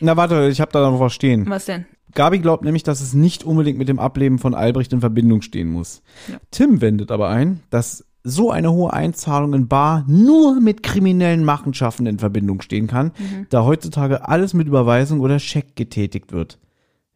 Na 0.00 0.16
warte, 0.16 0.48
ich 0.48 0.60
habe 0.60 0.72
da 0.72 0.90
noch 0.90 1.00
was 1.00 1.12
stehen. 1.12 1.48
Was 1.48 1.66
denn? 1.66 1.86
Gabi 2.14 2.38
glaubt 2.38 2.64
nämlich, 2.64 2.82
dass 2.82 3.02
es 3.02 3.12
nicht 3.12 3.44
unbedingt 3.44 3.78
mit 3.78 3.88
dem 3.88 3.98
Ableben 3.98 4.38
von 4.38 4.54
Albrecht 4.54 4.92
in 4.94 5.00
Verbindung 5.00 5.42
stehen 5.42 5.68
muss. 5.68 6.02
Ja. 6.28 6.38
Tim 6.50 6.80
wendet 6.80 7.10
aber 7.10 7.28
ein, 7.28 7.60
dass 7.68 8.05
so 8.28 8.50
eine 8.50 8.72
hohe 8.72 8.92
Einzahlung 8.92 9.54
in 9.54 9.68
Bar 9.68 10.04
nur 10.08 10.60
mit 10.60 10.82
kriminellen 10.82 11.44
Machenschaften 11.44 12.06
in 12.06 12.18
Verbindung 12.18 12.60
stehen 12.60 12.88
kann, 12.88 13.12
da 13.50 13.64
heutzutage 13.64 14.28
alles 14.28 14.52
mit 14.52 14.66
Überweisung 14.66 15.20
oder 15.20 15.38
Scheck 15.38 15.76
getätigt 15.76 16.32
wird. 16.32 16.58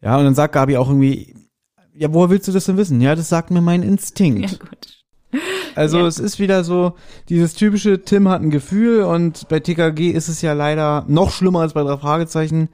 Ja, 0.00 0.16
und 0.18 0.24
dann 0.24 0.34
sagt 0.36 0.54
Gabi 0.54 0.76
auch 0.76 0.88
irgendwie, 0.88 1.34
ja, 1.94 2.12
woher 2.14 2.30
willst 2.30 2.46
du 2.46 2.52
das 2.52 2.66
denn 2.66 2.76
wissen? 2.76 3.00
Ja, 3.00 3.14
das 3.16 3.28
sagt 3.28 3.50
mir 3.50 3.60
mein 3.60 3.82
Instinkt. 3.82 4.52
Ja, 4.52 4.58
gut. 4.58 4.96
Also 5.74 5.98
Ja. 5.98 6.06
es 6.06 6.18
ist 6.18 6.38
wieder 6.38 6.64
so 6.64 6.94
dieses 7.28 7.54
typische 7.54 8.02
Tim 8.02 8.28
hat 8.28 8.42
ein 8.42 8.50
Gefühl 8.50 9.02
und 9.02 9.48
bei 9.48 9.60
TKG 9.60 10.10
ist 10.10 10.28
es 10.28 10.42
ja 10.42 10.52
leider 10.52 11.04
noch 11.08 11.30
schlimmer 11.32 11.60
als 11.60 11.72
bei 11.74 11.82
drei 11.82 11.96
Fragezeichen. 11.96 12.68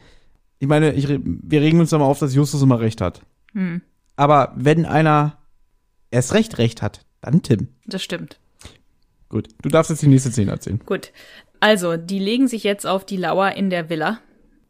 Ich 0.59 0.68
meine, 0.68 0.93
ich, 0.93 1.09
wir 1.09 1.61
regen 1.62 1.80
uns 1.80 1.91
da 1.91 1.99
mal 1.99 2.05
auf, 2.05 2.18
dass 2.18 2.34
Justus 2.34 2.62
immer 2.62 2.80
recht 2.80 3.01
hat. 3.01 3.22
Hm, 3.53 3.80
Aber 4.16 4.53
wenn 4.57 4.84
einer 4.87 5.37
erst 6.11 6.34
recht 6.34 6.59
recht 6.59 6.80
hat, 6.82 7.05
dann 7.27 7.43
Tim. 7.43 7.68
das 7.87 8.03
stimmt. 8.03 8.39
Gut, 9.29 9.49
du 9.62 9.68
darfst 9.68 9.91
jetzt 9.91 10.03
die 10.03 10.09
nächste 10.09 10.31
Szene 10.31 10.53
erzählen. 10.53 10.81
Gut. 10.87 11.12
Also, 11.61 11.97
die 11.97 12.18
legen 12.18 12.49
sich 12.49 12.62
jetzt 12.64 12.87
auf 12.87 13.05
die 13.05 13.16
Lauer 13.16 13.53
in 13.53 13.70
der 13.70 13.89
Villa. 13.91 14.18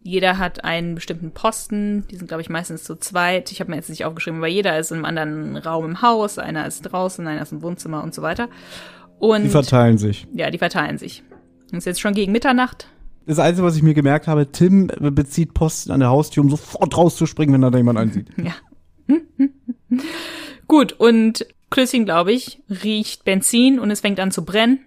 Jeder 0.03 0.39
hat 0.39 0.65
einen 0.65 0.95
bestimmten 0.95 1.33
Posten. 1.33 2.07
Die 2.11 2.17
sind, 2.17 2.29
glaube 2.29 2.41
ich, 2.41 2.49
meistens 2.49 2.85
zu 2.85 2.95
zweit. 2.97 3.51
Ich 3.53 3.61
habe 3.61 3.71
mir 3.71 3.77
jetzt 3.77 3.91
nicht 3.91 4.05
aufgeschrieben, 4.05 4.39
aber 4.39 4.47
jeder 4.47 4.79
ist 4.79 4.93
in 4.93 5.05
einem 5.05 5.05
anderen 5.05 5.57
Raum 5.57 5.85
im 5.85 6.01
Haus. 6.03 6.39
Einer 6.39 6.65
ist 6.67 6.83
draußen, 6.83 7.27
einer 7.27 7.43
ist 7.43 7.53
im 7.53 7.61
Wohnzimmer 7.63 8.03
und 8.05 8.15
so 8.15 8.23
weiter. 8.23 8.49
Und 9.19 9.43
Die 9.45 9.49
verteilen 9.51 9.99
sich. 9.99 10.27
ja, 10.33 10.51
die 10.51 10.59
verteilen 10.59 10.97
sich. 10.99 11.23
Es 11.73 11.79
ist 11.79 11.85
jetzt 11.87 12.01
schon 12.01 12.15
gegen 12.15 12.31
Mitternacht. 12.33 12.89
Das 13.27 13.41
Einzige, 13.41 13.67
was 13.67 13.77
ich 13.77 13.83
mir 13.83 13.95
gemerkt 13.95 14.29
habe, 14.29 14.53
Tim 14.53 14.87
bezieht 15.01 15.53
Posten 15.55 15.91
an 15.91 15.99
der 16.01 16.11
Haustür, 16.11 16.45
um 16.45 16.51
sofort 16.51 16.97
rauszuspringen, 16.97 17.53
wenn 17.61 17.73
da 17.73 17.77
jemand 17.77 17.99
einsieht. 17.99 18.29
Ja. 18.39 18.53
Gut, 20.69 20.93
und 20.93 21.47
Klößchen, 21.71 22.05
glaube 22.05 22.33
ich, 22.33 22.63
riecht 22.69 23.25
Benzin 23.25 23.79
und 23.79 23.91
es 23.91 24.01
fängt 24.01 24.21
an 24.21 24.31
zu 24.31 24.45
brennen. 24.45 24.85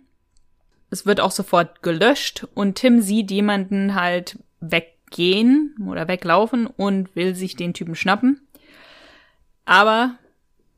Es 0.89 1.05
wird 1.05 1.19
auch 1.19 1.32
sofort 1.32 1.84
gelöscht 1.84 2.47
und 2.53 2.75
Tim 2.75 3.01
sieht 3.01 3.32
jemanden 3.32 3.95
halt 3.95 4.39
weggehen 4.59 5.75
oder 5.88 6.07
weglaufen 6.07 6.67
und 6.67 7.15
will 7.15 7.36
sich 7.36 7.55
den 7.55 7.73
Typen 7.73 7.95
schnappen. 7.95 8.41
Aber 9.65 10.15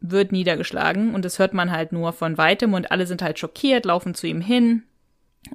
wird 0.02 0.32
niedergeschlagen 0.32 1.14
und 1.14 1.24
das 1.24 1.39
hört 1.39 1.54
man 1.54 1.72
halt 1.72 1.91
nur 1.91 2.12
von 2.12 2.38
weitem 2.38 2.74
und 2.74 2.91
alle 2.91 3.08
sind 3.08 3.22
halt 3.22 3.39
schockiert, 3.39 3.86
laufen 3.86 4.16
zu 4.16 4.28
ihm 4.28 4.41
hin 4.41 4.84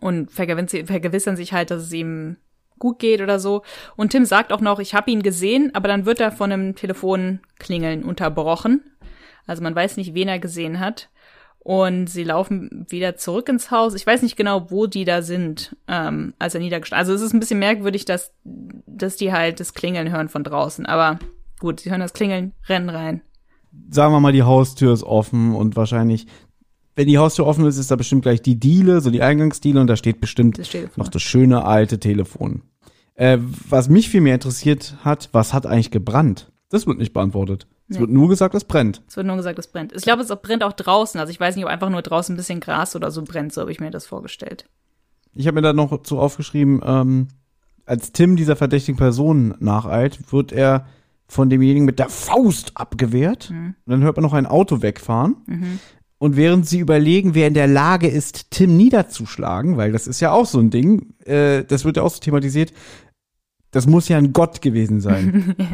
und 0.01 0.31
vergewissern 0.31 1.37
sich 1.37 1.53
halt, 1.53 1.71
dass 1.71 1.83
es 1.83 1.93
ihm 1.93 2.37
gut 2.79 2.99
geht 2.99 3.21
oder 3.21 3.39
so. 3.39 3.63
Und 3.97 4.11
Tim 4.11 4.25
sagt 4.25 4.53
auch 4.53 4.61
noch, 4.61 4.79
ich 4.79 4.95
habe 4.95 5.11
ihn 5.11 5.23
gesehen, 5.23 5.75
aber 5.75 5.89
dann 5.89 6.07
wird 6.07 6.21
er 6.21 6.33
von 6.33 6.53
einem 6.53 6.75
Telefonklingeln 6.77 8.05
unterbrochen. 8.05 8.83
Also 9.47 9.63
man 9.63 9.75
weiß 9.75 9.97
nicht, 9.97 10.15
wen 10.15 10.29
er 10.29 10.39
gesehen 10.39 10.81
hat. 10.81 11.09
Und 11.59 12.09
sie 12.09 12.23
laufen 12.23 12.87
wieder 12.89 13.17
zurück 13.17 13.49
ins 13.49 13.73
Haus. 13.73 13.95
Ich 13.95 14.07
weiß 14.07 14.23
nicht 14.23 14.37
genau, 14.37 14.71
wo 14.71 14.87
die 14.87 15.05
da 15.05 15.23
sind, 15.23 15.77
ähm, 15.89 16.33
als 16.39 16.55
er 16.55 16.61
niedergeschlagen 16.61 17.01
Also 17.01 17.13
es 17.13 17.23
ist 17.23 17.33
ein 17.33 17.41
bisschen 17.41 17.59
merkwürdig, 17.59 18.05
dass, 18.05 18.33
dass 18.45 19.17
die 19.17 19.33
halt 19.33 19.59
das 19.59 19.75
Klingeln 19.75 20.13
hören 20.13 20.29
von 20.29 20.45
draußen. 20.45 20.87
Aber 20.87 21.19
gut, 21.59 21.81
sie 21.81 21.91
hören 21.91 22.01
das 22.01 22.13
Klingeln, 22.13 22.53
rennen 22.69 22.89
rein. 22.89 23.21
Sagen 23.91 24.13
wir 24.13 24.21
mal, 24.21 24.33
die 24.33 24.45
Haustür 24.45 24.93
ist 24.93 25.03
offen 25.03 25.57
und 25.57 25.75
wahrscheinlich, 25.75 26.29
wenn 26.95 27.09
die 27.09 27.19
Haustür 27.19 27.47
offen 27.47 27.67
ist, 27.67 27.79
ist 27.79 27.91
da 27.91 27.97
bestimmt 27.97 28.23
gleich 28.23 28.43
die 28.43 28.61
Diele, 28.61 29.01
so 29.01 29.11
die 29.11 29.23
Eingangsdiele 29.23 29.81
und 29.81 29.89
da 29.89 29.97
steht 29.97 30.21
bestimmt 30.21 30.59
Das 30.59 30.69
steht 30.69 30.97
noch 30.97 31.09
das 31.09 31.23
schöne 31.23 31.65
alte 31.65 31.99
Telefon. 31.99 32.63
Äh, 33.17 33.39
was 33.69 33.89
mich 33.89 34.09
viel 34.09 34.21
mehr 34.21 34.35
interessiert 34.35 34.95
hat, 35.03 35.31
was 35.33 35.53
hat 35.53 35.67
eigentlich 35.67 35.91
gebrannt? 35.91 36.53
Das 36.71 36.87
wird 36.87 36.99
nicht 36.99 37.13
beantwortet. 37.13 37.67
Es 37.89 37.95
Nee. 37.97 38.01
wird 38.01 38.11
nur 38.11 38.29
gesagt, 38.29 38.55
es 38.55 38.65
brennt. 38.65 39.03
Es 39.09 39.17
wird 39.17 39.27
nur 39.27 39.37
gesagt, 39.37 39.59
es 39.59 39.69
brennt. 39.69 39.93
Ich 39.95 40.03
glaube, 40.03 40.23
es 40.23 40.29
brennt 40.43 40.65
auch 40.65 40.73
draußen. 40.73 41.21
Also 41.21 41.31
ich 41.31 41.39
weiß 41.39 41.55
nicht, 41.57 41.65
ob 41.65 41.71
einfach 41.71 41.89
nur 41.91 42.03
draußen 42.03 42.35
ein 42.35 42.37
bisschen 42.37 42.61
Gras 42.61 42.97
oder 42.97 43.11
so 43.11 43.23
brennt. 43.23 43.53
So 43.53 43.61
habe 43.61 43.71
ich 43.73 43.79
mir 43.81 43.91
das 43.91 44.07
vorgestellt. 44.07 44.69
Ich 45.35 45.47
habe 45.47 45.55
mir 45.57 45.63
da 45.63 45.73
noch 45.73 46.03
zu 46.03 46.19
aufgeschrieben, 46.19 46.81
ähm, 46.85 47.29
als 47.85 48.11
Tim 48.13 48.35
dieser 48.37 48.57
verdächtigen 48.57 48.97
Person 48.99 49.55
nacheilt, 49.61 50.33
wird 50.33 50.51
er 50.51 50.87
von 51.29 51.49
demjenigen 51.51 51.85
mit 51.85 51.99
der 52.01 52.09
Faust 52.09 52.73
abgewehrt. 52.75 53.51
Und 53.51 53.75
dann 53.87 54.03
hört 54.03 54.17
man 54.17 54.25
noch 54.25 54.33
ein 54.33 54.47
Auto 54.47 54.83
wegfahren. 54.83 55.37
Und 56.19 56.37
während 56.37 56.67
sie 56.67 56.79
überlegen, 56.81 57.35
wer 57.35 57.47
in 57.47 57.55
der 57.55 57.67
Lage 57.69 58.09
ist, 58.09 58.51
Tim 58.51 58.77
niederzuschlagen, 58.77 59.77
weil 59.77 59.93
das 59.93 60.07
ist 60.09 60.21
ja 60.21 60.33
auch 60.33 60.47
so 60.47 60.59
ein 60.59 60.71
Ding, 60.71 61.15
äh, 61.25 61.63
das 61.65 61.85
wird 61.85 61.99
ja 61.99 62.03
auch 62.03 62.11
so 62.11 62.19
thematisiert, 62.21 62.73
das 63.71 63.87
muss 63.87 64.09
ja 64.09 64.17
ein 64.19 64.33
Gott 64.33 64.63
gewesen 64.63 65.01
sein. 65.01 65.55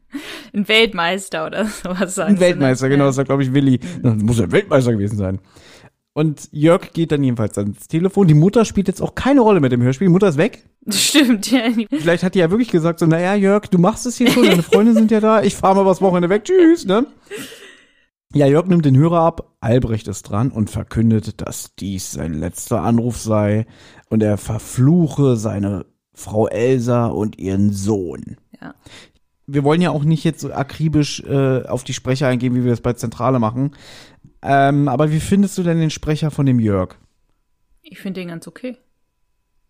Ein 0.54 0.68
Weltmeister 0.68 1.46
oder 1.46 1.64
sowas. 1.82 2.14
sagen 2.14 2.30
Ein 2.30 2.36
sie, 2.36 2.42
Weltmeister, 2.42 2.86
ne? 2.86 2.90
genau, 2.94 3.06
das 3.06 3.16
sagt, 3.16 3.28
glaube 3.28 3.42
ich, 3.42 3.52
Willi. 3.52 3.80
Das 4.02 4.16
muss 4.16 4.38
ja 4.38 4.44
ein 4.44 4.52
Weltmeister 4.52 4.92
gewesen 4.92 5.16
sein. 5.16 5.38
Und 6.14 6.48
Jörg 6.52 6.92
geht 6.92 7.10
dann 7.10 7.24
jedenfalls 7.24 7.56
ans 7.56 7.88
Telefon. 7.88 8.28
Die 8.28 8.34
Mutter 8.34 8.66
spielt 8.66 8.86
jetzt 8.88 9.00
auch 9.00 9.14
keine 9.14 9.40
Rolle 9.40 9.60
mit 9.60 9.72
dem 9.72 9.82
Hörspiel. 9.82 10.08
Die 10.08 10.12
Mutter 10.12 10.28
ist 10.28 10.36
weg. 10.36 10.64
Stimmt, 10.88 11.50
ja. 11.50 11.60
Vielleicht 11.90 12.22
hat 12.22 12.34
die 12.34 12.40
ja 12.40 12.50
wirklich 12.50 12.70
gesagt, 12.70 12.98
so, 12.98 13.06
naja, 13.06 13.34
Jörg, 13.34 13.68
du 13.68 13.78
machst 13.78 14.04
es 14.04 14.16
hier 14.18 14.30
schon, 14.30 14.44
deine 14.44 14.62
Freunde 14.62 14.92
sind 14.92 15.10
ja 15.10 15.20
da, 15.20 15.42
ich 15.42 15.54
fahre 15.54 15.76
mal 15.76 15.86
was 15.86 16.02
Wochenende 16.02 16.28
weg, 16.28 16.44
tschüss, 16.44 16.84
ne? 16.84 17.06
Ja, 18.34 18.46
Jörg 18.46 18.66
nimmt 18.66 18.84
den 18.84 18.96
Hörer 18.96 19.20
ab, 19.20 19.54
Albrecht 19.60 20.08
ist 20.08 20.24
dran 20.24 20.50
und 20.50 20.70
verkündet, 20.70 21.40
dass 21.40 21.74
dies 21.76 22.12
sein 22.12 22.34
letzter 22.34 22.82
Anruf 22.82 23.18
sei 23.18 23.66
und 24.10 24.22
er 24.22 24.36
verfluche 24.38 25.36
seine 25.36 25.86
Frau 26.14 26.46
Elsa 26.48 27.06
und 27.06 27.38
ihren 27.38 27.72
Sohn. 27.72 28.36
Ja. 28.60 28.74
Wir 29.46 29.64
wollen 29.64 29.80
ja 29.80 29.90
auch 29.90 30.04
nicht 30.04 30.24
jetzt 30.24 30.40
so 30.40 30.52
akribisch 30.52 31.20
äh, 31.24 31.62
auf 31.66 31.84
die 31.84 31.94
Sprecher 31.94 32.28
eingehen, 32.28 32.54
wie 32.54 32.64
wir 32.64 32.70
das 32.70 32.80
bei 32.80 32.92
Zentrale 32.92 33.38
machen. 33.38 33.74
Ähm, 34.42 34.88
aber 34.88 35.10
wie 35.10 35.20
findest 35.20 35.58
du 35.58 35.62
denn 35.62 35.78
den 35.78 35.90
Sprecher 35.90 36.30
von 36.30 36.46
dem 36.46 36.58
Jörg? 36.58 36.96
Ich 37.82 38.00
finde 38.00 38.20
den 38.20 38.28
ganz 38.28 38.46
okay. 38.46 38.76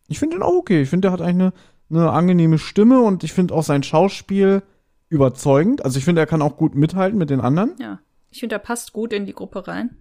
Ich 0.08 0.18
finde 0.18 0.36
ihn 0.36 0.42
auch 0.42 0.54
okay. 0.54 0.82
Ich 0.82 0.90
finde, 0.90 1.08
er 1.08 1.12
hat 1.12 1.20
eigentlich 1.20 1.52
eine, 1.90 2.00
eine 2.02 2.10
angenehme 2.10 2.58
Stimme 2.58 3.00
und 3.00 3.24
ich 3.24 3.32
finde 3.32 3.54
auch 3.54 3.62
sein 3.62 3.82
Schauspiel 3.82 4.62
überzeugend. 5.08 5.84
Also 5.84 5.98
ich 5.98 6.04
finde, 6.04 6.20
er 6.20 6.26
kann 6.26 6.42
auch 6.42 6.56
gut 6.56 6.74
mithalten 6.74 7.18
mit 7.18 7.30
den 7.30 7.40
anderen. 7.40 7.74
Ja. 7.78 8.00
Ich 8.30 8.40
finde, 8.40 8.56
er 8.56 8.60
passt 8.60 8.92
gut 8.92 9.12
in 9.12 9.26
die 9.26 9.34
Gruppe 9.34 9.68
rein. 9.68 9.96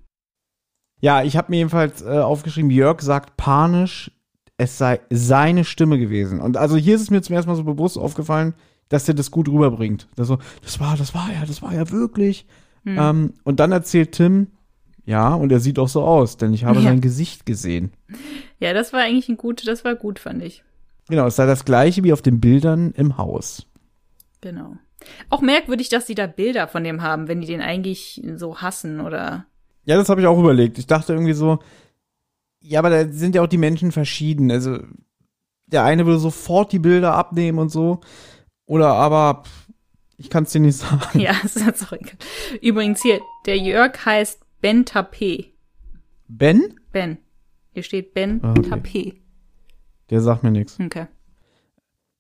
Ja, 1.02 1.24
ich 1.24 1.36
habe 1.36 1.52
mir 1.52 1.58
jedenfalls 1.58 2.02
äh, 2.02 2.20
aufgeschrieben, 2.20 2.72
Jörg 2.72 3.02
sagt 3.02 3.36
panisch, 3.36 4.12
es 4.58 4.78
sei 4.78 5.02
seine 5.10 5.66
Stimme 5.66 5.98
gewesen. 5.98 6.40
Und 6.40 6.56
also 6.56 6.78
hier 6.78 6.96
ist 6.96 7.02
es 7.02 7.10
mir 7.10 7.22
zum 7.22 7.36
ersten 7.36 7.50
Mal 7.50 7.56
so 7.56 7.64
bewusst 7.64 7.98
aufgefallen, 7.98 8.54
dass 8.92 9.08
er 9.08 9.14
das 9.14 9.32
gut 9.32 9.48
rüberbringt. 9.48 10.08
Das, 10.16 10.28
so, 10.28 10.38
das 10.62 10.80
war, 10.82 10.98
das 10.98 11.16
war 11.16 11.30
ja, 11.32 11.46
das 11.46 11.62
war 11.62 11.74
ja 11.74 11.90
wirklich. 11.92 12.46
Ähm, 12.86 13.34
und 13.44 13.60
dann 13.60 13.72
erzählt 13.72 14.12
Tim, 14.12 14.48
ja, 15.06 15.34
und 15.34 15.52
er 15.52 15.60
sieht 15.60 15.80
auch 15.80 15.88
so 15.88 16.04
aus, 16.04 16.38
denn 16.38 16.54
ich 16.54 16.66
habe 16.66 16.80
Ja. 16.80 16.86
sein 16.90 17.00
Gesicht 17.00 17.46
gesehen. 17.46 17.92
Ja, 18.60 18.74
das 18.74 18.92
war 18.92 19.00
eigentlich 19.02 19.30
ein 19.30 19.38
gut, 19.38 19.66
das 19.68 19.86
war 19.86 19.96
gut, 19.96 20.20
fand 20.20 20.44
ich. 20.44 20.64
Genau, 21.08 21.26
es 21.28 21.36
sei 21.38 21.46
das 21.46 21.64
gleiche 21.64 22.04
wie 22.04 22.12
auf 22.12 22.22
den 22.22 22.40
Bildern 22.42 22.92
im 22.92 23.18
Haus. 23.18 23.66
Genau. 24.42 24.76
Auch 25.30 25.42
merkwürdig, 25.42 25.90
dass 25.90 26.06
die 26.06 26.16
da 26.16 26.28
Bilder 26.28 26.68
von 26.68 26.84
dem 26.84 27.02
haben, 27.02 27.28
wenn 27.28 27.42
die 27.42 27.48
den 27.48 27.62
eigentlich 27.62 28.22
so 28.36 28.58
hassen 28.58 29.00
oder. 29.00 29.46
Ja, 29.86 29.96
das 29.96 30.10
habe 30.10 30.22
ich 30.22 30.28
auch 30.28 30.38
überlegt. 30.40 30.78
Ich 30.78 30.88
dachte 30.88 31.14
irgendwie 31.14 31.34
so, 31.34 31.60
ja, 32.62 32.80
aber 32.80 32.90
da 32.90 33.08
sind 33.12 33.36
ja 33.36 33.42
auch 33.42 33.48
die 33.48 33.58
Menschen 33.58 33.92
verschieden. 33.92 34.52
Also 34.52 34.80
der 35.66 35.84
eine 35.84 36.06
würde 36.06 36.20
sofort 36.20 36.72
die 36.72 36.80
Bilder 36.80 37.16
abnehmen 37.16 37.58
und 37.60 37.70
so. 37.70 38.02
Oder 38.72 38.94
aber, 38.94 39.44
ich 40.16 40.30
kann 40.30 40.44
es 40.46 40.54
dir 40.54 40.62
nicht 40.62 40.78
sagen. 40.78 41.20
Ja, 41.20 41.34
ist 41.44 41.60
jetzt 41.60 41.86
auch 41.86 41.92
egal. 41.92 42.16
Übrigens 42.62 43.02
hier, 43.02 43.20
der 43.46 43.58
Jörg 43.58 44.06
heißt 44.06 44.40
Ben 44.62 44.86
Tapé. 44.86 45.48
Ben? 46.30 46.80
Ben. 46.94 47.18
Hier 47.74 47.84
steht 47.84 48.14
Ben 48.14 48.40
Ah, 48.42 48.52
okay. 48.52 48.70
Tapé. 48.70 49.14
Der 50.10 50.22
sagt 50.22 50.44
mir 50.44 50.52
nichts. 50.52 50.80
Okay. 50.80 51.08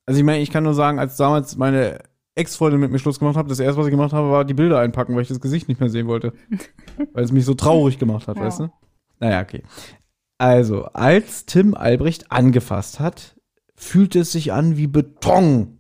Also 0.05 0.19
ich 0.19 0.25
meine, 0.25 0.41
ich 0.41 0.51
kann 0.51 0.65
nur 0.65 0.73
sagen, 0.73 0.99
als 0.99 1.15
damals 1.15 1.55
meine 1.55 2.03
Ex-Freundin 2.35 2.81
mit 2.81 2.91
mir 2.91 2.99
Schluss 2.99 3.19
gemacht 3.19 3.37
hat, 3.37 3.49
das 3.49 3.61
erste, 3.61 3.79
was 3.79 3.87
ich 3.87 3.91
gemacht 3.91 4.11
habe, 4.11 4.29
war 4.29 4.43
die 4.43 4.53
Bilder 4.53 4.79
einpacken, 4.79 5.15
weil 5.15 5.21
ich 5.21 5.29
das 5.29 5.39
Gesicht 5.39 5.69
nicht 5.69 5.79
mehr 5.79 5.89
sehen 5.89 6.07
wollte. 6.07 6.33
weil 7.13 7.23
es 7.23 7.31
mich 7.31 7.45
so 7.45 7.53
traurig 7.53 7.97
gemacht 7.97 8.27
hat, 8.27 8.35
Ja. 8.35 8.43
weißt 8.43 8.59
du? 8.59 8.69
Naja, 9.21 9.39
okay. 9.41 9.63
Also, 10.37 10.83
als 10.87 11.45
Tim 11.45 11.75
Albrecht 11.75 12.29
angefasst 12.29 12.99
hat, 12.99 13.37
fühlte 13.73 14.19
es 14.19 14.33
sich 14.33 14.51
an 14.51 14.75
wie 14.75 14.87
Beton. 14.87 15.77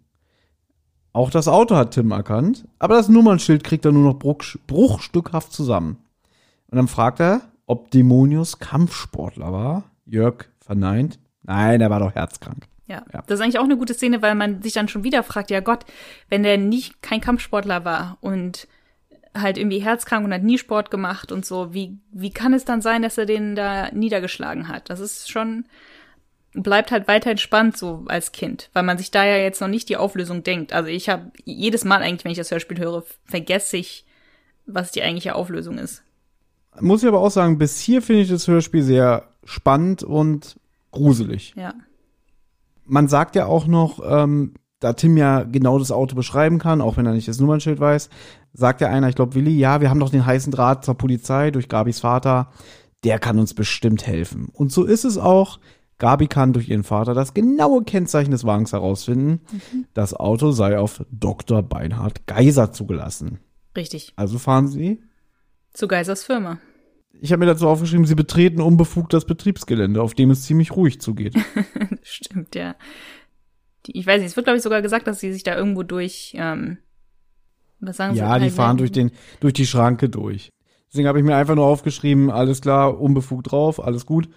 Auch 1.13 1.29
das 1.29 1.47
Auto 1.47 1.75
hat 1.75 1.91
Tim 1.91 2.11
erkannt, 2.11 2.65
aber 2.79 2.95
das 2.95 3.09
Nummernschild 3.09 3.63
kriegt 3.63 3.85
er 3.85 3.91
nur 3.91 4.03
noch 4.03 4.19
bruch, 4.19 4.43
bruchstückhaft 4.67 5.51
zusammen. 5.51 5.97
Und 6.69 6.77
dann 6.77 6.87
fragt 6.87 7.19
er, 7.19 7.41
ob 7.65 7.91
Dämonius 7.91 8.59
Kampfsportler 8.59 9.51
war. 9.51 9.83
Jörg 10.05 10.45
verneint. 10.59 11.19
Nein, 11.43 11.81
er 11.81 11.89
war 11.89 11.99
doch 11.99 12.15
herzkrank. 12.15 12.67
Ja. 12.87 13.05
Ja. 13.13 13.23
das 13.25 13.39
ist 13.39 13.41
eigentlich 13.41 13.59
auch 13.59 13.65
eine 13.65 13.77
gute 13.77 13.93
Szene, 13.93 14.21
weil 14.21 14.35
man 14.35 14.61
sich 14.61 14.73
dann 14.73 14.89
schon 14.89 15.05
wieder 15.05 15.23
fragt, 15.23 15.49
ja 15.49 15.61
Gott, 15.61 15.85
wenn 16.27 16.43
der 16.43 16.57
nicht 16.57 17.01
kein 17.01 17.21
Kampfsportler 17.21 17.85
war 17.85 18.17
und 18.19 18.67
halt 19.33 19.57
irgendwie 19.57 19.79
herzkrank 19.79 20.25
und 20.25 20.33
hat 20.33 20.43
nie 20.43 20.57
Sport 20.57 20.91
gemacht 20.91 21.31
und 21.31 21.45
so, 21.45 21.73
wie, 21.73 21.97
wie 22.11 22.31
kann 22.31 22.53
es 22.53 22.65
dann 22.65 22.81
sein, 22.81 23.01
dass 23.01 23.17
er 23.17 23.25
den 23.25 23.55
da 23.55 23.89
niedergeschlagen 23.91 24.67
hat? 24.67 24.89
Das 24.89 24.99
ist 24.99 25.31
schon, 25.31 25.65
bleibt 26.53 26.91
halt 26.91 27.07
weiterhin 27.07 27.37
spannend 27.37 27.77
so 27.77 28.03
als 28.07 28.31
Kind, 28.31 28.69
weil 28.73 28.83
man 28.83 28.97
sich 28.97 29.11
da 29.11 29.25
ja 29.25 29.37
jetzt 29.37 29.61
noch 29.61 29.67
nicht 29.67 29.89
die 29.89 29.97
Auflösung 29.97 30.43
denkt. 30.43 30.73
Also 30.73 30.89
ich 30.89 31.09
habe 31.09 31.31
jedes 31.45 31.85
Mal 31.85 32.01
eigentlich, 32.01 32.25
wenn 32.25 32.31
ich 32.31 32.37
das 32.37 32.51
Hörspiel 32.51 32.79
höre, 32.79 33.03
vergesse 33.25 33.77
ich, 33.77 34.05
was 34.65 34.91
die 34.91 35.01
eigentliche 35.01 35.35
Auflösung 35.35 35.77
ist. 35.77 36.03
Muss 36.79 37.03
ich 37.03 37.07
aber 37.07 37.19
auch 37.19 37.31
sagen, 37.31 37.57
bis 37.57 37.79
hier 37.79 38.01
finde 38.01 38.21
ich 38.21 38.29
das 38.29 38.47
Hörspiel 38.47 38.83
sehr 38.83 39.29
spannend 39.43 40.03
und 40.03 40.57
gruselig. 40.91 41.53
Ja. 41.55 41.73
Man 42.85 43.07
sagt 43.07 43.35
ja 43.35 43.45
auch 43.45 43.67
noch, 43.67 44.01
ähm, 44.05 44.53
da 44.79 44.93
Tim 44.93 45.15
ja 45.15 45.43
genau 45.43 45.79
das 45.79 45.91
Auto 45.91 46.15
beschreiben 46.15 46.59
kann, 46.59 46.81
auch 46.81 46.97
wenn 46.97 47.05
er 47.05 47.13
nicht 47.13 47.27
das 47.27 47.39
Nummernschild 47.39 47.79
weiß, 47.79 48.09
sagt 48.53 48.81
ja 48.81 48.89
einer, 48.89 49.09
ich 49.09 49.15
glaube 49.15 49.35
Willi, 49.35 49.57
ja, 49.57 49.79
wir 49.79 49.89
haben 49.89 49.99
doch 49.99 50.09
den 50.09 50.25
heißen 50.25 50.51
Draht 50.51 50.83
zur 50.83 50.97
Polizei 50.97 51.51
durch 51.51 51.69
Gabis 51.69 51.99
Vater, 51.99 52.51
der 53.03 53.19
kann 53.19 53.39
uns 53.39 53.53
bestimmt 53.53 54.05
helfen. 54.07 54.49
Und 54.51 54.71
so 54.71 54.83
ist 54.83 55.05
es 55.05 55.17
auch. 55.17 55.59
Gabi 56.01 56.25
kann 56.25 56.51
durch 56.51 56.67
ihren 56.67 56.83
Vater 56.83 57.13
das 57.13 57.35
genaue 57.35 57.83
Kennzeichen 57.83 58.31
des 58.31 58.43
Wagens 58.43 58.73
herausfinden. 58.73 59.41
Das 59.93 60.15
Auto 60.15 60.49
sei 60.49 60.79
auf 60.79 61.05
Dr. 61.11 61.61
Beinhard 61.61 62.25
Geiser 62.25 62.71
zugelassen. 62.71 63.39
Richtig. 63.77 64.13
Also 64.15 64.39
fahren 64.39 64.67
sie. 64.67 64.99
Zu 65.73 65.87
Geisers 65.87 66.23
Firma. 66.23 66.57
Ich 67.21 67.31
habe 67.31 67.41
mir 67.41 67.45
dazu 67.45 67.67
aufgeschrieben, 67.67 68.07
sie 68.07 68.15
betreten 68.15 68.61
unbefugt 68.61 69.13
das 69.13 69.25
Betriebsgelände, 69.25 70.01
auf 70.01 70.15
dem 70.15 70.31
es 70.31 70.41
ziemlich 70.41 70.75
ruhig 70.75 70.99
zugeht. 70.99 71.35
Stimmt, 72.01 72.55
ja. 72.55 72.73
Die, 73.85 73.95
ich 73.95 74.07
weiß 74.07 74.21
nicht, 74.21 74.31
es 74.31 74.35
wird, 74.35 74.47
glaube 74.47 74.57
ich, 74.57 74.63
sogar 74.63 74.81
gesagt, 74.81 75.05
dass 75.05 75.19
sie 75.19 75.31
sich 75.31 75.43
da 75.43 75.55
irgendwo 75.55 75.83
durch, 75.83 76.33
ähm, 76.35 76.79
was 77.79 77.97
sagen 77.97 78.15
sie? 78.15 78.21
Ja, 78.21 78.39
die 78.39 78.49
fahren 78.49 78.77
durch 78.77 78.91
den 78.91 79.11
durch 79.39 79.53
die 79.53 79.67
Schranke 79.67 80.09
durch. 80.09 80.49
Deswegen 80.87 81.07
habe 81.07 81.19
ich 81.19 81.25
mir 81.25 81.35
einfach 81.35 81.55
nur 81.55 81.67
aufgeschrieben, 81.67 82.31
alles 82.31 82.59
klar, 82.61 82.99
unbefugt 82.99 83.51
drauf, 83.51 83.83
alles 83.83 84.07
gut. 84.07 84.29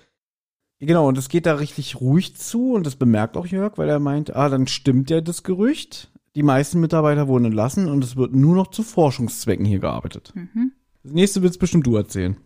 Genau, 0.81 1.09
und 1.09 1.17
es 1.19 1.29
geht 1.29 1.47
da 1.47 1.55
richtig 1.55 2.01
ruhig 2.01 2.37
zu 2.37 2.73
und 2.73 2.85
das 2.85 2.97
bemerkt 2.97 3.37
auch 3.37 3.47
Jörg, 3.47 3.79
weil 3.79 3.89
er 3.89 4.01
meint, 4.01 4.35
ah, 4.35 4.49
dann 4.49 4.67
stimmt 4.67 5.11
ja 5.11 5.21
das 5.21 5.43
Gerücht. 5.43 6.11
Die 6.35 6.43
meisten 6.43 6.81
Mitarbeiter 6.81 7.29
wurden 7.29 7.47
entlassen 7.47 7.89
und 7.89 8.03
es 8.03 8.17
wird 8.17 8.35
nur 8.35 8.57
noch 8.57 8.69
zu 8.69 8.83
Forschungszwecken 8.83 9.65
hier 9.65 9.79
gearbeitet. 9.79 10.33
Mhm. 10.35 10.73
Das 11.05 11.13
nächste 11.13 11.43
willst 11.43 11.61
bestimmt 11.61 11.87
du 11.87 11.97
erzählen. 11.97 12.37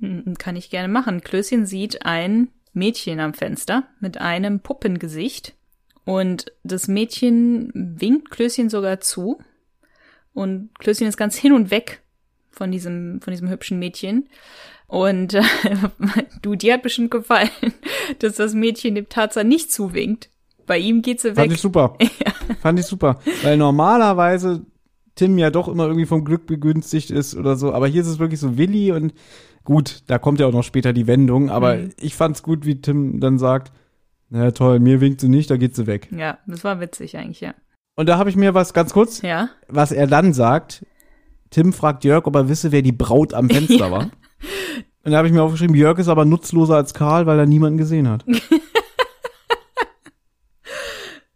Hm, 0.00 0.34
Kann 0.38 0.56
ich 0.56 0.70
gerne 0.70 0.88
machen. 0.88 1.22
Klößchen 1.22 1.66
sieht 1.66 2.06
ein 2.06 2.48
Mädchen 2.72 3.20
am 3.20 3.34
Fenster 3.34 3.84
mit 4.00 4.18
einem 4.18 4.60
Puppengesicht. 4.60 5.54
Und 6.04 6.52
das 6.62 6.88
Mädchen 6.88 7.70
winkt 7.74 8.30
Klößchen 8.30 8.70
sogar 8.70 9.00
zu. 9.00 9.38
Und 10.34 10.70
Klößchen 10.78 11.06
ist 11.06 11.16
ganz 11.16 11.36
hin 11.36 11.52
und 11.52 11.70
weg 11.70 12.02
von 12.50 12.70
diesem, 12.70 13.20
von 13.20 13.32
diesem 13.32 13.48
hübschen 13.48 13.78
Mädchen. 13.78 14.28
Und 14.92 15.32
äh, 15.32 15.42
du, 16.42 16.54
dir 16.54 16.74
hat 16.74 16.82
bestimmt 16.82 17.10
gefallen, 17.10 17.48
dass 18.18 18.36
das 18.36 18.52
Mädchen 18.52 18.94
dem 18.94 19.08
Tarzan 19.08 19.48
nicht 19.48 19.72
zuwinkt. 19.72 20.28
Bei 20.66 20.76
ihm 20.78 21.00
geht 21.00 21.18
sie 21.20 21.28
Fand 21.34 21.48
weg. 21.48 21.52
ich 21.52 21.60
super. 21.62 21.96
Fand 22.60 22.78
ich 22.78 22.84
super. 22.84 23.18
Weil 23.42 23.56
normalerweise 23.56 24.66
Tim 25.14 25.38
ja 25.38 25.50
doch 25.50 25.68
immer 25.68 25.84
irgendwie 25.86 26.04
vom 26.04 26.24
Glück 26.26 26.46
begünstigt 26.46 27.10
ist 27.10 27.34
oder 27.34 27.56
so. 27.56 27.72
Aber 27.72 27.86
hier 27.86 28.02
ist 28.02 28.08
es 28.08 28.18
wirklich 28.18 28.38
so 28.38 28.58
Willi 28.58 28.92
und 28.92 29.14
gut, 29.64 30.02
da 30.08 30.18
kommt 30.18 30.40
ja 30.40 30.46
auch 30.46 30.52
noch 30.52 30.62
später 30.62 30.92
die 30.92 31.06
Wendung. 31.06 31.48
Aber 31.48 31.76
Mhm. 31.76 31.90
ich 31.98 32.14
fand's 32.14 32.42
gut, 32.42 32.66
wie 32.66 32.80
Tim 32.82 33.18
dann 33.18 33.38
sagt, 33.38 33.72
na 34.28 34.50
toll, 34.50 34.78
mir 34.78 35.00
winkt 35.00 35.22
sie 35.22 35.28
nicht, 35.30 35.50
da 35.50 35.56
geht 35.56 35.74
sie 35.74 35.86
weg. 35.86 36.08
Ja, 36.14 36.36
das 36.46 36.64
war 36.64 36.80
witzig 36.80 37.16
eigentlich, 37.16 37.40
ja. 37.40 37.54
Und 37.96 38.10
da 38.10 38.18
habe 38.18 38.28
ich 38.28 38.36
mir 38.36 38.52
was 38.52 38.74
ganz 38.74 38.92
kurz, 38.92 39.22
Ja. 39.22 39.48
was 39.68 39.90
er 39.90 40.06
dann 40.06 40.34
sagt. 40.34 40.84
Tim 41.48 41.72
fragt 41.72 42.04
Jörg, 42.04 42.26
ob 42.26 42.34
er 42.36 42.48
wisse, 42.50 42.72
wer 42.72 42.82
die 42.82 42.92
Braut 42.92 43.32
am 43.34 43.48
Fenster 43.48 43.74
Ja. 43.86 43.90
war. 43.90 44.10
Und 45.04 45.12
da 45.12 45.18
habe 45.18 45.26
ich 45.26 45.32
mir 45.32 45.42
aufgeschrieben, 45.42 45.74
Jörg 45.74 45.98
ist 45.98 46.08
aber 46.08 46.24
nutzloser 46.24 46.76
als 46.76 46.94
Karl, 46.94 47.26
weil 47.26 47.38
er 47.38 47.46
niemanden 47.46 47.78
gesehen 47.78 48.08
hat. 48.08 48.24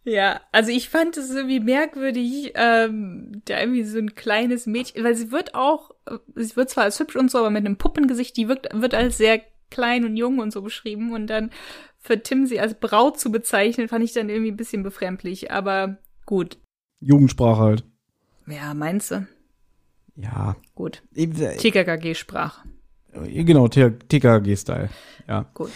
Ja, 0.07 0.39
also 0.53 0.71
ich 0.71 0.87
fand 0.87 1.17
es 1.17 1.31
irgendwie 1.31 1.59
merkwürdig, 1.59 2.53
ähm, 2.55 3.41
da 3.43 3.59
irgendwie 3.59 3.83
so 3.83 3.97
ein 3.97 4.15
kleines 4.15 4.65
Mädchen, 4.65 5.03
weil 5.03 5.15
sie 5.15 5.31
wird 5.33 5.53
auch, 5.53 5.91
sie 6.33 6.55
wird 6.55 6.69
zwar 6.69 6.85
als 6.85 6.97
hübsch 6.97 7.17
und 7.17 7.29
so, 7.29 7.39
aber 7.39 7.49
mit 7.49 7.65
einem 7.65 7.75
Puppengesicht, 7.75 8.37
die 8.37 8.47
wirkt, 8.47 8.69
wird 8.73 8.93
als 8.93 9.17
sehr 9.17 9.41
klein 9.69 10.05
und 10.05 10.15
jung 10.15 10.39
und 10.39 10.53
so 10.53 10.61
beschrieben 10.61 11.11
und 11.11 11.27
dann 11.27 11.51
für 11.97 12.23
Tim 12.23 12.45
sie 12.45 12.61
als 12.61 12.75
Braut 12.75 13.19
zu 13.19 13.33
bezeichnen, 13.33 13.89
fand 13.89 14.01
ich 14.05 14.13
dann 14.13 14.29
irgendwie 14.29 14.51
ein 14.51 14.55
bisschen 14.55 14.81
befremdlich, 14.81 15.51
aber 15.51 15.97
gut. 16.25 16.57
Jugendsprache 17.01 17.61
halt. 17.61 17.83
Ja, 18.47 18.73
meinst 18.73 19.11
du? 19.11 19.27
Ja. 20.15 20.55
Gut. 20.73 21.03
Eben, 21.15 21.35
äh, 21.41 21.57
TKKG-Sprache. 21.57 22.61
Genau, 23.13 23.67
TKG-Style. 23.67 24.89
Ja. 25.27 25.45
Gut. 25.53 25.71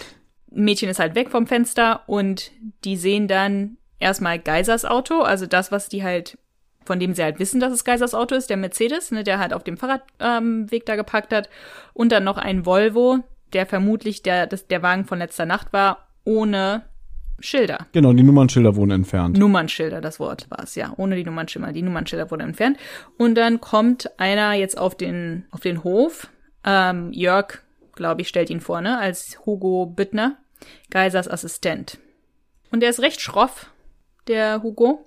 Mädchen 0.52 0.90
ist 0.90 1.00
halt 1.00 1.16
weg 1.16 1.30
vom 1.30 1.48
Fenster 1.48 2.02
und 2.08 2.52
die 2.84 2.98
sehen 2.98 3.28
dann 3.28 3.78
erstmal 4.00 4.40
Geisers 4.40 4.86
Auto, 4.86 5.22
also 5.22 5.46
das, 5.46 5.72
was 5.72 5.88
die 5.88 6.04
halt, 6.04 6.38
von 6.84 7.00
dem 7.00 7.14
sie 7.14 7.24
halt 7.24 7.40
wissen, 7.40 7.60
dass 7.60 7.72
es 7.72 7.86
Geisers 7.86 8.14
Auto 8.14 8.36
ist, 8.36 8.50
der 8.50 8.58
Mercedes, 8.58 9.12
ne, 9.12 9.24
der 9.24 9.40
halt 9.40 9.54
auf 9.54 9.64
dem 9.64 9.78
Fahrradweg 9.78 10.10
ähm, 10.20 10.86
da 10.86 10.96
geparkt 10.96 11.34
hat. 11.34 11.50
Und 11.94 12.12
dann 12.12 12.24
noch 12.24 12.38
ein 12.38 12.66
Volvo, 12.66 13.20
der 13.54 13.66
vermutlich 13.66 14.24
der, 14.24 14.48
das, 14.48 14.68
der 14.68 14.82
Wagen 14.82 15.06
von 15.06 15.20
letzter 15.20 15.46
Nacht 15.46 15.72
war, 15.72 16.08
ohne 16.26 16.84
Schilder. 17.40 17.88
Genau, 17.92 18.14
die 18.14 18.24
Nummernschilder 18.24 18.76
wurden 18.76 18.92
entfernt. 18.92 19.38
Nummernschilder, 19.38 20.02
das 20.02 20.20
Wort 20.20 20.48
war 20.50 20.64
es, 20.64 20.76
ja. 20.76 20.94
Ohne 20.98 21.16
die 21.16 21.24
Nummernschilder. 21.24 21.72
Die 21.72 21.82
Nummernschilder 21.82 22.30
wurden 22.30 22.42
entfernt. 22.42 22.78
Und 23.18 23.36
dann 23.36 23.62
kommt 23.62 24.12
einer 24.20 24.54
jetzt 24.54 24.78
auf 24.78 24.96
den, 24.96 25.46
auf 25.52 25.62
den 25.62 25.84
Hof. 25.84 26.28
Ähm, 26.66 27.12
Jörg, 27.12 27.60
glaube 27.96 28.22
ich, 28.22 28.28
stellt 28.28 28.50
ihn 28.50 28.62
vor, 28.62 28.82
ne? 28.82 28.98
Als 28.98 29.40
Hugo 29.46 29.86
Büttner, 29.86 30.38
Geisers 30.90 31.28
Assistent. 31.28 31.98
Und 32.72 32.82
der 32.82 32.90
ist 32.90 33.02
recht 33.02 33.22
schroff, 33.22 33.72
der 34.28 34.64
Hugo. 34.64 35.06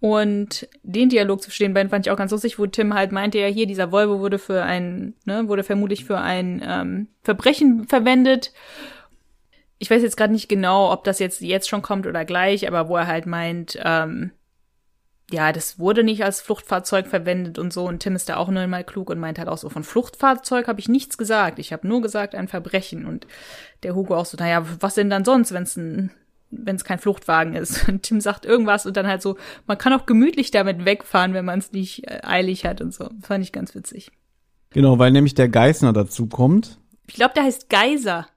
Und 0.00 0.68
den 0.82 1.08
Dialog 1.08 1.42
zwischen 1.42 1.62
den 1.62 1.74
beiden 1.74 1.88
fand 1.88 2.06
ich 2.06 2.12
auch 2.12 2.18
ganz 2.18 2.30
lustig, 2.30 2.58
wo 2.58 2.66
Tim 2.66 2.92
halt 2.92 3.10
meinte, 3.10 3.38
ja, 3.38 3.46
hier, 3.46 3.66
dieser 3.66 3.90
Volvo 3.90 4.20
wurde 4.20 4.38
für 4.38 4.62
ein, 4.62 5.14
ne, 5.24 5.48
wurde 5.48 5.64
vermutlich 5.64 6.04
für 6.04 6.18
ein 6.18 6.62
ähm, 6.64 7.08
Verbrechen 7.22 7.86
verwendet 7.88 8.52
ich 9.84 9.90
weiß 9.90 10.02
jetzt 10.02 10.16
gerade 10.16 10.32
nicht 10.32 10.48
genau, 10.48 10.92
ob 10.92 11.04
das 11.04 11.18
jetzt 11.18 11.40
jetzt 11.40 11.68
schon 11.68 11.82
kommt 11.82 12.06
oder 12.06 12.24
gleich, 12.24 12.66
aber 12.66 12.88
wo 12.88 12.96
er 12.96 13.06
halt 13.06 13.26
meint, 13.26 13.78
ähm, 13.84 14.30
ja, 15.34 15.52
das 15.52 15.78
wurde 15.78 16.04
nicht 16.04 16.24
als 16.24 16.40
Fluchtfahrzeug 16.40 17.06
verwendet 17.08 17.58
und 17.58 17.72
so. 17.72 17.86
Und 17.86 18.00
Tim 18.00 18.14
ist 18.14 18.28
da 18.28 18.36
auch 18.36 18.48
nur 18.48 18.66
mal 18.66 18.84
klug 18.84 19.10
und 19.10 19.18
meint 19.18 19.38
halt 19.38 19.48
auch 19.48 19.58
so, 19.58 19.68
von 19.68 19.84
Fluchtfahrzeug 19.84 20.68
habe 20.68 20.80
ich 20.80 20.88
nichts 20.88 21.18
gesagt. 21.18 21.58
Ich 21.58 21.72
habe 21.72 21.86
nur 21.86 22.00
gesagt, 22.00 22.34
ein 22.34 22.48
Verbrechen. 22.48 23.04
Und 23.04 23.26
der 23.82 23.94
Hugo 23.94 24.16
auch 24.16 24.26
so, 24.26 24.36
naja, 24.38 24.64
was 24.80 24.94
denn 24.94 25.10
dann 25.10 25.24
sonst, 25.24 25.52
wenn 25.52 25.64
es 25.64 25.76
ein 25.76 26.10
wenn 26.56 26.76
es 26.76 26.84
kein 26.84 27.00
Fluchtwagen 27.00 27.54
ist. 27.54 27.88
Und 27.88 28.04
Tim 28.04 28.20
sagt 28.20 28.46
irgendwas 28.46 28.86
und 28.86 28.96
dann 28.96 29.08
halt 29.08 29.22
so, 29.22 29.36
man 29.66 29.76
kann 29.76 29.92
auch 29.92 30.06
gemütlich 30.06 30.52
damit 30.52 30.84
wegfahren, 30.84 31.34
wenn 31.34 31.44
man 31.44 31.58
es 31.58 31.72
nicht 31.72 32.06
äh, 32.06 32.20
eilig 32.22 32.64
hat 32.64 32.80
und 32.80 32.94
so. 32.94 33.10
Fand 33.22 33.42
ich 33.42 33.50
ganz 33.50 33.74
witzig. 33.74 34.12
Genau, 34.70 35.00
weil 35.00 35.10
nämlich 35.10 35.34
der 35.34 35.48
Geißner 35.48 35.92
dazu 35.92 36.28
kommt. 36.28 36.78
Ich 37.08 37.14
glaube, 37.14 37.34
der 37.34 37.42
heißt 37.42 37.68
Geiser. 37.68 38.28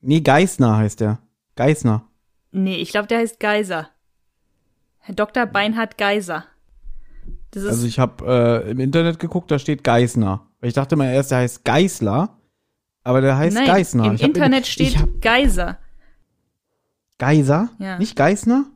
Nee, 0.00 0.20
Geißner 0.20 0.76
heißt 0.76 1.00
der. 1.00 1.18
Geißner. 1.56 2.04
Nee, 2.52 2.76
ich 2.76 2.90
glaube, 2.90 3.08
der 3.08 3.18
heißt 3.18 3.40
Geiser. 3.40 3.88
Herr 5.08 5.14
Dr. 5.14 5.46
Beinhard 5.46 5.96
Geiser. 5.96 6.44
Also 7.56 7.86
ich 7.86 7.98
habe 7.98 8.62
äh, 8.66 8.70
im 8.70 8.78
Internet 8.78 9.18
geguckt, 9.18 9.50
da 9.50 9.58
steht 9.58 9.82
Geißner. 9.82 10.46
Weil 10.60 10.68
ich 10.68 10.74
dachte 10.74 10.96
mal 10.96 11.10
erst, 11.10 11.30
der 11.30 11.38
heißt 11.38 11.64
Geißler, 11.64 12.38
aber 13.04 13.22
der 13.22 13.38
heißt 13.38 13.56
Nein, 13.56 13.66
Geißner. 13.66 14.04
im 14.04 14.16
Internet 14.16 14.66
ich 14.66 14.72
steht 14.72 14.98
hab, 14.98 15.08
Geiser. 15.22 15.78
Geiser? 17.16 17.70
Ja. 17.78 17.98
Nicht 17.98 18.16
Geißner? 18.16 18.66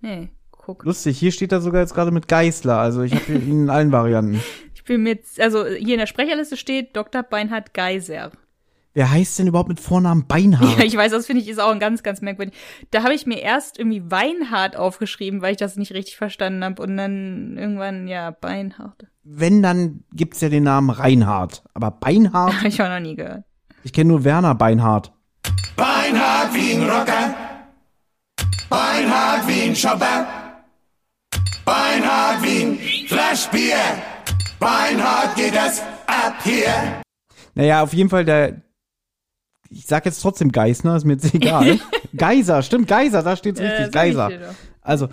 Nee, 0.00 0.30
guck. 0.50 0.82
Lustig, 0.82 1.18
hier 1.18 1.30
steht 1.30 1.52
er 1.52 1.60
sogar 1.60 1.82
jetzt 1.82 1.94
gerade 1.94 2.10
mit 2.10 2.26
Geißler. 2.26 2.78
Also 2.78 3.02
ich 3.02 3.14
habe 3.14 3.34
ihn 3.34 3.64
in 3.64 3.70
allen 3.70 3.92
Varianten. 3.92 4.40
Ich 4.74 4.84
bin 4.84 5.02
mit, 5.02 5.24
also 5.40 5.66
hier 5.66 5.92
in 5.92 6.00
der 6.00 6.06
Sprecherliste 6.06 6.56
steht 6.56 6.96
Dr. 6.96 7.22
Beinhard 7.22 7.74
Geiser. 7.74 8.32
Wer 8.94 9.10
heißt 9.10 9.38
denn 9.38 9.46
überhaupt 9.46 9.70
mit 9.70 9.80
Vornamen 9.80 10.26
Beinhard? 10.26 10.78
Ja, 10.78 10.84
ich 10.84 10.96
weiß, 10.96 11.12
das 11.12 11.26
finde 11.26 11.42
ich 11.42 11.48
ist 11.48 11.60
auch 11.60 11.70
ein 11.70 11.80
ganz, 11.80 12.02
ganz 12.02 12.20
merkwürdig. 12.20 12.54
Da 12.90 13.02
habe 13.02 13.14
ich 13.14 13.26
mir 13.26 13.40
erst 13.40 13.78
irgendwie 13.78 14.02
Weinhard 14.10 14.76
aufgeschrieben, 14.76 15.40
weil 15.40 15.52
ich 15.52 15.56
das 15.56 15.76
nicht 15.76 15.92
richtig 15.94 16.16
verstanden 16.16 16.62
habe. 16.62 16.82
Und 16.82 16.98
dann 16.98 17.56
irgendwann, 17.56 18.06
ja, 18.06 18.30
Beinhard. 18.30 19.06
Wenn, 19.24 19.62
dann 19.62 20.04
gibt's 20.12 20.42
ja 20.42 20.50
den 20.50 20.64
Namen 20.64 20.90
Reinhard. 20.90 21.62
Aber 21.72 21.90
Beinhard? 21.90 22.54
Habe 22.58 22.68
ich 22.68 22.82
auch 22.82 22.88
noch 22.88 23.00
nie 23.00 23.16
gehört. 23.16 23.44
Ich 23.82 23.92
kenne 23.92 24.08
nur 24.08 24.24
Werner 24.24 24.54
Beinhard. 24.54 25.12
Beinhard 25.74 26.52
wie 26.52 26.72
ein 26.74 26.82
Rocker. 26.82 27.34
Beinhard 28.68 29.48
wie 29.48 29.62
ein 29.62 29.76
Shopper. 29.76 30.26
Beinhard 31.64 32.42
wie 32.42 32.62
ein 32.62 32.78
Flaschbier. 33.08 33.76
Beinhard 34.60 35.34
geht 35.34 35.54
es 35.54 35.80
ab 36.06 36.34
hier. 36.44 37.02
Naja, 37.54 37.82
auf 37.82 37.94
jeden 37.94 38.10
Fall 38.10 38.24
der. 38.24 38.62
Ich 39.72 39.86
sag 39.86 40.04
jetzt 40.04 40.20
trotzdem 40.20 40.52
Geisner, 40.52 40.96
ist 40.96 41.04
mir 41.04 41.14
jetzt 41.14 41.34
egal. 41.34 41.78
Geiser, 42.16 42.62
stimmt, 42.62 42.88
Geiser, 42.88 43.22
da 43.22 43.36
steht's 43.36 43.60
Äh, 43.60 43.66
richtig, 43.66 43.92
Geiser. 43.92 44.30
Also, 44.80 45.08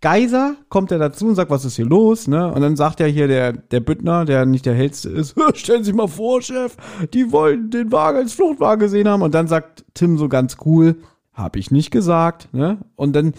Geiser 0.00 0.56
kommt 0.68 0.92
er 0.92 0.98
dazu 0.98 1.26
und 1.26 1.34
sagt, 1.34 1.50
was 1.50 1.64
ist 1.64 1.76
hier 1.76 1.86
los, 1.86 2.28
ne? 2.28 2.52
Und 2.52 2.60
dann 2.60 2.76
sagt 2.76 3.00
ja 3.00 3.06
hier 3.06 3.26
der, 3.26 3.52
der 3.52 3.80
Büttner, 3.80 4.26
der 4.26 4.44
nicht 4.44 4.66
der 4.66 4.74
hellste 4.74 5.08
ist, 5.08 5.34
stellen 5.54 5.82
Sie 5.82 5.90
sich 5.90 5.94
mal 5.94 6.08
vor, 6.08 6.42
Chef, 6.42 6.76
die 7.14 7.32
wollen 7.32 7.70
den 7.70 7.90
Wagen 7.90 8.18
als 8.18 8.34
Fluchtwagen 8.34 8.80
gesehen 8.80 9.08
haben. 9.08 9.22
Und 9.22 9.34
dann 9.34 9.48
sagt 9.48 9.84
Tim 9.94 10.18
so 10.18 10.28
ganz 10.28 10.58
cool, 10.66 10.96
hab 11.32 11.56
ich 11.56 11.70
nicht 11.70 11.90
gesagt, 11.90 12.52
ne? 12.52 12.78
Und 12.96 13.16
dann, 13.16 13.32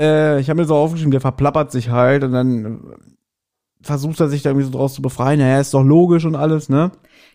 äh, 0.00 0.40
ich 0.40 0.50
habe 0.50 0.60
mir 0.60 0.66
so 0.66 0.74
aufgeschrieben, 0.74 1.12
der 1.12 1.20
verplappert 1.20 1.70
sich 1.70 1.90
halt 1.90 2.24
und 2.24 2.32
dann 2.32 2.94
versucht 3.84 4.20
er 4.20 4.28
sich 4.28 4.42
da 4.42 4.50
irgendwie 4.50 4.66
so 4.66 4.72
draus 4.72 4.94
zu 4.94 5.02
befreien. 5.02 5.38
Naja, 5.38 5.60
ist 5.60 5.74
doch 5.74 5.82
logisch 5.82 6.24
und 6.24 6.34
alles, 6.36 6.68
ne? 6.68 6.90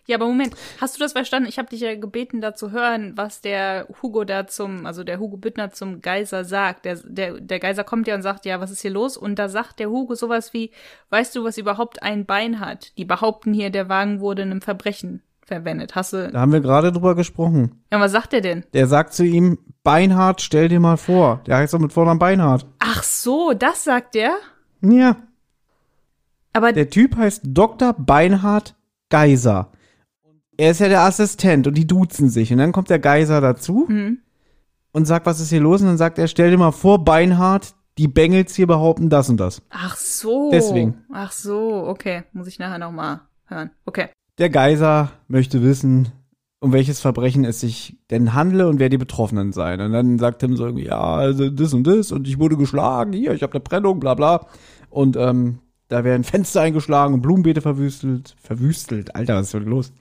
Ja, 0.06 0.16
aber 0.16 0.26
Moment, 0.26 0.54
hast 0.80 0.96
du 0.96 1.00
das 1.00 1.12
verstanden? 1.12 1.48
Ich 1.48 1.58
habe 1.58 1.68
dich 1.68 1.80
ja 1.80 1.94
gebeten, 1.94 2.40
da 2.40 2.54
zu 2.54 2.72
hören, 2.72 3.12
was 3.16 3.42
der 3.42 3.86
Hugo 4.02 4.24
da 4.24 4.46
zum, 4.46 4.86
also 4.86 5.04
der 5.04 5.20
Hugo 5.20 5.36
Büttner 5.36 5.70
zum 5.70 6.00
Geiser 6.00 6.44
sagt. 6.44 6.84
Der, 6.84 6.96
der, 7.04 7.38
der 7.40 7.60
Geiser 7.60 7.84
kommt 7.84 8.08
ja 8.08 8.14
und 8.16 8.22
sagt, 8.22 8.44
ja, 8.46 8.60
was 8.60 8.70
ist 8.70 8.80
hier 8.82 8.90
los? 8.90 9.16
Und 9.16 9.38
da 9.38 9.48
sagt 9.48 9.78
der 9.78 9.90
Hugo 9.90 10.14
sowas 10.14 10.52
wie, 10.52 10.70
weißt 11.10 11.36
du, 11.36 11.44
was 11.44 11.58
überhaupt 11.58 12.02
ein 12.02 12.24
Bein 12.26 12.60
hat? 12.60 12.96
Die 12.98 13.04
behaupten 13.04 13.52
hier, 13.52 13.70
der 13.70 13.88
Wagen 13.88 14.20
wurde 14.20 14.42
in 14.42 14.50
einem 14.50 14.62
Verbrechen 14.62 15.22
verwendet. 15.44 15.94
Hast 15.94 16.12
du, 16.12 16.28
Da 16.30 16.40
haben 16.40 16.52
wir 16.52 16.60
gerade 16.60 16.92
drüber 16.92 17.14
gesprochen. 17.14 17.82
ja, 17.92 18.00
was 18.00 18.12
sagt 18.12 18.32
der 18.32 18.40
denn? 18.40 18.64
Der 18.72 18.86
sagt 18.86 19.12
zu 19.14 19.24
ihm, 19.24 19.58
Beinhard, 19.84 20.40
stell 20.40 20.68
dir 20.68 20.80
mal 20.80 20.96
vor. 20.96 21.40
Der 21.46 21.58
heißt 21.58 21.74
doch 21.74 21.78
mit 21.78 21.92
Vornamen 21.92 22.18
Beinhard. 22.18 22.66
Ach 22.78 23.02
so, 23.02 23.52
das 23.52 23.84
sagt 23.84 24.14
der? 24.14 24.32
Ja. 24.80 25.16
Aber 26.52 26.72
Der 26.72 26.90
Typ 26.90 27.16
heißt 27.16 27.42
Dr. 27.44 27.92
Beinhard 27.94 28.74
Geiser. 29.08 29.72
Er 30.56 30.72
ist 30.72 30.80
ja 30.80 30.88
der 30.88 31.02
Assistent 31.02 31.66
und 31.66 31.74
die 31.74 31.86
duzen 31.86 32.28
sich. 32.28 32.52
Und 32.52 32.58
dann 32.58 32.72
kommt 32.72 32.90
der 32.90 32.98
Geiser 32.98 33.40
dazu 33.40 33.86
Hm. 33.88 34.18
und 34.92 35.06
sagt, 35.06 35.26
was 35.26 35.40
ist 35.40 35.50
hier 35.50 35.60
los? 35.60 35.80
Und 35.80 35.88
dann 35.88 35.96
sagt 35.98 36.18
er, 36.18 36.28
stell 36.28 36.50
dir 36.50 36.58
mal 36.58 36.72
vor, 36.72 37.04
Beinhard, 37.04 37.74
die 37.98 38.08
Bengels 38.08 38.54
hier 38.54 38.66
behaupten 38.66 39.08
das 39.10 39.28
und 39.28 39.38
das. 39.38 39.62
Ach 39.70 39.96
so. 39.96 40.50
Deswegen. 40.52 41.04
Ach 41.12 41.32
so, 41.32 41.84
okay. 41.86 42.24
Muss 42.32 42.46
ich 42.46 42.58
nachher 42.58 42.78
noch 42.78 42.92
mal 42.92 43.22
hören. 43.46 43.70
Okay. 43.86 44.08
Der 44.38 44.50
Geiser 44.50 45.10
möchte 45.28 45.62
wissen, 45.62 46.12
um 46.60 46.72
welches 46.72 47.00
Verbrechen 47.00 47.44
es 47.44 47.60
sich 47.60 47.98
denn 48.10 48.34
handle 48.34 48.68
und 48.68 48.78
wer 48.78 48.88
die 48.90 48.98
Betroffenen 48.98 49.52
seien. 49.52 49.80
Und 49.80 49.92
dann 49.92 50.18
sagt 50.18 50.40
Tim 50.40 50.56
so 50.56 50.66
irgendwie, 50.66 50.86
ja, 50.86 51.00
also 51.00 51.48
das 51.50 51.72
und 51.74 51.86
das 51.86 52.12
und 52.12 52.28
ich 52.28 52.38
wurde 52.38 52.56
geschlagen, 52.56 53.12
hier, 53.12 53.32
ich 53.32 53.42
habe 53.42 53.54
eine 53.54 53.60
Prellung, 53.60 53.98
bla 54.00 54.14
bla. 54.14 54.46
Und 54.90 55.16
ähm, 55.16 55.58
da 55.90 56.04
werden 56.04 56.24
Fenster 56.24 56.62
eingeschlagen 56.62 57.14
und 57.14 57.20
Blumenbeete 57.20 57.60
verwüstelt. 57.60 58.36
Verwüstelt, 58.40 59.14
Alter, 59.14 59.34
was 59.34 59.46
ist 59.46 59.54
denn 59.54 59.64
los? 59.64 59.92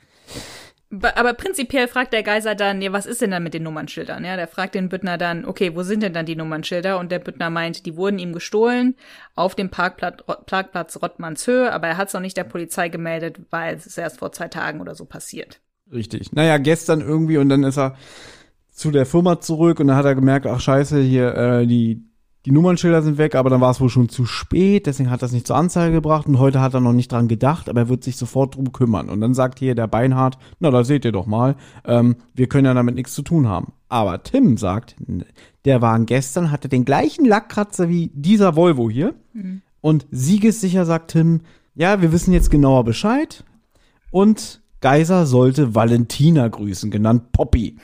Aber 0.91 1.33
prinzipiell 1.33 1.87
fragt 1.87 2.13
der 2.13 2.23
Geiser 2.23 2.55
dann, 2.55 2.81
ja, 2.81 2.91
was 2.91 3.05
ist 3.05 3.21
denn 3.21 3.29
dann 3.31 3.43
mit 3.43 3.53
den 3.53 3.61
Nummernschildern? 3.63 4.23
Ja, 4.23 4.35
der 4.35 4.47
fragt 4.47 4.73
den 4.73 4.89
Büttner 4.89 5.19
dann, 5.19 5.45
okay, 5.45 5.75
wo 5.75 5.83
sind 5.83 6.01
denn 6.01 6.13
dann 6.13 6.25
die 6.25 6.35
Nummernschilder? 6.35 6.97
Und 6.97 7.11
der 7.11 7.19
Büttner 7.19 7.49
meint, 7.49 7.85
die 7.85 7.95
wurden 7.95 8.17
ihm 8.17 8.33
gestohlen 8.33 8.95
auf 9.35 9.53
dem 9.53 9.69
Parkplatz, 9.69 10.23
Parkplatz 10.47 10.99
Rottmannshöhe, 11.01 11.71
aber 11.71 11.87
er 11.87 11.97
hat 11.97 12.07
es 12.07 12.13
noch 12.13 12.21
nicht 12.21 12.37
der 12.37 12.43
Polizei 12.43 12.89
gemeldet, 12.89 13.39
weil 13.51 13.75
es 13.75 13.97
erst 13.97 14.19
vor 14.19 14.31
zwei 14.31 14.47
Tagen 14.47 14.81
oder 14.81 14.95
so 14.95 15.05
passiert. 15.05 15.59
Richtig. 15.91 16.31
Naja, 16.33 16.57
gestern 16.57 17.01
irgendwie 17.01 17.37
und 17.37 17.49
dann 17.49 17.63
ist 17.63 17.77
er 17.77 17.95
zu 18.71 18.91
der 18.91 19.05
Firma 19.05 19.39
zurück 19.41 19.79
und 19.79 19.87
dann 19.87 19.97
hat 19.97 20.05
er 20.05 20.15
gemerkt, 20.15 20.47
ach 20.47 20.59
scheiße, 20.59 21.01
hier, 21.01 21.35
äh, 21.35 21.67
die, 21.67 22.08
die 22.45 22.51
Nummernschilder 22.51 23.01
sind 23.01 23.17
weg, 23.17 23.35
aber 23.35 23.49
dann 23.49 23.59
war 23.59 23.71
es 23.71 23.81
wohl 23.81 23.89
schon 23.89 24.07
zu 24.07 24.25
spät, 24.25 24.85
deswegen 24.85 25.09
hat 25.09 25.21
er 25.21 25.25
es 25.25 25.33
nicht 25.33 25.45
zur 25.45 25.57
Anzeige 25.57 25.93
gebracht 25.93 26.27
und 26.27 26.39
heute 26.39 26.61
hat 26.61 26.73
er 26.73 26.79
noch 26.79 26.93
nicht 26.93 27.11
dran 27.11 27.27
gedacht, 27.27 27.67
aber 27.67 27.81
er 27.81 27.89
wird 27.89 28.03
sich 28.03 28.15
sofort 28.15 28.55
drum 28.55 28.71
kümmern. 28.71 29.09
Und 29.09 29.19
dann 29.19 29.33
sagt 29.33 29.59
hier 29.59 29.75
der 29.75 29.87
Beinhard, 29.87 30.37
na, 30.59 30.71
da 30.71 30.83
seht 30.83 31.03
ihr 31.03 31.11
doch 31.11 31.25
mal, 31.25 31.55
ähm, 31.85 32.15
wir 32.33 32.47
können 32.47 32.65
ja 32.65 32.73
damit 32.73 32.95
nichts 32.95 33.13
zu 33.13 33.23
tun 33.23 33.47
haben. 33.47 33.73
Aber 33.89 34.23
Tim 34.23 34.55
sagt, 34.55 34.95
der 35.65 35.81
Wagen 35.81 36.05
gestern 36.05 36.51
hatte 36.51 36.69
den 36.69 36.85
gleichen 36.85 37.25
Lackkratzer 37.25 37.89
wie 37.89 38.11
dieser 38.13 38.55
Volvo 38.55 38.89
hier. 38.89 39.15
Und 39.81 40.07
siegessicher 40.11 40.85
sagt 40.85 41.11
Tim, 41.11 41.41
ja, 41.75 42.01
wir 42.01 42.11
wissen 42.11 42.33
jetzt 42.33 42.51
genauer 42.51 42.83
Bescheid. 42.83 43.43
Und 44.11 44.61
Geiser 44.81 45.25
sollte 45.25 45.75
Valentina 45.75 46.47
grüßen, 46.47 46.89
genannt 46.91 47.31
Poppy. 47.31 47.77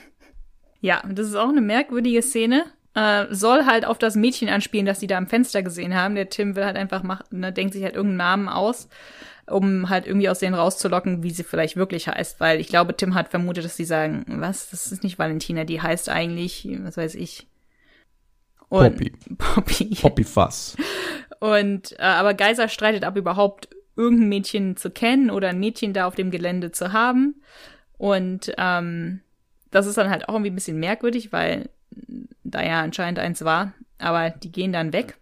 Ja, 0.80 1.02
und 1.02 1.18
das 1.18 1.28
ist 1.28 1.36
auch 1.36 1.48
eine 1.48 1.60
merkwürdige 1.60 2.22
Szene. 2.22 2.64
Äh, 2.96 3.26
soll 3.28 3.66
halt 3.66 3.84
auf 3.84 3.98
das 3.98 4.16
Mädchen 4.16 4.48
anspielen, 4.48 4.86
das 4.86 5.00
sie 5.00 5.06
da 5.06 5.18
am 5.18 5.26
Fenster 5.26 5.62
gesehen 5.62 5.94
haben. 5.94 6.14
Der 6.14 6.30
Tim 6.30 6.56
will 6.56 6.64
halt 6.64 6.78
einfach 6.78 7.02
machen, 7.02 7.24
ne, 7.30 7.52
denkt 7.52 7.74
sich 7.74 7.84
halt 7.84 7.94
irgendeinen 7.94 8.16
Namen 8.16 8.48
aus, 8.48 8.88
um 9.46 9.90
halt 9.90 10.06
irgendwie 10.06 10.30
aus 10.30 10.38
denen 10.38 10.54
rauszulocken, 10.54 11.22
wie 11.22 11.30
sie 11.30 11.44
vielleicht 11.44 11.76
wirklich 11.76 12.08
heißt. 12.08 12.40
Weil 12.40 12.58
ich 12.58 12.68
glaube, 12.68 12.96
Tim 12.96 13.14
hat 13.14 13.28
vermutet, 13.28 13.66
dass 13.66 13.76
sie 13.76 13.84
sagen, 13.84 14.24
was, 14.26 14.70
das 14.70 14.90
ist 14.90 15.04
nicht 15.04 15.18
Valentina, 15.18 15.64
die 15.64 15.82
heißt 15.82 16.08
eigentlich, 16.08 16.66
was 16.80 16.96
weiß 16.96 17.16
ich. 17.16 17.46
Und, 18.70 18.96
Poppy. 18.96 19.12
Poppy. 19.36 19.94
Poppyfass. 20.00 20.78
Und 21.38 21.92
äh, 21.98 22.02
aber 22.02 22.32
Geiser 22.32 22.66
streitet 22.68 23.04
ab, 23.04 23.18
überhaupt 23.18 23.68
irgendein 23.94 24.30
Mädchen 24.30 24.76
zu 24.78 24.88
kennen 24.88 25.30
oder 25.30 25.50
ein 25.50 25.60
Mädchen 25.60 25.92
da 25.92 26.06
auf 26.06 26.14
dem 26.14 26.30
Gelände 26.30 26.72
zu 26.72 26.94
haben. 26.94 27.42
Und 27.98 28.54
ähm, 28.56 29.20
das 29.70 29.84
ist 29.84 29.98
dann 29.98 30.08
halt 30.08 30.30
auch 30.30 30.32
irgendwie 30.32 30.50
ein 30.50 30.54
bisschen 30.54 30.80
merkwürdig, 30.80 31.30
weil 31.30 31.68
da 32.50 32.64
ja 32.64 32.82
anscheinend 32.82 33.18
eins 33.18 33.44
war. 33.44 33.72
Aber 33.98 34.30
die 34.30 34.52
gehen 34.52 34.72
dann 34.72 34.92
weg. 34.92 35.18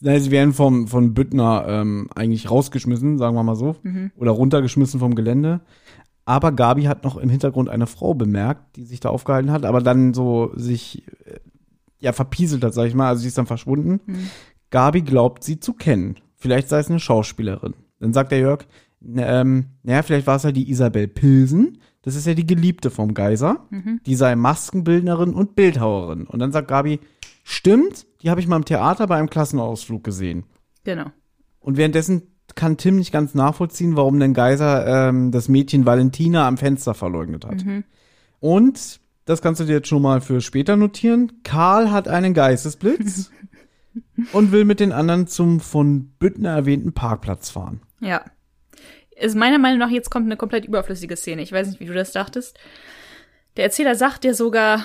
Nein, 0.00 0.20
sie 0.20 0.30
werden 0.30 0.52
vom, 0.52 0.86
von 0.86 1.14
Büttner 1.14 1.64
ähm, 1.68 2.08
eigentlich 2.14 2.50
rausgeschmissen, 2.50 3.18
sagen 3.18 3.34
wir 3.34 3.42
mal 3.42 3.56
so. 3.56 3.76
Oder 4.16 4.30
runtergeschmissen 4.30 5.00
vom 5.00 5.14
Gelände. 5.14 5.60
Aber 6.24 6.52
Gabi 6.52 6.84
hat 6.84 7.04
noch 7.04 7.16
im 7.16 7.30
Hintergrund 7.30 7.68
eine 7.68 7.86
Frau 7.86 8.14
bemerkt, 8.14 8.76
die 8.76 8.84
sich 8.84 9.00
da 9.00 9.08
aufgehalten 9.08 9.50
hat, 9.50 9.64
aber 9.64 9.80
dann 9.80 10.12
so 10.12 10.52
sich 10.54 11.06
äh, 11.24 11.40
ja 12.00 12.12
verpieselt 12.12 12.62
hat, 12.62 12.74
sag 12.74 12.86
ich 12.86 12.94
mal. 12.94 13.08
Also 13.08 13.22
sie 13.22 13.28
ist 13.28 13.38
dann 13.38 13.46
verschwunden. 13.46 14.00
Gabi 14.70 15.02
glaubt, 15.02 15.42
sie 15.42 15.58
zu 15.58 15.72
kennen. 15.72 16.16
Vielleicht 16.36 16.68
sei 16.68 16.80
es 16.80 16.90
eine 16.90 17.00
Schauspielerin. 17.00 17.74
Dann 17.98 18.12
sagt 18.12 18.30
der 18.30 18.38
Jörg, 18.38 18.66
ähm, 19.16 19.66
naja, 19.82 20.02
vielleicht 20.02 20.26
war 20.26 20.36
es 20.36 20.42
ja 20.42 20.52
die 20.52 20.70
Isabel 20.70 21.08
Pilsen. 21.08 21.78
Das 22.02 22.14
ist 22.14 22.26
ja 22.26 22.34
die 22.34 22.46
Geliebte 22.46 22.90
vom 22.90 23.14
Geiser. 23.14 23.66
Die 24.06 24.14
sei 24.14 24.36
Maskenbildnerin 24.36 25.34
und 25.34 25.56
Bildhauerin. 25.56 26.26
Und 26.26 26.38
dann 26.38 26.52
sagt 26.52 26.68
Gabi, 26.68 27.00
stimmt, 27.44 28.06
die 28.22 28.30
habe 28.30 28.40
ich 28.40 28.46
mal 28.46 28.56
im 28.56 28.64
Theater 28.64 29.06
bei 29.06 29.16
einem 29.16 29.30
Klassenausflug 29.30 30.04
gesehen. 30.04 30.44
Genau. 30.84 31.06
Und 31.60 31.76
währenddessen 31.76 32.22
kann 32.54 32.76
Tim 32.76 32.96
nicht 32.96 33.12
ganz 33.12 33.34
nachvollziehen, 33.34 33.96
warum 33.96 34.18
denn 34.18 34.34
Geiser 34.34 35.08
ähm, 35.08 35.30
das 35.32 35.48
Mädchen 35.48 35.86
Valentina 35.86 36.46
am 36.46 36.56
Fenster 36.56 36.94
verleugnet 36.94 37.44
hat. 37.44 37.62
Und 38.40 39.00
das 39.24 39.42
kannst 39.42 39.60
du 39.60 39.64
dir 39.64 39.74
jetzt 39.74 39.88
schon 39.88 40.02
mal 40.02 40.20
für 40.20 40.40
später 40.40 40.76
notieren. 40.76 41.32
Karl 41.44 41.90
hat 41.90 42.08
einen 42.08 42.32
Geistesblitz 42.32 43.30
und 44.32 44.52
will 44.52 44.64
mit 44.64 44.80
den 44.80 44.92
anderen 44.92 45.26
zum 45.26 45.60
von 45.60 46.08
Büttner 46.18 46.50
erwähnten 46.50 46.92
Parkplatz 46.92 47.50
fahren. 47.50 47.82
Ja. 48.00 48.22
Ist 49.20 49.36
meiner 49.36 49.58
Meinung 49.58 49.78
nach, 49.78 49.90
jetzt 49.90 50.10
kommt 50.10 50.26
eine 50.26 50.36
komplett 50.36 50.64
überflüssige 50.64 51.16
Szene. 51.16 51.42
Ich 51.42 51.52
weiß 51.52 51.68
nicht, 51.68 51.80
wie 51.80 51.86
du 51.86 51.94
das 51.94 52.12
dachtest. 52.12 52.58
Der 53.56 53.64
Erzähler 53.64 53.96
sagt 53.96 54.22
dir 54.22 54.34
sogar, 54.34 54.84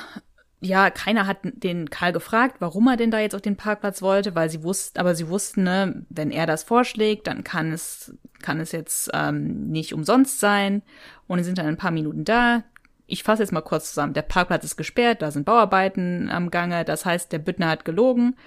ja, 0.60 0.90
keiner 0.90 1.28
hat 1.28 1.40
den 1.44 1.90
Karl 1.90 2.14
gefragt, 2.14 2.56
warum 2.60 2.88
er 2.88 2.98
denn 2.98 3.12
da 3.12 3.20
jetzt 3.20 3.36
auf 3.36 3.42
den 3.42 3.58
Parkplatz 3.58 4.02
wollte, 4.02 4.34
weil 4.34 4.50
sie 4.50 4.64
wussten, 4.64 4.98
aber 4.98 5.14
sie 5.14 5.28
wussten, 5.28 5.64
ne, 5.64 6.06
wenn 6.10 6.32
er 6.32 6.48
das 6.48 6.64
vorschlägt, 6.64 7.28
dann 7.28 7.44
kann 7.44 7.74
es, 7.74 8.16
kann 8.42 8.60
es 8.60 8.72
jetzt 8.72 9.12
ähm, 9.14 9.68
nicht 9.68 9.94
umsonst 9.94 10.40
sein. 10.40 10.82
Und 11.28 11.38
die 11.38 11.44
sind 11.44 11.58
dann 11.58 11.68
ein 11.68 11.78
paar 11.78 11.92
Minuten 11.92 12.24
da. 12.24 12.64
Ich 13.06 13.24
fasse 13.24 13.44
jetzt 13.44 13.52
mal 13.52 13.62
kurz 13.62 13.90
zusammen. 13.90 14.14
Der 14.14 14.22
Parkplatz 14.22 14.64
ist 14.64 14.78
gesperrt, 14.78 15.22
da 15.22 15.32
sind 15.32 15.46
Bauarbeiten 15.46 16.30
am 16.30 16.50
Gange. 16.50 16.86
Das 16.86 17.06
heißt, 17.06 17.32
der 17.32 17.40
Büttner 17.40 17.70
hat 17.70 17.86
gelogen, 17.86 18.38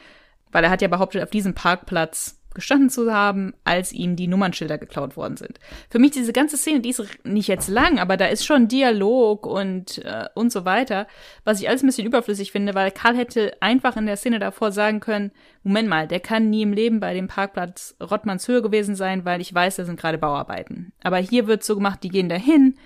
weil 0.50 0.64
er 0.64 0.70
hat 0.70 0.82
ja 0.82 0.88
behauptet, 0.88 1.22
auf 1.22 1.30
diesem 1.30 1.54
Parkplatz 1.54 2.40
gestanden 2.56 2.90
zu 2.90 3.12
haben, 3.12 3.54
als 3.62 3.92
ihm 3.92 4.16
die 4.16 4.26
Nummernschilder 4.26 4.78
geklaut 4.78 5.16
worden 5.16 5.36
sind. 5.36 5.60
Für 5.88 6.00
mich 6.00 6.10
diese 6.10 6.32
ganze 6.32 6.56
Szene, 6.56 6.80
die 6.80 6.88
ist 6.88 7.02
nicht 7.22 7.46
jetzt 7.46 7.68
lang, 7.68 8.00
aber 8.00 8.16
da 8.16 8.26
ist 8.26 8.44
schon 8.44 8.66
Dialog 8.66 9.46
und 9.46 9.98
äh, 10.04 10.24
und 10.34 10.50
so 10.50 10.64
weiter, 10.64 11.06
was 11.44 11.60
ich 11.60 11.68
alles 11.68 11.84
ein 11.84 11.86
bisschen 11.86 12.06
überflüssig 12.06 12.50
finde, 12.50 12.74
weil 12.74 12.90
Karl 12.90 13.16
hätte 13.16 13.56
einfach 13.60 13.96
in 13.96 14.06
der 14.06 14.16
Szene 14.16 14.40
davor 14.40 14.72
sagen 14.72 14.98
können, 14.98 15.30
Moment 15.62 15.88
mal, 15.88 16.08
der 16.08 16.20
kann 16.20 16.50
nie 16.50 16.62
im 16.62 16.72
Leben 16.72 16.98
bei 16.98 17.14
dem 17.14 17.28
Parkplatz 17.28 17.96
Rottmannshöhe 18.00 18.62
gewesen 18.62 18.96
sein, 18.96 19.24
weil 19.24 19.40
ich 19.40 19.54
weiß, 19.54 19.76
da 19.76 19.84
sind 19.84 20.00
gerade 20.00 20.18
Bauarbeiten. 20.18 20.92
Aber 21.02 21.18
hier 21.18 21.46
wird 21.46 21.62
so 21.62 21.76
gemacht, 21.76 22.02
die 22.02 22.08
gehen 22.08 22.28
dahin. 22.28 22.76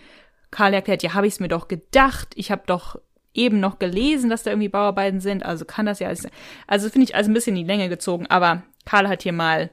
Karl 0.50 0.74
erklärt, 0.74 1.02
ja, 1.02 1.14
habe 1.14 1.26
ich 1.26 1.34
es 1.34 1.40
mir 1.40 1.48
doch 1.48 1.68
gedacht, 1.68 2.28
ich 2.34 2.50
habe 2.50 2.62
doch 2.66 2.96
eben 3.34 3.60
noch 3.60 3.78
gelesen, 3.78 4.30
dass 4.30 4.42
da 4.42 4.50
irgendwie 4.50 4.68
Bauarbeiten 4.68 5.20
sind, 5.20 5.44
also 5.44 5.64
kann 5.64 5.86
das 5.86 6.00
ja 6.00 6.08
alles 6.08 6.22
sein. 6.22 6.32
Also 6.66 6.88
finde 6.88 7.04
ich 7.04 7.14
also 7.14 7.30
ein 7.30 7.34
bisschen 7.34 7.56
in 7.56 7.62
die 7.62 7.68
Länge 7.68 7.88
gezogen, 7.88 8.26
aber 8.26 8.62
Karl 8.84 9.08
hat 9.08 9.22
hier 9.22 9.32
mal 9.32 9.70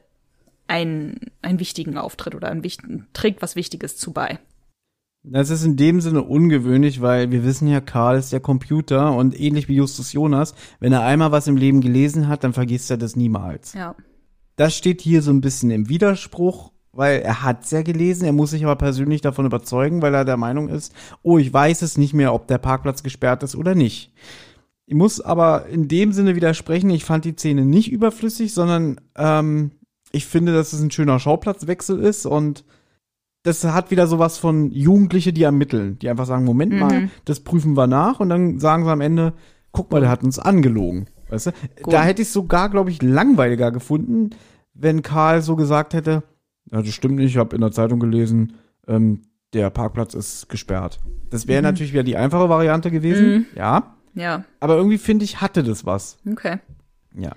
einen, 0.68 1.32
einen 1.42 1.60
wichtigen 1.60 1.96
Auftritt 1.96 2.34
oder 2.34 2.48
einen 2.50 2.62
wichtigen, 2.62 3.08
trägt 3.12 3.42
was 3.42 3.56
Wichtiges 3.56 3.96
zu 3.96 4.12
bei. 4.12 4.38
Das 5.24 5.50
ist 5.50 5.64
in 5.64 5.76
dem 5.76 6.00
Sinne 6.00 6.22
ungewöhnlich, 6.22 7.00
weil 7.00 7.30
wir 7.32 7.44
wissen 7.44 7.68
ja, 7.68 7.80
Karl 7.80 8.18
ist 8.18 8.32
der 8.32 8.40
Computer 8.40 9.14
und 9.14 9.38
ähnlich 9.38 9.68
wie 9.68 9.74
Justus 9.74 10.12
Jonas, 10.12 10.54
wenn 10.78 10.92
er 10.92 11.02
einmal 11.02 11.32
was 11.32 11.48
im 11.48 11.56
Leben 11.56 11.80
gelesen 11.80 12.28
hat, 12.28 12.44
dann 12.44 12.52
vergisst 12.52 12.90
er 12.90 12.96
das 12.96 13.16
niemals. 13.16 13.74
Ja. 13.74 13.96
Das 14.56 14.76
steht 14.76 15.00
hier 15.00 15.22
so 15.22 15.30
ein 15.30 15.40
bisschen 15.40 15.70
im 15.70 15.88
Widerspruch, 15.88 16.72
weil 16.98 17.20
er 17.20 17.44
hat's 17.44 17.70
ja 17.70 17.82
gelesen, 17.82 18.24
er 18.24 18.32
muss 18.32 18.50
sich 18.50 18.64
aber 18.64 18.74
persönlich 18.74 19.20
davon 19.20 19.46
überzeugen, 19.46 20.02
weil 20.02 20.12
er 20.14 20.24
der 20.24 20.36
Meinung 20.36 20.68
ist, 20.68 20.92
oh, 21.22 21.38
ich 21.38 21.52
weiß 21.52 21.82
es 21.82 21.96
nicht 21.96 22.12
mehr, 22.12 22.34
ob 22.34 22.48
der 22.48 22.58
Parkplatz 22.58 23.04
gesperrt 23.04 23.44
ist 23.44 23.54
oder 23.54 23.76
nicht. 23.76 24.12
Ich 24.84 24.96
muss 24.96 25.20
aber 25.20 25.66
in 25.66 25.86
dem 25.86 26.10
Sinne 26.12 26.34
widersprechen, 26.34 26.90
ich 26.90 27.04
fand 27.04 27.24
die 27.24 27.34
Szene 27.34 27.64
nicht 27.64 27.92
überflüssig, 27.92 28.52
sondern 28.52 29.00
ähm, 29.16 29.70
ich 30.10 30.26
finde, 30.26 30.52
dass 30.52 30.72
es 30.72 30.80
ein 30.80 30.90
schöner 30.90 31.20
Schauplatzwechsel 31.20 32.00
ist 32.00 32.26
und 32.26 32.64
das 33.44 33.62
hat 33.62 33.92
wieder 33.92 34.08
sowas 34.08 34.36
von 34.36 34.72
Jugendliche, 34.72 35.32
die 35.32 35.44
ermitteln, 35.44 36.00
die 36.00 36.08
einfach 36.08 36.26
sagen, 36.26 36.44
Moment 36.44 36.72
mal, 36.80 37.10
das 37.26 37.38
prüfen 37.40 37.76
wir 37.76 37.86
nach 37.86 38.18
und 38.18 38.28
dann 38.28 38.58
sagen 38.58 38.84
sie 38.84 38.90
am 38.90 39.00
Ende, 39.02 39.34
guck 39.70 39.92
mal, 39.92 40.00
der 40.00 40.10
hat 40.10 40.24
uns 40.24 40.40
angelogen. 40.40 41.06
Weißt 41.28 41.46
du? 41.46 41.50
Da 41.86 42.02
hätte 42.02 42.22
ich 42.22 42.30
sogar, 42.30 42.68
glaube 42.70 42.90
ich, 42.90 43.02
langweiliger 43.02 43.70
gefunden, 43.70 44.30
wenn 44.74 45.02
Karl 45.02 45.42
so 45.42 45.54
gesagt 45.54 45.94
hätte, 45.94 46.24
das 46.70 46.88
stimmt 46.88 47.16
nicht, 47.16 47.30
ich 47.30 47.36
habe 47.36 47.54
in 47.54 47.60
der 47.60 47.72
Zeitung 47.72 48.00
gelesen, 48.00 48.54
ähm, 48.86 49.22
der 49.52 49.70
Parkplatz 49.70 50.14
ist 50.14 50.48
gesperrt. 50.48 51.00
Das 51.30 51.46
wäre 51.46 51.62
natürlich 51.62 51.92
wieder 51.92 52.02
die 52.02 52.16
einfache 52.16 52.48
Variante 52.48 52.90
gewesen, 52.90 53.46
ja. 53.54 53.94
Ja, 54.14 54.44
Aber 54.60 54.76
irgendwie 54.76 54.98
finde 54.98 55.24
ich, 55.24 55.40
hatte 55.40 55.62
das 55.62 55.86
was. 55.86 56.18
okay. 56.30 56.58
Ja. 57.14 57.32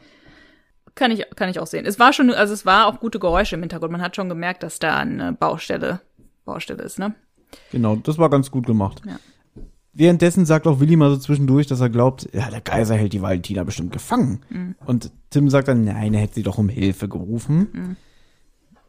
Kann 0.96 1.12
ich, 1.12 1.26
kann 1.36 1.50
ich 1.50 1.60
auch 1.60 1.68
sehen. 1.68 1.86
Es 1.86 2.00
war 2.00 2.12
schon, 2.12 2.32
also 2.32 2.54
es 2.54 2.66
war 2.66 2.88
auch 2.88 3.00
gute 3.00 3.20
Geräusche 3.20 3.56
im 3.56 3.62
Hintergrund. 3.62 3.92
Man 3.92 4.02
hat 4.02 4.16
schon 4.16 4.30
gemerkt, 4.30 4.64
dass 4.64 4.80
da 4.80 4.98
eine 4.98 5.32
Baustelle, 5.32 6.02
Baustelle 6.44 6.84
ist, 6.84 7.00
ne? 7.00 7.16
Genau, 7.72 7.96
das 7.96 8.18
war 8.18 8.30
ganz 8.30 8.52
gut 8.52 8.66
gemacht. 8.66 9.02
Ja. 9.06 9.18
Währenddessen 9.94 10.46
sagt 10.46 10.68
auch 10.68 10.80
Willi 10.80 10.96
mal 10.96 11.10
so 11.10 11.18
zwischendurch, 11.18 11.68
dass 11.68 11.82
er 11.82 11.90
glaubt, 11.90 12.30
ja, 12.34 12.50
der 12.50 12.62
Geiser 12.62 12.96
hält 12.96 13.14
die 13.14 13.22
Valentina 13.22 13.64
bestimmt 13.64 13.92
gefangen. 13.92 14.42
Mhm. 14.50 14.76
Und 14.86 15.12
Tim 15.30 15.50
sagt 15.50 15.68
dann, 15.68 15.84
nein, 15.84 16.14
er 16.14 16.22
hätte 16.22 16.36
sie 16.36 16.44
doch 16.44 16.58
um 16.58 16.70
Hilfe 16.70 17.08
gerufen. 17.10 17.98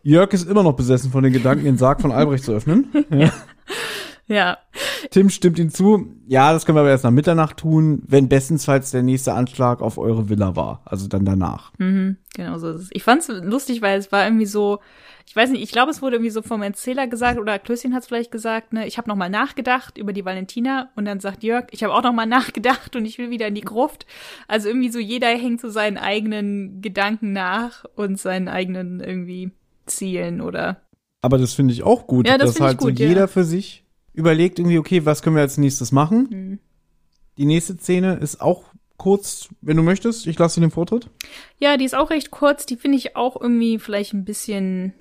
Jörg 0.03 0.33
ist 0.33 0.49
immer 0.49 0.63
noch 0.63 0.75
besessen 0.75 1.11
von 1.11 1.23
den 1.23 1.33
Gedanken, 1.33 1.65
den 1.65 1.79
Sarg 1.79 2.01
von 2.01 2.13
Albrecht 2.13 2.45
zu 2.45 2.53
öffnen. 2.53 2.89
Ja. 3.11 3.33
Ja, 4.29 4.59
Tim 5.11 5.29
stimmt 5.29 5.59
ihm 5.59 5.71
zu. 5.71 6.15
Ja, 6.27 6.53
das 6.53 6.65
können 6.65 6.77
wir 6.77 6.81
aber 6.81 6.91
erst 6.91 7.05
nach 7.05 7.11
Mitternacht 7.11 7.59
tun, 7.59 8.03
wenn 8.07 8.29
bestensfalls 8.29 8.91
der 8.91 9.03
nächste 9.03 9.35
Anschlag 9.35 9.83
auf 9.83 9.99
eure 9.99 10.29
Villa 10.29 10.57
war. 10.57 10.81
Also 10.85 11.09
dann 11.09 11.25
danach. 11.25 11.73
genau 12.35 12.59
so 12.59 12.71
ist 12.71 12.83
es. 12.83 12.91
Ich 12.93 13.03
fand's 13.03 13.29
lustig, 13.29 13.83
weil 13.83 13.99
es 13.99 14.13
war 14.13 14.25
irgendwie 14.25 14.47
so, 14.47 14.79
ich 15.27 15.35
weiß 15.35 15.51
nicht, 15.51 15.63
ich 15.63 15.73
glaube, 15.73 15.91
es 15.91 16.01
wurde 16.03 16.17
irgendwie 16.17 16.31
so 16.31 16.41
vom 16.41 16.63
Erzähler 16.63 17.09
gesagt 17.09 17.39
oder 17.39 17.59
Klößchen 17.59 17.93
hat 17.95 18.03
es 18.03 18.09
vielleicht 18.09 18.31
gesagt, 18.31 18.73
ne, 18.73 18.87
ich 18.87 18.97
habe 18.97 19.09
nochmal 19.09 19.29
nachgedacht 19.29 19.99
über 19.99 20.13
die 20.13 20.25
Valentina 20.25 20.91
und 20.95 21.05
dann 21.05 21.21
sagt 21.21 21.43
Jörg, 21.43 21.67
ich 21.71 21.83
habe 21.85 21.93
auch 21.93 22.03
nochmal 22.03 22.27
nachgedacht 22.27 22.97
und 22.97 23.05
ich 23.05 23.19
will 23.19 23.31
wieder 23.31 23.49
in 23.49 23.55
die 23.55 23.61
Gruft. 23.61 24.07
Also 24.49 24.69
irgendwie 24.69 24.91
so 24.91 24.99
jeder 24.99 25.29
hängt 25.29 25.61
so 25.61 25.69
seinen 25.69 25.99
eigenen 25.99 26.81
Gedanken 26.81 27.33
nach 27.33 27.85
und 27.97 28.19
seinen 28.19 28.49
eigenen 28.49 29.01
irgendwie 29.01 29.53
Zielen 29.97 30.41
oder 30.41 30.83
Aber 31.21 31.39
das 31.39 31.55
finde 31.55 31.73
ich 31.75 31.83
auch 31.83 32.07
gut, 32.07 32.27
Ja, 32.27 32.39
das 32.39 32.55
dass 32.55 32.61
halt 32.61 32.79
gut, 32.79 32.99
so 32.99 33.03
ja. 33.03 33.09
jeder 33.09 33.29
für 33.29 33.45
sich 33.45 33.85
überlegt 34.13 34.59
irgendwie, 34.59 34.79
okay, 34.79 35.05
was 35.05 35.23
können 35.23 35.37
wir 35.37 35.43
als 35.43 35.59
nächstes 35.59 35.93
machen? 35.93 36.29
Mhm. 36.31 36.59
Die 37.39 37.47
nächste 37.47 37.77
Szene 37.79 38.15
ist 38.17 38.41
auch 38.41 38.65
kurz, 38.99 39.49
wenn 39.63 39.77
du 39.77 39.83
möchtest. 39.83 40.27
Ich 40.27 40.39
lasse 40.39 40.61
dir 40.61 40.67
den 40.67 40.71
Vortritt. 40.71 41.09
Ja, 41.59 41.77
die 41.77 41.85
ist 41.85 41.95
auch 41.95 42.11
recht 42.11 42.31
kurz, 42.31 42.67
die 42.67 42.77
finde 42.77 42.99
ich 42.99 43.17
auch 43.17 43.41
irgendwie 43.41 43.79
vielleicht 43.79 44.13
ein 44.13 44.25
bisschen 44.25 44.93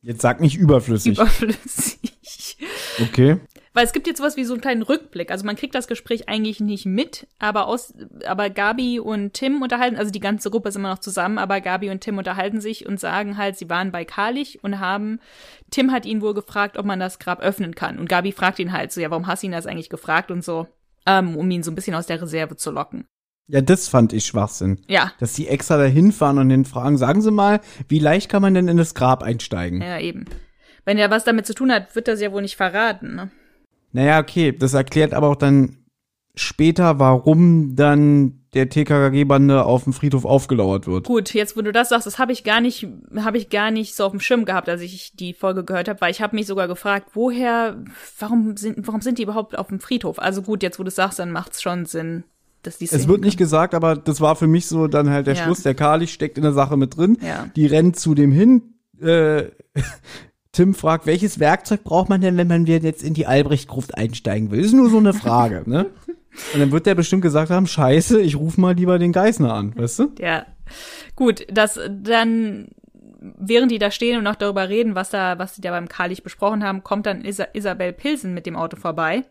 Jetzt 0.00 0.22
sag 0.22 0.40
nicht 0.40 0.56
überflüssig. 0.56 1.18
überflüssig. 1.18 2.56
okay. 3.02 3.38
Weil 3.76 3.84
es 3.84 3.92
gibt 3.92 4.06
jetzt 4.06 4.16
sowas 4.16 4.38
wie 4.38 4.44
so 4.44 4.54
einen 4.54 4.62
kleinen 4.62 4.80
Rückblick. 4.80 5.30
Also 5.30 5.44
man 5.44 5.54
kriegt 5.54 5.74
das 5.74 5.86
Gespräch 5.86 6.30
eigentlich 6.30 6.60
nicht 6.60 6.86
mit, 6.86 7.26
aber 7.38 7.66
aus, 7.66 7.92
aber 8.26 8.48
Gabi 8.48 8.98
und 9.00 9.34
Tim 9.34 9.60
unterhalten, 9.60 9.96
also 9.96 10.10
die 10.10 10.18
ganze 10.18 10.50
Gruppe 10.50 10.70
ist 10.70 10.76
immer 10.76 10.88
noch 10.88 11.00
zusammen, 11.00 11.36
aber 11.36 11.60
Gabi 11.60 11.90
und 11.90 12.00
Tim 12.00 12.16
unterhalten 12.16 12.62
sich 12.62 12.86
und 12.86 12.98
sagen 12.98 13.36
halt, 13.36 13.58
sie 13.58 13.68
waren 13.68 13.92
bei 13.92 14.06
Karlich 14.06 14.64
und 14.64 14.80
haben, 14.80 15.20
Tim 15.70 15.92
hat 15.92 16.06
ihn 16.06 16.22
wohl 16.22 16.32
gefragt, 16.32 16.78
ob 16.78 16.86
man 16.86 16.98
das 16.98 17.18
Grab 17.18 17.40
öffnen 17.40 17.74
kann. 17.74 17.98
Und 17.98 18.08
Gabi 18.08 18.32
fragt 18.32 18.58
ihn 18.60 18.72
halt 18.72 18.92
so, 18.92 19.02
ja, 19.02 19.10
warum 19.10 19.26
hast 19.26 19.42
du 19.42 19.48
ihn 19.48 19.52
das 19.52 19.66
eigentlich 19.66 19.90
gefragt 19.90 20.30
und 20.30 20.42
so, 20.42 20.66
ähm, 21.04 21.36
um 21.36 21.50
ihn 21.50 21.62
so 21.62 21.70
ein 21.70 21.74
bisschen 21.74 21.94
aus 21.94 22.06
der 22.06 22.22
Reserve 22.22 22.56
zu 22.56 22.70
locken. 22.70 23.04
Ja, 23.46 23.60
das 23.60 23.88
fand 23.88 24.14
ich 24.14 24.24
Schwachsinn. 24.24 24.80
Ja, 24.88 25.12
Dass 25.20 25.34
die 25.34 25.48
extra 25.48 25.76
dahin 25.76 26.12
fahren 26.12 26.38
und 26.38 26.48
den 26.48 26.64
fragen, 26.64 26.96
sagen 26.96 27.20
Sie 27.20 27.30
mal, 27.30 27.60
wie 27.88 27.98
leicht 27.98 28.30
kann 28.30 28.40
man 28.40 28.54
denn 28.54 28.68
in 28.68 28.78
das 28.78 28.94
Grab 28.94 29.22
einsteigen? 29.22 29.82
ja, 29.82 30.00
eben. 30.00 30.24
Wenn 30.86 30.96
er 30.96 31.10
was 31.10 31.24
damit 31.24 31.46
zu 31.46 31.52
tun 31.52 31.70
hat, 31.70 31.94
wird 31.94 32.08
er 32.08 32.14
ja 32.14 32.32
wohl 32.32 32.40
nicht 32.40 32.56
verraten, 32.56 33.14
ne? 33.16 33.30
Naja, 33.96 34.20
okay, 34.20 34.52
das 34.52 34.74
erklärt 34.74 35.14
aber 35.14 35.28
auch 35.28 35.36
dann 35.36 35.78
später, 36.34 36.98
warum 36.98 37.76
dann 37.76 38.40
der 38.52 38.68
TKKG-Bande 38.68 39.64
auf 39.64 39.84
dem 39.84 39.94
Friedhof 39.94 40.26
aufgelauert 40.26 40.86
wird. 40.86 41.06
Gut, 41.06 41.32
jetzt 41.32 41.56
wo 41.56 41.62
du 41.62 41.72
das 41.72 41.88
sagst, 41.88 42.06
das 42.06 42.18
habe 42.18 42.32
ich 42.32 42.44
gar 42.44 42.60
nicht, 42.60 42.86
habe 43.16 43.38
ich 43.38 43.48
gar 43.48 43.70
nicht 43.70 43.94
so 43.94 44.04
auf 44.04 44.10
dem 44.12 44.20
Schirm 44.20 44.44
gehabt, 44.44 44.68
als 44.68 44.82
ich 44.82 45.16
die 45.16 45.32
Folge 45.32 45.64
gehört 45.64 45.88
habe, 45.88 46.00
weil 46.02 46.10
ich 46.10 46.20
habe 46.20 46.36
mich 46.36 46.46
sogar 46.46 46.68
gefragt, 46.68 47.10
woher, 47.14 47.82
warum 48.18 48.56
sind, 48.58 48.86
warum 48.86 49.00
sind 49.00 49.16
die 49.18 49.22
überhaupt 49.22 49.56
auf 49.56 49.68
dem 49.68 49.80
Friedhof? 49.80 50.18
Also 50.18 50.42
gut, 50.42 50.62
jetzt 50.62 50.78
wo 50.78 50.82
du 50.82 50.88
es 50.88 50.94
sagst, 50.94 51.18
dann 51.18 51.32
macht's 51.32 51.62
schon 51.62 51.86
Sinn, 51.86 52.24
dass 52.62 52.76
die. 52.76 52.84
Es 52.84 52.90
Szene- 52.90 53.08
wird 53.08 53.22
nicht 53.22 53.38
gesagt, 53.38 53.74
aber 53.74 53.96
das 53.96 54.20
war 54.20 54.36
für 54.36 54.46
mich 54.46 54.66
so 54.66 54.88
dann 54.88 55.08
halt 55.08 55.26
der 55.26 55.34
Ja. 55.36 55.44
Schluss. 55.44 55.62
Der 55.62 55.74
Karlich 55.74 56.12
steckt 56.12 56.36
in 56.36 56.42
der 56.42 56.52
Sache 56.52 56.76
mit 56.76 56.96
drin. 56.98 57.16
Ja. 57.22 57.48
Die 57.56 57.66
rennt 57.66 57.98
zu 57.98 58.14
dem 58.14 58.30
hin. 58.30 58.74
Äh, 59.00 59.44
Tim 60.56 60.72
fragt, 60.72 61.04
welches 61.04 61.38
Werkzeug 61.38 61.84
braucht 61.84 62.08
man 62.08 62.22
denn, 62.22 62.38
wenn 62.38 62.48
man 62.48 62.64
jetzt 62.64 63.02
in 63.02 63.12
die 63.12 63.26
Albrecht-Gruft 63.26 63.94
einsteigen 63.94 64.50
will? 64.50 64.60
Das 64.60 64.68
ist 64.68 64.72
nur 64.72 64.88
so 64.88 64.96
eine 64.96 65.12
Frage, 65.12 65.64
ne? 65.66 65.90
Und 66.54 66.60
dann 66.60 66.72
wird 66.72 66.86
der 66.86 66.94
bestimmt 66.94 67.20
gesagt 67.20 67.50
haben, 67.50 67.66
scheiße, 67.66 68.22
ich 68.22 68.36
ruf 68.36 68.56
mal 68.56 68.74
lieber 68.74 68.98
den 68.98 69.12
Geißner 69.12 69.52
an, 69.52 69.76
weißt 69.76 69.98
du? 69.98 70.12
Ja, 70.18 70.46
gut, 71.14 71.46
das 71.52 71.78
dann, 71.90 72.68
während 73.20 73.70
die 73.70 73.78
da 73.78 73.90
stehen 73.90 74.16
und 74.16 74.24
noch 74.24 74.34
darüber 74.34 74.70
reden, 74.70 74.94
was 74.94 75.10
da, 75.10 75.38
was 75.38 75.56
die 75.56 75.60
da 75.60 75.72
beim 75.72 75.88
Karlich 75.88 76.22
besprochen 76.22 76.64
haben, 76.64 76.82
kommt 76.82 77.04
dann 77.04 77.22
Isa 77.22 77.48
Isabel 77.52 77.92
Pilsen 77.92 78.32
mit 78.32 78.46
dem 78.46 78.56
Auto 78.56 78.78
vorbei 78.78 79.24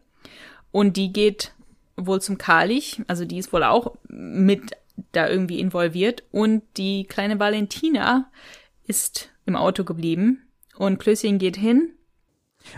und 0.72 0.96
die 0.96 1.12
geht 1.12 1.56
wohl 1.98 2.22
zum 2.22 2.38
Karlich, 2.38 3.02
also 3.08 3.26
die 3.26 3.40
ist 3.40 3.52
wohl 3.52 3.64
auch 3.64 3.96
mit 4.08 4.74
da 5.12 5.28
irgendwie 5.28 5.60
involviert 5.60 6.24
und 6.30 6.62
die 6.78 7.06
kleine 7.06 7.40
Valentina 7.40 8.30
ist 8.86 9.30
im 9.48 9.56
Auto 9.56 9.84
geblieben 9.84 10.45
und 10.78 11.00
Klößchen 11.00 11.38
geht 11.38 11.58
hin. 11.58 11.90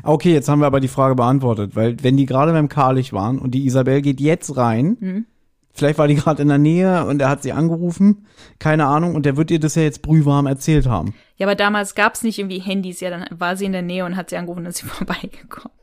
Okay, 0.04 0.34
jetzt 0.34 0.50
haben 0.50 0.60
wir 0.60 0.66
aber 0.68 0.80
die 0.82 0.88
Frage 0.90 1.16
beantwortet, 1.16 1.76
weil 1.76 1.96
wenn 2.04 2.18
die 2.18 2.26
gerade 2.26 2.52
beim 2.52 2.68
Karlich 2.70 3.14
waren 3.14 3.40
und 3.40 3.52
die 3.52 3.66
Isabel 3.66 4.02
geht 4.02 4.20
jetzt 4.20 4.58
rein, 4.58 4.98
Mhm. 5.00 5.26
vielleicht 5.74 5.98
war 5.98 6.08
die 6.10 6.16
gerade 6.16 6.42
in 6.42 6.50
der 6.50 6.58
Nähe 6.58 7.06
und 7.06 7.22
er 7.22 7.30
hat 7.30 7.42
sie 7.44 7.54
angerufen, 7.54 8.26
keine 8.60 8.86
Ahnung, 8.88 9.16
und 9.16 9.26
der 9.26 9.38
wird 9.38 9.50
ihr 9.52 9.60
das 9.60 9.76
ja 9.76 9.84
jetzt 9.84 10.02
brühwarm 10.02 10.46
erzählt 10.46 10.88
haben. 10.88 11.14
Ja, 11.38 11.48
aber 11.48 11.56
damals 11.56 11.96
gab's 11.96 12.24
nicht 12.24 12.38
irgendwie 12.40 12.60
Handys, 12.60 13.00
ja, 13.00 13.10
dann 13.10 13.26
war 13.30 13.56
sie 13.56 13.66
in 13.66 13.72
der 13.72 13.82
Nähe 13.82 14.04
und 14.06 14.18
hat 14.18 14.30
sie 14.30 14.36
angerufen 14.38 14.60
und 14.62 14.66
ist 14.68 14.78
sie 14.80 14.86
vorbeigekommen. 14.88 15.77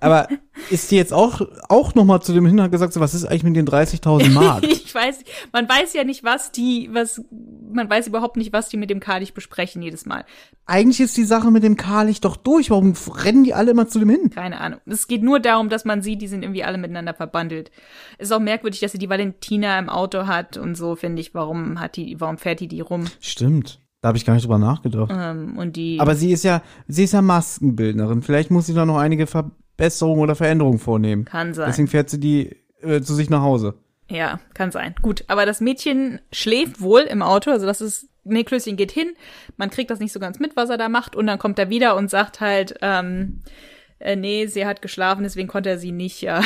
Aber 0.00 0.28
ist 0.70 0.90
die 0.90 0.96
jetzt 0.96 1.12
auch, 1.12 1.40
auch 1.68 1.94
nochmal 1.94 2.22
zu 2.22 2.32
dem 2.32 2.46
hin 2.46 2.58
und 2.58 2.64
hat 2.64 2.72
gesagt, 2.72 2.92
so, 2.92 3.00
was 3.00 3.14
ist 3.14 3.26
eigentlich 3.26 3.44
mit 3.44 3.56
den 3.56 3.66
30.000 3.66 4.30
Mark? 4.30 4.64
Ich 4.90 4.94
weiß, 4.94 5.20
man 5.52 5.68
weiß 5.68 5.92
ja 5.92 6.02
nicht, 6.02 6.24
was 6.24 6.50
die, 6.50 6.90
was, 6.92 7.22
man 7.72 7.88
weiß 7.88 8.08
überhaupt 8.08 8.36
nicht, 8.36 8.52
was 8.52 8.68
die 8.68 8.76
mit 8.76 8.90
dem 8.90 8.98
Karlich 8.98 9.34
besprechen 9.34 9.82
jedes 9.82 10.04
Mal. 10.04 10.24
eigentlich 10.66 10.98
ist 11.00 11.16
die 11.16 11.24
Sache 11.24 11.52
mit 11.52 11.62
dem 11.62 11.76
Karlich 11.76 12.20
doch 12.20 12.36
durch. 12.36 12.70
Warum 12.70 12.94
rennen 13.14 13.44
die 13.44 13.54
alle 13.54 13.70
immer 13.70 13.86
zu 13.86 14.00
dem 14.00 14.08
hin? 14.08 14.30
Keine 14.30 14.60
Ahnung. 14.60 14.80
Es 14.86 15.06
geht 15.06 15.22
nur 15.22 15.38
darum, 15.38 15.68
dass 15.68 15.84
man 15.84 16.02
sieht, 16.02 16.22
die 16.22 16.26
sind 16.26 16.42
irgendwie 16.42 16.64
alle 16.64 16.76
miteinander 16.76 17.14
verbandelt. 17.14 17.70
Ist 18.18 18.32
auch 18.32 18.40
merkwürdig, 18.40 18.80
dass 18.80 18.90
sie 18.90 18.98
die 18.98 19.08
Valentina 19.08 19.78
im 19.78 19.88
Auto 19.88 20.26
hat 20.26 20.56
und 20.56 20.74
so, 20.74 20.96
finde 20.96 21.20
ich. 21.20 21.34
Warum 21.34 21.78
hat 21.78 21.96
die, 21.96 22.16
warum 22.18 22.36
fährt 22.36 22.58
die 22.58 22.68
die 22.68 22.80
rum? 22.80 23.04
Stimmt. 23.20 23.80
Da 24.00 24.08
habe 24.08 24.18
ich 24.18 24.24
gar 24.24 24.34
nicht 24.34 24.44
drüber 24.44 24.58
nachgedacht. 24.58 25.12
Ähm, 25.14 25.56
und 25.58 25.76
die, 25.76 26.00
Aber 26.00 26.14
sie 26.16 26.32
ist 26.32 26.42
ja, 26.42 26.62
sie 26.88 27.04
ist 27.04 27.12
ja 27.12 27.22
Maskenbildnerin. 27.22 28.22
Vielleicht 28.22 28.50
muss 28.50 28.66
sie 28.66 28.74
da 28.74 28.86
noch 28.86 28.96
einige 28.96 29.26
Verbesserungen 29.80 30.20
oder 30.20 30.34
Veränderungen 30.34 30.78
vornehmen. 30.78 31.24
kann 31.24 31.54
sein. 31.54 31.66
Deswegen 31.68 31.88
fährt 31.88 32.10
sie 32.10 32.20
die 32.20 32.56
äh, 32.82 33.00
zu 33.00 33.14
sich 33.14 33.30
nach 33.30 33.42
Hause. 33.42 33.74
Ja, 34.08 34.40
kann 34.54 34.70
sein. 34.70 34.94
Gut, 35.02 35.24
aber 35.28 35.46
das 35.46 35.60
Mädchen 35.60 36.20
schläft 36.32 36.80
wohl 36.80 37.02
im 37.02 37.22
Auto, 37.22 37.50
also 37.50 37.64
das 37.66 37.80
ist, 37.80 38.08
nee, 38.24 38.44
Klößchen 38.44 38.76
geht 38.76 38.90
hin, 38.90 39.14
man 39.56 39.70
kriegt 39.70 39.90
das 39.90 40.00
nicht 40.00 40.12
so 40.12 40.20
ganz 40.20 40.38
mit, 40.40 40.56
was 40.56 40.68
er 40.68 40.78
da 40.78 40.88
macht, 40.88 41.14
und 41.14 41.26
dann 41.26 41.38
kommt 41.38 41.58
er 41.58 41.70
wieder 41.70 41.96
und 41.96 42.10
sagt 42.10 42.40
halt, 42.40 42.74
ähm, 42.82 43.42
äh, 44.00 44.16
nee, 44.16 44.46
sie 44.46 44.66
hat 44.66 44.82
geschlafen, 44.82 45.22
deswegen 45.22 45.48
konnte 45.48 45.70
er 45.70 45.78
sie 45.78 45.92
nicht, 45.92 46.24
äh, 46.24 46.40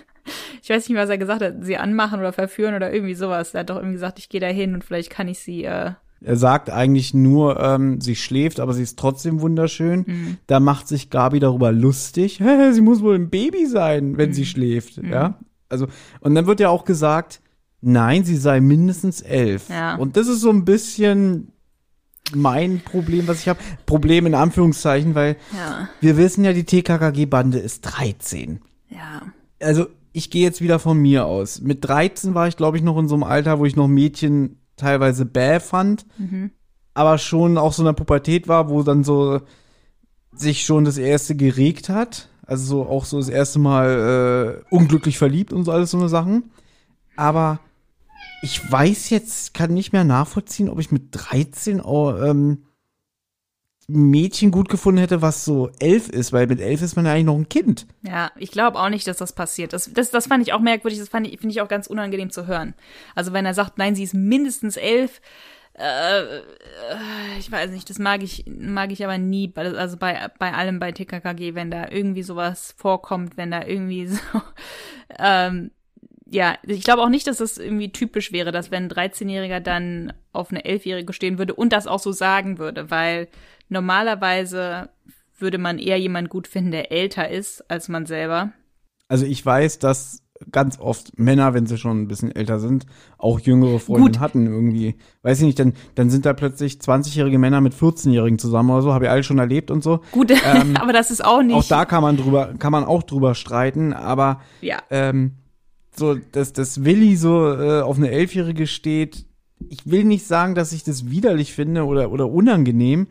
ich 0.62 0.70
weiß 0.70 0.88
nicht 0.88 0.96
was 0.96 1.10
er 1.10 1.18
gesagt 1.18 1.42
hat, 1.42 1.54
sie 1.62 1.76
anmachen 1.76 2.20
oder 2.20 2.32
verführen 2.32 2.74
oder 2.74 2.92
irgendwie 2.92 3.14
sowas. 3.14 3.54
Er 3.54 3.60
hat 3.60 3.70
doch 3.70 3.76
irgendwie 3.76 3.94
gesagt, 3.94 4.20
ich 4.20 4.28
gehe 4.28 4.40
da 4.40 4.46
hin 4.46 4.74
und 4.74 4.84
vielleicht 4.84 5.10
kann 5.10 5.26
ich 5.26 5.40
sie, 5.40 5.64
äh, 5.64 5.92
Er 6.22 6.36
sagt 6.36 6.70
eigentlich 6.70 7.14
nur, 7.14 7.58
ähm, 7.60 8.00
sie 8.00 8.14
schläft, 8.14 8.60
aber 8.60 8.74
sie 8.74 8.82
ist 8.82 8.98
trotzdem 8.98 9.40
wunderschön. 9.40 10.38
Da 10.46 10.60
macht 10.60 10.86
sich 10.86 11.10
Gabi 11.10 11.40
darüber 11.40 11.72
lustig. 11.72 12.40
Hä, 12.40 12.72
sie 12.72 12.82
muss 12.82 13.02
wohl 13.02 13.14
ein 13.14 13.30
Baby 13.30 13.66
sein, 13.66 14.16
wenn 14.18 14.32
sie 14.32 14.44
schläft. 14.44 14.98
Ja. 14.98 15.38
Also, 15.68 15.86
und 16.20 16.34
dann 16.34 16.46
wird 16.46 16.60
ja 16.60 16.68
auch 16.68 16.84
gesagt, 16.84 17.40
nein, 17.80 18.24
sie 18.24 18.36
sei 18.36 18.60
mindestens 18.60 19.22
elf. 19.22 19.68
Ja. 19.70 19.96
Und 19.96 20.16
das 20.16 20.28
ist 20.28 20.40
so 20.40 20.50
ein 20.50 20.64
bisschen 20.64 21.52
mein 22.34 22.80
Problem, 22.80 23.26
was 23.26 23.40
ich 23.40 23.48
habe. 23.48 23.60
Problem 23.86 24.26
in 24.26 24.34
Anführungszeichen, 24.34 25.14
weil 25.14 25.36
ja, 25.56 25.88
wir 26.00 26.16
wissen 26.16 26.44
ja, 26.44 26.52
die 26.52 26.64
TKKG-Bande 26.64 27.58
ist 27.58 27.80
13 27.82 28.60
ja, 28.90 29.22
also 29.60 29.86
ich 30.12 30.30
gehe 30.30 30.42
jetzt 30.42 30.60
wieder 30.60 30.78
von 30.78 30.98
mir 30.98 31.26
aus. 31.26 31.60
Mit 31.60 31.84
13 31.84 32.34
war 32.34 32.48
ich, 32.48 32.56
glaube 32.56 32.76
ich, 32.76 32.82
noch 32.82 32.98
in 32.98 33.08
so 33.08 33.14
einem 33.14 33.22
Alter, 33.22 33.58
wo 33.58 33.64
ich 33.64 33.76
noch 33.76 33.86
Mädchen 33.86 34.59
teilweise 34.80 35.24
bäh 35.24 35.60
fand. 35.60 36.06
aber 36.94 37.18
schon 37.18 37.56
auch 37.56 37.72
so 37.72 37.82
in 37.82 37.86
der 37.86 37.92
Pubertät 37.92 38.48
war, 38.48 38.68
wo 38.68 38.82
dann 38.82 39.04
so 39.04 39.40
sich 40.32 40.64
schon 40.64 40.84
das 40.84 40.98
erste 40.98 41.34
geregt 41.36 41.88
hat. 41.88 42.28
Also 42.46 42.66
so 42.66 42.88
auch 42.88 43.04
so 43.04 43.18
das 43.18 43.28
erste 43.28 43.58
Mal 43.58 44.62
äh, 44.70 44.74
unglücklich 44.74 45.16
verliebt 45.18 45.52
und 45.52 45.64
so 45.64 45.72
alles 45.72 45.92
so 45.92 45.98
eine 45.98 46.08
Sachen. 46.08 46.50
Aber 47.16 47.60
ich 48.42 48.70
weiß 48.70 49.10
jetzt, 49.10 49.54
kann 49.54 49.72
nicht 49.72 49.92
mehr 49.92 50.04
nachvollziehen, 50.04 50.68
ob 50.68 50.80
ich 50.80 50.90
mit 50.90 51.08
13 51.12 51.80
oh, 51.80 52.16
ähm, 52.16 52.64
Mädchen 53.92 54.50
gut 54.50 54.68
gefunden 54.68 55.00
hätte, 55.00 55.22
was 55.22 55.44
so 55.44 55.70
elf 55.78 56.08
ist, 56.08 56.32
weil 56.32 56.46
mit 56.46 56.60
elf 56.60 56.82
ist 56.82 56.96
man 56.96 57.06
ja 57.06 57.12
eigentlich 57.12 57.24
noch 57.24 57.36
ein 57.36 57.48
Kind. 57.48 57.86
Ja, 58.02 58.30
ich 58.36 58.50
glaube 58.50 58.78
auch 58.78 58.88
nicht, 58.88 59.06
dass 59.06 59.18
das 59.18 59.32
passiert. 59.32 59.72
Das, 59.72 59.92
das, 59.92 60.10
das 60.10 60.26
fand 60.26 60.42
ich 60.42 60.52
auch 60.52 60.60
merkwürdig, 60.60 60.98
das 60.98 61.08
ich, 61.08 61.40
finde 61.40 61.52
ich 61.52 61.60
auch 61.60 61.68
ganz 61.68 61.86
unangenehm 61.86 62.30
zu 62.30 62.46
hören. 62.46 62.74
Also 63.14 63.32
wenn 63.32 63.46
er 63.46 63.54
sagt, 63.54 63.78
nein, 63.78 63.94
sie 63.94 64.04
ist 64.04 64.14
mindestens 64.14 64.76
elf, 64.76 65.20
äh, 65.74 66.40
ich 67.38 67.50
weiß 67.50 67.70
nicht, 67.70 67.88
das 67.88 67.98
mag 67.98 68.22
ich, 68.22 68.44
mag 68.46 68.92
ich 68.92 69.04
aber 69.04 69.18
nie, 69.18 69.52
also 69.56 69.96
bei, 69.96 70.28
bei 70.38 70.52
allem 70.52 70.78
bei 70.78 70.92
TKKG, 70.92 71.54
wenn 71.54 71.70
da 71.70 71.88
irgendwie 71.90 72.22
sowas 72.22 72.74
vorkommt, 72.76 73.36
wenn 73.36 73.50
da 73.50 73.64
irgendwie 73.64 74.06
so, 74.08 74.18
ähm, 75.18 75.70
ja, 76.32 76.56
ich 76.62 76.84
glaube 76.84 77.02
auch 77.02 77.08
nicht, 77.08 77.26
dass 77.26 77.38
das 77.38 77.58
irgendwie 77.58 77.90
typisch 77.90 78.30
wäre, 78.30 78.52
dass 78.52 78.70
wenn 78.70 78.84
ein 78.84 78.90
13-Jähriger 78.90 79.60
dann 79.60 80.12
auf 80.32 80.50
eine 80.50 80.60
11-Jährige 80.60 81.12
stehen 81.12 81.38
würde 81.38 81.54
und 81.54 81.72
das 81.72 81.88
auch 81.88 81.98
so 81.98 82.12
sagen 82.12 82.58
würde, 82.58 82.90
weil 82.90 83.28
normalerweise 83.70 84.90
würde 85.38 85.58
man 85.58 85.78
eher 85.78 85.98
jemanden 85.98 86.28
gut 86.28 86.46
finden, 86.46 86.70
der 86.70 86.92
älter 86.92 87.28
ist 87.30 87.68
als 87.70 87.88
man 87.88 88.06
selber. 88.06 88.52
Also 89.08 89.24
ich 89.24 89.44
weiß, 89.44 89.78
dass 89.78 90.22
ganz 90.52 90.78
oft 90.78 91.18
Männer, 91.18 91.54
wenn 91.54 91.66
sie 91.66 91.76
schon 91.76 92.02
ein 92.02 92.08
bisschen 92.08 92.34
älter 92.34 92.58
sind, 92.58 92.86
auch 93.18 93.40
jüngere 93.40 93.78
Freundinnen 93.78 94.20
hatten 94.20 94.46
irgendwie. 94.46 94.96
Weiß 95.22 95.38
ich 95.40 95.44
nicht, 95.44 95.58
dann, 95.58 95.74
dann 95.94 96.10
sind 96.10 96.24
da 96.26 96.32
plötzlich 96.32 96.74
20-jährige 96.74 97.38
Männer 97.38 97.60
mit 97.60 97.74
14-Jährigen 97.74 98.38
zusammen 98.38 98.70
oder 98.70 98.82
so, 98.82 98.94
habe 98.94 99.06
ich 99.06 99.10
alle 99.10 99.22
schon 99.22 99.38
erlebt 99.38 99.70
und 99.70 99.82
so. 99.82 100.00
Gut, 100.12 100.30
ähm, 100.54 100.76
aber 100.76 100.92
das 100.92 101.10
ist 101.10 101.24
auch 101.24 101.42
nicht. 101.42 101.56
Auch 101.56 101.64
da 101.64 101.84
kann 101.84 102.02
man 102.02 102.16
drüber, 102.16 102.54
kann 102.58 102.72
man 102.72 102.84
auch 102.84 103.02
drüber 103.02 103.34
streiten, 103.34 103.92
aber 103.92 104.40
ja. 104.60 104.78
ähm, 104.90 105.32
so, 105.94 106.14
dass 106.14 106.52
das 106.52 106.84
Willi 106.84 107.16
so 107.16 107.52
äh, 107.52 107.80
auf 107.82 107.96
eine 107.96 108.10
Elfjährige 108.10 108.66
steht, 108.66 109.26
ich 109.68 109.90
will 109.90 110.04
nicht 110.04 110.26
sagen, 110.26 110.54
dass 110.54 110.72
ich 110.72 110.84
das 110.84 111.10
widerlich 111.10 111.52
finde 111.52 111.84
oder, 111.84 112.10
oder 112.10 112.30
unangenehm, 112.30 113.08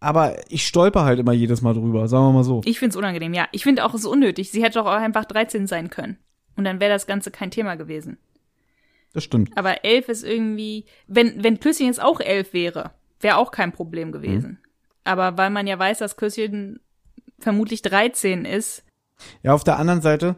aber 0.00 0.36
ich 0.48 0.66
stolper 0.66 1.04
halt 1.04 1.20
immer 1.20 1.32
jedes 1.32 1.60
Mal 1.60 1.74
drüber, 1.74 2.08
sagen 2.08 2.24
wir 2.24 2.32
mal 2.32 2.44
so. 2.44 2.62
Ich 2.64 2.78
find's 2.78 2.96
unangenehm, 2.96 3.34
ja. 3.34 3.46
Ich 3.52 3.62
finde 3.62 3.84
auch 3.84 3.94
es 3.94 4.06
unnötig. 4.06 4.50
Sie 4.50 4.64
hätte 4.64 4.78
doch 4.78 4.86
auch 4.86 4.92
einfach 4.92 5.26
13 5.26 5.66
sein 5.66 5.90
können. 5.90 6.16
Und 6.56 6.64
dann 6.64 6.80
wäre 6.80 6.90
das 6.90 7.06
Ganze 7.06 7.30
kein 7.30 7.50
Thema 7.50 7.76
gewesen. 7.76 8.18
Das 9.12 9.24
stimmt. 9.24 9.56
Aber 9.56 9.84
11 9.84 10.08
ist 10.08 10.24
irgendwie, 10.24 10.86
wenn, 11.06 11.44
wenn 11.44 11.60
Küsschen 11.60 11.86
jetzt 11.86 12.02
auch 12.02 12.20
11 12.20 12.52
wäre, 12.54 12.92
wäre 13.20 13.36
auch 13.36 13.50
kein 13.50 13.72
Problem 13.72 14.10
gewesen. 14.12 14.50
Mhm. 14.50 14.58
Aber 15.04 15.36
weil 15.36 15.50
man 15.50 15.66
ja 15.66 15.78
weiß, 15.78 15.98
dass 15.98 16.16
Küsschen 16.16 16.80
vermutlich 17.38 17.82
13 17.82 18.44
ist. 18.44 18.84
Ja, 19.42 19.52
auf 19.52 19.64
der 19.64 19.78
anderen 19.78 20.00
Seite, 20.00 20.36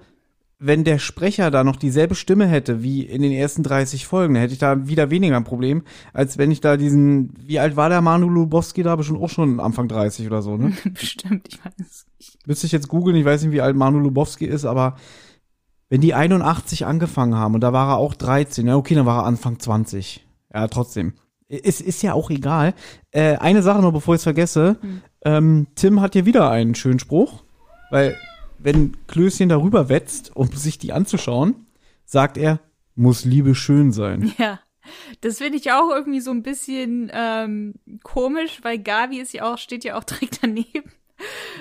wenn 0.64 0.84
der 0.84 1.00
Sprecher 1.00 1.50
da 1.50 1.64
noch 1.64 1.74
dieselbe 1.74 2.14
Stimme 2.14 2.46
hätte 2.46 2.84
wie 2.84 3.02
in 3.02 3.20
den 3.20 3.32
ersten 3.32 3.64
30 3.64 4.06
Folgen, 4.06 4.34
dann 4.34 4.42
hätte 4.42 4.52
ich 4.52 4.60
da 4.60 4.86
wieder 4.86 5.10
weniger 5.10 5.36
ein 5.36 5.42
Problem, 5.42 5.82
als 6.12 6.38
wenn 6.38 6.52
ich 6.52 6.60
da 6.60 6.76
diesen, 6.76 7.34
wie 7.36 7.58
alt 7.58 7.74
war 7.74 7.88
der 7.88 8.00
Manu 8.00 8.28
Lubowski 8.28 8.84
da? 8.84 8.94
Bestimmt 8.94 9.20
auch 9.20 9.28
schon 9.28 9.58
Anfang 9.58 9.88
30 9.88 10.28
oder 10.28 10.40
so, 10.40 10.56
ne? 10.56 10.72
Bestimmt, 10.94 11.48
ich 11.48 11.64
weiß 11.64 12.06
nicht. 12.18 12.46
Müsste 12.46 12.66
ich 12.66 12.72
jetzt 12.72 12.88
googeln, 12.88 13.16
ich 13.16 13.24
weiß 13.24 13.42
nicht, 13.42 13.50
wie 13.50 13.60
alt 13.60 13.74
Manu 13.74 13.98
Lubowski 13.98 14.46
ist, 14.46 14.64
aber 14.64 14.96
wenn 15.88 16.00
die 16.00 16.14
81 16.14 16.86
angefangen 16.86 17.34
haben 17.34 17.54
und 17.54 17.60
da 17.60 17.72
war 17.72 17.94
er 17.94 17.96
auch 17.96 18.14
13, 18.14 18.68
ja 18.68 18.76
okay, 18.76 18.94
dann 18.94 19.04
war 19.04 19.22
er 19.22 19.26
Anfang 19.26 19.58
20. 19.58 20.24
Ja, 20.54 20.68
trotzdem. 20.68 21.14
Es 21.48 21.80
ist 21.80 22.02
ja 22.02 22.12
auch 22.14 22.30
egal. 22.30 22.74
Äh, 23.10 23.36
eine 23.36 23.62
Sache 23.62 23.82
noch, 23.82 23.92
bevor 23.92 24.14
ich 24.14 24.20
es 24.20 24.24
vergesse. 24.24 24.76
Hm. 24.80 25.02
Ähm, 25.24 25.66
Tim 25.74 26.00
hat 26.00 26.12
hier 26.12 26.24
wieder 26.24 26.50
einen 26.50 26.76
schönen 26.76 27.00
Spruch, 27.00 27.42
weil 27.90 28.16
wenn 28.62 28.96
Klößchen 29.06 29.48
darüber 29.48 29.88
wetzt, 29.88 30.34
um 30.34 30.48
sich 30.48 30.78
die 30.78 30.92
anzuschauen, 30.92 31.66
sagt 32.04 32.36
er, 32.36 32.60
muss 32.94 33.24
Liebe 33.24 33.54
schön 33.54 33.92
sein. 33.92 34.32
Ja. 34.38 34.60
Das 35.20 35.38
finde 35.38 35.58
ich 35.58 35.70
auch 35.70 35.90
irgendwie 35.90 36.20
so 36.20 36.32
ein 36.32 36.42
bisschen 36.42 37.08
ähm, 37.14 37.74
komisch, 38.02 38.58
weil 38.62 38.78
Gavi 38.80 39.20
ist 39.20 39.32
ja 39.32 39.44
auch, 39.44 39.56
steht 39.56 39.84
ja 39.84 39.96
auch 39.96 40.02
direkt 40.02 40.40
daneben. 40.42 40.90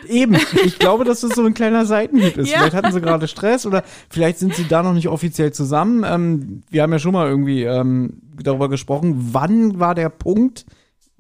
Eben, 0.08 0.36
ich 0.66 0.80
glaube, 0.80 1.06
dass 1.06 1.22
das 1.22 1.36
so 1.36 1.46
ein 1.46 1.54
kleiner 1.54 1.86
Seitenhieb 1.86 2.38
ist. 2.38 2.50
Ja. 2.50 2.58
Vielleicht 2.58 2.76
hatten 2.76 2.92
sie 2.92 3.02
gerade 3.02 3.28
Stress 3.28 3.68
oder 3.68 3.84
vielleicht 4.10 4.40
sind 4.40 4.56
sie 4.56 4.68
da 4.68 4.82
noch 4.82 4.94
nicht 4.94 5.08
offiziell 5.08 5.54
zusammen. 5.54 6.04
Ähm, 6.04 6.64
wir 6.70 6.82
haben 6.82 6.92
ja 6.92 7.00
schon 7.00 7.14
mal 7.14 7.28
irgendwie 7.28 7.64
ähm, 7.64 8.22
darüber 8.42 8.70
gesprochen, 8.70 9.30
wann 9.34 9.80
war 9.80 9.94
der 9.94 10.10
Punkt, 10.10 10.66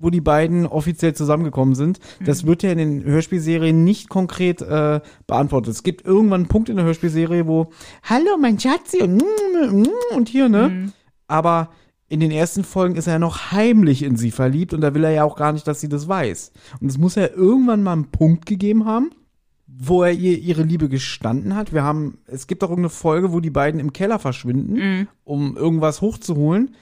wo 0.01 0.09
die 0.09 0.21
beiden 0.21 0.65
offiziell 0.65 1.13
zusammengekommen 1.13 1.75
sind. 1.75 1.99
Das 2.25 2.43
mhm. 2.43 2.47
wird 2.47 2.63
ja 2.63 2.71
in 2.71 2.77
den 2.77 3.03
Hörspielserien 3.03 3.83
nicht 3.83 4.09
konkret 4.09 4.61
äh, 4.61 4.99
beantwortet. 5.27 5.73
Es 5.73 5.83
gibt 5.83 6.05
irgendwann 6.05 6.41
einen 6.41 6.49
Punkt 6.49 6.69
in 6.69 6.75
der 6.75 6.85
Hörspielserie, 6.85 7.47
wo 7.47 7.71
Hallo, 8.03 8.37
mein 8.39 8.59
Schatzi 8.59 9.01
und, 9.01 9.23
und 10.15 10.29
hier, 10.29 10.49
ne? 10.49 10.69
Mhm. 10.69 10.93
Aber 11.27 11.69
in 12.09 12.19
den 12.19 12.31
ersten 12.31 12.65
Folgen 12.65 12.95
ist 12.95 13.07
er 13.07 13.13
ja 13.13 13.19
noch 13.19 13.53
heimlich 13.53 14.03
in 14.03 14.17
sie 14.17 14.31
verliebt 14.31 14.73
und 14.73 14.81
da 14.81 14.93
will 14.93 15.05
er 15.05 15.11
ja 15.11 15.23
auch 15.23 15.37
gar 15.37 15.53
nicht, 15.53 15.65
dass 15.65 15.79
sie 15.79 15.87
das 15.87 16.09
weiß. 16.09 16.51
Und 16.81 16.89
es 16.89 16.97
muss 16.97 17.15
ja 17.15 17.27
irgendwann 17.27 17.83
mal 17.83 17.93
einen 17.93 18.11
Punkt 18.11 18.45
gegeben 18.45 18.83
haben, 18.85 19.11
wo 19.65 20.03
er 20.03 20.11
ihr 20.11 20.37
ihre 20.37 20.63
Liebe 20.63 20.89
gestanden 20.89 21.55
hat. 21.55 21.73
Wir 21.73 21.83
haben, 21.83 22.17
es 22.27 22.47
gibt 22.47 22.63
auch 22.63 22.69
irgendeine 22.69 22.89
Folge, 22.89 23.31
wo 23.31 23.39
die 23.39 23.49
beiden 23.49 23.79
im 23.79 23.93
Keller 23.93 24.19
verschwinden, 24.19 24.73
mhm. 24.73 25.07
um 25.23 25.55
irgendwas 25.55 26.01
hochzuholen. 26.01 26.75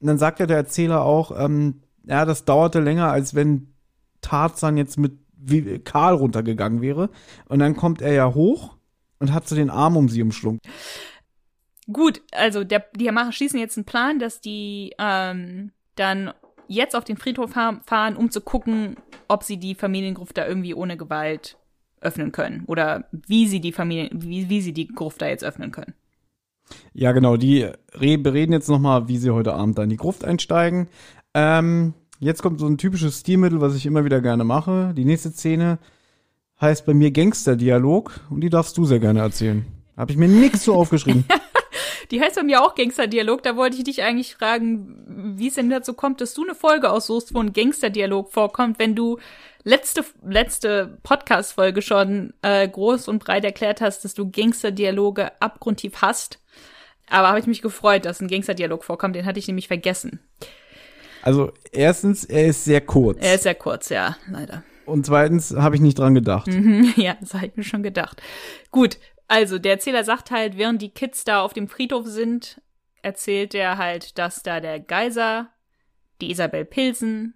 Und 0.00 0.06
dann 0.06 0.18
sagt 0.18 0.38
ja 0.38 0.46
der 0.46 0.58
Erzähler 0.58 1.02
auch, 1.02 1.32
ähm, 1.36 1.80
ja, 2.06 2.24
das 2.24 2.44
dauerte 2.44 2.80
länger, 2.80 3.10
als 3.10 3.34
wenn 3.34 3.74
Tarzan 4.20 4.76
jetzt 4.76 4.96
mit 4.98 5.18
Karl 5.84 6.14
runtergegangen 6.14 6.80
wäre. 6.80 7.10
Und 7.48 7.58
dann 7.58 7.76
kommt 7.76 8.00
er 8.00 8.12
ja 8.12 8.34
hoch 8.34 8.76
und 9.18 9.32
hat 9.32 9.46
so 9.48 9.54
den 9.54 9.70
Arm 9.70 9.96
um 9.96 10.08
sie 10.08 10.22
umschlungen. 10.22 10.60
Gut, 11.92 12.22
also 12.32 12.64
der, 12.64 12.86
die 12.96 13.10
machen, 13.10 13.32
schließen 13.32 13.60
jetzt 13.60 13.76
einen 13.76 13.84
Plan, 13.84 14.18
dass 14.18 14.40
die 14.40 14.92
ähm, 14.98 15.70
dann 15.94 16.32
jetzt 16.68 16.96
auf 16.96 17.04
den 17.04 17.16
Friedhof 17.16 17.52
fahren, 17.52 18.16
um 18.16 18.30
zu 18.30 18.40
gucken, 18.40 18.96
ob 19.28 19.44
sie 19.44 19.56
die 19.56 19.74
Familiengruft 19.74 20.36
da 20.36 20.46
irgendwie 20.46 20.74
ohne 20.74 20.96
Gewalt 20.96 21.56
öffnen 22.00 22.32
können. 22.32 22.64
Oder 22.66 23.08
wie 23.10 23.46
sie 23.46 23.60
die 23.60 23.72
Familie, 23.72 24.10
wie, 24.12 24.48
wie 24.48 24.60
sie 24.60 24.72
die 24.72 24.88
Gruft 24.88 25.22
da 25.22 25.28
jetzt 25.28 25.44
öffnen 25.44 25.70
können. 25.70 25.94
Ja, 26.92 27.12
genau, 27.12 27.36
die 27.36 27.70
bereden 27.92 28.52
jetzt 28.52 28.68
nochmal, 28.68 29.06
wie 29.06 29.18
sie 29.18 29.30
heute 29.30 29.54
Abend 29.54 29.78
da 29.78 29.84
in 29.84 29.90
die 29.90 29.96
Gruft 29.96 30.24
einsteigen. 30.24 30.88
Ähm, 31.36 31.92
jetzt 32.18 32.42
kommt 32.42 32.60
so 32.60 32.66
ein 32.66 32.78
typisches 32.78 33.20
Stilmittel, 33.20 33.60
was 33.60 33.76
ich 33.76 33.84
immer 33.84 34.06
wieder 34.06 34.22
gerne 34.22 34.42
mache. 34.42 34.94
Die 34.96 35.04
nächste 35.04 35.30
Szene 35.30 35.78
heißt 36.62 36.86
bei 36.86 36.94
mir 36.94 37.10
Gangster-Dialog 37.10 38.20
und 38.30 38.40
die 38.40 38.48
darfst 38.48 38.78
du 38.78 38.86
sehr 38.86 39.00
gerne 39.00 39.20
erzählen. 39.20 39.66
Habe 39.98 40.12
ich 40.12 40.16
mir 40.16 40.28
nichts 40.28 40.64
so 40.64 40.74
aufgeschrieben. 40.74 41.26
die 42.10 42.22
heißt 42.22 42.36
bei 42.36 42.42
mir 42.42 42.62
auch 42.62 42.74
Gangster-Dialog. 42.74 43.42
Da 43.42 43.54
wollte 43.54 43.76
ich 43.76 43.84
dich 43.84 44.02
eigentlich 44.02 44.34
fragen, 44.34 45.34
wie 45.36 45.48
es 45.48 45.56
denn 45.56 45.68
dazu 45.68 45.92
kommt, 45.92 46.22
dass 46.22 46.32
du 46.32 46.42
eine 46.42 46.54
Folge 46.54 46.90
aussuchst, 46.90 47.34
wo 47.34 47.40
ein 47.40 47.52
Gangster-Dialog 47.52 48.32
vorkommt, 48.32 48.78
wenn 48.78 48.94
du 48.94 49.18
letzte, 49.62 50.06
letzte 50.24 50.98
Podcast-Folge 51.02 51.82
schon 51.82 52.32
äh, 52.40 52.66
groß 52.66 53.08
und 53.08 53.22
breit 53.22 53.44
erklärt 53.44 53.82
hast, 53.82 54.06
dass 54.06 54.14
du 54.14 54.30
Gangster-Dialoge 54.30 55.38
abgrundtief 55.42 56.00
hast. 56.00 56.42
Aber 57.10 57.28
habe 57.28 57.40
ich 57.40 57.46
mich 57.46 57.60
gefreut, 57.60 58.06
dass 58.06 58.22
ein 58.22 58.28
Gangster-Dialog 58.28 58.84
vorkommt. 58.84 59.16
Den 59.16 59.26
hatte 59.26 59.38
ich 59.38 59.48
nämlich 59.48 59.68
vergessen. 59.68 60.20
Also 61.26 61.52
erstens, 61.72 62.22
er 62.22 62.46
ist 62.46 62.64
sehr 62.64 62.80
kurz. 62.80 63.18
Er 63.20 63.34
ist 63.34 63.42
sehr 63.42 63.56
kurz, 63.56 63.88
ja, 63.88 64.16
leider. 64.30 64.62
Und 64.84 65.06
zweitens 65.06 65.52
habe 65.56 65.74
ich 65.74 65.80
nicht 65.80 65.98
dran 65.98 66.14
gedacht. 66.14 66.46
Mhm, 66.46 66.94
ja, 66.96 67.16
das 67.20 67.34
habe 67.34 67.46
ich 67.46 67.56
mir 67.56 67.64
schon 67.64 67.82
gedacht. 67.82 68.22
Gut, 68.70 68.98
also 69.26 69.58
der 69.58 69.72
Erzähler 69.72 70.04
sagt 70.04 70.30
halt, 70.30 70.56
während 70.56 70.80
die 70.82 70.90
Kids 70.90 71.24
da 71.24 71.42
auf 71.42 71.52
dem 71.52 71.66
Friedhof 71.66 72.06
sind, 72.06 72.62
erzählt 73.02 73.56
er 73.56 73.76
halt, 73.76 74.18
dass 74.18 74.44
da 74.44 74.60
der 74.60 74.78
Geiser, 74.78 75.48
die 76.20 76.30
Isabel 76.30 76.64
Pilsen 76.64 77.34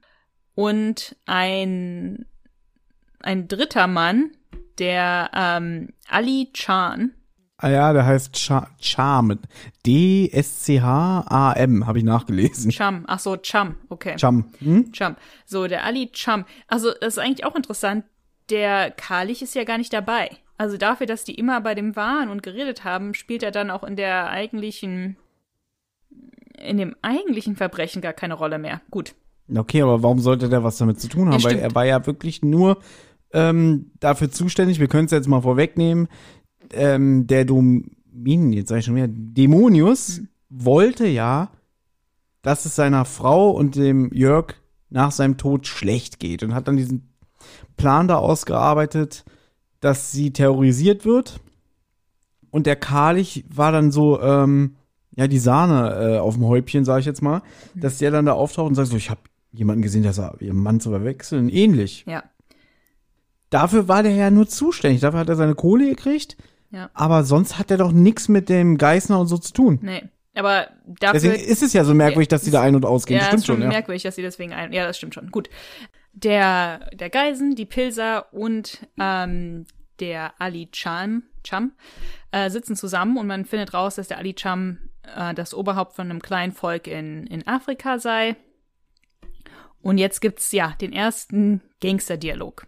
und 0.55 1.17
ein, 1.27 2.27
ein 3.19 3.49
dritter 3.49 3.89
Mann, 3.89 4.31
der 4.79 5.33
ähm, 5.35 5.95
Ali 6.09 6.51
Chan, 6.53 7.13
Ah 7.63 7.69
ja, 7.69 7.93
der 7.93 8.07
heißt 8.07 8.35
Charm. 8.81 9.39
D-S-C-H-A-M, 9.85 11.87
habe 11.87 11.99
ich 11.99 12.05
nachgelesen. 12.05 12.71
Cham, 12.71 13.05
ach 13.07 13.19
so, 13.19 13.37
Cham, 13.37 13.77
okay. 13.91 14.17
Cham. 14.17 14.47
Hm? 14.61 14.93
Cham. 14.93 15.17
So, 15.45 15.67
der 15.67 15.85
Ali 15.85 16.11
Cham. 16.11 16.47
Also, 16.69 16.91
das 17.01 17.17
ist 17.17 17.19
eigentlich 17.19 17.45
auch 17.45 17.55
interessant. 17.55 18.05
Der 18.49 18.91
Karlich 18.91 19.43
ist 19.43 19.55
ja 19.55 19.65
gar 19.65 19.77
nicht 19.77 19.93
dabei. 19.93 20.31
Also 20.57 20.79
dafür, 20.79 21.07
dass 21.07 21.25
die 21.25 21.35
immer 21.35 21.61
bei 21.61 21.75
dem 21.75 21.97
waren 21.97 22.31
und 22.31 22.43
geredet 22.43 22.83
haben, 22.83 23.13
spielt 23.13 23.43
er 23.43 23.51
dann 23.51 23.71
auch 23.71 23.85
in 23.85 23.97
der 23.97 24.31
eigentlichen, 24.31 25.17
in 26.59 26.79
dem 26.79 26.97
eigentlichen 27.03 27.57
Verbrechen 27.57 28.01
gar 28.01 28.15
keine 28.15 28.35
Rolle 28.35 28.59
mehr. 28.59 28.81
Gut. 28.91 29.15
Okay, 29.55 29.83
aber 29.83 30.03
warum 30.03 30.19
sollte 30.19 30.49
der 30.49 30.65
was 30.65 30.79
damit 30.79 31.01
zu 31.01 31.09
tun 31.09 31.29
haben? 31.29 31.41
Ja, 31.41 31.45
Weil 31.45 31.59
er 31.59 31.75
war 31.75 31.85
ja 31.85 32.07
wirklich 32.07 32.43
nur 32.43 32.79
ähm, 33.33 33.91
dafür 34.01 34.31
zuständig, 34.31 34.81
wir 34.81 34.89
können 34.89 35.07
es 35.07 35.13
jetzt 35.13 35.29
mal 35.29 35.41
vorwegnehmen, 35.41 36.09
ähm, 36.73 37.27
der 37.27 37.45
Domin, 37.45 38.53
jetzt 38.53 38.69
sage 38.69 38.81
ich 38.81 38.87
schon 38.87 38.97
wieder, 38.97 39.09
Dämonius 39.09 40.21
mhm. 40.21 40.29
wollte 40.49 41.07
ja, 41.07 41.51
dass 42.43 42.65
es 42.65 42.77
seiner 42.77 43.05
Frau 43.05 43.51
und 43.51 43.77
dem 43.77 44.13
Jörg 44.13 44.55
nach 44.89 45.13
seinem 45.13 45.37
Tod 45.37 45.67
schlecht 45.67 46.19
geht 46.19 46.43
und 46.43 46.55
hat 46.55 46.69
dann 46.69 46.77
diesen 46.77 47.15
Plan 47.77 48.09
da 48.09 48.17
ausgearbeitet, 48.17 49.25
dass 49.81 50.13
sie 50.13 50.33
terrorisiert 50.33 51.05
wird. 51.05 51.41
Und 52.51 52.67
der 52.67 52.77
Karlich 52.77 53.45
war 53.49 53.73
dann 53.73 53.93
so, 53.93 54.21
ähm, 54.21 54.77
ja, 55.17 55.29
die 55.29 55.39
Sahne 55.39 56.17
äh, 56.17 56.19
auf 56.19 56.35
dem 56.35 56.47
Häubchen, 56.47 56.85
sage 56.85 57.01
ich 57.01 57.07
jetzt 57.07 57.23
mal, 57.23 57.43
dass 57.75 57.99
der 57.99 58.11
dann 58.11 58.27
da 58.27 58.33
auftaucht 58.33 58.69
und 58.69 58.75
sagt 58.75 58.89
so, 58.89 58.97
ich 58.97 59.11
habe 59.11 59.21
jemanden 59.53 59.83
gesehen, 59.83 60.03
der 60.03 60.13
sah 60.13 60.35
ihren 60.41 60.57
Mann 60.57 60.81
zu 60.81 60.91
verwechseln, 60.91 61.49
ähnlich. 61.49 62.05
Ja. 62.07 62.25
Dafür 63.51 63.89
war 63.89 64.03
der 64.03 64.13
ja 64.13 64.31
nur 64.31 64.49
zuständig, 64.49 65.01
dafür 65.01 65.21
hat 65.21 65.29
er 65.29 65.37
seine 65.37 65.55
Kohle 65.55 65.89
gekriegt, 65.89 66.37
Ja. 66.73 66.89
aber 66.95 67.25
sonst 67.25 67.59
hat 67.59 67.71
er 67.71 67.79
doch 67.79 67.91
nichts 67.91 68.29
mit 68.29 68.49
dem 68.49 68.79
Geißner 68.79 69.19
und 69.19 69.27
so 69.27 69.39
zu 69.39 69.53
tun. 69.53 69.81
Nee. 69.83 70.05
Aber 70.35 70.69
dafür. 70.87 71.21
Deswegen 71.21 71.35
ist 71.35 71.63
es 71.63 71.73
ja 71.73 71.85
so 71.85 71.95
merkwürdig, 71.95 72.29
dass 72.29 72.43
die 72.43 72.51
da 72.51 72.63
ein- 72.63 72.77
und 72.77 72.85
ausgehen. 72.85 73.19
ja, 73.19 73.27
stimmt 73.27 73.41
ist 73.41 73.47
schon 73.47 73.57
schon, 73.57 73.63
ja. 73.63 73.69
merkwürdig, 73.69 74.05
dass 74.05 74.15
sie 74.15 74.23
deswegen 74.23 74.53
ein. 74.53 74.73
Ja, 74.73 74.87
das 74.87 74.97
stimmt 74.97 75.15
schon. 75.15 75.31
Gut. 75.31 75.51
Der, 76.13 76.91
der 76.93 77.11
Geisen, 77.11 77.55
die 77.57 77.67
Pilser 77.67 78.33
und 78.33 78.87
ähm, 78.99 79.67
der 79.99 80.33
Ali 80.41 80.69
Cham, 80.71 81.25
Cham 81.45 81.73
äh, 82.33 82.51
sitzen 82.51 82.77
zusammen 82.77 83.17
und 83.17 83.27
man 83.27 83.45
findet 83.45 83.75
raus, 83.75 83.97
dass 83.97 84.09
der 84.09 84.19
Ali 84.19 84.35
Cham 84.35 84.79
äh, 85.17 85.35
das 85.35 85.55
Oberhaupt 85.55 85.95
von 85.95 86.11
einem 86.11 86.23
kleinen 86.23 86.53
Volk 86.53 86.87
in, 86.87 87.27
in 87.27 87.47
Afrika 87.47 87.99
sei. 87.99 88.37
Und 89.83 89.99
jetzt 89.99 90.21
gibt's 90.21 90.53
ja 90.53 90.75
den 90.81 90.93
ersten 90.93 91.63
Gangsterdialog. 91.81 92.67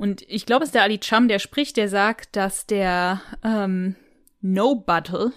Und 0.00 0.22
ich 0.28 0.46
glaube, 0.46 0.62
es 0.62 0.70
ist 0.70 0.74
der 0.74 0.82
Ali 0.82 0.98
Cham, 0.98 1.28
der 1.28 1.38
spricht, 1.38 1.76
der 1.76 1.90
sagt, 1.90 2.34
dass 2.34 2.64
der 2.64 3.20
ähm, 3.44 3.96
No 4.40 4.74
Battle. 4.74 5.34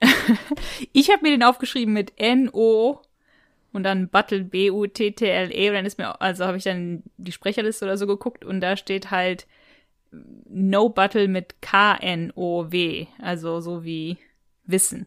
ich 0.92 1.10
habe 1.10 1.22
mir 1.22 1.32
den 1.32 1.42
aufgeschrieben 1.42 1.92
mit 1.92 2.12
N-O 2.14 3.02
und 3.72 3.82
dann 3.82 4.08
Battle 4.08 4.44
B-U-T-T-L-E. 4.44 5.68
Und 5.70 5.74
dann 5.74 5.86
ist 5.86 5.98
mir, 5.98 6.20
also 6.20 6.44
habe 6.44 6.56
ich 6.56 6.62
dann 6.62 7.02
die 7.16 7.32
Sprecherliste 7.32 7.84
oder 7.84 7.96
so 7.96 8.06
geguckt 8.06 8.44
und 8.44 8.60
da 8.60 8.76
steht 8.76 9.10
halt 9.10 9.48
No 10.12 10.88
Battle 10.88 11.26
mit 11.26 11.60
K-N-O-W. 11.60 13.06
Also 13.18 13.60
so 13.60 13.82
wie 13.82 14.18
Wissen. 14.66 15.06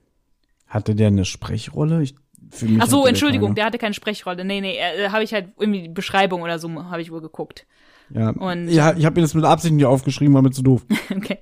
Hatte 0.68 0.94
der 0.94 1.08
eine 1.08 1.24
Sprechrolle? 1.24 2.04
Ich, 2.04 2.16
Ach 2.52 2.58
so, 2.60 2.76
hatte 2.80 2.90
der 2.90 3.08
Entschuldigung, 3.08 3.48
keine. 3.52 3.56
der 3.56 3.66
hatte 3.66 3.78
keine 3.78 3.94
Sprechrolle. 3.94 4.44
Nee, 4.44 4.60
nee, 4.60 4.78
habe 5.08 5.24
ich 5.24 5.34
halt 5.34 5.54
irgendwie 5.58 5.84
die 5.84 5.88
Beschreibung 5.88 6.42
oder 6.42 6.60
so 6.60 6.70
habe 6.84 7.02
ich 7.02 7.14
wohl 7.14 7.22
geguckt. 7.22 7.66
Ja, 8.10 8.30
Und- 8.30 8.68
ja 8.70 8.96
ich 8.96 9.06
habe 9.06 9.16
mir 9.16 9.22
das 9.22 9.34
mit 9.34 9.46
Absicht 9.46 9.74
nicht 9.74 9.86
aufgeschrieben, 9.86 10.34
war 10.34 10.42
mir 10.42 10.52
zu 10.52 10.64
doof. 10.64 10.86
Okay. 11.16 11.40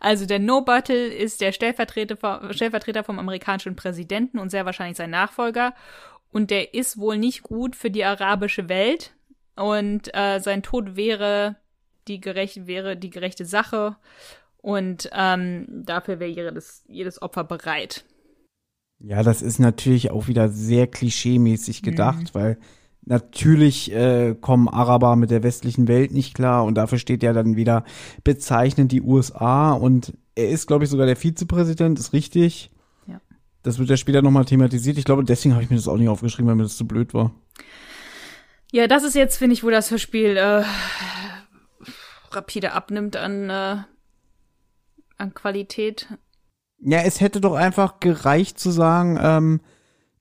Also 0.00 0.26
der 0.26 0.38
No 0.38 0.60
Battle 0.62 1.06
ist 1.08 1.40
der 1.40 1.52
Stellvertreter, 1.52 2.16
vom- 2.16 2.52
Stellvertreter 2.52 3.04
vom 3.04 3.18
amerikanischen 3.18 3.74
Präsidenten 3.76 4.38
und 4.38 4.50
sehr 4.50 4.66
wahrscheinlich 4.66 4.98
sein 4.98 5.10
Nachfolger. 5.10 5.74
Und 6.30 6.50
der 6.50 6.74
ist 6.74 6.98
wohl 6.98 7.16
nicht 7.16 7.42
gut 7.42 7.74
für 7.76 7.90
die 7.90 8.04
arabische 8.04 8.68
Welt. 8.68 9.14
Und 9.54 10.14
äh, 10.14 10.40
sein 10.40 10.62
Tod 10.62 10.96
wäre 10.96 11.56
die 12.08 12.20
gerecht, 12.20 12.66
wäre 12.66 12.96
die 12.96 13.08
gerechte 13.10 13.46
Sache. 13.46 13.96
Und 14.58 15.08
ähm, 15.14 15.66
dafür 15.84 16.20
wäre 16.20 16.30
jedes, 16.30 16.84
jedes 16.88 17.22
Opfer 17.22 17.44
bereit. 17.44 18.04
Ja, 18.98 19.22
das 19.22 19.40
ist 19.42 19.58
natürlich 19.58 20.10
auch 20.10 20.26
wieder 20.26 20.48
sehr 20.48 20.86
klischeemäßig 20.86 21.82
gedacht, 21.82 22.34
weil 22.34 22.58
natürlich 23.06 23.92
äh, 23.92 24.34
kommen 24.38 24.68
Araber 24.68 25.16
mit 25.16 25.30
der 25.30 25.42
westlichen 25.42 25.88
Welt 25.88 26.12
nicht 26.12 26.34
klar 26.34 26.64
und 26.64 26.74
dafür 26.74 26.98
steht 26.98 27.22
ja 27.22 27.32
dann 27.32 27.56
wieder 27.56 27.84
bezeichnend 28.24 28.92
die 28.92 29.00
USA 29.00 29.72
und 29.72 30.12
er 30.34 30.50
ist, 30.50 30.66
glaube 30.66 30.84
ich, 30.84 30.90
sogar 30.90 31.06
der 31.06 31.16
Vizepräsident, 31.16 31.98
ist 31.98 32.12
richtig. 32.12 32.70
Ja. 33.06 33.20
Das 33.62 33.78
wird 33.78 33.88
ja 33.88 33.96
später 33.96 34.22
nochmal 34.22 34.44
thematisiert. 34.44 34.98
Ich 34.98 35.04
glaube, 35.04 35.24
deswegen 35.24 35.54
habe 35.54 35.64
ich 35.64 35.70
mir 35.70 35.76
das 35.76 35.88
auch 35.88 35.96
nicht 35.96 36.08
aufgeschrieben, 36.08 36.48
weil 36.48 36.56
mir 36.56 36.64
das 36.64 36.76
zu 36.76 36.86
blöd 36.86 37.14
war. 37.14 37.32
Ja, 38.72 38.86
das 38.86 39.04
ist 39.04 39.14
jetzt, 39.14 39.38
finde 39.38 39.54
ich, 39.54 39.64
wo 39.64 39.70
das 39.70 39.90
Hörspiel 39.90 40.36
äh, 40.36 40.64
rapide 42.32 42.72
abnimmt 42.72 43.16
an, 43.16 43.48
äh, 43.48 43.76
an 45.16 45.32
Qualität. 45.32 46.08
Ja, 46.80 46.98
es 47.00 47.20
hätte 47.20 47.40
doch 47.40 47.54
einfach 47.54 48.00
gereicht 48.00 48.58
zu 48.58 48.70
sagen, 48.70 49.18
ähm, 49.22 49.60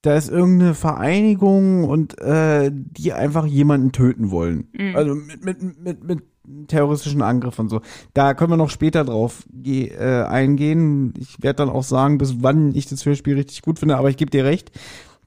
da 0.05 0.15
ist 0.15 0.29
irgendeine 0.29 0.75
Vereinigung 0.75 1.83
und 1.85 2.19
äh, 2.19 2.71
die 2.71 3.13
einfach 3.13 3.45
jemanden 3.45 3.91
töten 3.91 4.29
wollen. 4.29 4.67
Also 4.93 5.15
mit, 5.15 5.43
mit, 5.43 5.83
mit, 5.83 6.03
mit 6.03 6.23
terroristischen 6.67 7.21
Angriff 7.21 7.57
und 7.57 7.69
so. 7.69 7.81
Da 8.13 8.33
können 8.33 8.51
wir 8.51 8.57
noch 8.57 8.69
später 8.69 9.03
drauf 9.03 9.43
äh, 9.65 10.23
eingehen. 10.23 11.13
Ich 11.17 11.41
werde 11.41 11.57
dann 11.57 11.69
auch 11.69 11.83
sagen, 11.83 12.17
bis 12.17 12.43
wann 12.43 12.75
ich 12.75 12.85
das 12.85 13.05
Hörspiel 13.05 13.35
richtig 13.35 13.63
gut 13.63 13.79
finde, 13.79 13.97
aber 13.97 14.09
ich 14.09 14.17
gebe 14.17 14.29
dir 14.29 14.45
recht. 14.45 14.71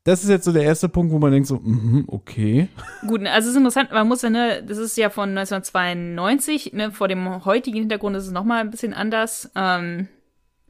Das 0.05 0.23
ist 0.23 0.31
jetzt 0.31 0.45
so 0.45 0.53
der 0.53 0.63
erste 0.63 0.89
Punkt, 0.89 1.13
wo 1.13 1.19
man 1.19 1.33
denkt 1.33 1.49
so, 1.49 1.57
mhm, 1.57 2.05
okay. 2.07 2.69
Gut, 3.07 3.27
also 3.27 3.49
es 3.49 3.53
ist 3.53 3.57
interessant, 3.57 3.91
man 3.91 4.09
muss 4.09 4.23
ja, 4.23 4.31
ne, 4.31 4.63
das 4.67 4.79
ist 4.79 4.97
ja 4.97 5.11
von 5.11 5.37
1992, 5.37 6.73
ne, 6.73 6.93
vor 6.93 7.09
dem 7.09 7.45
heutigen 7.45 7.79
Hintergrund 7.79 8.17
ist 8.17 8.27
es 8.27 8.33
nochmal 8.33 8.61
ein 8.61 8.71
bisschen 8.71 8.95
anders, 8.95 9.51
ähm, 9.55 10.09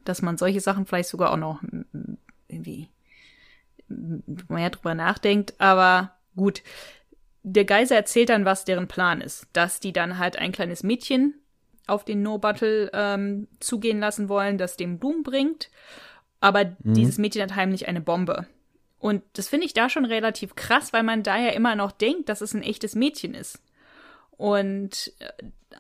dass 0.05 0.23
man 0.23 0.39
solche 0.39 0.61
Sachen 0.61 0.87
vielleicht 0.87 1.11
sogar 1.11 1.31
auch 1.31 1.37
noch 1.37 1.63
mm, 1.63 2.15
irgendwie 2.49 2.89
mm, 3.89 4.19
mehr 4.49 4.71
drüber 4.71 4.95
nachdenkt, 4.95 5.55
aber 5.59 6.13
gut. 6.37 6.63
Der 7.43 7.65
Geiser 7.65 7.97
erzählt 7.97 8.29
dann, 8.29 8.45
was 8.45 8.65
deren 8.65 8.89
Plan 8.89 9.21
ist, 9.21 9.47
dass 9.53 9.81
die 9.81 9.93
dann 9.93 10.19
halt 10.19 10.37
ein 10.37 10.53
kleines 10.53 10.83
Mädchen 10.83 11.35
auf 11.87 12.05
den 12.05 12.23
No-Battle 12.23 12.91
ähm, 12.93 13.49
zugehen 13.61 14.01
lassen 14.01 14.29
wollen, 14.29 14.59
das 14.59 14.77
dem 14.77 14.99
Blumen 14.99 15.23
bringt, 15.23 15.71
aber 16.41 16.65
dieses 16.81 17.19
Mädchen 17.19 17.43
hat 17.43 17.57
heimlich 17.57 17.89
eine 17.89 18.01
Bombe. 18.01 18.47
Und 18.99 19.23
das 19.35 19.49
finde 19.49 19.67
ich 19.67 19.75
da 19.75 19.89
schon 19.89 20.05
relativ 20.05 20.57
krass, 20.57 20.93
weil 20.93 21.03
man 21.03 21.23
da 21.23 21.39
ja 21.39 21.51
immer 21.51 21.75
noch 21.77 21.93
denkt, 21.93 22.29
dass 22.29 22.41
es 22.41 22.55
ein 22.55 22.63
echtes 22.63 22.95
Mädchen 22.95 23.35
ist. 23.35 23.63
Und 24.37 25.13
äh, 25.19 25.33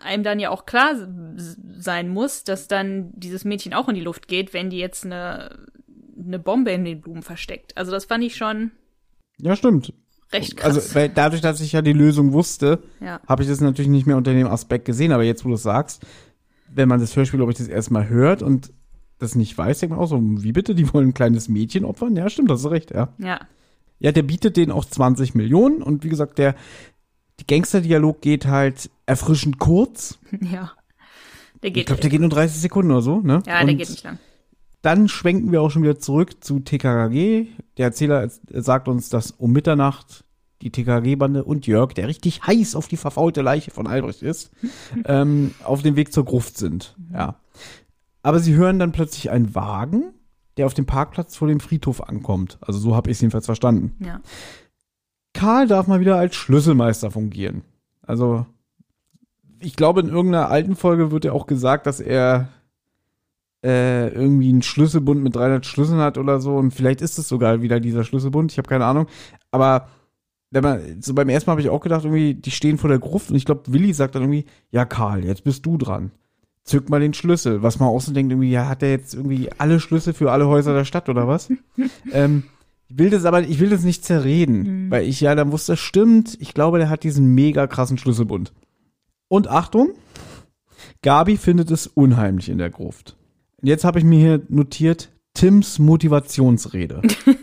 einem 0.04 0.22
dann 0.22 0.40
ja 0.40 0.50
auch 0.50 0.66
klar 0.66 0.94
sein 1.36 2.08
muss, 2.08 2.44
dass 2.44 2.68
dann 2.68 3.10
dieses 3.12 3.44
Mädchen 3.44 3.74
auch 3.74 3.88
in 3.88 3.94
die 3.94 4.00
Luft 4.00 4.28
geht, 4.28 4.52
wenn 4.52 4.70
die 4.70 4.78
jetzt 4.78 5.04
eine, 5.04 5.66
eine 6.24 6.38
Bombe 6.38 6.70
in 6.72 6.84
den 6.84 7.00
Blumen 7.00 7.22
versteckt. 7.22 7.76
Also 7.76 7.90
das 7.92 8.04
fand 8.06 8.24
ich 8.24 8.36
schon 8.36 8.70
Ja, 9.38 9.54
stimmt. 9.56 9.92
recht 10.32 10.56
krass. 10.56 10.76
Also, 10.76 10.94
weil 10.94 11.08
dadurch, 11.08 11.40
dass 11.42 11.60
ich 11.60 11.72
ja 11.72 11.82
die 11.82 11.92
Lösung 11.92 12.32
wusste, 12.32 12.82
ja. 13.00 13.20
habe 13.28 13.42
ich 13.42 13.48
das 13.48 13.60
natürlich 13.60 13.90
nicht 13.90 14.06
mehr 14.06 14.16
unter 14.16 14.32
dem 14.32 14.46
Aspekt 14.46 14.84
gesehen, 14.84 15.12
aber 15.12 15.24
jetzt, 15.24 15.44
wo 15.44 15.48
du 15.48 15.54
es 15.54 15.62
sagst, 15.62 16.04
wenn 16.72 16.88
man 16.88 17.00
das 17.00 17.14
Hörspiel, 17.16 17.38
glaube 17.38 17.52
ich, 17.52 17.58
das 17.58 17.68
erstmal 17.68 18.08
hört 18.08 18.42
und 18.42 18.72
das 19.18 19.34
nicht 19.34 19.56
weiß, 19.56 19.80
denkt 19.80 19.94
man 19.96 20.04
auch 20.04 20.08
so, 20.08 20.20
wie 20.22 20.52
bitte, 20.52 20.74
die 20.74 20.92
wollen 20.92 21.08
ein 21.08 21.14
kleines 21.14 21.48
Mädchen 21.48 21.84
opfern? 21.84 22.14
Ja, 22.14 22.28
stimmt, 22.30 22.50
das 22.50 22.60
ist 22.60 22.70
recht, 22.70 22.90
ja. 22.92 23.08
ja. 23.18 23.40
Ja, 24.00 24.12
der 24.12 24.22
bietet 24.22 24.56
denen 24.56 24.70
auch 24.70 24.84
20 24.84 25.34
Millionen 25.34 25.82
und 25.82 26.04
wie 26.04 26.08
gesagt, 26.08 26.38
der 26.38 26.54
die 27.40 27.46
Gangsterdialog 27.46 28.20
geht 28.20 28.46
halt 28.46 28.90
erfrischend 29.06 29.58
kurz. 29.58 30.18
Ja. 30.40 30.72
Der 31.62 31.68
Ich 31.70 31.74
geht. 31.74 31.86
glaube, 31.86 32.00
der 32.00 32.10
geht 32.10 32.20
nur 32.20 32.28
30 32.30 32.60
Sekunden 32.60 32.92
oder 32.92 33.02
so, 33.02 33.20
ne? 33.20 33.42
ja, 33.44 33.60
und 33.60 33.66
der 33.66 33.74
geht 33.74 33.90
nicht 33.90 34.04
lang. 34.04 34.18
Dann 34.88 35.06
schwenken 35.06 35.52
wir 35.52 35.60
auch 35.60 35.70
schon 35.70 35.82
wieder 35.82 35.98
zurück 35.98 36.42
zu 36.42 36.60
TKKG. 36.60 37.48
Der 37.76 37.84
Erzähler 37.88 38.26
sagt 38.48 38.88
uns, 38.88 39.10
dass 39.10 39.32
um 39.32 39.52
Mitternacht 39.52 40.24
die 40.62 40.70
TKG-Bande 40.70 41.44
und 41.44 41.66
Jörg, 41.66 41.92
der 41.92 42.08
richtig 42.08 42.46
heiß 42.46 42.74
auf 42.74 42.88
die 42.88 42.96
verfaulte 42.96 43.42
Leiche 43.42 43.70
von 43.70 43.86
Albrecht 43.86 44.22
ist, 44.22 44.50
ähm, 45.04 45.52
auf 45.62 45.82
dem 45.82 45.96
Weg 45.96 46.10
zur 46.14 46.24
Gruft 46.24 46.56
sind. 46.56 46.96
Ja. 47.12 47.38
Aber 48.22 48.38
sie 48.40 48.54
hören 48.54 48.78
dann 48.78 48.92
plötzlich 48.92 49.28
einen 49.30 49.54
Wagen, 49.54 50.14
der 50.56 50.64
auf 50.64 50.72
dem 50.72 50.86
Parkplatz 50.86 51.36
vor 51.36 51.48
dem 51.48 51.60
Friedhof 51.60 52.02
ankommt. 52.08 52.56
Also 52.62 52.78
so 52.78 52.96
habe 52.96 53.10
ich 53.10 53.18
es 53.18 53.20
jedenfalls 53.20 53.44
verstanden. 53.44 53.94
Ja. 54.02 54.22
Karl 55.34 55.66
darf 55.66 55.86
mal 55.86 56.00
wieder 56.00 56.16
als 56.16 56.34
Schlüsselmeister 56.34 57.10
fungieren. 57.10 57.60
Also, 58.00 58.46
ich 59.60 59.76
glaube, 59.76 60.00
in 60.00 60.08
irgendeiner 60.08 60.48
alten 60.48 60.76
Folge 60.76 61.10
wird 61.10 61.26
ja 61.26 61.32
auch 61.32 61.46
gesagt, 61.46 61.86
dass 61.86 62.00
er 62.00 62.48
äh, 63.68 64.08
irgendwie 64.08 64.48
einen 64.48 64.62
Schlüsselbund 64.62 65.22
mit 65.22 65.36
300 65.36 65.66
Schlüsseln 65.66 66.00
hat 66.00 66.16
oder 66.16 66.40
so. 66.40 66.56
Und 66.56 66.72
vielleicht 66.72 67.02
ist 67.02 67.18
es 67.18 67.28
sogar 67.28 67.60
wieder 67.60 67.80
dieser 67.80 68.02
Schlüsselbund. 68.02 68.50
Ich 68.50 68.58
habe 68.58 68.68
keine 68.68 68.86
Ahnung. 68.86 69.06
Aber 69.50 69.88
man, 70.50 71.02
so 71.02 71.12
beim 71.12 71.28
ersten 71.28 71.50
Mal 71.50 71.52
habe 71.52 71.60
ich 71.60 71.68
auch 71.68 71.80
gedacht, 71.80 72.04
irgendwie, 72.04 72.34
die 72.34 72.50
stehen 72.50 72.78
vor 72.78 72.88
der 72.88 72.98
Gruft. 72.98 73.30
Und 73.30 73.36
ich 73.36 73.44
glaube, 73.44 73.62
Willi 73.66 73.92
sagt 73.92 74.14
dann 74.14 74.22
irgendwie, 74.22 74.46
ja, 74.70 74.86
Karl, 74.86 75.24
jetzt 75.24 75.44
bist 75.44 75.66
du 75.66 75.76
dran. 75.76 76.12
Zück 76.64 76.88
mal 76.88 77.00
den 77.00 77.12
Schlüssel. 77.12 77.62
Was 77.62 77.78
man 77.78 77.90
auch 77.90 78.00
so 78.00 78.12
denkt, 78.12 78.32
irgendwie, 78.32 78.50
ja, 78.50 78.66
hat 78.68 78.82
er 78.82 78.90
jetzt 78.90 79.14
irgendwie 79.14 79.50
alle 79.58 79.80
Schlüssel 79.80 80.14
für 80.14 80.32
alle 80.32 80.46
Häuser 80.46 80.72
der 80.72 80.86
Stadt 80.86 81.10
oder 81.10 81.28
was? 81.28 81.52
ähm, 82.12 82.44
ich 82.88 82.98
will 82.98 83.10
das 83.10 83.26
aber, 83.26 83.42
ich 83.42 83.60
will 83.60 83.68
das 83.68 83.84
nicht 83.84 84.02
zerreden, 84.02 84.90
weil 84.90 85.06
ich 85.06 85.20
ja 85.20 85.34
dann 85.34 85.52
wusste, 85.52 85.72
das 85.72 85.80
stimmt. 85.80 86.38
Ich 86.40 86.54
glaube, 86.54 86.78
der 86.78 86.88
hat 86.88 87.04
diesen 87.04 87.34
mega 87.34 87.66
krassen 87.66 87.98
Schlüsselbund. 87.98 88.54
Und 89.28 89.48
Achtung, 89.48 89.90
Gabi 91.02 91.36
findet 91.36 91.70
es 91.70 91.86
unheimlich 91.86 92.48
in 92.48 92.56
der 92.56 92.70
Gruft. 92.70 93.17
Und 93.60 93.68
jetzt 93.68 93.84
habe 93.84 93.98
ich 93.98 94.04
mir 94.04 94.18
hier 94.18 94.42
notiert, 94.48 95.10
Tims 95.34 95.78
Motivationsrede. 95.78 97.02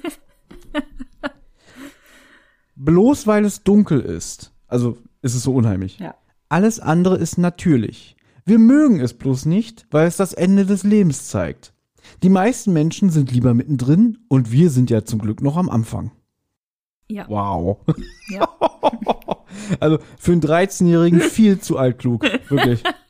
Bloß 2.76 3.28
weil 3.28 3.46
es 3.46 3.64
dunkel 3.64 4.02
ist, 4.02 4.54
also 4.68 4.98
ist 5.22 5.36
es 5.36 5.44
so 5.44 5.54
unheimlich. 5.54 6.00
Ja. 6.00 6.16
Alles 6.50 6.80
andere 6.80 7.18
ist 7.18 7.38
natürlich. 7.38 8.16
Wir 8.46 8.60
mögen 8.60 9.00
es 9.00 9.14
bloß 9.14 9.46
nicht, 9.46 9.88
weil 9.90 10.08
es 10.08 10.18
das 10.18 10.34
Ende 10.34 10.66
des 10.66 10.84
Lebens 10.84 11.28
zeigt. 11.28 11.74
Die 12.22 12.30
meisten 12.30 12.74
Menschen 12.74 13.10
sind 13.10 13.32
lieber 13.32 13.54
mittendrin 13.54 14.20
und 14.28 14.52
wir 14.52 14.70
sind 14.70 14.90
ja 14.92 15.04
zum 15.04 15.20
Glück 15.20 15.42
noch 15.42 15.58
am 15.58 15.70
Anfang. 15.70 16.12
Ja. 17.10 17.28
Wow. 17.28 17.80
ja. 18.30 18.48
Also 19.80 20.00
für 20.20 20.34
einen 20.34 20.42
13-Jährigen 20.42 21.22
viel 21.22 21.60
zu 21.60 21.78
altklug. 21.78 22.24
Wirklich. 22.50 22.84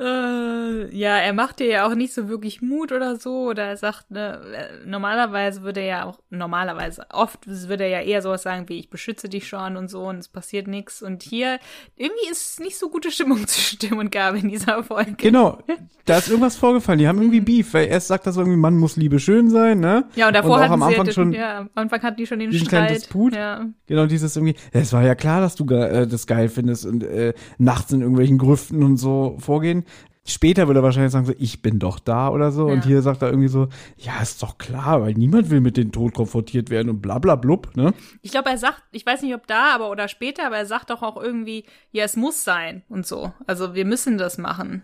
Äh, 0.00 0.96
ja, 0.96 1.18
er 1.18 1.34
macht 1.34 1.58
dir 1.58 1.66
ja 1.66 1.86
auch 1.86 1.94
nicht 1.94 2.14
so 2.14 2.30
wirklich 2.30 2.62
Mut 2.62 2.90
oder 2.90 3.16
so. 3.16 3.48
Oder 3.50 3.64
er 3.64 3.76
sagt, 3.76 4.10
ne, 4.10 4.40
äh, 4.54 4.86
normalerweise 4.86 5.60
würde 5.60 5.80
er 5.80 5.86
ja 5.86 6.04
auch, 6.06 6.18
normalerweise, 6.30 7.04
oft 7.12 7.46
würde 7.46 7.84
er 7.84 7.90
ja 7.90 8.00
eher 8.00 8.22
sowas 8.22 8.42
sagen 8.42 8.66
wie, 8.68 8.78
ich 8.78 8.88
beschütze 8.88 9.28
dich 9.28 9.46
schon 9.46 9.76
und 9.76 9.88
so 9.88 10.04
und 10.04 10.16
es 10.16 10.28
passiert 10.28 10.68
nichts. 10.68 11.02
Und 11.02 11.22
hier, 11.22 11.58
irgendwie 11.96 12.30
ist 12.30 12.52
es 12.52 12.60
nicht 12.60 12.78
so 12.78 12.88
gute 12.88 13.10
Stimmung 13.10 13.38
zwischen 13.46 13.78
Tim 13.78 13.98
und 13.98 14.10
Gabi 14.10 14.38
in 14.38 14.48
dieser 14.48 14.82
Folge. 14.82 15.16
Genau. 15.18 15.58
Da 16.06 16.16
ist 16.16 16.28
irgendwas 16.28 16.56
vorgefallen. 16.56 16.98
Die 16.98 17.06
haben 17.06 17.18
irgendwie 17.18 17.40
Beef, 17.40 17.74
weil 17.74 17.88
erst 17.88 18.08
sagt 18.08 18.26
das 18.26 18.38
irgendwie, 18.38 18.56
Mann 18.56 18.78
muss 18.78 18.96
Liebe 18.96 19.20
schön 19.20 19.50
sein, 19.50 19.80
ne? 19.80 20.04
Ja, 20.14 20.28
und 20.28 20.34
davor 20.34 20.56
auch 20.56 20.60
hatten 20.60 20.72
am 20.72 20.80
sie 20.80 20.86
Anfang 20.86 21.06
ja, 21.06 21.12
schon 21.12 21.32
ja, 21.32 21.58
am 21.58 21.70
Anfang 21.74 22.02
hatten 22.02 22.16
die 22.16 22.26
schon 22.26 22.38
den 22.38 22.50
diesen 22.50 22.68
kleinen 22.68 22.86
Streit. 22.86 23.02
Disput. 23.02 23.34
Ja. 23.34 23.66
Genau, 23.86 24.06
dieses 24.06 24.34
irgendwie, 24.34 24.56
es 24.72 24.94
war 24.94 25.02
ja 25.02 25.14
klar, 25.14 25.42
dass 25.42 25.56
du 25.56 25.66
äh, 25.74 26.06
das 26.06 26.26
geil 26.26 26.48
findest 26.48 26.86
und 26.86 27.04
äh, 27.04 27.34
nachts 27.58 27.92
in 27.92 28.00
irgendwelchen 28.00 28.38
Grüften 28.38 28.82
und 28.82 28.96
so 28.96 29.36
vorgehen. 29.40 29.84
Später 30.30 30.66
würde 30.66 30.80
er 30.80 30.82
wahrscheinlich 30.82 31.12
sagen, 31.12 31.26
so, 31.26 31.32
ich 31.38 31.60
bin 31.62 31.78
doch 31.78 31.98
da 31.98 32.28
oder 32.30 32.50
so. 32.52 32.66
Und 32.66 32.78
Ja. 32.80 32.84
hier 32.86 33.02
sagt 33.02 33.22
er 33.22 33.28
irgendwie 33.28 33.48
so, 33.48 33.68
ja, 33.96 34.20
ist 34.22 34.42
doch 34.42 34.58
klar, 34.58 35.02
weil 35.02 35.14
niemand 35.14 35.50
will 35.50 35.60
mit 35.60 35.76
dem 35.76 35.92
Tod 35.92 36.14
konfrontiert 36.14 36.70
werden 36.70 36.88
und 36.88 37.00
bla 37.02 37.18
bla 37.18 37.36
blub, 37.36 37.76
ne? 37.76 37.92
Ich 38.22 38.30
glaube, 38.30 38.48
er 38.50 38.58
sagt, 38.58 38.82
ich 38.92 39.04
weiß 39.04 39.22
nicht, 39.22 39.34
ob 39.34 39.46
da, 39.46 39.74
aber 39.74 39.90
oder 39.90 40.08
später, 40.08 40.46
aber 40.46 40.56
er 40.58 40.66
sagt 40.66 40.90
doch 40.90 41.02
auch 41.02 41.20
irgendwie, 41.22 41.64
ja, 41.92 42.04
es 42.04 42.16
muss 42.16 42.44
sein 42.44 42.82
und 42.88 43.06
so. 43.06 43.32
Also 43.46 43.74
wir 43.74 43.84
müssen 43.84 44.18
das 44.18 44.38
machen. 44.38 44.82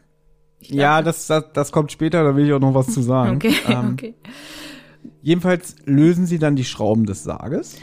Glaub- 0.61 0.79
Ja, 0.79 1.03
das, 1.03 1.27
das, 1.27 1.45
das 1.53 1.71
kommt 1.73 1.93
später, 1.93 2.25
da 2.25 2.35
will 2.35 2.47
ich 2.47 2.53
auch 2.53 2.61
noch 2.61 2.75
was 2.75 2.89
zu 2.89 3.03
sagen. 3.03 3.37
Okay, 3.37 3.55
Ähm, 3.69 3.91
okay. 3.93 4.15
Jedenfalls 5.23 5.77
lösen 5.85 6.27
sie 6.27 6.39
dann 6.39 6.57
die 6.57 6.65
Schrauben 6.65 7.05
des 7.07 7.23
Sarges. 7.25 7.77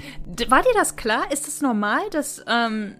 War 0.49 0.61
dir 0.61 0.73
das 0.75 0.95
klar? 0.95 1.31
Ist 1.31 1.47
es 1.47 1.61
normal, 1.61 2.01
dass, 2.11 2.43
ähm, 2.47 2.95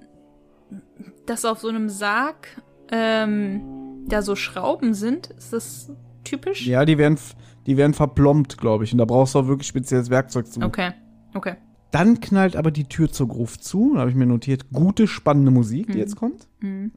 dass 1.25 1.43
auf 1.45 1.59
so 1.59 1.67
einem 1.69 1.89
Sarg 1.89 2.47
ähm, 2.91 3.61
da 4.07 4.21
so 4.21 4.35
Schrauben 4.35 4.93
sind? 4.93 5.27
Ist 5.27 5.53
das 5.53 5.91
typisch? 6.23 6.65
Ja, 6.65 6.85
die 6.85 6.97
werden, 6.97 7.17
die 7.65 7.77
werden 7.77 7.93
verplombt, 7.93 8.57
glaube 8.57 8.83
ich. 8.83 8.91
Und 8.91 8.97
da 8.97 9.05
brauchst 9.05 9.35
du 9.35 9.39
auch 9.39 9.47
wirklich 9.47 9.67
spezielles 9.67 10.09
Werkzeug 10.09 10.47
zu. 10.47 10.61
Okay, 10.61 10.91
okay. 11.33 11.55
Dann 11.91 12.21
knallt 12.21 12.55
aber 12.55 12.71
die 12.71 12.85
Tür 12.85 13.11
zur 13.11 13.27
Gruft 13.27 13.63
zu. 13.63 13.91
Da 13.93 13.99
habe 13.99 14.09
ich 14.09 14.15
mir 14.15 14.25
notiert, 14.25 14.71
gute, 14.71 15.05
spannende 15.05 15.51
Musik, 15.51 15.91
die 15.91 15.99
jetzt 15.99 16.15
kommt. 16.15 16.47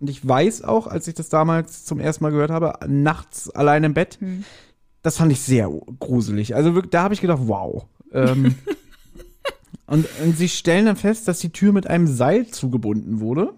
Und 0.01 0.09
ich 0.09 0.27
weiß 0.27 0.63
auch, 0.63 0.87
als 0.87 1.07
ich 1.07 1.13
das 1.13 1.29
damals 1.29 1.85
zum 1.85 2.01
ersten 2.01 2.25
Mal 2.25 2.31
gehört 2.31 2.51
habe, 2.51 2.79
nachts 2.89 3.51
allein 3.51 3.85
im 3.85 3.93
Bett, 3.93 4.19
das 5.03 5.19
fand 5.19 5.31
ich 5.33 5.43
sehr 5.43 5.71
gruselig. 6.01 6.55
Also 6.55 6.75
wirklich, 6.75 6.93
da 6.93 7.03
habe 7.03 7.13
ich 7.13 7.21
gedacht, 7.21 7.43
wow. 7.43 7.85
Ähm, 8.11 8.55
und, 9.87 10.07
und 10.25 10.37
sie 10.39 10.49
stellen 10.49 10.87
dann 10.87 10.97
fest, 10.97 11.29
dass 11.29 11.41
die 11.41 11.53
Tür 11.53 11.73
mit 11.73 11.87
einem 11.87 12.07
Seil 12.07 12.47
zugebunden 12.47 13.21
wurde. 13.21 13.53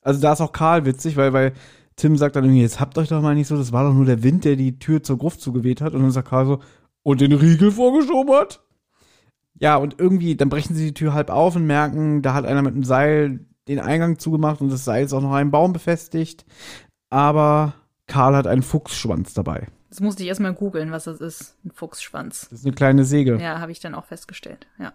Also 0.00 0.20
da 0.20 0.32
ist 0.32 0.40
auch 0.40 0.52
Karl 0.52 0.86
witzig, 0.86 1.16
weil, 1.16 1.32
weil 1.32 1.52
Tim 1.96 2.16
sagt 2.16 2.36
dann 2.36 2.44
irgendwie, 2.44 2.62
jetzt 2.62 2.80
habt 2.80 2.96
euch 2.98 3.08
doch 3.08 3.22
mal 3.22 3.34
nicht 3.34 3.48
so, 3.48 3.56
das 3.56 3.72
war 3.72 3.84
doch 3.84 3.94
nur 3.94 4.06
der 4.06 4.22
Wind, 4.22 4.44
der 4.44 4.56
die 4.56 4.78
Tür 4.78 5.02
zur 5.02 5.18
Gruft 5.18 5.40
zugeweht 5.40 5.80
hat. 5.80 5.94
Und 5.94 6.02
dann 6.02 6.10
sagt 6.10 6.28
Karl 6.28 6.46
so, 6.46 6.60
und 7.02 7.20
den 7.20 7.32
Riegel 7.32 7.70
vorgeschoben 7.70 8.34
hat? 8.34 8.62
Ja, 9.58 9.76
und 9.76 9.98
irgendwie, 9.98 10.36
dann 10.36 10.48
brechen 10.48 10.74
sie 10.74 10.86
die 10.86 10.94
Tür 10.94 11.12
halb 11.14 11.30
auf 11.30 11.56
und 11.56 11.66
merken, 11.66 12.22
da 12.22 12.34
hat 12.34 12.44
einer 12.44 12.62
mit 12.62 12.74
einem 12.74 12.84
Seil 12.84 13.40
den 13.68 13.78
Eingang 13.78 14.18
zugemacht 14.18 14.60
und 14.60 14.70
das 14.70 14.84
Seil 14.84 15.04
ist 15.04 15.12
auch 15.12 15.20
noch 15.20 15.30
an 15.30 15.36
einem 15.36 15.50
Baum 15.50 15.72
befestigt. 15.72 16.44
Aber 17.10 17.74
Karl 18.06 18.34
hat 18.34 18.46
einen 18.46 18.62
Fuchsschwanz 18.62 19.34
dabei. 19.34 19.68
Das 19.88 20.00
musste 20.00 20.22
ich 20.22 20.30
erstmal 20.30 20.54
googeln, 20.54 20.90
was 20.90 21.04
das 21.04 21.20
ist. 21.20 21.56
Ein 21.64 21.70
Fuchsschwanz. 21.70 22.48
Das 22.48 22.60
ist 22.60 22.66
eine 22.66 22.74
kleine 22.74 23.04
Säge. 23.04 23.38
Ja, 23.40 23.60
habe 23.60 23.72
ich 23.72 23.80
dann 23.80 23.94
auch 23.94 24.06
festgestellt. 24.06 24.66
Ja. 24.78 24.94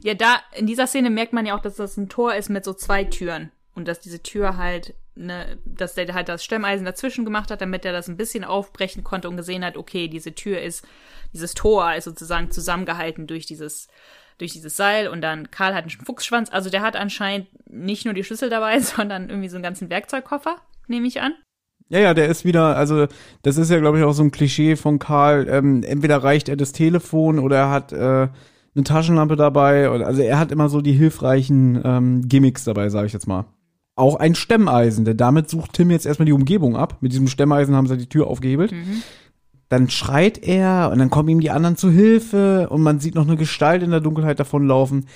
Ja, 0.00 0.14
da, 0.14 0.36
in 0.56 0.66
dieser 0.66 0.86
Szene 0.86 1.10
merkt 1.10 1.32
man 1.32 1.44
ja 1.44 1.56
auch, 1.56 1.60
dass 1.60 1.74
das 1.74 1.96
ein 1.96 2.08
Tor 2.08 2.34
ist 2.34 2.48
mit 2.48 2.64
so 2.64 2.72
zwei 2.72 3.04
Türen. 3.04 3.50
Und 3.74 3.88
dass 3.88 4.00
diese 4.00 4.22
Tür 4.22 4.56
halt, 4.56 4.94
ne, 5.16 5.58
dass 5.64 5.94
der 5.94 6.12
halt 6.14 6.28
das 6.28 6.44
Stemmeisen 6.44 6.84
dazwischen 6.84 7.24
gemacht 7.24 7.50
hat, 7.50 7.60
damit 7.60 7.84
er 7.84 7.92
das 7.92 8.08
ein 8.08 8.16
bisschen 8.16 8.44
aufbrechen 8.44 9.02
konnte 9.02 9.28
und 9.28 9.36
gesehen 9.36 9.64
hat, 9.64 9.76
okay, 9.76 10.08
diese 10.08 10.34
Tür 10.34 10.60
ist, 10.60 10.86
dieses 11.32 11.54
Tor 11.54 11.94
ist 11.94 12.04
sozusagen 12.04 12.50
zusammengehalten 12.50 13.26
durch 13.26 13.46
dieses, 13.46 13.88
durch 14.38 14.52
dieses 14.52 14.76
Seil 14.76 15.08
und 15.08 15.22
dann 15.22 15.50
Karl 15.50 15.74
hat 15.74 15.84
einen 15.84 15.90
Fuchsschwanz. 15.90 16.50
Also 16.52 16.70
der 16.70 16.82
hat 16.82 16.96
anscheinend 16.96 17.48
nicht 17.70 18.04
nur 18.04 18.14
die 18.14 18.24
Schlüssel 18.24 18.50
dabei, 18.50 18.78
sondern 18.80 19.28
irgendwie 19.28 19.48
so 19.48 19.56
einen 19.56 19.64
ganzen 19.64 19.90
Werkzeugkoffer, 19.90 20.56
nehme 20.86 21.06
ich 21.06 21.20
an. 21.20 21.34
Ja, 21.88 22.00
ja, 22.00 22.14
der 22.14 22.26
ist 22.26 22.44
wieder, 22.44 22.76
also 22.76 23.06
das 23.42 23.58
ist 23.58 23.70
ja, 23.70 23.78
glaube 23.78 23.98
ich, 23.98 24.04
auch 24.04 24.12
so 24.12 24.22
ein 24.24 24.32
Klischee 24.32 24.74
von 24.74 24.98
Karl. 24.98 25.48
Ähm, 25.48 25.84
entweder 25.84 26.18
reicht 26.18 26.48
er 26.48 26.56
das 26.56 26.72
Telefon 26.72 27.38
oder 27.38 27.56
er 27.56 27.70
hat 27.70 27.92
äh, 27.92 27.96
eine 28.76 28.84
Taschenlampe 28.84 29.36
dabei. 29.36 29.90
Oder, 29.90 30.06
also 30.06 30.20
er 30.20 30.38
hat 30.38 30.50
immer 30.50 30.68
so 30.68 30.80
die 30.80 30.92
hilfreichen 30.92 31.80
ähm, 31.84 32.28
Gimmicks 32.28 32.64
dabei, 32.64 32.88
sage 32.88 33.06
ich 33.06 33.12
jetzt 33.12 33.28
mal. 33.28 33.44
Auch 33.96 34.16
ein 34.16 34.34
Stemmeisen, 34.34 35.04
denn 35.04 35.16
damit 35.16 35.48
sucht 35.48 35.72
Tim 35.72 35.90
jetzt 35.90 36.06
erstmal 36.06 36.26
die 36.26 36.32
Umgebung 36.32 36.76
ab. 36.76 36.98
Mit 37.00 37.12
diesem 37.12 37.28
Stemmeisen 37.28 37.74
haben 37.74 37.86
sie 37.86 37.96
die 37.96 38.08
Tür 38.08 38.26
aufgehebelt. 38.26 38.72
Dann 39.70 39.90
schreit 39.90 40.46
er 40.46 40.90
und 40.92 40.98
dann 40.98 41.10
kommen 41.10 41.30
ihm 41.30 41.40
die 41.40 41.50
anderen 41.50 41.76
zu 41.76 41.90
Hilfe 41.90 42.68
und 42.68 42.82
man 42.82 43.00
sieht 43.00 43.14
noch 43.14 43.26
eine 43.26 43.36
Gestalt 43.36 43.82
in 43.82 43.90
der 43.90 44.00
Dunkelheit 44.00 44.38
davonlaufen. 44.38 45.06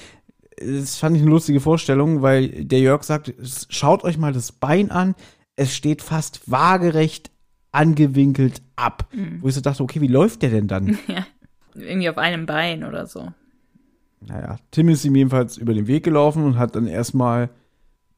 Das 0.56 0.96
fand 0.96 1.14
ich 1.16 1.22
eine 1.22 1.30
lustige 1.30 1.60
Vorstellung, 1.60 2.22
weil 2.22 2.64
der 2.64 2.80
Jörg 2.80 3.02
sagt, 3.04 3.32
schaut 3.68 4.02
euch 4.02 4.18
mal 4.18 4.32
das 4.32 4.50
Bein 4.50 4.90
an. 4.90 5.14
Es 5.56 5.74
steht 5.74 6.00
fast 6.02 6.50
waagerecht 6.50 7.30
angewinkelt 7.72 8.62
ab. 8.76 9.08
Wo 9.40 9.48
ich 9.48 9.54
so 9.54 9.60
dachte, 9.60 9.82
okay, 9.82 10.00
wie 10.00 10.06
läuft 10.08 10.42
der 10.42 10.50
denn 10.50 10.68
dann? 10.68 10.98
Ja. 11.06 11.26
Irgendwie 11.74 12.08
auf 12.10 12.18
einem 12.18 12.46
Bein 12.46 12.82
oder 12.82 13.06
so. 13.06 13.28
naja, 14.26 14.56
Tim 14.72 14.88
ist 14.88 15.04
ihm 15.04 15.14
jedenfalls 15.14 15.56
über 15.56 15.72
den 15.72 15.86
Weg 15.86 16.02
gelaufen 16.02 16.42
und 16.42 16.58
hat 16.58 16.74
dann 16.74 16.88
erstmal 16.88 17.50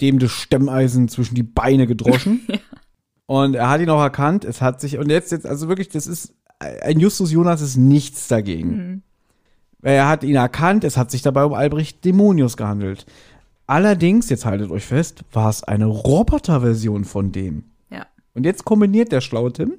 dem 0.00 0.18
das 0.18 0.30
Stemmeisen 0.32 1.08
zwischen 1.08 1.34
die 1.34 1.42
Beine 1.42 1.86
gedroschen. 1.86 2.46
Und 3.26 3.54
er 3.54 3.70
hat 3.70 3.80
ihn 3.80 3.90
auch 3.90 4.00
erkannt, 4.02 4.44
es 4.44 4.60
hat 4.60 4.80
sich, 4.80 4.98
und 4.98 5.08
jetzt, 5.08 5.32
jetzt, 5.32 5.46
also 5.46 5.68
wirklich, 5.68 5.88
das 5.88 6.06
ist, 6.06 6.34
ein 6.58 7.00
Justus 7.00 7.32
Jonas 7.32 7.62
ist 7.62 7.76
nichts 7.76 8.28
dagegen. 8.28 9.02
Weil 9.80 9.94
Er 9.94 10.08
hat 10.08 10.22
ihn 10.22 10.34
erkannt, 10.34 10.84
es 10.84 10.96
hat 10.96 11.10
sich 11.10 11.22
dabei 11.22 11.44
um 11.44 11.54
Albrecht 11.54 12.04
Dämonius 12.04 12.56
gehandelt. 12.56 13.06
Allerdings, 13.66 14.28
jetzt 14.28 14.44
haltet 14.44 14.70
euch 14.70 14.84
fest, 14.84 15.24
war 15.32 15.48
es 15.48 15.64
eine 15.64 15.86
Roboterversion 15.86 17.04
von 17.04 17.32
dem. 17.32 17.64
Ja. 17.90 18.06
Und 18.34 18.44
jetzt 18.44 18.64
kombiniert 18.64 19.12
der 19.12 19.20
schlaue 19.20 19.52
Tim, 19.52 19.76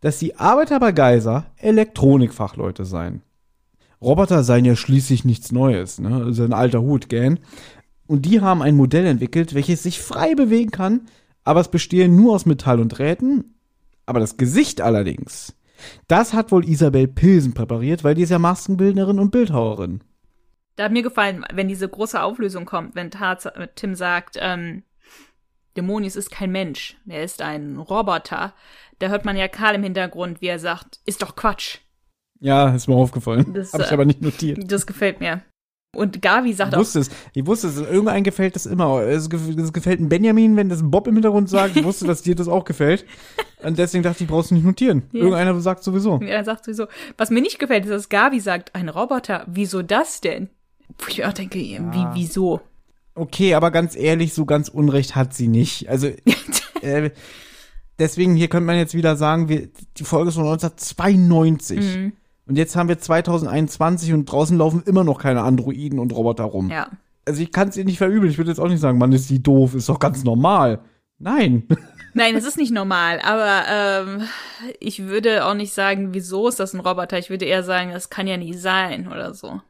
dass 0.00 0.18
die 0.18 0.36
Arbeiter 0.36 0.78
bei 0.78 0.92
Geiser 0.92 1.46
Elektronikfachleute 1.56 2.84
seien. 2.84 3.22
Roboter 4.02 4.42
seien 4.42 4.64
ja 4.64 4.76
schließlich 4.76 5.24
nichts 5.24 5.52
Neues, 5.52 6.00
ne? 6.00 6.24
Das 6.26 6.38
ist 6.38 6.40
ein 6.40 6.52
alter 6.52 6.82
Hut, 6.82 7.08
gern. 7.08 7.38
Und 8.12 8.26
die 8.26 8.42
haben 8.42 8.60
ein 8.60 8.76
Modell 8.76 9.06
entwickelt, 9.06 9.54
welches 9.54 9.84
sich 9.84 9.98
frei 10.02 10.34
bewegen 10.34 10.70
kann, 10.70 11.06
aber 11.44 11.60
es 11.60 11.68
bestehe 11.68 12.10
nur 12.10 12.34
aus 12.34 12.44
Metall 12.44 12.78
und 12.78 12.90
Drähten. 12.90 13.54
Aber 14.04 14.20
das 14.20 14.36
Gesicht 14.36 14.82
allerdings, 14.82 15.56
das 16.08 16.34
hat 16.34 16.52
wohl 16.52 16.68
Isabel 16.68 17.08
Pilsen 17.08 17.54
präpariert, 17.54 18.04
weil 18.04 18.14
die 18.14 18.20
ist 18.20 18.28
ja 18.28 18.38
Maskenbildnerin 18.38 19.18
und 19.18 19.30
Bildhauerin. 19.30 20.04
Da 20.76 20.84
hat 20.84 20.92
mir 20.92 21.02
gefallen, 21.02 21.46
wenn 21.54 21.68
diese 21.68 21.88
große 21.88 22.22
Auflösung 22.22 22.66
kommt, 22.66 22.94
wenn 22.96 23.10
Tat, 23.10 23.50
Tim 23.76 23.94
sagt, 23.94 24.36
ähm, 24.38 24.82
Dämonius 25.78 26.14
ist 26.14 26.30
kein 26.30 26.52
Mensch, 26.52 26.98
er 27.08 27.24
ist 27.24 27.40
ein 27.40 27.78
Roboter. 27.78 28.52
Da 28.98 29.08
hört 29.08 29.24
man 29.24 29.38
ja 29.38 29.48
Karl 29.48 29.76
im 29.76 29.84
Hintergrund, 29.84 30.42
wie 30.42 30.48
er 30.48 30.58
sagt, 30.58 31.00
ist 31.06 31.22
doch 31.22 31.34
Quatsch. 31.34 31.78
Ja, 32.40 32.74
ist 32.74 32.88
mir 32.88 32.94
aufgefallen. 32.94 33.54
Das, 33.54 33.72
Habe 33.72 33.84
ich 33.84 33.90
äh, 33.90 33.94
aber 33.94 34.04
nicht 34.04 34.20
notiert. 34.20 34.70
Das 34.70 34.86
gefällt 34.86 35.20
mir. 35.20 35.40
Und 35.94 36.22
Gavi 36.22 36.54
sagt 36.54 36.70
Ich 36.72 36.76
auch, 36.76 36.80
wusste 36.80 37.00
es. 37.00 37.10
Ich 37.34 37.46
wusste 37.46 37.68
es. 37.68 37.76
Irgendeinem 37.76 38.24
gefällt 38.24 38.56
das 38.56 38.64
immer. 38.64 39.02
Es 39.02 39.30
gef- 39.30 39.60
es 39.60 39.72
gefällt 39.74 40.00
ein 40.00 40.08
Benjamin, 40.08 40.56
wenn 40.56 40.70
das 40.70 40.80
ein 40.80 40.90
Bob 40.90 41.06
im 41.06 41.14
Hintergrund 41.14 41.50
sagt. 41.50 41.76
Ich 41.76 41.84
wusste, 41.84 42.06
dass 42.06 42.22
dir 42.22 42.34
das 42.34 42.48
auch 42.48 42.64
gefällt. 42.64 43.04
Und 43.62 43.78
deswegen 43.78 44.02
dachte 44.02 44.24
ich, 44.24 44.30
brauchst 44.30 44.50
du 44.50 44.54
nicht 44.54 44.64
notieren. 44.64 45.02
Ja. 45.12 45.20
Irgendeiner 45.20 45.60
sagt 45.60 45.84
sowieso. 45.84 46.18
er 46.20 46.44
sagt 46.44 46.64
sowieso, 46.64 46.86
was 47.18 47.28
mir 47.28 47.42
nicht 47.42 47.58
gefällt, 47.58 47.84
ist, 47.84 47.90
dass 47.90 48.08
Gavi 48.08 48.40
sagt, 48.40 48.74
ein 48.74 48.88
Roboter, 48.88 49.44
wieso 49.48 49.82
das 49.82 50.22
denn? 50.22 50.48
Wo 50.98 51.04
ich 51.08 51.26
auch 51.26 51.32
denke, 51.34 51.58
wie, 51.58 52.06
wieso? 52.14 52.62
Okay, 53.14 53.52
aber 53.54 53.70
ganz 53.70 53.94
ehrlich, 53.94 54.32
so 54.32 54.46
ganz 54.46 54.70
Unrecht 54.70 55.14
hat 55.14 55.34
sie 55.34 55.48
nicht. 55.48 55.90
Also, 55.90 56.06
äh, 56.80 57.10
deswegen, 57.98 58.34
hier 58.34 58.48
könnte 58.48 58.64
man 58.66 58.76
jetzt 58.78 58.94
wieder 58.94 59.16
sagen, 59.16 59.50
wir, 59.50 59.68
die 59.98 60.04
Folge 60.04 60.30
ist 60.30 60.36
von 60.36 60.44
1992. 60.44 61.96
Mhm. 61.96 62.12
Und 62.52 62.56
jetzt 62.56 62.76
haben 62.76 62.90
wir 62.90 62.98
2021 62.98 64.12
und 64.12 64.26
draußen 64.26 64.58
laufen 64.58 64.82
immer 64.84 65.04
noch 65.04 65.18
keine 65.18 65.40
Androiden 65.40 65.98
und 65.98 66.12
Roboter 66.12 66.44
rum. 66.44 66.68
Ja. 66.68 66.90
Also 67.24 67.40
ich 67.40 67.50
kann 67.50 67.68
es 67.68 67.78
ihr 67.78 67.86
nicht 67.86 67.96
verübeln. 67.96 68.30
Ich 68.30 68.36
würde 68.36 68.50
jetzt 68.50 68.58
auch 68.58 68.68
nicht 68.68 68.80
sagen, 68.80 68.98
Mann, 68.98 69.10
ist 69.12 69.30
die 69.30 69.42
doof, 69.42 69.74
ist 69.74 69.88
doch 69.88 69.98
ganz 69.98 70.22
normal. 70.22 70.80
Nein. 71.18 71.66
Nein, 72.12 72.36
es 72.36 72.44
ist 72.44 72.58
nicht 72.58 72.70
normal, 72.70 73.20
aber 73.22 73.62
ähm, 73.70 74.28
ich 74.80 75.04
würde 75.04 75.46
auch 75.46 75.54
nicht 75.54 75.72
sagen, 75.72 76.12
wieso 76.12 76.46
ist 76.46 76.60
das 76.60 76.74
ein 76.74 76.80
Roboter? 76.80 77.18
Ich 77.18 77.30
würde 77.30 77.46
eher 77.46 77.62
sagen, 77.62 77.92
das 77.92 78.10
kann 78.10 78.26
ja 78.26 78.36
nie 78.36 78.52
sein 78.52 79.08
oder 79.08 79.32
so. 79.32 79.62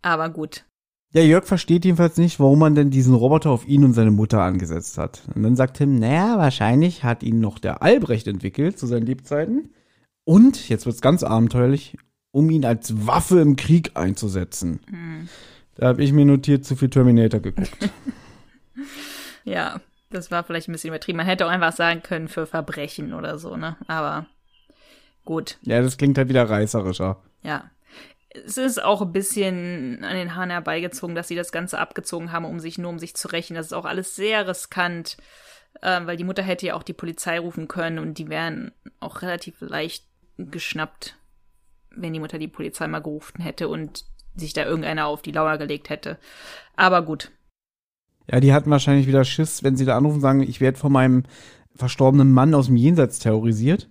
Aber 0.00 0.30
gut. 0.30 0.64
Ja, 1.12 1.20
Jörg 1.20 1.44
versteht 1.44 1.84
jedenfalls 1.84 2.16
nicht, 2.16 2.40
warum 2.40 2.60
man 2.60 2.74
denn 2.74 2.88
diesen 2.88 3.14
Roboter 3.14 3.50
auf 3.50 3.68
ihn 3.68 3.84
und 3.84 3.92
seine 3.92 4.10
Mutter 4.10 4.40
angesetzt 4.40 4.96
hat. 4.96 5.20
Und 5.34 5.42
dann 5.42 5.54
sagt 5.54 5.76
Tim, 5.76 5.98
naja, 5.98 6.38
wahrscheinlich 6.38 7.04
hat 7.04 7.22
ihn 7.22 7.40
noch 7.40 7.58
der 7.58 7.82
Albrecht 7.82 8.26
entwickelt 8.26 8.78
zu 8.78 8.86
seinen 8.86 9.04
Lebzeiten. 9.04 9.74
Und, 10.24 10.70
jetzt 10.70 10.86
wird's 10.86 11.02
ganz 11.02 11.22
abenteuerlich, 11.22 11.98
um 12.32 12.50
ihn 12.50 12.64
als 12.64 13.06
Waffe 13.06 13.40
im 13.40 13.56
Krieg 13.56 13.92
einzusetzen. 13.94 14.80
Da 15.76 15.86
habe 15.86 16.02
ich 16.02 16.12
mir 16.12 16.24
notiert, 16.24 16.64
zu 16.64 16.74
viel 16.76 16.90
Terminator 16.90 17.40
geguckt. 17.40 17.70
Ja, 19.44 19.80
das 20.10 20.30
war 20.30 20.44
vielleicht 20.44 20.68
ein 20.68 20.72
bisschen 20.72 20.88
übertrieben. 20.88 21.16
Man 21.16 21.26
hätte 21.26 21.44
auch 21.46 21.50
einfach 21.50 21.72
sagen 21.72 22.02
können 22.02 22.28
für 22.28 22.46
Verbrechen 22.46 23.12
oder 23.12 23.38
so, 23.38 23.56
ne? 23.56 23.76
Aber 23.88 24.26
gut, 25.24 25.58
ja, 25.62 25.82
das 25.82 25.96
klingt 25.96 26.16
halt 26.16 26.28
wieder 26.28 26.48
reißerischer. 26.48 27.20
ja. 27.42 27.70
Es 28.46 28.56
ist 28.56 28.82
auch 28.82 29.02
ein 29.02 29.12
bisschen 29.12 30.02
an 30.04 30.14
den 30.14 30.34
Haaren 30.34 30.48
herbeigezogen, 30.48 31.14
dass 31.14 31.28
sie 31.28 31.34
das 31.34 31.52
Ganze 31.52 31.78
abgezogen 31.78 32.32
haben, 32.32 32.46
um 32.46 32.60
sich 32.60 32.78
nur 32.78 32.88
um 32.88 32.98
sich 32.98 33.14
zu 33.14 33.28
rächen. 33.28 33.56
Das 33.56 33.66
ist 33.66 33.72
auch 33.74 33.84
alles 33.84 34.16
sehr 34.16 34.48
riskant, 34.48 35.18
ähm, 35.82 36.06
weil 36.06 36.16
die 36.16 36.24
Mutter 36.24 36.42
hätte 36.42 36.64
ja 36.64 36.74
auch 36.74 36.82
die 36.82 36.94
Polizei 36.94 37.38
rufen 37.38 37.68
können 37.68 37.98
und 37.98 38.16
die 38.16 38.30
wären 38.30 38.72
auch 39.00 39.20
relativ 39.20 39.60
leicht 39.60 40.06
geschnappt, 40.38 41.16
wenn 41.96 42.12
die 42.12 42.20
Mutter 42.20 42.38
die 42.38 42.48
Polizei 42.48 42.86
mal 42.86 43.00
gerufen 43.02 43.42
hätte 43.42 43.68
und 43.68 44.04
sich 44.34 44.52
da 44.52 44.64
irgendeiner 44.64 45.06
auf 45.06 45.22
die 45.22 45.32
Lauer 45.32 45.58
gelegt 45.58 45.90
hätte. 45.90 46.18
Aber 46.76 47.02
gut, 47.02 47.30
Ja, 48.30 48.40
die 48.40 48.52
hatten 48.52 48.70
wahrscheinlich 48.70 49.06
wieder 49.06 49.24
Schiss, 49.24 49.62
wenn 49.62 49.76
sie 49.76 49.84
da 49.84 49.96
anrufen 49.96 50.16
und 50.16 50.20
sagen, 50.20 50.42
ich 50.42 50.60
werde 50.60 50.78
von 50.78 50.92
meinem 50.92 51.24
verstorbenen 51.74 52.32
Mann 52.32 52.54
aus 52.54 52.66
dem 52.66 52.76
Jenseits 52.76 53.18
terrorisiert. 53.18 53.88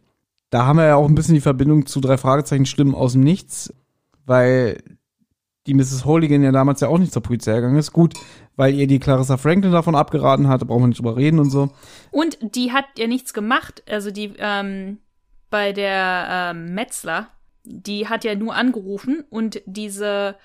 Da 0.50 0.66
haben 0.66 0.78
wir 0.78 0.86
ja 0.86 0.96
auch 0.96 1.08
ein 1.08 1.16
bisschen 1.16 1.36
die 1.36 1.42
Verbindung 1.42 1.86
zu 1.86 2.02
drei 2.02 2.18
Fragezeichen 2.18 2.66
Stimmen 2.66 2.96
aus 2.96 3.14
dem 3.14 3.22
Nichts, 3.22 3.74
weil 4.26 4.82
die 5.68 5.74
Mrs. 5.74 6.06
Holigan 6.06 6.44
ja 6.44 6.52
damals 6.52 6.82
ja 6.82 6.88
auch 6.88 6.98
nicht 6.98 7.14
zur 7.14 7.22
Polizei 7.22 7.56
gegangen 7.56 7.78
ist. 7.78 7.94
Gut, 7.94 8.16
weil 8.56 8.74
ihr 8.74 8.88
die 8.88 9.00
Clarissa 9.00 9.38
Franklin 9.38 9.72
davon 9.72 9.96
abgeraten 9.96 10.48
hatte, 10.48 10.66
brauchen 10.66 10.84
wir 10.84 10.88
nicht 10.88 11.00
drüber 11.00 11.16
reden 11.18 11.40
und 11.40 11.50
so. 11.50 11.70
Und 12.10 12.38
die 12.56 12.72
hat 12.72 12.86
ja 12.98 13.08
nichts 13.08 13.34
gemacht. 13.34 13.84
Also 13.90 14.12
die 14.12 14.34
ähm, 14.40 14.98
bei 15.50 15.72
der 15.72 16.52
ähm, 16.52 16.74
Metzler, 16.74 17.28
die 17.64 18.08
hat 18.08 18.24
ja 18.24 18.36
nur 18.36 18.56
angerufen 18.56 19.24
und 19.30 19.62
diese 19.66 20.36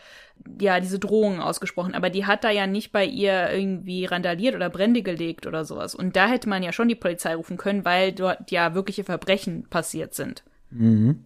ja 0.60 0.80
diese 0.80 0.98
Drohungen 0.98 1.40
ausgesprochen, 1.40 1.94
aber 1.94 2.10
die 2.10 2.26
hat 2.26 2.44
da 2.44 2.50
ja 2.50 2.66
nicht 2.66 2.92
bei 2.92 3.06
ihr 3.06 3.50
irgendwie 3.50 4.04
randaliert 4.04 4.54
oder 4.54 4.68
Brände 4.68 5.02
gelegt 5.02 5.46
oder 5.46 5.64
sowas. 5.64 5.94
Und 5.94 6.14
da 6.14 6.28
hätte 6.28 6.48
man 6.48 6.62
ja 6.62 6.72
schon 6.72 6.88
die 6.88 6.94
Polizei 6.94 7.34
rufen 7.34 7.56
können, 7.56 7.84
weil 7.86 8.12
dort 8.12 8.50
ja 8.50 8.74
wirkliche 8.74 9.04
Verbrechen 9.04 9.66
passiert 9.70 10.14
sind. 10.14 10.44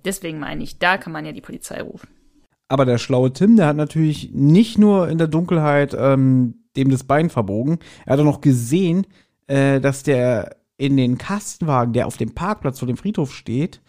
Deswegen 0.04 0.38
meine 0.38 0.62
ich, 0.62 0.78
da 0.78 0.96
kann 0.96 1.12
man 1.12 1.26
ja 1.26 1.32
die 1.32 1.40
Polizei 1.40 1.82
rufen. 1.82 2.08
Aber 2.68 2.84
der 2.84 2.98
schlaue 2.98 3.32
Tim, 3.32 3.56
der 3.56 3.66
hat 3.66 3.76
natürlich 3.76 4.30
nicht 4.32 4.78
nur 4.78 5.08
in 5.08 5.18
der 5.18 5.26
Dunkelheit 5.26 5.94
ähm, 5.98 6.54
dem 6.76 6.90
das 6.90 7.02
Bein 7.02 7.30
verbogen, 7.30 7.80
er 8.06 8.12
hat 8.12 8.20
auch 8.20 8.24
noch 8.24 8.40
gesehen, 8.40 9.06
äh, 9.48 9.80
dass 9.80 10.04
der 10.04 10.56
in 10.76 10.96
den 10.96 11.18
Kastenwagen, 11.18 11.92
der 11.92 12.06
auf 12.06 12.16
dem 12.16 12.32
Parkplatz 12.32 12.78
vor 12.78 12.86
dem 12.86 12.96
Friedhof 12.96 13.34
steht, 13.34 13.80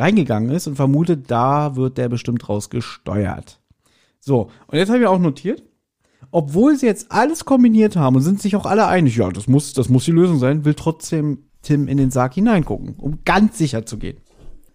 reingegangen 0.00 0.50
ist 0.50 0.66
und 0.66 0.76
vermutet, 0.76 1.30
da 1.30 1.76
wird 1.76 1.98
der 1.98 2.08
bestimmt 2.08 2.48
rausgesteuert. 2.48 3.60
So, 4.18 4.50
und 4.66 4.78
jetzt 4.78 4.88
habe 4.88 5.00
ich 5.00 5.06
auch 5.06 5.18
notiert, 5.18 5.62
obwohl 6.30 6.76
sie 6.76 6.86
jetzt 6.86 7.10
alles 7.10 7.44
kombiniert 7.44 7.96
haben 7.96 8.16
und 8.16 8.22
sind 8.22 8.40
sich 8.40 8.56
auch 8.56 8.66
alle 8.66 8.86
einig, 8.86 9.16
ja, 9.16 9.30
das 9.30 9.46
muss, 9.46 9.72
das 9.72 9.88
muss 9.88 10.04
die 10.04 10.12
Lösung 10.12 10.38
sein, 10.38 10.64
will 10.64 10.74
trotzdem 10.74 11.44
Tim 11.62 11.88
in 11.88 11.98
den 11.98 12.10
Sarg 12.10 12.34
hineingucken, 12.34 12.94
um 12.96 13.20
ganz 13.24 13.58
sicher 13.58 13.84
zu 13.84 13.98
gehen. 13.98 14.18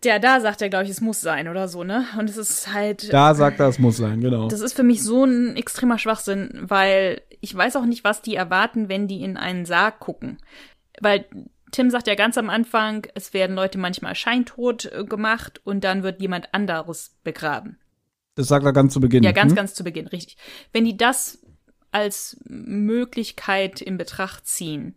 Der 0.03 0.19
da 0.19 0.39
sagt 0.39 0.61
er, 0.61 0.69
glaube 0.69 0.85
ich, 0.85 0.91
es 0.91 1.01
muss 1.01 1.21
sein 1.21 1.47
oder 1.47 1.67
so, 1.67 1.83
ne? 1.83 2.05
Und 2.19 2.29
es 2.29 2.37
ist 2.37 2.71
halt. 2.71 3.11
Da 3.11 3.33
sagt 3.33 3.59
er, 3.59 3.69
es 3.69 3.79
muss 3.79 3.97
sein, 3.97 4.21
genau. 4.21 4.47
Das 4.49 4.61
ist 4.61 4.73
für 4.73 4.83
mich 4.83 5.01
so 5.01 5.23
ein 5.23 5.55
extremer 5.55 5.97
Schwachsinn, 5.97 6.51
weil 6.61 7.21
ich 7.41 7.55
weiß 7.55 7.75
auch 7.75 7.85
nicht, 7.85 8.03
was 8.03 8.21
die 8.21 8.35
erwarten, 8.35 8.87
wenn 8.87 9.07
die 9.07 9.23
in 9.23 9.35
einen 9.35 9.65
Sarg 9.65 9.99
gucken. 9.99 10.37
Weil 11.01 11.25
Tim 11.75 11.89
sagt 11.89 12.07
ja 12.07 12.15
ganz 12.15 12.37
am 12.37 12.49
Anfang, 12.49 13.05
es 13.15 13.33
werden 13.33 13.53
Leute 13.53 13.77
manchmal 13.77 14.15
scheintot 14.15 14.85
äh, 14.85 15.03
gemacht 15.03 15.59
und 15.65 15.83
dann 15.83 16.03
wird 16.03 16.21
jemand 16.21 16.53
anderes 16.53 17.17
begraben. 17.25 17.77
Das 18.35 18.47
sagt 18.47 18.65
er 18.65 18.71
ganz 18.71 18.93
zu 18.93 19.01
Beginn. 19.01 19.23
Ja, 19.23 19.33
ganz, 19.33 19.51
hm? 19.51 19.57
ganz 19.57 19.73
zu 19.73 19.83
Beginn, 19.83 20.07
richtig. 20.07 20.37
Wenn 20.71 20.85
die 20.85 20.95
das 20.95 21.45
als 21.91 22.37
Möglichkeit 22.45 23.81
in 23.81 23.97
Betracht 23.97 24.47
ziehen, 24.47 24.95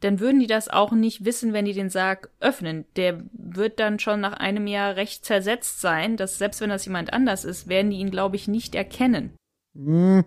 dann 0.00 0.20
würden 0.20 0.40
die 0.40 0.46
das 0.46 0.68
auch 0.68 0.92
nicht 0.92 1.24
wissen, 1.24 1.54
wenn 1.54 1.64
die 1.64 1.72
den 1.72 1.88
Sarg 1.88 2.28
öffnen. 2.38 2.84
Der 2.96 3.22
wird 3.32 3.80
dann 3.80 3.98
schon 3.98 4.20
nach 4.20 4.34
einem 4.34 4.66
Jahr 4.66 4.96
recht 4.96 5.24
zersetzt 5.24 5.80
sein, 5.80 6.18
dass 6.18 6.36
selbst 6.36 6.60
wenn 6.60 6.68
das 6.68 6.84
jemand 6.84 7.14
anders 7.14 7.46
ist, 7.46 7.66
werden 7.66 7.90
die 7.90 7.98
ihn, 7.98 8.10
glaube 8.10 8.36
ich, 8.36 8.46
nicht 8.46 8.74
erkennen. 8.74 9.34
Hm, 9.74 10.26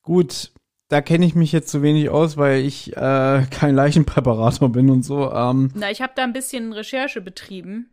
gut, 0.00 0.50
da 0.88 1.00
kenne 1.02 1.26
ich 1.26 1.34
mich 1.34 1.52
jetzt 1.52 1.68
zu 1.68 1.82
wenig 1.82 2.08
aus, 2.10 2.36
weil 2.36 2.64
ich 2.64 2.96
äh, 2.96 3.46
kein 3.50 3.74
Leichenpräparator 3.74 4.70
bin 4.70 4.90
und 4.90 5.02
so. 5.02 5.32
Ähm, 5.32 5.70
Na, 5.74 5.90
ich 5.90 6.02
habe 6.02 6.12
da 6.16 6.24
ein 6.24 6.32
bisschen 6.32 6.72
Recherche 6.72 7.20
betrieben. 7.20 7.90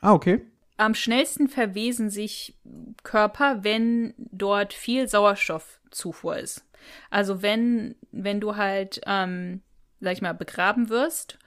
ah, 0.00 0.12
okay. 0.12 0.42
Am 0.76 0.94
schnellsten 0.94 1.48
verwesen 1.48 2.08
sich 2.08 2.56
Körper, 3.02 3.62
wenn 3.62 4.14
dort 4.16 4.72
viel 4.72 5.08
Sauerstoffzufuhr 5.08 6.38
ist. 6.38 6.64
Also 7.10 7.42
wenn, 7.42 7.96
wenn 8.12 8.40
du 8.40 8.56
halt, 8.56 9.02
ähm, 9.06 9.60
sag 10.00 10.14
ich 10.14 10.22
mal, 10.22 10.32
begraben 10.32 10.88
wirst, 10.88 11.38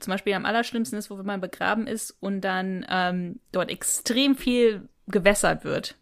zum 0.00 0.12
Beispiel 0.12 0.32
am 0.32 0.46
allerschlimmsten 0.46 0.98
ist, 0.98 1.10
wo 1.10 1.16
man 1.16 1.42
begraben 1.42 1.86
ist 1.86 2.16
und 2.20 2.40
dann 2.40 2.86
ähm, 2.88 3.40
dort 3.52 3.70
extrem 3.70 4.34
viel 4.34 4.88
gewässert 5.08 5.62
wird, 5.62 5.96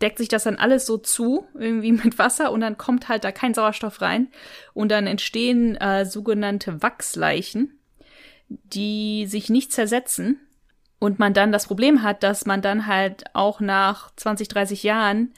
deckt 0.00 0.18
sich 0.18 0.28
das 0.28 0.44
dann 0.44 0.56
alles 0.56 0.86
so 0.86 0.98
zu, 0.98 1.46
irgendwie 1.54 1.92
mit 2.04 2.18
Wasser 2.18 2.52
und 2.52 2.60
dann 2.60 2.78
kommt 2.78 3.08
halt 3.08 3.24
da 3.24 3.32
kein 3.32 3.54
Sauerstoff 3.54 4.00
rein 4.00 4.28
und 4.72 4.90
dann 4.90 5.06
entstehen 5.06 5.76
äh, 5.76 6.06
sogenannte 6.06 6.82
Wachsleichen, 6.82 7.78
die 8.48 9.26
sich 9.26 9.50
nicht 9.50 9.72
zersetzen 9.72 10.40
und 10.98 11.18
man 11.18 11.34
dann 11.34 11.52
das 11.52 11.66
Problem 11.66 12.02
hat, 12.02 12.22
dass 12.22 12.46
man 12.46 12.62
dann 12.62 12.86
halt 12.86 13.24
auch 13.34 13.60
nach 13.60 14.10
20, 14.16 14.48
30 14.48 14.82
Jahren, 14.82 15.32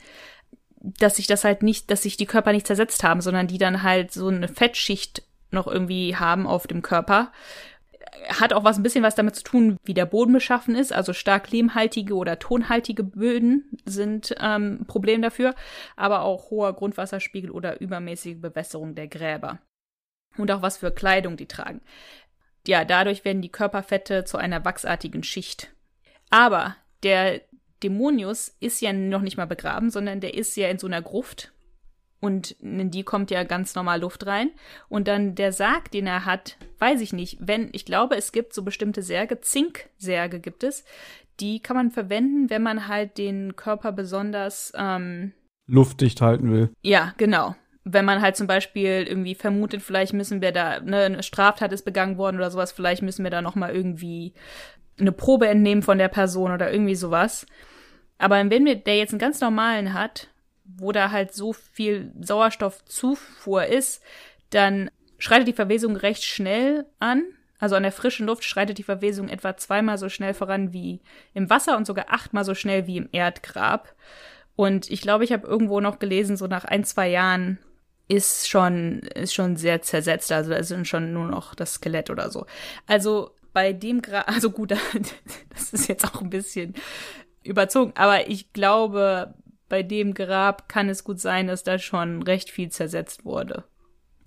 dass 0.79 1.17
sich 1.17 1.27
das 1.27 1.43
halt 1.43 1.63
nicht, 1.63 1.91
dass 1.91 2.03
sich 2.03 2.17
die 2.17 2.25
Körper 2.25 2.53
nicht 2.53 2.67
zersetzt 2.67 3.03
haben, 3.03 3.21
sondern 3.21 3.47
die 3.47 3.57
dann 3.57 3.83
halt 3.83 4.11
so 4.11 4.27
eine 4.27 4.47
Fettschicht 4.47 5.23
noch 5.51 5.67
irgendwie 5.67 6.15
haben 6.15 6.45
auf 6.47 6.67
dem 6.67 6.81
Körper. 6.81 7.31
Hat 8.29 8.53
auch 8.53 8.63
was 8.63 8.77
ein 8.77 8.83
bisschen 8.83 9.03
was 9.03 9.15
damit 9.15 9.35
zu 9.35 9.43
tun, 9.43 9.77
wie 9.83 9.93
der 9.93 10.05
Boden 10.05 10.33
beschaffen 10.33 10.75
ist. 10.75 10.93
Also 10.93 11.13
stark 11.13 11.51
lehmhaltige 11.51 12.15
oder 12.15 12.39
tonhaltige 12.39 13.03
Böden 13.03 13.77
sind 13.85 14.35
ähm, 14.39 14.85
Problem 14.87 15.21
dafür, 15.21 15.55
aber 15.95 16.21
auch 16.21 16.49
hoher 16.49 16.73
Grundwasserspiegel 16.73 17.51
oder 17.51 17.79
übermäßige 17.81 18.37
Bewässerung 18.39 18.95
der 18.95 19.07
Gräber. 19.07 19.59
Und 20.37 20.51
auch 20.51 20.61
was 20.61 20.77
für 20.77 20.91
Kleidung 20.91 21.37
die 21.37 21.47
tragen 21.47 21.81
ja, 22.67 22.85
dadurch 22.85 23.25
werden 23.25 23.41
die 23.41 23.51
Körperfette 23.51 24.25
zu 24.25 24.37
einer 24.37 24.65
wachsartigen 24.65 25.23
Schicht. 25.23 25.71
Aber 26.29 26.75
der 27.03 27.41
Dämonius 27.83 28.55
ist 28.59 28.81
ja 28.81 28.93
noch 28.93 29.21
nicht 29.21 29.37
mal 29.37 29.47
begraben, 29.47 29.89
sondern 29.89 30.19
der 30.19 30.33
ist 30.33 30.55
ja 30.57 30.67
in 30.67 30.79
so 30.79 30.87
einer 30.87 31.01
Gruft. 31.01 31.53
Und 32.19 32.51
in 32.61 32.89
die 32.89 33.03
kommt 33.03 33.29
ja 33.29 33.43
ganz 33.43 33.75
normal 33.75 34.01
Luft 34.01 34.25
rein. 34.25 34.49
Und 34.89 35.07
dann 35.07 35.35
der 35.35 35.51
Sarg, 35.51 35.91
den 35.91 36.07
er 36.07 36.25
hat, 36.25 36.57
weiß 36.79 37.01
ich 37.01 37.13
nicht. 37.13 37.37
Wenn, 37.39 37.69
ich 37.73 37.85
glaube, 37.85 38.15
es 38.15 38.31
gibt 38.31 38.53
so 38.53 38.63
bestimmte 38.63 39.03
Särge, 39.03 39.39
Zinksärge 39.39 40.39
gibt 40.39 40.63
es, 40.63 40.83
die 41.39 41.59
kann 41.59 41.77
man 41.77 41.91
verwenden, 41.91 42.49
wenn 42.49 42.63
man 42.63 42.87
halt 42.87 43.17
den 43.17 43.55
Körper 43.55 43.91
besonders, 43.91 44.73
ähm, 44.75 45.33
Luftdicht 45.67 46.21
halten 46.21 46.51
will. 46.51 46.69
ja, 46.81 47.13
genau. 47.17 47.55
Wenn 47.83 48.05
man 48.05 48.21
halt 48.21 48.35
zum 48.35 48.47
Beispiel 48.47 49.05
irgendwie 49.07 49.35
vermutet, 49.35 49.81
vielleicht 49.81 50.13
müssen 50.13 50.41
wir 50.41 50.51
da, 50.51 50.79
ne, 50.81 51.03
eine 51.03 51.23
Straftat 51.23 51.71
ist 51.71 51.85
begangen 51.85 52.17
worden 52.17 52.37
oder 52.37 52.51
sowas, 52.51 52.71
vielleicht 52.71 53.01
müssen 53.01 53.23
wir 53.23 53.31
da 53.31 53.41
nochmal 53.41 53.73
irgendwie 53.73 54.33
eine 54.99 55.11
Probe 55.11 55.47
entnehmen 55.47 55.83
von 55.83 55.97
der 55.97 56.07
Person 56.07 56.51
oder 56.51 56.71
irgendwie 56.71 56.95
sowas. 56.95 57.45
Aber 58.17 58.37
wenn 58.49 58.65
wir, 58.65 58.75
der 58.75 58.97
jetzt 58.97 59.11
einen 59.11 59.19
ganz 59.19 59.39
normalen 59.39 59.93
hat, 59.93 60.29
wo 60.75 60.91
da 60.91 61.11
halt 61.11 61.33
so 61.33 61.53
viel 61.53 62.11
Sauerstoffzufuhr 62.19 63.65
ist, 63.65 64.01
dann 64.49 64.91
schreitet 65.17 65.47
die 65.47 65.53
Verwesung 65.53 65.95
recht 65.95 66.23
schnell 66.23 66.85
an. 66.99 67.23
Also 67.59 67.75
an 67.75 67.83
der 67.83 67.91
frischen 67.91 68.27
Luft 68.27 68.43
schreitet 68.43 68.77
die 68.77 68.83
Verwesung 68.83 69.29
etwa 69.29 69.57
zweimal 69.57 69.97
so 69.97 70.09
schnell 70.09 70.33
voran 70.33 70.73
wie 70.73 71.01
im 71.33 71.49
Wasser 71.49 71.75
und 71.75 71.87
sogar 71.87 72.05
achtmal 72.09 72.43
so 72.43 72.53
schnell 72.53 72.85
wie 72.85 72.97
im 72.97 73.09
Erdgrab. 73.11 73.95
Und 74.55 74.91
ich 74.91 75.01
glaube, 75.01 75.23
ich 75.23 75.31
habe 75.31 75.47
irgendwo 75.47 75.79
noch 75.79 75.99
gelesen, 75.99 76.37
so 76.37 76.47
nach 76.47 76.65
ein, 76.65 76.83
zwei 76.83 77.09
Jahren 77.09 77.57
ist 78.07 78.47
schon, 78.47 78.99
ist 78.99 79.33
schon 79.33 79.55
sehr 79.55 79.81
zersetzt. 79.81 80.31
Also 80.31 80.51
da 80.51 80.63
sind 80.63 80.87
schon 80.87 81.13
nur 81.13 81.27
noch 81.27 81.55
das 81.55 81.75
Skelett 81.75 82.09
oder 82.09 82.29
so. 82.29 82.45
Also 82.85 83.31
bei 83.53 83.73
dem 83.73 84.01
Grab, 84.01 84.27
also 84.27 84.51
gut, 84.51 84.71
das 85.49 85.73
ist 85.73 85.87
jetzt 85.87 86.05
auch 86.05 86.21
ein 86.21 86.29
bisschen 86.29 86.75
überzogen, 87.43 87.93
aber 87.95 88.29
ich 88.29 88.53
glaube, 88.53 89.33
bei 89.69 89.83
dem 89.83 90.13
Grab 90.13 90.69
kann 90.69 90.89
es 90.89 91.03
gut 91.03 91.19
sein, 91.19 91.47
dass 91.47 91.63
da 91.63 91.79
schon 91.79 92.23
recht 92.23 92.49
viel 92.49 92.69
zersetzt 92.69 93.25
wurde. 93.25 93.63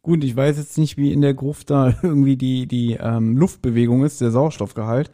Gut, 0.03 0.25
ich 0.25 0.35
weiß 0.35 0.57
jetzt 0.57 0.79
nicht, 0.79 0.97
wie 0.97 1.13
in 1.13 1.21
der 1.21 1.35
Gruft 1.35 1.71
da 1.71 1.95
irgendwie 2.03 2.37
die, 2.37 2.67
die 2.67 2.95
ähm, 3.01 3.37
Luftbewegung 3.37 4.05
ist, 4.05 4.21
der 4.21 4.31
Sauerstoffgehalt. 4.31 5.11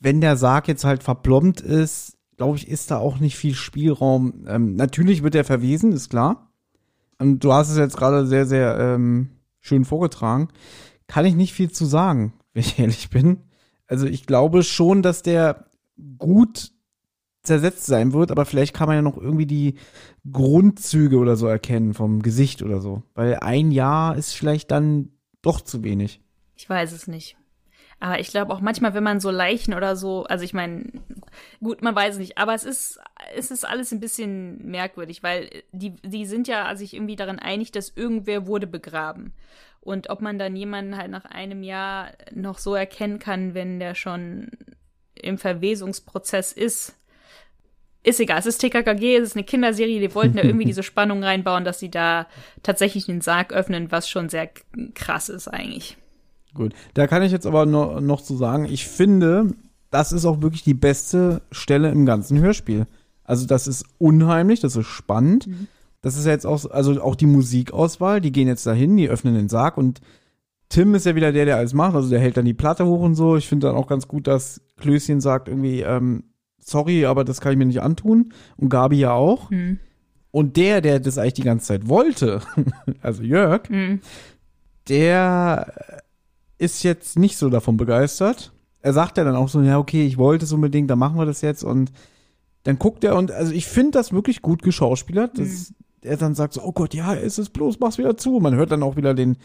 Wenn 0.00 0.20
der 0.20 0.36
Sarg 0.36 0.66
jetzt 0.68 0.84
halt 0.84 1.02
verplombt 1.02 1.60
ist, 1.60 2.16
glaube 2.36 2.56
ich, 2.56 2.68
ist 2.68 2.90
da 2.90 2.96
auch 2.96 3.18
nicht 3.18 3.36
viel 3.36 3.54
Spielraum. 3.54 4.46
Ähm, 4.48 4.74
natürlich 4.74 5.22
wird 5.22 5.34
er 5.34 5.44
verwesen, 5.44 5.92
ist 5.92 6.08
klar. 6.08 6.50
Und 7.18 7.44
du 7.44 7.52
hast 7.52 7.68
es 7.68 7.76
jetzt 7.76 7.98
gerade 7.98 8.26
sehr, 8.26 8.46
sehr 8.46 8.78
ähm, 8.78 9.28
schön 9.60 9.84
vorgetragen. 9.84 10.48
Kann 11.06 11.26
ich 11.26 11.34
nicht 11.34 11.52
viel 11.52 11.70
zu 11.70 11.84
sagen, 11.84 12.32
wenn 12.54 12.62
ich 12.62 12.78
ehrlich 12.78 13.10
bin. 13.10 13.42
Also 13.86 14.06
ich 14.06 14.26
glaube 14.26 14.62
schon, 14.62 15.02
dass 15.02 15.22
der 15.22 15.66
gut 16.16 16.72
zersetzt 17.42 17.86
sein 17.86 18.12
wird, 18.12 18.30
aber 18.30 18.44
vielleicht 18.44 18.74
kann 18.74 18.86
man 18.86 18.96
ja 18.96 19.02
noch 19.02 19.16
irgendwie 19.16 19.46
die 19.46 19.74
Grundzüge 20.30 21.16
oder 21.16 21.36
so 21.36 21.46
erkennen 21.46 21.94
vom 21.94 22.22
Gesicht 22.22 22.62
oder 22.62 22.80
so. 22.80 23.02
Weil 23.14 23.36
ein 23.36 23.70
Jahr 23.70 24.16
ist 24.16 24.34
vielleicht 24.34 24.70
dann 24.70 25.10
doch 25.42 25.60
zu 25.60 25.82
wenig. 25.82 26.20
Ich 26.56 26.68
weiß 26.68 26.92
es 26.92 27.06
nicht. 27.06 27.36
Aber 27.98 28.18
ich 28.18 28.28
glaube 28.28 28.52
auch 28.52 28.60
manchmal, 28.60 28.94
wenn 28.94 29.04
man 29.04 29.20
so 29.20 29.30
Leichen 29.30 29.74
oder 29.74 29.94
so, 29.94 30.24
also 30.24 30.42
ich 30.42 30.54
meine, 30.54 30.84
gut, 31.62 31.82
man 31.82 31.94
weiß 31.94 32.14
es 32.14 32.18
nicht, 32.18 32.38
aber 32.38 32.54
es 32.54 32.64
ist, 32.64 32.98
es 33.36 33.50
ist 33.50 33.68
alles 33.68 33.92
ein 33.92 34.00
bisschen 34.00 34.70
merkwürdig, 34.70 35.22
weil 35.22 35.50
die, 35.72 35.96
die 36.02 36.24
sind 36.24 36.48
ja 36.48 36.74
sich 36.76 36.94
irgendwie 36.94 37.16
daran 37.16 37.38
einig, 37.38 37.72
dass 37.72 37.90
irgendwer 37.94 38.46
wurde 38.46 38.66
begraben. 38.66 39.34
Und 39.80 40.08
ob 40.08 40.22
man 40.22 40.38
dann 40.38 40.56
jemanden 40.56 40.96
halt 40.96 41.10
nach 41.10 41.26
einem 41.26 41.62
Jahr 41.62 42.12
noch 42.34 42.58
so 42.58 42.74
erkennen 42.74 43.18
kann, 43.18 43.54
wenn 43.54 43.78
der 43.78 43.94
schon 43.94 44.50
im 45.14 45.36
Verwesungsprozess 45.36 46.52
ist, 46.52 46.96
ist 48.02 48.20
egal. 48.20 48.38
Es 48.38 48.46
ist 48.46 48.58
TKKG, 48.58 49.16
es 49.16 49.30
ist 49.30 49.36
eine 49.36 49.44
Kinderserie, 49.44 50.00
die 50.00 50.14
wollten 50.14 50.36
da 50.36 50.42
irgendwie 50.42 50.64
diese 50.66 50.82
Spannung 50.82 51.22
reinbauen, 51.22 51.64
dass 51.64 51.78
sie 51.78 51.90
da 51.90 52.26
tatsächlich 52.62 53.06
den 53.06 53.20
Sarg 53.20 53.52
öffnen, 53.52 53.92
was 53.92 54.08
schon 54.08 54.28
sehr 54.28 54.48
krass 54.94 55.28
ist 55.28 55.48
eigentlich. 55.48 55.96
Gut, 56.54 56.74
da 56.94 57.06
kann 57.06 57.22
ich 57.22 57.32
jetzt 57.32 57.46
aber 57.46 57.66
noch, 57.66 58.00
noch 58.00 58.22
zu 58.22 58.36
sagen, 58.36 58.64
ich 58.64 58.86
finde, 58.86 59.52
das 59.90 60.12
ist 60.12 60.24
auch 60.24 60.42
wirklich 60.42 60.62
die 60.62 60.74
beste 60.74 61.42
Stelle 61.52 61.90
im 61.90 62.06
ganzen 62.06 62.38
Hörspiel. 62.38 62.86
Also 63.24 63.46
das 63.46 63.66
ist 63.66 63.84
unheimlich, 63.98 64.60
das 64.60 64.76
ist 64.76 64.86
spannend. 64.86 65.46
Mhm. 65.46 65.68
Das 66.02 66.16
ist 66.16 66.24
ja 66.24 66.32
jetzt 66.32 66.46
auch, 66.46 66.68
also 66.70 67.00
auch 67.02 67.14
die 67.14 67.26
Musikauswahl, 67.26 68.20
die 68.20 68.32
gehen 68.32 68.48
jetzt 68.48 68.66
dahin, 68.66 68.96
die 68.96 69.08
öffnen 69.08 69.34
den 69.34 69.48
Sarg 69.48 69.76
und 69.76 70.00
Tim 70.70 70.94
ist 70.94 71.04
ja 71.04 71.16
wieder 71.16 71.32
der, 71.32 71.44
der 71.44 71.56
alles 71.56 71.74
macht, 71.74 71.96
also 71.96 72.08
der 72.08 72.20
hält 72.20 72.36
dann 72.36 72.44
die 72.44 72.54
Platte 72.54 72.86
hoch 72.86 73.00
und 73.00 73.16
so. 73.16 73.36
Ich 73.36 73.48
finde 73.48 73.66
dann 73.66 73.76
auch 73.76 73.88
ganz 73.88 74.06
gut, 74.06 74.28
dass 74.28 74.60
Klößchen 74.78 75.20
sagt 75.20 75.48
irgendwie, 75.48 75.80
ähm, 75.80 76.29
sorry, 76.60 77.06
aber 77.06 77.24
das 77.24 77.40
kann 77.40 77.52
ich 77.52 77.58
mir 77.58 77.66
nicht 77.66 77.82
antun. 77.82 78.32
Und 78.56 78.68
Gabi 78.68 78.98
ja 78.98 79.12
auch. 79.12 79.50
Mhm. 79.50 79.78
Und 80.30 80.56
der, 80.56 80.80
der 80.80 81.00
das 81.00 81.18
eigentlich 81.18 81.34
die 81.34 81.42
ganze 81.42 81.66
Zeit 81.66 81.88
wollte, 81.88 82.40
also 83.02 83.22
Jörg, 83.22 83.68
mhm. 83.68 84.00
der 84.88 85.72
ist 86.58 86.82
jetzt 86.82 87.18
nicht 87.18 87.36
so 87.36 87.48
davon 87.48 87.76
begeistert. 87.76 88.52
Er 88.82 88.92
sagt 88.92 89.18
ja 89.18 89.24
dann 89.24 89.34
auch 89.34 89.48
so, 89.48 89.60
ja, 89.60 89.78
okay, 89.78 90.06
ich 90.06 90.18
wollte 90.18 90.44
es 90.44 90.52
unbedingt, 90.52 90.90
dann 90.90 90.98
machen 90.98 91.16
wir 91.16 91.26
das 91.26 91.40
jetzt. 91.40 91.64
Und 91.64 91.90
dann 92.62 92.78
guckt 92.78 93.02
er 93.04 93.16
und, 93.16 93.32
also 93.32 93.52
ich 93.52 93.66
finde 93.66 93.92
das 93.92 94.12
wirklich 94.12 94.42
gut 94.42 94.62
geschauspielert, 94.62 95.38
dass 95.38 95.70
mhm. 95.70 95.76
er 96.02 96.16
dann 96.16 96.34
sagt 96.34 96.54
so, 96.54 96.62
oh 96.62 96.72
Gott, 96.72 96.94
ja, 96.94 97.14
ist 97.14 97.38
es 97.38 97.48
bloß, 97.48 97.80
mach's 97.80 97.98
wieder 97.98 98.16
zu. 98.16 98.38
Man 98.40 98.54
hört 98.54 98.70
dann 98.70 98.82
auch 98.82 98.96
wieder 98.96 99.14
den 99.14 99.36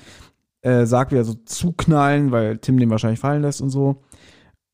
äh, 0.62 0.86
Sarg 0.86 1.12
wieder 1.12 1.24
so 1.24 1.36
zuknallen, 1.46 2.32
weil 2.32 2.58
Tim 2.58 2.78
den 2.78 2.90
wahrscheinlich 2.90 3.20
fallen 3.20 3.42
lässt 3.42 3.62
und 3.62 3.70
so. 3.70 4.04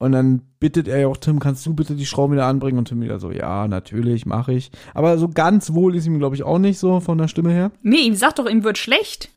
Und 0.01 0.13
dann 0.13 0.41
bittet 0.59 0.87
er 0.87 1.01
ja 1.01 1.07
auch 1.07 1.17
Tim, 1.17 1.37
kannst 1.37 1.63
du 1.63 1.75
bitte 1.75 1.93
die 1.93 2.07
Schrauben 2.07 2.33
wieder 2.33 2.47
anbringen? 2.47 2.79
Und 2.79 2.87
Tim 2.87 3.01
wieder 3.01 3.19
so, 3.19 3.29
ja, 3.29 3.67
natürlich, 3.67 4.25
mache 4.25 4.51
ich. 4.51 4.71
Aber 4.95 5.19
so 5.19 5.29
ganz 5.29 5.73
wohl 5.73 5.95
ist 5.95 6.07
ihm, 6.07 6.17
glaube 6.17 6.35
ich, 6.35 6.41
auch 6.41 6.57
nicht 6.57 6.79
so 6.79 6.99
von 7.01 7.19
der 7.19 7.27
Stimme 7.27 7.51
her. 7.51 7.71
Nee, 7.83 7.99
ihm 7.99 8.15
sagt 8.15 8.39
doch, 8.39 8.49
ihm 8.49 8.63
wird 8.63 8.79
schlecht. 8.79 9.29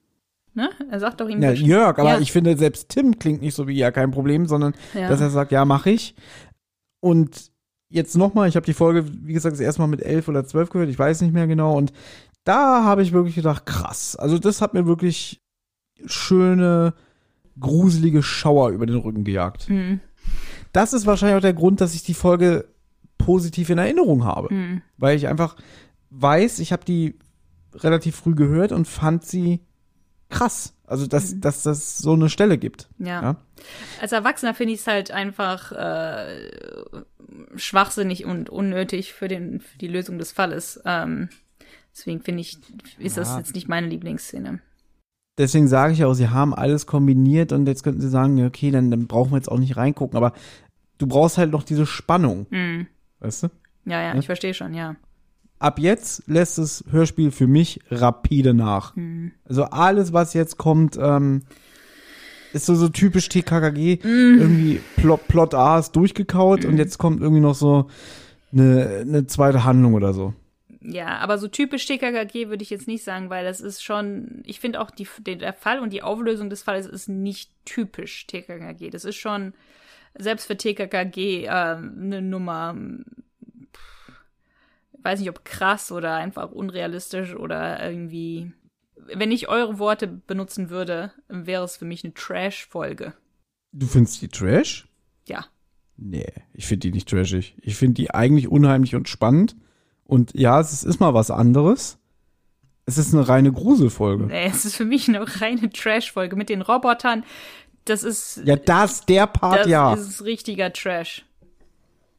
Ne? 0.54 0.70
Er 0.90 1.00
sagt 1.00 1.20
doch 1.20 1.28
ihm. 1.28 1.42
Ja, 1.42 1.50
Jörg, 1.50 1.98
aber 1.98 2.14
ja. 2.14 2.18
ich 2.18 2.32
finde, 2.32 2.56
selbst 2.56 2.88
Tim 2.88 3.18
klingt 3.18 3.42
nicht 3.42 3.54
so 3.54 3.68
wie 3.68 3.76
ja, 3.76 3.90
kein 3.90 4.10
Problem, 4.10 4.46
sondern 4.46 4.72
ja. 4.94 5.06
dass 5.06 5.20
er 5.20 5.28
sagt, 5.28 5.52
ja, 5.52 5.66
mache 5.66 5.90
ich. 5.90 6.14
Und 7.00 7.50
jetzt 7.90 8.16
nochmal, 8.16 8.48
ich 8.48 8.56
habe 8.56 8.64
die 8.64 8.72
Folge, 8.72 9.04
wie 9.06 9.34
gesagt, 9.34 9.52
das 9.52 9.60
erste 9.60 9.82
Mal 9.82 9.88
mit 9.88 10.00
elf 10.00 10.28
oder 10.28 10.46
zwölf 10.46 10.70
gehört, 10.70 10.88
ich 10.88 10.98
weiß 10.98 11.20
nicht 11.20 11.34
mehr 11.34 11.46
genau. 11.46 11.76
Und 11.76 11.92
da 12.44 12.84
habe 12.84 13.02
ich 13.02 13.12
wirklich 13.12 13.34
gedacht, 13.34 13.66
krass. 13.66 14.16
Also 14.16 14.38
das 14.38 14.62
hat 14.62 14.72
mir 14.72 14.86
wirklich 14.86 15.42
schöne, 16.06 16.94
gruselige 17.60 18.22
Schauer 18.22 18.70
über 18.70 18.86
den 18.86 18.96
Rücken 18.96 19.24
gejagt. 19.24 19.68
Mhm. 19.68 20.00
Das 20.72 20.92
ist 20.92 21.06
wahrscheinlich 21.06 21.36
auch 21.36 21.42
der 21.42 21.54
Grund, 21.54 21.80
dass 21.80 21.94
ich 21.94 22.02
die 22.02 22.14
Folge 22.14 22.68
positiv 23.18 23.70
in 23.70 23.78
Erinnerung 23.78 24.24
habe. 24.24 24.52
Mhm. 24.52 24.82
Weil 24.96 25.16
ich 25.16 25.28
einfach 25.28 25.56
weiß, 26.10 26.58
ich 26.58 26.72
habe 26.72 26.84
die 26.84 27.18
relativ 27.74 28.16
früh 28.16 28.34
gehört 28.34 28.72
und 28.72 28.86
fand 28.86 29.24
sie 29.24 29.60
krass. 30.28 30.74
Also, 30.86 31.06
dass, 31.06 31.32
mhm. 31.32 31.40
dass 31.40 31.62
das 31.62 31.98
so 31.98 32.12
eine 32.12 32.28
Stelle 32.28 32.58
gibt. 32.58 32.88
Ja. 32.98 33.22
ja? 33.22 33.36
Als 34.00 34.12
Erwachsener 34.12 34.54
finde 34.54 34.74
ich 34.74 34.80
es 34.80 34.86
halt 34.86 35.10
einfach 35.10 35.72
äh, 35.72 36.58
schwachsinnig 37.56 38.26
und 38.26 38.50
unnötig 38.50 39.14
für, 39.14 39.28
den, 39.28 39.60
für 39.60 39.78
die 39.78 39.88
Lösung 39.88 40.18
des 40.18 40.32
Falles. 40.32 40.80
Ähm, 40.84 41.30
deswegen 41.92 42.20
finde 42.20 42.42
ich, 42.42 42.58
ist 42.98 43.16
ja. 43.16 43.22
das 43.22 43.36
jetzt 43.36 43.54
nicht 43.54 43.68
meine 43.68 43.86
Lieblingsszene. 43.86 44.60
Deswegen 45.38 45.66
sage 45.66 45.92
ich 45.92 46.04
auch, 46.04 46.14
sie 46.14 46.28
haben 46.28 46.54
alles 46.54 46.86
kombiniert 46.86 47.52
und 47.52 47.66
jetzt 47.66 47.82
könnten 47.82 48.00
sie 48.00 48.08
sagen, 48.08 48.44
okay, 48.44 48.70
dann, 48.70 48.90
dann 48.90 49.06
brauchen 49.06 49.32
wir 49.32 49.36
jetzt 49.36 49.50
auch 49.50 49.58
nicht 49.58 49.76
reingucken, 49.76 50.16
aber 50.16 50.32
du 50.98 51.06
brauchst 51.06 51.38
halt 51.38 51.50
noch 51.50 51.64
diese 51.64 51.86
Spannung. 51.86 52.46
Mhm. 52.50 52.86
Weißt 53.20 53.44
du? 53.44 53.48
Ja, 53.84 54.00
ja, 54.00 54.14
ja, 54.14 54.18
ich 54.18 54.26
verstehe 54.26 54.54
schon, 54.54 54.74
ja 54.74 54.96
ab 55.64 55.78
jetzt 55.78 56.24
lässt 56.26 56.58
das 56.58 56.84
Hörspiel 56.90 57.30
für 57.30 57.46
mich 57.46 57.80
rapide 57.90 58.54
nach. 58.54 58.94
Mhm. 58.96 59.32
Also 59.44 59.64
alles, 59.64 60.12
was 60.12 60.34
jetzt 60.34 60.58
kommt, 60.58 60.98
ähm, 61.00 61.42
ist 62.52 62.66
so, 62.66 62.74
so 62.74 62.88
typisch 62.88 63.28
TKKG. 63.30 63.98
Mhm. 64.02 64.38
Irgendwie 64.40 64.80
Plot, 64.96 65.26
Plot 65.26 65.54
A 65.54 65.78
ist 65.78 65.92
durchgekaut 65.92 66.64
mhm. 66.64 66.70
und 66.70 66.76
jetzt 66.76 66.98
kommt 66.98 67.20
irgendwie 67.20 67.40
noch 67.40 67.54
so 67.54 67.88
eine, 68.52 69.00
eine 69.00 69.26
zweite 69.26 69.64
Handlung 69.64 69.94
oder 69.94 70.12
so. 70.12 70.34
Ja, 70.86 71.18
aber 71.18 71.38
so 71.38 71.48
typisch 71.48 71.86
TKKG 71.86 72.48
würde 72.48 72.62
ich 72.62 72.70
jetzt 72.70 72.86
nicht 72.86 73.04
sagen, 73.04 73.30
weil 73.30 73.44
das 73.44 73.60
ist 73.60 73.82
schon, 73.82 74.42
ich 74.44 74.60
finde 74.60 74.80
auch 74.80 74.90
die, 74.90 75.08
der 75.24 75.54
Fall 75.54 75.80
und 75.80 75.92
die 75.92 76.02
Auflösung 76.02 76.50
des 76.50 76.62
Falles 76.62 76.86
ist 76.86 77.08
nicht 77.08 77.50
typisch 77.64 78.26
TKKG. 78.26 78.90
Das 78.90 79.04
ist 79.04 79.16
schon, 79.16 79.54
selbst 80.14 80.46
für 80.46 80.56
TKKG, 80.56 81.44
äh, 81.44 81.48
eine 81.48 82.20
Nummer 82.20 82.76
weiß 85.04 85.20
nicht, 85.20 85.28
ob 85.28 85.44
krass 85.44 85.92
oder 85.92 86.16
einfach 86.16 86.50
unrealistisch 86.50 87.34
oder 87.34 87.88
irgendwie. 87.88 88.52
Wenn 88.96 89.30
ich 89.30 89.48
eure 89.48 89.78
Worte 89.78 90.06
benutzen 90.08 90.70
würde, 90.70 91.12
wäre 91.28 91.64
es 91.64 91.76
für 91.76 91.84
mich 91.84 92.04
eine 92.04 92.14
Trash-Folge. 92.14 93.12
Du 93.72 93.86
findest 93.86 94.22
die 94.22 94.28
Trash? 94.28 94.88
Ja. 95.28 95.44
Nee, 95.96 96.32
ich 96.54 96.66
finde 96.66 96.88
die 96.88 96.92
nicht 96.92 97.08
trashig. 97.08 97.54
Ich 97.60 97.76
finde 97.76 97.94
die 97.94 98.10
eigentlich 98.12 98.48
unheimlich 98.48 98.94
und 98.94 99.08
spannend. 99.08 99.56
Und 100.06 100.32
ja, 100.34 100.60
es 100.60 100.84
ist 100.84 101.00
mal 101.00 101.14
was 101.14 101.30
anderes. 101.30 101.98
Es 102.86 102.98
ist 102.98 103.14
eine 103.14 103.26
reine 103.26 103.50
Gruselfolge. 103.50 104.26
Nee, 104.26 104.46
es 104.46 104.64
ist 104.64 104.76
für 104.76 104.84
mich 104.84 105.08
eine 105.08 105.24
reine 105.40 105.70
Trash-Folge 105.70 106.36
mit 106.36 106.48
den 106.48 106.62
Robotern. 106.62 107.24
Das 107.84 108.02
ist. 108.02 108.42
Ja, 108.44 108.56
das, 108.56 109.06
der 109.06 109.26
Part, 109.26 109.60
das 109.60 109.66
ja. 109.68 109.94
Das 109.94 110.06
ist 110.06 110.24
richtiger 110.24 110.72
Trash. 110.72 111.24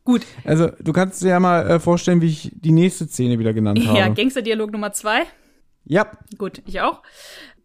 Gut. 0.04 0.22
Also, 0.44 0.70
du 0.80 0.94
kannst 0.94 1.22
dir 1.24 1.30
ja 1.30 1.40
mal 1.40 1.68
äh, 1.68 1.80
vorstellen, 1.80 2.22
wie 2.22 2.28
ich 2.28 2.52
die 2.54 2.72
nächste 2.72 3.08
Szene 3.08 3.40
wieder 3.40 3.54
genannt 3.54 3.86
habe. 3.86 3.98
Ja, 3.98 4.08
Gangsterdialog 4.08 4.72
Nummer 4.72 4.94
zwei. 4.94 5.24
Ja. 5.86 6.12
Gut, 6.38 6.62
ich 6.66 6.82
auch. 6.82 7.02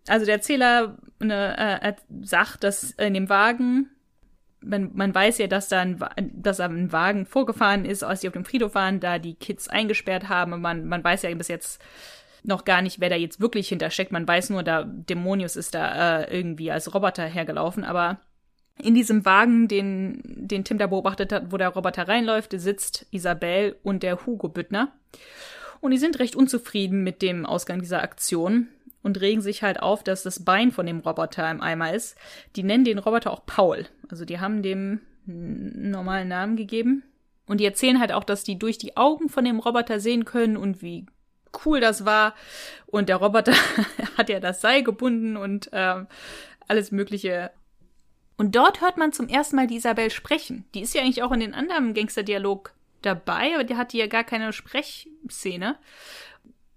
Also 0.09 0.26
der 0.26 0.36
Erzähler 0.36 0.98
ne, 1.20 1.80
äh, 1.82 1.92
sagt, 2.22 2.64
dass 2.64 2.92
in 2.92 3.14
dem 3.14 3.28
Wagen, 3.28 3.90
man, 4.62 4.91
man 4.95 5.15
weiß 5.15 5.39
ja, 5.39 5.47
dass 5.47 5.69
da 5.69 5.81
ein, 5.81 5.99
dass 6.35 6.61
ein 6.61 6.93
Wagen 6.93 7.27
vorgefahren 7.27 7.85
ist, 7.85 8.03
als 8.03 8.20
die 8.20 8.28
auf 8.28 8.35
dem 8.35 8.45
Friedhof 8.45 8.74
waren, 8.74 9.01
da 9.01 9.19
die 9.19 9.35
Kids 9.35 9.69
eingesperrt 9.69 10.28
haben. 10.28 10.61
Man, 10.61 10.87
man 10.87 11.03
weiß 11.03 11.23
ja 11.23 11.35
bis 11.35 11.49
jetzt 11.49 11.82
noch 12.43 12.65
gar 12.65 12.82
nicht, 12.82 13.01
wer 13.01 13.11
da 13.11 13.16
jetzt 13.16 13.41
wirklich 13.41 13.69
hintersteckt. 13.69 14.12
Man 14.12 14.27
weiß 14.27 14.51
nur, 14.51 14.62
da 14.62 14.85
Dämonius 14.85 15.57
ist 15.57 15.74
da 15.74 16.20
äh, 16.20 16.37
irgendwie 16.37 16.70
als 16.70 16.95
Roboter 16.95 17.24
hergelaufen, 17.24 17.85
aber 17.85 18.20
in 18.78 18.95
diesem 18.95 19.24
Wagen, 19.24 19.69
den, 19.69 20.23
den 20.24 20.65
Tim 20.65 20.78
da 20.78 20.87
beobachtet 20.87 21.32
hat, 21.32 21.53
wo 21.53 21.59
der 21.59 21.69
Roboter 21.69 22.09
reinläuft, 22.09 22.53
sitzt 22.59 23.07
Isabel 23.11 23.77
und 23.82 24.03
der 24.03 24.24
Hugo 24.24 24.49
Büttner. 24.49 24.93
Und 25.81 25.93
die 25.93 25.99
sind 25.99 26.19
recht 26.19 26.37
unzufrieden 26.37 27.03
mit 27.03 27.23
dem 27.23 27.47
Ausgang 27.47 27.81
dieser 27.81 28.03
Aktion 28.03 28.69
und 29.02 29.20
regen 29.20 29.40
sich 29.40 29.62
halt 29.62 29.82
auf, 29.82 30.02
dass 30.02 30.22
das 30.22 30.44
Bein 30.44 30.72
von 30.72 30.86
dem 30.86 31.01
Roboter 31.01 31.51
im 31.51 31.60
Eimer 31.60 31.94
ist. 31.94 32.16
Die 32.56 32.62
nennen 32.62 32.85
den 32.85 32.98
Roboter 32.98 33.31
auch 33.31 33.47
Paul. 33.47 33.86
Also 34.09 34.24
die 34.24 34.40
haben 34.40 34.62
dem 34.62 35.01
einen 35.27 35.90
normalen 35.90 36.28
Namen 36.28 36.56
gegeben. 36.56 37.05
Und 37.47 37.59
die 37.59 37.64
erzählen 37.64 37.98
halt 37.98 38.12
auch, 38.12 38.24
dass 38.24 38.44
die 38.44 38.59
durch 38.59 38.78
die 38.78 38.97
Augen 38.97 39.28
von 39.28 39.44
dem 39.44 39.59
Roboter 39.59 39.98
sehen 40.01 40.24
können 40.24 40.56
und 40.56 40.82
wie 40.82 41.06
cool 41.64 41.81
das 41.81 42.05
war. 42.05 42.35
Und 42.86 43.09
der 43.09 43.16
Roboter 43.16 43.55
hat 44.16 44.28
ja 44.28 44.39
das 44.39 44.60
Seil 44.60 44.82
gebunden 44.82 45.36
und 45.36 45.72
äh, 45.72 46.05
alles 46.68 46.93
Mögliche 46.93 47.51
und 48.40 48.56
dort 48.56 48.81
hört 48.81 48.97
man 48.97 49.12
zum 49.12 49.28
ersten 49.28 49.56
Mal 49.56 49.66
die 49.66 49.77
Isabel 49.77 50.10
sprechen. 50.10 50.64
Die 50.72 50.81
ist 50.81 50.94
ja 50.94 51.02
eigentlich 51.02 51.22
auch 51.22 51.32
in 51.32 51.40
den 51.40 51.52
anderen 51.52 51.93
Gangsterdialog 51.93 52.72
dabei, 53.02 53.52
aber 53.52 53.64
die 53.64 53.77
hat 53.77 53.93
ja 53.93 54.06
gar 54.06 54.24
keine 54.24 54.55
Sprechszene. 54.55 55.77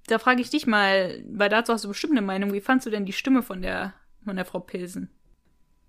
Da 0.07 0.19
frage 0.19 0.41
ich 0.41 0.49
dich 0.49 0.67
mal, 0.67 1.23
weil 1.29 1.49
dazu 1.49 1.73
hast 1.73 1.85
du 1.85 1.89
bestimmt 1.89 2.13
eine 2.13 2.25
Meinung, 2.25 2.53
wie 2.53 2.61
fandst 2.61 2.85
du 2.85 2.89
denn 2.89 3.05
die 3.05 3.13
Stimme 3.13 3.41
von 3.41 3.61
der, 3.61 3.93
von 4.23 4.35
der 4.35 4.45
Frau 4.45 4.59
Pilsen? 4.59 5.09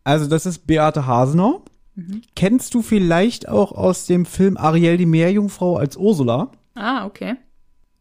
Also, 0.05 0.29
das 0.29 0.47
ist 0.47 0.67
Beate 0.67 1.07
Hasenau. 1.07 1.65
Mhm. 1.95 2.23
Kennst 2.37 2.75
du 2.75 2.83
vielleicht 2.83 3.49
auch 3.49 3.73
aus 3.73 4.07
dem 4.07 4.27
Film 4.27 4.57
Ariel 4.57 4.97
die 4.97 5.07
Meerjungfrau 5.07 5.77
als 5.77 5.97
Ursula? 5.97 6.53
Ah, 6.75 7.07
okay. 7.07 7.37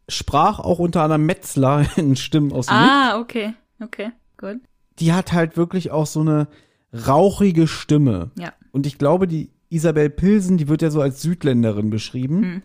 Sprach 0.08 0.60
auch 0.60 0.78
unter 0.78 1.02
anderem 1.02 1.26
Metzler 1.26 1.86
in 1.96 2.16
Stimmen 2.16 2.52
aus 2.52 2.66
dem 2.66 2.76
Ah, 2.76 3.18
okay, 3.18 3.54
okay, 3.80 4.10
gut. 4.36 4.60
Die 4.98 5.12
hat 5.12 5.32
halt 5.32 5.56
wirklich 5.56 5.90
auch 5.90 6.06
so 6.06 6.20
eine, 6.20 6.48
rauchige 6.94 7.66
Stimme. 7.66 8.30
Ja. 8.38 8.52
Und 8.72 8.86
ich 8.86 8.98
glaube, 8.98 9.26
die 9.26 9.50
Isabel 9.68 10.10
Pilsen, 10.10 10.56
die 10.56 10.68
wird 10.68 10.82
ja 10.82 10.90
so 10.90 11.00
als 11.00 11.22
Südländerin 11.22 11.90
beschrieben. 11.90 12.42
Hm. 12.42 12.62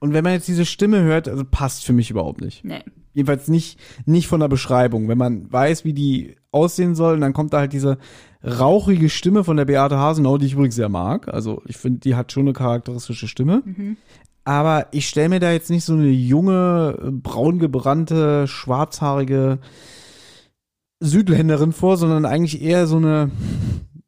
Und 0.00 0.14
wenn 0.14 0.24
man 0.24 0.32
jetzt 0.32 0.48
diese 0.48 0.64
Stimme 0.64 1.02
hört, 1.02 1.28
also 1.28 1.44
passt 1.48 1.84
für 1.84 1.92
mich 1.92 2.10
überhaupt 2.10 2.40
nicht. 2.40 2.64
Nee. 2.64 2.82
Jedenfalls 3.12 3.48
nicht, 3.48 3.78
nicht 4.06 4.28
von 4.28 4.40
der 4.40 4.48
Beschreibung. 4.48 5.08
Wenn 5.08 5.18
man 5.18 5.52
weiß, 5.52 5.84
wie 5.84 5.92
die 5.92 6.36
aussehen 6.52 6.94
sollen, 6.94 7.20
dann 7.20 7.32
kommt 7.32 7.52
da 7.52 7.58
halt 7.58 7.72
diese 7.72 7.98
rauchige 8.42 9.10
Stimme 9.10 9.44
von 9.44 9.56
der 9.56 9.66
Beate 9.66 9.98
Hasenau, 9.98 10.38
die 10.38 10.46
ich 10.46 10.54
übrigens 10.54 10.74
sehr 10.74 10.88
mag. 10.88 11.28
Also 11.28 11.62
ich 11.66 11.76
finde, 11.76 12.00
die 12.00 12.14
hat 12.14 12.32
schon 12.32 12.44
eine 12.44 12.54
charakteristische 12.54 13.28
Stimme. 13.28 13.62
Aber 14.44 14.86
ich 14.92 15.06
stelle 15.06 15.28
mir 15.28 15.40
da 15.40 15.52
jetzt 15.52 15.70
nicht 15.70 15.84
so 15.84 15.92
eine 15.92 16.08
junge, 16.08 16.96
braungebrannte, 17.22 18.48
schwarzhaarige 18.48 19.58
Südländerin 21.00 21.72
vor, 21.72 21.96
sondern 21.96 22.24
eigentlich 22.24 22.62
eher 22.62 22.86
so 22.86 22.96
eine, 22.96 23.30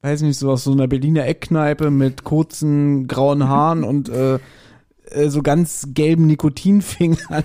weiß 0.01 0.23
nicht, 0.23 0.39
so 0.39 0.51
aus 0.51 0.65
so 0.65 0.73
einer 0.73 0.89
Berliner 0.89 1.27
Eckkneipe 1.27 1.91
mit 1.91 2.25
kurzen 2.25 3.07
grauen 3.09 3.49
Haaren 3.49 3.85
und 3.85 4.09
äh, 4.09 4.39
äh, 5.15 5.29
so 5.29 5.43
ganz 5.43 5.89
gelben 5.93 6.27
Nikotinfingern 6.27 7.45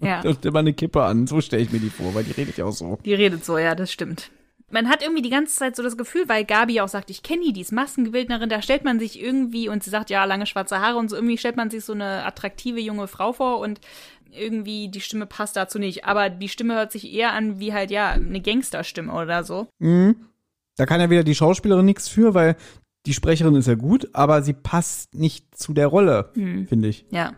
Ja. 0.00 0.20
und 0.24 0.44
immer 0.44 0.60
eine 0.60 0.74
Kippe 0.74 1.02
an. 1.02 1.26
So 1.26 1.40
stelle 1.40 1.62
ich 1.62 1.72
mir 1.72 1.80
die 1.80 1.90
vor, 1.90 2.14
weil 2.14 2.24
die 2.24 2.32
redet 2.32 2.56
ja 2.56 2.64
auch 2.64 2.72
so. 2.72 2.98
Die 3.04 3.14
redet 3.14 3.44
so, 3.44 3.58
ja, 3.58 3.74
das 3.74 3.92
stimmt. 3.92 4.30
Man 4.70 4.88
hat 4.88 5.02
irgendwie 5.02 5.22
die 5.22 5.30
ganze 5.30 5.54
Zeit 5.54 5.76
so 5.76 5.82
das 5.82 5.96
Gefühl, 5.96 6.28
weil 6.28 6.44
Gabi 6.44 6.80
auch 6.80 6.88
sagt, 6.88 7.10
ich 7.10 7.22
kenne 7.22 7.42
die, 7.44 7.52
die 7.52 7.60
ist 7.60 7.70
Massengewildnerin, 7.70 8.48
da 8.48 8.60
stellt 8.60 8.84
man 8.84 8.98
sich 8.98 9.22
irgendwie, 9.22 9.68
und 9.68 9.84
sie 9.84 9.90
sagt, 9.90 10.10
ja, 10.10 10.24
lange 10.24 10.46
schwarze 10.46 10.80
Haare 10.80 10.98
und 10.98 11.10
so, 11.10 11.16
irgendwie 11.16 11.38
stellt 11.38 11.56
man 11.56 11.70
sich 11.70 11.84
so 11.84 11.92
eine 11.92 12.24
attraktive 12.24 12.80
junge 12.80 13.06
Frau 13.06 13.32
vor 13.32 13.60
und 13.60 13.80
irgendwie 14.32 14.88
die 14.88 15.00
Stimme 15.00 15.26
passt 15.26 15.56
dazu 15.56 15.78
nicht. 15.78 16.04
Aber 16.06 16.28
die 16.28 16.48
Stimme 16.48 16.74
hört 16.74 16.92
sich 16.92 17.12
eher 17.12 17.32
an 17.32 17.60
wie 17.60 17.72
halt, 17.72 17.90
ja, 17.90 18.10
eine 18.10 18.40
Gangsterstimme 18.40 19.12
oder 19.12 19.44
so. 19.44 19.68
Mhm. 19.78 20.16
Da 20.76 20.86
kann 20.86 21.00
ja 21.00 21.08
wieder 21.08 21.22
die 21.22 21.36
Schauspielerin 21.36 21.84
nichts 21.84 22.08
für, 22.08 22.34
weil 22.34 22.56
die 23.06 23.14
Sprecherin 23.14 23.54
ist 23.54 23.68
ja 23.68 23.74
gut, 23.74 24.08
aber 24.12 24.42
sie 24.42 24.54
passt 24.54 25.14
nicht 25.14 25.56
zu 25.56 25.74
der 25.74 25.88
Rolle, 25.88 26.30
finde 26.66 26.88
ich. 26.88 27.04
Ja. 27.10 27.34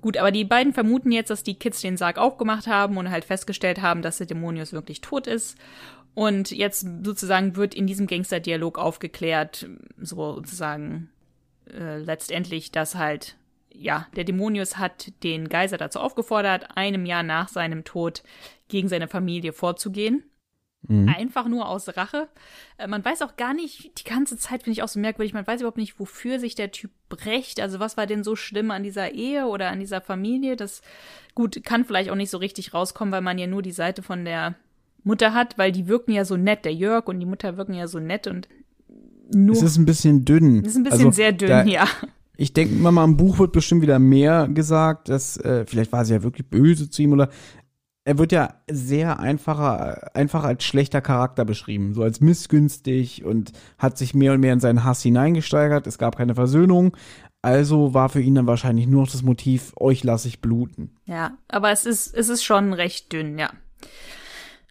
Gut, 0.00 0.16
aber 0.16 0.30
die 0.30 0.44
beiden 0.44 0.72
vermuten 0.72 1.12
jetzt, 1.12 1.30
dass 1.30 1.42
die 1.42 1.58
Kids 1.58 1.80
den 1.80 1.96
Sarg 1.96 2.18
aufgemacht 2.18 2.66
haben 2.66 2.96
und 2.96 3.10
halt 3.10 3.24
festgestellt 3.24 3.82
haben, 3.82 4.02
dass 4.02 4.18
der 4.18 4.26
Dämonius 4.26 4.72
wirklich 4.72 5.00
tot 5.00 5.26
ist. 5.26 5.58
Und 6.14 6.50
jetzt 6.50 6.86
sozusagen 7.04 7.56
wird 7.56 7.74
in 7.74 7.86
diesem 7.86 8.06
Gangsterdialog 8.06 8.78
aufgeklärt, 8.78 9.68
so 9.98 10.36
sozusagen 10.36 11.10
äh, 11.72 11.98
letztendlich, 11.98 12.72
dass 12.72 12.94
halt, 12.94 13.36
ja, 13.72 14.06
der 14.16 14.24
Dämonius 14.24 14.78
hat 14.78 15.12
den 15.22 15.48
Geiser 15.48 15.76
dazu 15.76 16.00
aufgefordert, 16.00 16.76
einem 16.76 17.06
Jahr 17.06 17.22
nach 17.22 17.48
seinem 17.48 17.84
Tod 17.84 18.22
gegen 18.68 18.88
seine 18.88 19.08
Familie 19.08 19.52
vorzugehen. 19.52 20.24
Einfach 20.88 21.46
nur 21.46 21.68
aus 21.68 21.94
Rache. 21.96 22.28
Äh, 22.78 22.88
Man 22.88 23.04
weiß 23.04 23.22
auch 23.22 23.36
gar 23.36 23.54
nicht, 23.54 24.00
die 24.00 24.08
ganze 24.08 24.36
Zeit 24.38 24.62
finde 24.62 24.72
ich 24.72 24.82
auch 24.82 24.88
so 24.88 24.98
merkwürdig, 24.98 25.34
man 25.34 25.46
weiß 25.46 25.60
überhaupt 25.60 25.76
nicht, 25.76 26.00
wofür 26.00 26.40
sich 26.40 26.54
der 26.54 26.72
Typ 26.72 26.90
brecht. 27.08 27.60
Also 27.60 27.78
was 27.80 27.96
war 27.96 28.06
denn 28.06 28.24
so 28.24 28.34
schlimm 28.34 28.70
an 28.70 28.82
dieser 28.82 29.12
Ehe 29.12 29.46
oder 29.46 29.68
an 29.68 29.78
dieser 29.78 30.00
Familie? 30.00 30.56
Das, 30.56 30.80
gut, 31.34 31.62
kann 31.64 31.84
vielleicht 31.84 32.10
auch 32.10 32.16
nicht 32.16 32.30
so 32.30 32.38
richtig 32.38 32.72
rauskommen, 32.72 33.12
weil 33.12 33.20
man 33.20 33.38
ja 33.38 33.46
nur 33.46 33.62
die 33.62 33.72
Seite 33.72 34.02
von 34.02 34.24
der 34.24 34.54
Mutter 35.04 35.34
hat, 35.34 35.58
weil 35.58 35.70
die 35.70 35.86
wirken 35.86 36.12
ja 36.12 36.24
so 36.24 36.36
nett, 36.36 36.64
der 36.64 36.74
Jörg 36.74 37.06
und 37.08 37.20
die 37.20 37.26
Mutter 37.26 37.56
wirken 37.56 37.74
ja 37.74 37.86
so 37.86 38.00
nett 38.00 38.26
und 38.26 38.48
nur. 39.32 39.54
Es 39.54 39.62
ist 39.62 39.76
ein 39.76 39.84
bisschen 39.84 40.24
dünn. 40.24 40.62
Das 40.62 40.72
ist 40.72 40.78
ein 40.78 40.82
bisschen 40.84 40.98
Also, 41.06 41.10
sehr 41.12 41.32
dünn, 41.32 41.48
da, 41.48 41.64
ja. 41.64 41.86
Ich 42.36 42.54
denke 42.54 42.74
mal, 42.74 43.04
im 43.04 43.18
Buch 43.18 43.38
wird 43.38 43.52
bestimmt 43.52 43.82
wieder 43.82 43.98
mehr 43.98 44.48
gesagt, 44.48 45.10
dass 45.10 45.36
äh, 45.36 45.66
vielleicht 45.66 45.92
war 45.92 46.06
sie 46.06 46.14
ja 46.14 46.22
wirklich 46.22 46.48
böse 46.48 46.88
zu 46.88 47.02
ihm 47.02 47.12
oder 47.12 47.28
er 48.04 48.18
wird 48.18 48.32
ja 48.32 48.54
sehr 48.70 49.20
einfacher, 49.20 50.14
einfach 50.14 50.44
als 50.44 50.64
schlechter 50.64 51.00
Charakter 51.00 51.44
beschrieben, 51.44 51.94
so 51.94 52.02
als 52.02 52.20
missgünstig 52.20 53.24
und 53.24 53.52
hat 53.78 53.98
sich 53.98 54.14
mehr 54.14 54.32
und 54.32 54.40
mehr 54.40 54.54
in 54.54 54.60
seinen 54.60 54.84
Hass 54.84 55.02
hineingesteigert. 55.02 55.86
Es 55.86 55.98
gab 55.98 56.16
keine 56.16 56.34
Versöhnung. 56.34 56.96
Also 57.42 57.94
war 57.94 58.08
für 58.08 58.20
ihn 58.20 58.34
dann 58.34 58.46
wahrscheinlich 58.46 58.86
nur 58.86 59.02
noch 59.02 59.10
das 59.10 59.22
Motiv, 59.22 59.72
euch 59.76 60.04
lasse 60.04 60.28
ich 60.28 60.40
bluten. 60.40 60.96
Ja, 61.06 61.38
aber 61.48 61.70
es 61.70 61.86
ist, 61.86 62.14
es 62.14 62.28
ist 62.28 62.44
schon 62.44 62.72
recht 62.72 63.12
dünn, 63.12 63.38
ja. 63.38 63.50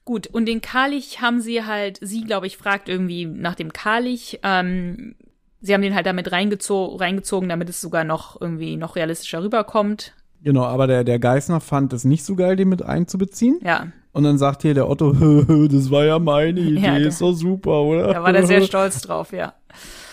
Gut, 0.05 0.27
und 0.27 0.45
den 0.45 0.61
Kalich 0.61 1.21
haben 1.21 1.39
sie 1.41 1.65
halt, 1.65 1.99
sie, 2.01 2.23
glaube 2.23 2.47
ich, 2.47 2.57
fragt 2.57 2.89
irgendwie 2.89 3.25
nach 3.25 3.55
dem 3.55 3.73
Kalich. 3.73 4.39
Ähm, 4.43 5.15
sie 5.61 5.73
haben 5.73 5.81
den 5.81 5.95
halt 5.95 6.05
damit 6.05 6.31
reingezo 6.31 6.95
reingezogen, 6.95 7.49
damit 7.49 7.69
es 7.69 7.81
sogar 7.81 8.03
noch 8.03 8.39
irgendwie 8.39 8.75
noch 8.75 8.95
realistischer 8.95 9.43
rüberkommt. 9.43 10.13
Genau, 10.43 10.63
aber 10.63 10.87
der, 10.87 11.03
der 11.03 11.19
Geißner 11.19 11.59
fand 11.59 11.91
es 11.93 12.05
nicht 12.05 12.23
so 12.23 12.35
geil, 12.35 12.55
den 12.55 12.69
mit 12.69 12.81
einzubeziehen. 12.81 13.59
Ja, 13.63 13.87
Und 14.13 14.23
dann 14.23 14.37
sagt 14.37 14.61
hier 14.61 14.73
der 14.73 14.89
Otto, 14.89 15.11
das 15.67 15.91
war 15.91 16.05
ja 16.05 16.17
meine 16.19 16.59
Idee, 16.59 16.79
Ja, 16.85 16.97
der- 16.97 17.07
ist 17.07 17.21
doch 17.21 17.33
super, 17.33 17.81
oder? 17.81 18.13
da 18.13 18.23
war 18.23 18.31
der 18.33 18.45
sehr 18.45 18.61
stolz 18.65 19.01
drauf, 19.01 19.31
ja. 19.33 19.53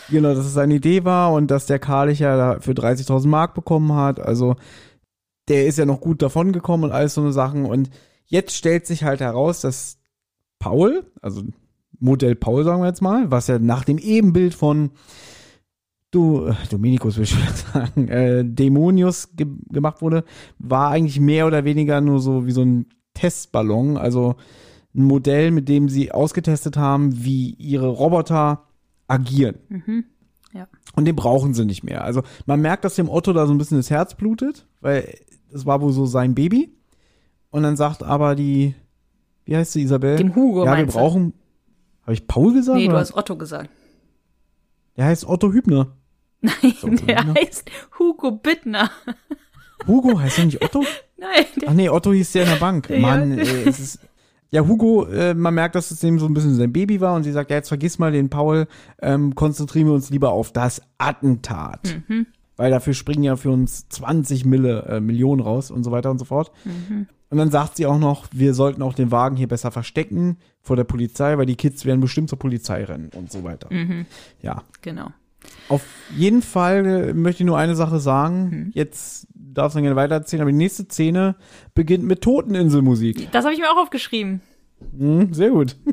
Genau, 0.09 0.35
dass 0.35 0.47
es 0.47 0.55
seine 0.55 0.75
Idee 0.75 1.05
war 1.05 1.33
und 1.33 1.51
dass 1.51 1.67
der 1.67 1.79
Karlich 1.79 2.21
ja 2.21 2.37
da 2.37 2.61
für 2.61 2.73
30.000 2.73 3.27
Mark 3.27 3.55
bekommen 3.55 3.93
hat. 3.95 4.21
Also 4.21 4.55
der 5.49 5.67
ist 5.67 5.79
ja 5.79 5.85
noch 5.85 6.01
gut 6.01 6.23
davon 6.23 6.53
gekommen 6.53 6.85
und 6.85 6.93
alles 6.93 7.15
so 7.15 7.21
eine 7.21 7.33
Sachen. 7.33 7.65
Und 7.67 7.91
jetzt 8.27 8.55
stellt 8.57 8.87
sich 8.87 9.03
halt 9.05 9.21
heraus, 9.21 9.61
dass 9.61 9.99
Paul, 10.61 11.05
also 11.23 11.43
Modell 11.99 12.35
Paul 12.37 12.63
sagen 12.65 12.83
wir 12.83 12.87
jetzt 12.89 13.03
mal, 13.03 13.31
was 13.31 13.47
ja 13.49 13.59
nach 13.59 13.85
dem 13.85 13.99
Ebenbild 13.99 14.55
von 14.55 14.91
du, 16.11 16.47
äh, 16.47 16.55
Dominikus 16.71 17.17
will 17.17 17.25
ich 17.25 17.31
schon 17.31 17.43
sagen, 17.73 18.09
äh, 18.09 18.45
Dämonius 18.45 19.31
ge 19.37 19.47
gemacht 19.71 20.03
wurde, 20.03 20.25
war 20.59 20.91
eigentlich 20.91 21.21
mehr 21.21 21.47
oder 21.47 21.65
weniger 21.65 22.01
nur 22.01 22.21
so 22.21 22.47
wie 22.47 22.53
so 22.53 22.63
ein 22.63 22.87
Testballon, 23.15 23.97
also 23.97 24.37
ein 24.95 25.05
Modell, 25.05 25.51
mit 25.51 25.69
dem 25.69 25.89
sie 25.89 26.13
ausgetestet 26.13 26.77
haben, 26.77 27.25
wie 27.25 27.51
ihre 27.55 27.89
Roboter 27.89 28.65
agieren. 29.09 30.05
Ja. 30.53 30.69
Und 30.95 31.05
den 31.05 31.17
brauchen 31.17 31.55
sie 31.55 31.65
nicht 31.65 31.85
mehr. 31.85 32.03
Also 32.05 32.23
man 32.47 32.61
merkt, 32.61 32.85
dass 32.85 32.95
dem 32.95 33.09
Otto 33.09 33.33
da 33.33 33.47
so 33.47 33.53
ein 33.53 33.59
bisschen 33.59 33.77
das 33.77 33.91
Herz 33.91 34.15
blutet, 34.15 34.67
weil 34.81 35.15
es 35.53 35.67
war 35.67 35.81
wohl 35.81 35.93
so 35.93 36.07
sein 36.07 36.35
Baby. 36.35 36.75
Und 37.51 37.63
dann 37.63 37.77
sagt 37.77 38.03
aber 38.03 38.35
die, 38.35 38.75
wie 39.45 39.57
heißt 39.57 39.73
sie, 39.73 39.83
Isabel? 39.83 40.17
Dem 40.17 40.35
Hugo 40.35 40.65
Ja, 40.65 40.77
wir 40.77 40.87
du? 40.87 40.93
brauchen. 40.93 41.35
Habe 42.03 42.15
ich 42.15 42.27
Paul 42.27 42.53
gesagt? 42.55 42.79
Nee, 42.79 42.87
du 42.87 42.93
oder? 42.93 43.01
hast 43.01 43.15
Otto 43.15 43.37
gesagt. 43.37 43.71
Der 44.97 45.07
heißt 45.07 45.27
Otto 45.27 45.53
Hübner. 45.53 45.89
Nein, 46.41 46.97
der 47.07 47.25
ne? 47.25 47.35
heißt 47.35 47.71
Hugo 47.99 48.33
Bittner. 48.33 48.91
Hugo 49.87 50.19
heißt 50.19 50.39
er 50.39 50.45
nicht 50.47 50.63
Otto? 50.63 50.85
Nein, 51.17 51.45
der, 51.61 51.69
Ach 51.71 51.75
nee, 51.75 51.89
Otto 51.89 52.13
hieß 52.13 52.33
der 52.33 52.45
in 52.45 52.51
der 52.51 52.57
Bank. 52.57 52.89
Ja. 52.91 52.99
Mann, 52.99 53.39
ey, 53.39 53.69
es 53.69 53.79
ist. 53.79 54.01
Ja, 54.51 54.67
Hugo, 54.67 55.07
äh, 55.07 55.35
man 55.35 55.55
merkt, 55.55 55.75
dass 55.75 55.91
es 55.91 55.99
dem 56.01 56.21
so 56.21 56.27
ein 56.27 56.35
bisschen 56.35 56.55
sein 56.55 56.73
Baby 56.73 57.01
war 57.01 57.15
und 57.15 57.25
sie 57.25 57.33
sagt, 57.33 57.51
ja, 57.51 57.57
jetzt 57.57 57.69
vergiss 57.69 57.99
mal 57.99 58.13
den 58.13 58.31
Paul, 58.31 58.69
ähm, 59.03 59.35
konzentrieren 59.35 59.89
wir 59.89 59.95
uns 59.95 60.09
lieber 60.11 60.31
auf 60.31 60.53
das 60.53 60.83
Attentat. 60.99 62.01
Weil 62.57 62.71
dafür 62.71 62.95
springen 62.95 63.25
ja 63.25 63.35
für 63.37 63.51
uns 63.51 63.89
20 63.89 64.45
Mille, 64.45 64.85
äh, 64.89 65.01
Millionen 65.01 65.41
raus 65.41 65.73
und 65.73 65.83
so 65.83 65.91
weiter 65.91 66.13
und 66.13 66.19
so 66.19 66.25
fort. 66.25 66.53
Und 67.29 67.39
dann 67.39 67.51
sagt 67.51 67.77
sie 67.77 67.87
auch 67.87 67.99
noch, 67.99 68.27
wir 68.33 68.55
sollten 68.55 68.83
auch 68.83 68.95
den 68.95 69.11
Wagen 69.11 69.37
hier 69.37 69.49
besser 69.49 69.71
verstecken 69.71 70.39
vor 70.63 70.77
der 70.77 70.85
Polizei, 70.85 71.37
weil 71.37 71.47
die 71.47 71.57
Kids 71.57 71.85
werden 71.85 72.01
bestimmt 72.01 72.29
zur 72.29 72.39
Polizei 72.39 72.85
rennen 72.85 73.11
und 73.15 73.33
so 73.33 73.43
weiter. 73.43 73.69
Ja, 74.43 74.63
genau. 74.83 75.09
auf 75.69 75.85
jeden 76.17 76.43
Fall 76.43 76.87
äh, 76.87 77.15
möchte 77.15 77.43
ich 77.43 77.47
nur 77.47 77.59
eine 77.59 77.75
Sache 77.75 77.99
sagen. 77.99 78.71
Jetzt 78.75 79.27
darfst 79.35 79.77
du 79.77 79.81
gerne 79.81 79.97
weitererzählen, 79.97 80.43
aber 80.43 80.53
die 80.53 80.57
nächste 80.57 80.85
Szene 80.85 81.35
beginnt 81.75 82.05
mit 82.05 82.21
Toteninselmusik. 82.21 83.31
Das 83.33 83.45
habe 83.45 83.55
ich 83.55 83.61
mir 83.61 83.71
auch 83.73 83.83
aufgeschrieben. 83.83 84.41
Hm, 84.97 85.33
sehr 85.33 85.51
gut. 85.51 85.77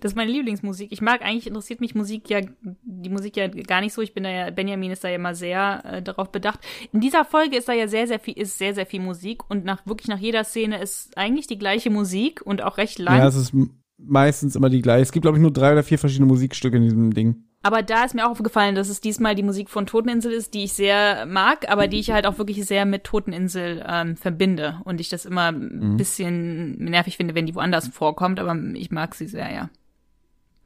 Das 0.00 0.12
ist 0.12 0.16
meine 0.16 0.30
Lieblingsmusik. 0.30 0.92
Ich 0.92 1.00
mag 1.00 1.22
eigentlich, 1.22 1.46
interessiert 1.46 1.80
mich 1.80 1.94
Musik 1.94 2.30
ja, 2.30 2.40
die 2.62 3.10
Musik 3.10 3.36
ja 3.36 3.48
gar 3.48 3.80
nicht 3.80 3.92
so. 3.92 4.00
Ich 4.00 4.14
bin 4.14 4.24
da 4.24 4.30
ja, 4.30 4.50
Benjamin 4.50 4.90
ist 4.90 5.04
da 5.04 5.08
ja 5.08 5.16
immer 5.16 5.34
sehr 5.34 5.82
äh, 5.84 6.02
darauf 6.02 6.30
bedacht. 6.30 6.60
In 6.92 7.00
dieser 7.00 7.24
Folge 7.24 7.56
ist 7.56 7.68
da 7.68 7.72
ja 7.72 7.88
sehr, 7.88 8.06
sehr 8.06 8.18
viel, 8.18 8.34
ist 8.38 8.58
sehr, 8.58 8.74
sehr 8.74 8.86
viel 8.86 9.00
Musik 9.00 9.50
und 9.50 9.64
nach, 9.64 9.84
wirklich 9.86 10.08
nach 10.08 10.18
jeder 10.18 10.44
Szene 10.44 10.80
ist 10.80 11.16
eigentlich 11.18 11.46
die 11.46 11.58
gleiche 11.58 11.90
Musik 11.90 12.40
und 12.44 12.62
auch 12.62 12.78
recht 12.78 12.98
lang. 12.98 13.18
Ja, 13.18 13.26
es 13.26 13.34
ist 13.34 13.52
meistens 13.98 14.56
immer 14.56 14.70
die 14.70 14.82
gleiche. 14.82 15.02
Es 15.02 15.12
gibt, 15.12 15.22
glaube 15.22 15.36
ich, 15.36 15.42
nur 15.42 15.52
drei 15.52 15.72
oder 15.72 15.82
vier 15.82 15.98
verschiedene 15.98 16.26
Musikstücke 16.26 16.76
in 16.76 16.84
diesem 16.84 17.12
Ding. 17.12 17.47
Aber 17.62 17.82
da 17.82 18.04
ist 18.04 18.14
mir 18.14 18.26
auch 18.26 18.30
aufgefallen, 18.30 18.76
dass 18.76 18.88
es 18.88 19.00
diesmal 19.00 19.34
die 19.34 19.42
Musik 19.42 19.68
von 19.68 19.86
Toteninsel 19.86 20.32
ist, 20.32 20.54
die 20.54 20.64
ich 20.64 20.74
sehr 20.74 21.26
mag, 21.26 21.68
aber 21.68 21.88
die 21.88 21.98
ich 21.98 22.12
halt 22.12 22.24
auch 22.24 22.38
wirklich 22.38 22.64
sehr 22.64 22.86
mit 22.86 23.04
Toteninsel 23.04 23.84
ähm, 23.86 24.16
verbinde 24.16 24.80
und 24.84 25.00
ich 25.00 25.08
das 25.08 25.24
immer 25.24 25.48
ein 25.48 25.96
bisschen 25.96 26.76
nervig 26.78 27.16
finde, 27.16 27.34
wenn 27.34 27.46
die 27.46 27.56
woanders 27.56 27.88
vorkommt, 27.88 28.38
aber 28.38 28.56
ich 28.74 28.90
mag 28.90 29.14
sie 29.14 29.26
sehr, 29.26 29.52
ja. 29.52 29.70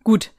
Gut. 0.04 0.32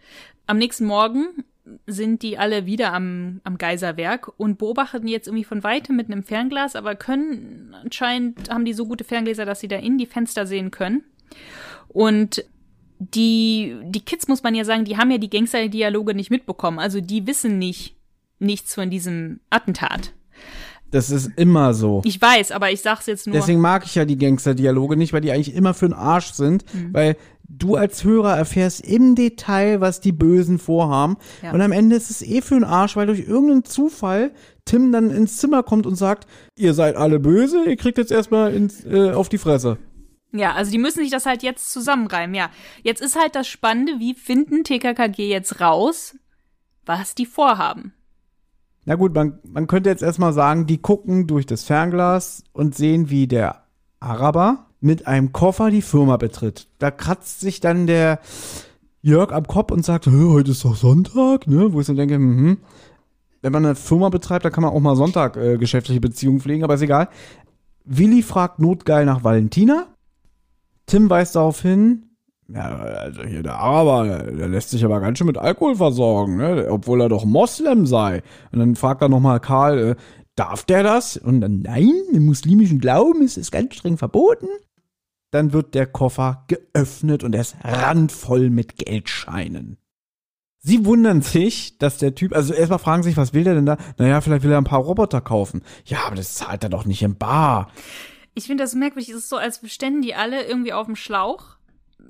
Am 0.45 0.57
nächsten 0.57 0.85
Morgen 0.85 1.43
sind 1.88 2.21
die 2.21 2.38
alle 2.38 2.65
wieder 2.65 2.93
am, 2.93 3.41
am 3.43 3.57
Geiserwerk 3.57 4.31
und 4.38 4.57
beobachten 4.57 5.07
jetzt 5.07 5.27
irgendwie 5.27 5.45
von 5.45 5.63
weitem 5.63 5.95
mit 5.95 6.07
einem 6.07 6.23
Fernglas, 6.23 6.75
aber 6.75 6.95
können 6.95 7.75
anscheinend 7.81 8.49
haben 8.49 8.65
die 8.65 8.73
so 8.73 8.85
gute 8.85 9.03
Ferngläser, 9.03 9.45
dass 9.45 9.61
sie 9.61 9.69
da 9.69 9.77
in 9.77 9.97
die 9.97 10.05
Fenster 10.05 10.45
sehen 10.45 10.71
können. 10.71 11.03
Und 11.88 12.45
die, 12.99 13.75
die 13.85 14.01
Kids, 14.01 14.27
muss 14.27 14.43
man 14.43 14.55
ja 14.55 14.65
sagen, 14.65 14.85
die 14.85 14.97
haben 14.97 15.11
ja 15.11 15.17
die 15.17 15.29
Gangster-Dialoge 15.29 16.13
nicht 16.15 16.29
mitbekommen. 16.31 16.79
Also 16.79 17.01
die 17.01 17.25
wissen 17.27 17.57
nicht 17.59 17.95
nichts 18.39 18.75
von 18.75 18.89
diesem 18.89 19.39
Attentat. 19.49 20.13
Das 20.91 21.09
ist 21.09 21.31
immer 21.37 21.73
so. 21.73 22.01
Ich 22.05 22.21
weiß, 22.21 22.51
aber 22.51 22.71
ich 22.71 22.81
sag's 22.81 23.07
jetzt 23.07 23.25
nur. 23.25 23.35
Deswegen 23.35 23.59
mag 23.61 23.83
ich 23.85 23.95
ja 23.95 24.05
die 24.05 24.17
Gangster-Dialoge 24.17 24.95
nicht, 24.95 25.11
weil 25.11 25.21
die 25.21 25.31
eigentlich 25.31 25.55
immer 25.55 25.73
für 25.73 25.87
den 25.87 25.93
Arsch 25.93 26.33
sind, 26.33 26.65
Mhm. 26.73 26.93
weil 26.93 27.17
du 27.49 27.75
als 27.75 28.03
Hörer 28.03 28.35
erfährst 28.37 28.81
im 28.85 29.15
Detail, 29.15 29.81
was 29.81 30.01
die 30.01 30.11
Bösen 30.11 30.59
vorhaben. 30.59 31.17
Ja. 31.41 31.51
Und 31.51 31.61
am 31.61 31.71
Ende 31.71 31.95
ist 31.95 32.09
es 32.11 32.21
eh 32.21 32.41
für 32.41 32.55
den 32.55 32.63
Arsch, 32.63 32.95
weil 32.95 33.07
durch 33.07 33.21
irgendeinen 33.27 33.63
Zufall 33.65 34.31
Tim 34.65 34.91
dann 34.91 35.09
ins 35.09 35.37
Zimmer 35.37 35.63
kommt 35.63 35.85
und 35.85 35.95
sagt, 35.95 36.27
ihr 36.55 36.73
seid 36.73 36.95
alle 36.95 37.19
böse, 37.19 37.63
ihr 37.67 37.75
kriegt 37.75 37.97
jetzt 37.97 38.11
erstmal 38.11 38.53
ins, 38.53 38.85
äh, 38.85 39.11
auf 39.11 39.29
die 39.29 39.37
Fresse. 39.37 39.77
Ja, 40.34 40.53
also 40.53 40.72
die 40.72 40.80
müssen 40.80 40.99
sich 40.99 41.11
das 41.11 41.26
halt 41.26 41.43
jetzt 41.43 41.72
zusammenreimen, 41.72 42.35
ja. 42.35 42.49
Jetzt 42.81 43.01
ist 43.01 43.15
halt 43.15 43.35
das 43.35 43.47
Spannende, 43.47 43.99
wie 43.99 44.15
finden 44.15 44.64
TKKG 44.64 45.30
jetzt 45.30 45.61
raus, 45.61 46.15
was 46.85 47.14
die 47.14 47.27
vorhaben? 47.27 47.93
Na 48.85 48.95
gut, 48.95 49.14
man, 49.14 49.39
man 49.43 49.68
könnte 49.68 49.89
jetzt 49.89 50.03
erstmal 50.03 50.34
sagen, 50.34 50.65
die 50.65 50.80
gucken 50.80 51.27
durch 51.27 51.45
das 51.45 51.64
Fernglas 51.64 52.43
und 52.51 52.76
sehen, 52.76 53.10
wie 53.10 53.27
der 53.27 53.64
Araber 53.99 54.65
mit 54.81 55.07
einem 55.07 55.31
Koffer 55.31 55.69
die 55.69 55.81
Firma 55.81 56.18
betritt. 56.18 56.68
Da 56.80 56.91
kratzt 56.91 57.39
sich 57.39 57.61
dann 57.61 57.88
der 57.88 58.19
Jörg 59.01 59.31
am 59.31 59.47
Kopf 59.47 59.72
und 59.72 59.85
sagt, 59.85 60.07
"Hä, 60.07 60.30
heute 60.30 60.51
ist 60.51 60.65
doch 60.65 60.76
Sonntag, 60.76 61.47
ne? 61.47 61.72
Wo 61.72 61.80
ich 61.80 61.88
so 61.88 61.93
denke, 61.93 62.19
mhm. 62.19 62.57
Wenn 63.41 63.51
man 63.51 63.65
eine 63.65 63.76
Firma 63.76 64.07
betreibt, 64.07 64.45
dann 64.45 64.53
kann 64.53 64.64
man 64.64 64.72
auch 64.72 64.80
mal 64.80 64.95
Sonntag 64.95 65.35
äh, 65.35 65.57
geschäftliche 65.57 65.99
Beziehungen 65.99 66.39
pflegen, 66.39 66.64
aber 66.64 66.76
ist 66.76 66.81
egal. 66.81 67.10
Willi 67.84 68.22
fragt 68.22 68.60
notgeil 68.60 69.05
nach 69.05 69.26
Valentina. 69.26 69.92
Tim 70.85 71.10
weist 71.10 71.35
darauf 71.35 71.61
hin, 71.61 72.14
ja, 72.49 72.76
also 72.76 73.23
hier 73.23 73.41
der 73.41 73.55
Araber, 73.55 74.31
der 74.31 74.47
lässt 74.47 74.69
sich 74.69 74.84
aber 74.84 74.99
ganz 74.99 75.18
schön 75.18 75.27
mit 75.27 75.38
Alkohol 75.38 75.76
versorgen, 75.76 76.38
ne? 76.38 76.68
obwohl 76.69 77.01
er 77.01 77.10
doch 77.10 77.26
Moslem 77.26 77.85
sei. 77.85 78.22
Und 78.51 78.60
dann 78.60 78.76
fragt 78.76 79.01
er 79.01 79.10
nochmal 79.10 79.39
Karl, 79.39 79.80
äh, 79.80 79.95
darf 80.35 80.64
der 80.64 80.84
das? 80.84 81.18
Und 81.18 81.41
dann, 81.41 81.60
nein, 81.61 81.91
im 82.11 82.26
muslimischen 82.26 82.80
Glauben 82.80 83.22
ist 83.22 83.38
es 83.38 83.49
ganz 83.49 83.76
streng 83.76 83.97
verboten. 83.97 84.47
Dann 85.31 85.53
wird 85.53 85.73
der 85.73 85.88
Koffer 85.88 86.45
geöffnet 86.47 87.23
und 87.23 87.34
er 87.34 87.41
ist 87.41 87.55
randvoll 87.64 88.49
mit 88.49 88.77
Geldscheinen. 88.77 89.77
Sie 90.60 90.85
wundern 90.85 91.22
sich, 91.22 91.77
dass 91.77 91.97
der 91.97 92.14
Typ, 92.15 92.35
also 92.35 92.53
erstmal 92.53 92.80
fragen 92.80 93.03
sich, 93.03 93.18
was 93.18 93.34
will 93.34 93.43
der 93.43 93.55
denn 93.55 93.65
da? 93.65 93.77
Naja, 93.97 94.22
vielleicht 94.22 94.43
will 94.43 94.51
er 94.51 94.60
ein 94.60 94.64
paar 94.64 94.80
Roboter 94.80 95.22
kaufen. 95.22 95.61
Ja, 95.85 96.05
aber 96.05 96.15
das 96.15 96.35
zahlt 96.35 96.64
er 96.64 96.69
doch 96.69 96.85
nicht 96.85 97.01
im 97.01 97.18
Bar. 97.18 97.69
Ich 98.35 98.45
finde 98.45 98.64
das 98.64 98.76
merkwürdig. 98.76 99.10
Es 99.10 99.15
ist 99.15 99.30
so, 99.30 99.38
als 99.38 99.61
ständen 99.72 100.01
die 100.01 100.15
alle 100.15 100.43
irgendwie 100.45 100.73
auf 100.73 100.88
dem 100.88 100.95
Schlauch. 100.95 101.57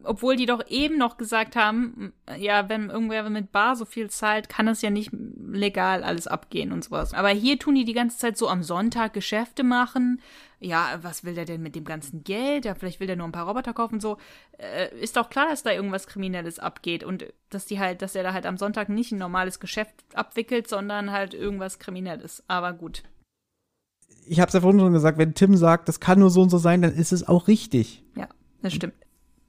Obwohl 0.06 0.36
die 0.36 0.48
doch 0.48 0.68
eben 0.68 0.98
noch 0.98 1.18
gesagt 1.18 1.56
haben, 1.56 2.14
ja, 2.38 2.68
wenn 2.68 2.90
irgendwer 2.90 3.30
mit 3.30 3.52
Bar 3.52 3.76
so 3.76 3.86
viel 3.86 4.10
zahlt, 4.10 4.50
kann 4.50 4.68
es 4.68 4.82
ja 4.82 4.90
nicht 4.90 5.12
legal 5.14 6.04
alles 6.04 6.28
abgehen 6.28 6.74
und 6.74 6.84
sowas. 6.84 7.14
Aber 7.14 7.30
hier 7.30 7.58
tun 7.60 7.76
die 7.76 7.86
die 7.86 7.94
ganze 7.94 8.18
Zeit 8.18 8.38
so 8.38 8.50
am 8.50 8.64
Sonntag 8.64 9.14
Geschäfte 9.14 9.64
machen. 9.64 10.20
Ja, 10.60 11.00
was 11.02 11.24
will 11.24 11.36
der 11.36 11.46
denn 11.46 11.62
mit 11.62 11.76
dem 11.76 11.86
ganzen 11.86 12.24
Geld? 12.24 12.66
Ja, 12.66 12.74
vielleicht 12.74 13.00
will 13.00 13.08
der 13.08 13.16
nur 13.16 13.28
ein 13.28 13.32
paar 13.34 13.48
Roboter 13.48 13.74
kaufen. 13.74 14.00
So 14.00 14.18
äh, 14.58 14.94
ist 15.00 15.16
doch 15.16 15.30
klar, 15.30 15.48
dass 15.48 15.64
da 15.64 15.72
irgendwas 15.72 16.08
Kriminelles 16.08 16.60
abgeht 16.60 17.04
und 17.04 17.26
dass 17.50 17.66
die 17.66 17.80
halt, 17.80 18.02
dass 18.02 18.16
er 18.16 18.24
da 18.24 18.34
halt 18.34 18.46
am 18.46 18.58
Sonntag 18.58 18.90
nicht 18.90 19.12
ein 19.12 19.20
normales 19.20 19.60
Geschäft 19.60 19.94
abwickelt, 20.14 20.68
sondern 20.68 21.12
halt 21.12 21.34
irgendwas 21.34 21.80
Kriminelles. 21.80 22.44
Aber 22.48 22.74
gut. 22.74 23.04
Ich 24.28 24.40
habe 24.40 24.48
es 24.48 24.54
ja 24.54 24.62
vorhin 24.62 24.80
schon 24.80 24.94
gesagt, 24.94 25.18
wenn 25.18 25.34
Tim 25.34 25.56
sagt, 25.58 25.88
das 25.88 26.00
kann 26.00 26.20
nur 26.20 26.30
so 26.30 26.42
und 26.42 26.50
so 26.50 26.58
sein, 26.58 26.82
dann 26.82 26.94
ist 26.94 27.12
es 27.12 27.28
auch 27.28 27.48
richtig. 27.48 28.04
Ja, 28.16 28.28
das 28.62 28.74
stimmt. 28.74 28.94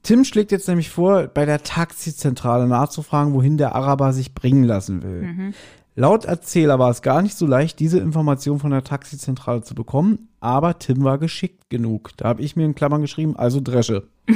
Tim 0.03 0.23
schlägt 0.23 0.51
jetzt 0.51 0.67
nämlich 0.67 0.89
vor, 0.89 1.27
bei 1.27 1.45
der 1.45 1.63
Taxizentrale 1.63 2.67
nachzufragen, 2.67 3.33
wohin 3.33 3.57
der 3.57 3.73
Araber 3.73 4.13
sich 4.13 4.35
bringen 4.35 4.63
lassen 4.63 5.01
will. 5.01 5.53
Laut 5.95 6.25
Erzähler 6.25 6.77
war 6.77 6.91
es 6.91 7.01
gar 7.01 7.21
nicht 7.21 7.37
so 7.37 7.47
leicht, 7.47 7.79
diese 7.79 7.99
Information 7.99 8.59
von 8.59 8.69
der 8.69 8.83
Taxizentrale 8.83 9.63
zu 9.63 9.73
bekommen, 9.73 10.27
aber 10.41 10.77
Tim 10.77 11.03
war 11.03 11.17
geschickt 11.17 11.69
genug. 11.69 12.11
Da 12.17 12.27
habe 12.27 12.43
ich 12.43 12.55
mir 12.55 12.65
in 12.65 12.75
Klammern 12.75 13.01
geschrieben, 13.01 13.35
also 13.35 13.61
Dresche. 13.61 14.07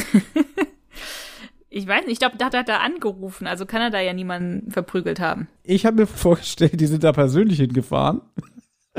Ich 1.71 1.87
weiß 1.87 2.05
nicht, 2.05 2.13
ich 2.13 2.19
glaube, 2.19 2.37
da 2.37 2.45
hat 2.45 2.55
er 2.55 2.63
da 2.63 2.77
angerufen, 2.77 3.45
also 3.45 3.67
kann 3.67 3.81
er 3.81 3.91
da 3.91 3.99
ja 3.99 4.13
niemanden 4.13 4.71
verprügelt 4.71 5.19
haben. 5.19 5.47
Ich 5.63 5.85
habe 5.85 5.97
mir 5.97 6.07
vorgestellt, 6.07 6.81
die 6.81 6.87
sind 6.87 7.03
da 7.03 7.11
persönlich 7.11 7.59
hingefahren. 7.59 8.21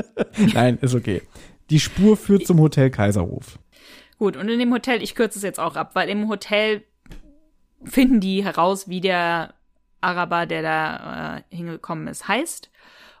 Nein, 0.53 0.77
ist 0.81 0.95
okay. 0.95 1.21
Die 1.69 1.79
Spur 1.79 2.17
führt 2.17 2.45
zum 2.47 2.59
Hotel 2.59 2.89
Kaiserhof. 2.89 3.59
Gut, 4.17 4.37
und 4.37 4.49
in 4.49 4.59
dem 4.59 4.71
Hotel, 4.73 5.01
ich 5.01 5.15
kürze 5.15 5.39
es 5.39 5.43
jetzt 5.43 5.59
auch 5.59 5.75
ab, 5.75 5.91
weil 5.95 6.09
im 6.09 6.27
Hotel 6.27 6.83
finden 7.83 8.19
die 8.19 8.43
heraus, 8.43 8.87
wie 8.87 9.01
der 9.01 9.53
Araber, 10.01 10.45
der 10.45 10.61
da 10.61 11.37
äh, 11.37 11.55
hingekommen 11.55 12.07
ist, 12.07 12.27
heißt. 12.27 12.69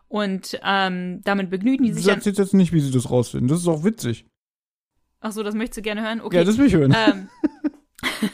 Und 0.07 0.59
ähm, 0.63 1.21
damit 1.23 1.49
begnügen 1.49 1.83
die 1.85 1.91
Du 1.91 1.95
sich 1.95 2.11
an. 2.11 2.21
sagst 2.21 2.37
jetzt 2.37 2.53
nicht, 2.53 2.73
wie 2.73 2.81
sie 2.81 2.91
das 2.91 3.09
rausfinden. 3.09 3.47
Das 3.47 3.59
ist 3.59 3.67
auch 3.67 3.83
witzig. 3.83 4.25
Ach 5.21 5.31
so, 5.31 5.41
das 5.43 5.55
möchtest 5.55 5.77
du 5.77 5.81
gerne 5.83 6.01
hören? 6.03 6.19
Okay. 6.21 6.35
Ja, 6.37 6.43
das 6.43 6.57
will 6.57 6.65
ich 6.67 6.73
hören. 6.73 6.93
ähm, 6.95 7.29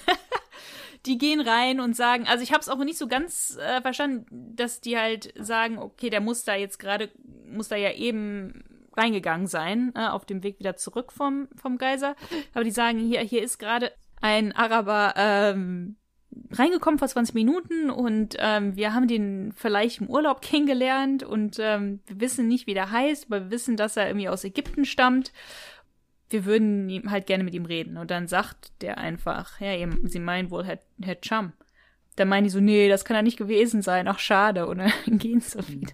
die 1.07 1.17
gehen 1.17 1.39
rein 1.39 1.79
und 1.79 1.95
sagen, 1.95 2.27
also 2.27 2.43
ich 2.43 2.51
habe 2.51 2.61
es 2.61 2.69
auch 2.69 2.83
nicht 2.83 2.97
so 2.97 3.07
ganz 3.07 3.57
äh, 3.61 3.81
verstanden, 3.81 4.25
dass 4.55 4.81
die 4.81 4.97
halt 4.97 5.33
sagen, 5.39 5.77
okay, 5.77 6.09
der 6.09 6.21
muss 6.21 6.43
da 6.43 6.55
jetzt 6.55 6.79
gerade, 6.79 7.09
muss 7.49 7.69
da 7.69 7.75
ja 7.75 7.91
eben 7.93 8.63
reingegangen 8.95 9.47
sein, 9.47 9.93
äh, 9.95 10.07
auf 10.07 10.25
dem 10.25 10.43
Weg 10.43 10.59
wieder 10.59 10.75
zurück 10.75 11.11
vom, 11.11 11.47
vom 11.55 11.77
Geiser. 11.77 12.15
Aber 12.53 12.63
die 12.63 12.71
sagen, 12.71 12.99
hier, 12.99 13.21
hier 13.21 13.43
ist 13.43 13.59
gerade 13.59 13.91
ein 14.21 14.51
Araber 14.51 15.13
ähm, 15.15 15.95
reingekommen 16.51 16.99
vor 16.99 17.07
20 17.07 17.35
Minuten 17.35 17.89
und 17.89 18.35
ähm, 18.39 18.75
wir 18.75 18.93
haben 18.93 19.07
den 19.07 19.53
vielleicht 19.55 20.01
im 20.01 20.09
Urlaub 20.09 20.41
kennengelernt 20.43 21.23
und 21.23 21.57
ähm, 21.59 22.01
wir 22.07 22.19
wissen 22.19 22.47
nicht, 22.47 22.67
wie 22.67 22.73
der 22.73 22.91
heißt, 22.91 23.27
aber 23.27 23.45
wir 23.45 23.51
wissen, 23.51 23.77
dass 23.77 23.97
er 23.97 24.07
irgendwie 24.07 24.29
aus 24.29 24.43
Ägypten 24.43 24.85
stammt 24.85 25.31
wir 26.29 26.45
würden 26.45 26.89
ihm 26.89 27.09
halt 27.11 27.25
gerne 27.27 27.43
mit 27.43 27.53
ihm 27.53 27.65
reden. 27.65 27.97
Und 27.97 28.11
dann 28.11 28.27
sagt 28.27 28.71
der 28.81 28.97
einfach, 28.97 29.59
ja, 29.59 29.73
eben, 29.73 30.07
sie 30.07 30.19
meinen 30.19 30.51
wohl 30.51 30.65
Herr, 30.65 30.79
Herr 31.01 31.19
Chum. 31.21 31.53
Dann 32.15 32.29
meinen 32.29 32.45
die 32.45 32.49
so, 32.49 32.59
nee, 32.59 32.89
das 32.89 33.05
kann 33.05 33.15
er 33.15 33.21
nicht 33.21 33.37
gewesen 33.37 33.81
sein. 33.81 34.07
Ach, 34.07 34.19
schade. 34.19 34.67
Und 34.67 34.79
dann 34.79 34.91
gehen 35.17 35.39
sie 35.39 35.51
so 35.51 35.67
wieder. 35.67 35.93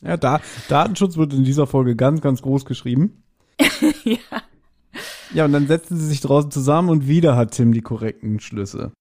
Ja, 0.00 0.16
da, 0.16 0.40
Datenschutz 0.68 1.16
wird 1.16 1.32
in 1.32 1.44
dieser 1.44 1.66
Folge 1.66 1.96
ganz, 1.96 2.20
ganz 2.20 2.42
groß 2.42 2.64
geschrieben. 2.66 3.22
ja. 4.04 4.18
Ja, 5.32 5.46
und 5.46 5.52
dann 5.52 5.66
setzen 5.66 5.96
sie 5.96 6.06
sich 6.06 6.20
draußen 6.20 6.50
zusammen 6.50 6.90
und 6.90 7.08
wieder 7.08 7.36
hat 7.36 7.52
Tim 7.52 7.72
die 7.72 7.80
korrekten 7.80 8.38
Schlüsse. 8.38 8.92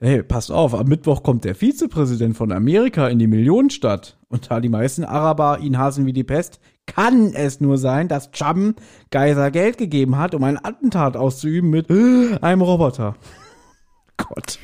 Hey, 0.00 0.22
passt 0.22 0.52
auf, 0.52 0.74
am 0.74 0.86
Mittwoch 0.86 1.22
kommt 1.22 1.44
der 1.44 1.56
Vizepräsident 1.56 2.36
von 2.36 2.52
Amerika 2.52 3.08
in 3.08 3.18
die 3.18 3.26
Millionenstadt. 3.26 4.16
Und 4.28 4.50
da 4.50 4.60
die 4.60 4.68
meisten 4.68 5.04
Araber 5.04 5.58
ihn 5.58 5.76
hassen 5.76 6.06
wie 6.06 6.12
die 6.12 6.24
Pest, 6.24 6.60
kann 6.86 7.32
es 7.34 7.60
nur 7.60 7.78
sein, 7.78 8.06
dass 8.06 8.30
Chum 8.30 8.76
Geiser 9.10 9.50
Geld 9.50 9.76
gegeben 9.76 10.16
hat, 10.16 10.34
um 10.34 10.44
ein 10.44 10.64
Attentat 10.64 11.16
auszuüben 11.16 11.70
mit 11.70 11.90
äh, 11.90 12.38
einem 12.40 12.62
Roboter. 12.62 13.16
Gott. 14.16 14.58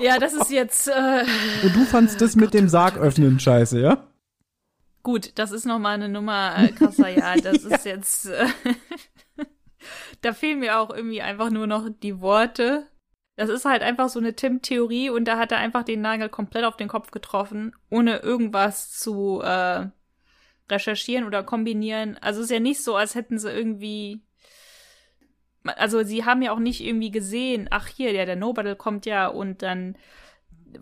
Ja, 0.00 0.18
das 0.18 0.32
ist 0.32 0.50
jetzt 0.50 0.88
äh, 0.88 1.24
Und 1.62 1.76
du 1.76 1.84
fandst 1.84 2.20
das 2.20 2.34
mit 2.34 2.54
dem 2.54 2.68
Sarg 2.68 2.96
öffnen 2.96 3.40
scheiße, 3.40 3.80
ja? 3.80 4.10
gut. 5.02 5.32
Das 5.38 5.52
ist 5.52 5.66
noch 5.66 5.78
mal 5.78 5.94
eine 5.94 6.08
Nummer 6.08 6.54
äh, 6.56 6.68
krasser. 6.68 7.08
Ja, 7.08 7.34
das 7.42 7.64
ist 7.64 7.84
jetzt. 7.84 8.26
Äh, 8.26 8.46
da 10.22 10.32
fehlen 10.32 10.60
mir 10.60 10.78
auch 10.78 10.90
irgendwie 10.90 11.22
einfach 11.22 11.50
nur 11.50 11.66
noch 11.66 11.88
die 12.02 12.20
Worte. 12.20 12.86
Das 13.40 13.48
ist 13.48 13.64
halt 13.64 13.80
einfach 13.80 14.10
so 14.10 14.18
eine 14.18 14.34
Tim-Theorie 14.36 15.08
und 15.08 15.24
da 15.24 15.38
hat 15.38 15.50
er 15.50 15.56
einfach 15.56 15.82
den 15.82 16.02
Nagel 16.02 16.28
komplett 16.28 16.66
auf 16.66 16.76
den 16.76 16.88
Kopf 16.88 17.10
getroffen, 17.10 17.72
ohne 17.88 18.18
irgendwas 18.18 18.90
zu 18.90 19.40
äh, 19.40 19.86
recherchieren 20.68 21.24
oder 21.24 21.42
kombinieren. 21.42 22.18
Also 22.20 22.40
es 22.40 22.48
ist 22.48 22.52
ja 22.52 22.60
nicht 22.60 22.84
so, 22.84 22.96
als 22.96 23.14
hätten 23.14 23.38
sie 23.38 23.50
irgendwie. 23.50 24.20
Also 25.64 26.02
sie 26.02 26.26
haben 26.26 26.42
ja 26.42 26.52
auch 26.52 26.58
nicht 26.58 26.84
irgendwie 26.84 27.10
gesehen, 27.10 27.66
ach 27.70 27.86
hier, 27.86 28.12
der, 28.12 28.26
der 28.26 28.36
Nobel 28.36 28.76
kommt 28.76 29.06
ja 29.06 29.28
und 29.28 29.62
dann. 29.62 29.96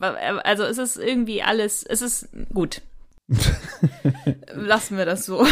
Also 0.01 0.65
es 0.65 0.79
ist 0.79 0.97
irgendwie 0.97 1.45
alles, 1.45 1.85
es 1.85 2.03
ist 2.03 2.29
gut. 2.53 2.83
Lassen 4.53 4.97
wir 4.97 5.07
das 5.07 5.25
so. 5.25 5.47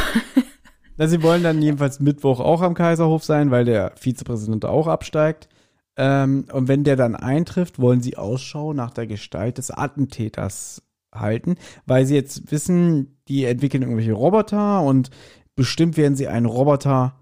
Na, 0.96 1.06
sie 1.06 1.22
wollen 1.22 1.44
dann 1.44 1.62
jedenfalls 1.62 2.00
Mittwoch 2.00 2.40
auch 2.40 2.62
am 2.62 2.74
Kaiserhof 2.74 3.22
sein, 3.22 3.52
weil 3.52 3.64
der 3.64 3.92
Vizepräsident 3.94 4.64
auch 4.64 4.88
absteigt. 4.88 5.48
Ähm, 5.96 6.46
und 6.52 6.68
wenn 6.68 6.84
der 6.84 6.96
dann 6.96 7.16
eintrifft, 7.16 7.78
wollen 7.78 8.00
sie 8.00 8.16
Ausschau 8.16 8.72
nach 8.72 8.90
der 8.90 9.06
Gestalt 9.06 9.58
des 9.58 9.70
Attentäters 9.70 10.82
halten, 11.14 11.56
weil 11.86 12.06
sie 12.06 12.14
jetzt 12.14 12.50
wissen, 12.50 13.18
die 13.28 13.44
entwickeln 13.44 13.82
irgendwelche 13.82 14.12
Roboter 14.12 14.82
und 14.82 15.10
bestimmt 15.54 15.96
werden 15.96 16.16
sie 16.16 16.28
einen 16.28 16.46
Roboter 16.46 17.18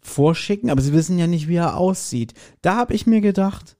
vorschicken, 0.00 0.70
aber 0.70 0.80
sie 0.80 0.92
wissen 0.92 1.18
ja 1.18 1.26
nicht, 1.26 1.48
wie 1.48 1.56
er 1.56 1.76
aussieht. 1.76 2.34
Da 2.62 2.76
habe 2.76 2.94
ich 2.94 3.06
mir 3.06 3.20
gedacht, 3.20 3.76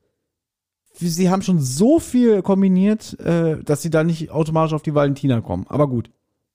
sie 0.93 1.31
haben 1.31 1.43
schon 1.43 1.61
so 1.61 2.01
viel 2.01 2.43
kombiniert, 2.43 3.19
äh, 3.21 3.63
dass 3.63 3.83
sie 3.83 3.91
da 3.91 4.03
nicht 4.03 4.31
automatisch 4.31 4.73
auf 4.73 4.83
die 4.83 4.95
Valentina 4.95 5.41
kommen. 5.41 5.67
Aber 5.69 5.89
gut, 5.89 6.11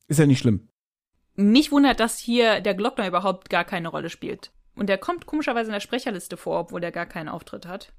ist 0.07 0.19
ja 0.19 0.25
nicht 0.25 0.39
schlimm. 0.39 0.67
Mich 1.35 1.71
wundert, 1.71 1.99
dass 1.99 2.19
hier 2.19 2.61
der 2.61 2.75
Glockner 2.75 3.07
überhaupt 3.07 3.49
gar 3.49 3.63
keine 3.63 3.87
Rolle 3.87 4.09
spielt. 4.09 4.51
Und 4.75 4.87
der 4.87 4.97
kommt 4.97 5.25
komischerweise 5.25 5.69
in 5.69 5.73
der 5.73 5.79
Sprecherliste 5.79 6.37
vor, 6.37 6.59
obwohl 6.59 6.81
der 6.81 6.91
gar 6.91 7.05
keinen 7.05 7.29
Auftritt 7.29 7.65
hat. 7.67 7.93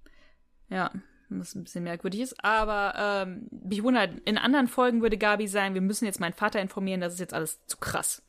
Ja, 0.69 0.91
was 1.29 1.55
ein 1.55 1.65
bisschen 1.65 1.85
merkwürdig 1.85 2.21
ist. 2.21 2.45
Aber 2.45 2.95
ähm, 2.99 3.49
mich 3.51 3.83
wundert, 3.83 4.19
in 4.25 4.39
anderen 4.39 4.69
Folgen 4.69 5.03
würde 5.03 5.19
Gabi 5.19 5.47
sagen, 5.47 5.75
wir 5.75 5.81
müssen 5.81 6.05
jetzt 6.05 6.21
meinen 6.21 6.33
Vater 6.33 6.61
informieren, 6.61 7.01
das 7.01 7.15
ist 7.15 7.21
jetzt 7.21 7.35
alles 7.35 7.65
zu 7.67 7.77
krass. 7.79 8.23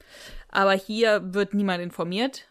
Aber 0.49 0.73
hier 0.73 1.33
wird 1.33 1.53
niemand 1.53 1.81
informiert. 1.81 2.47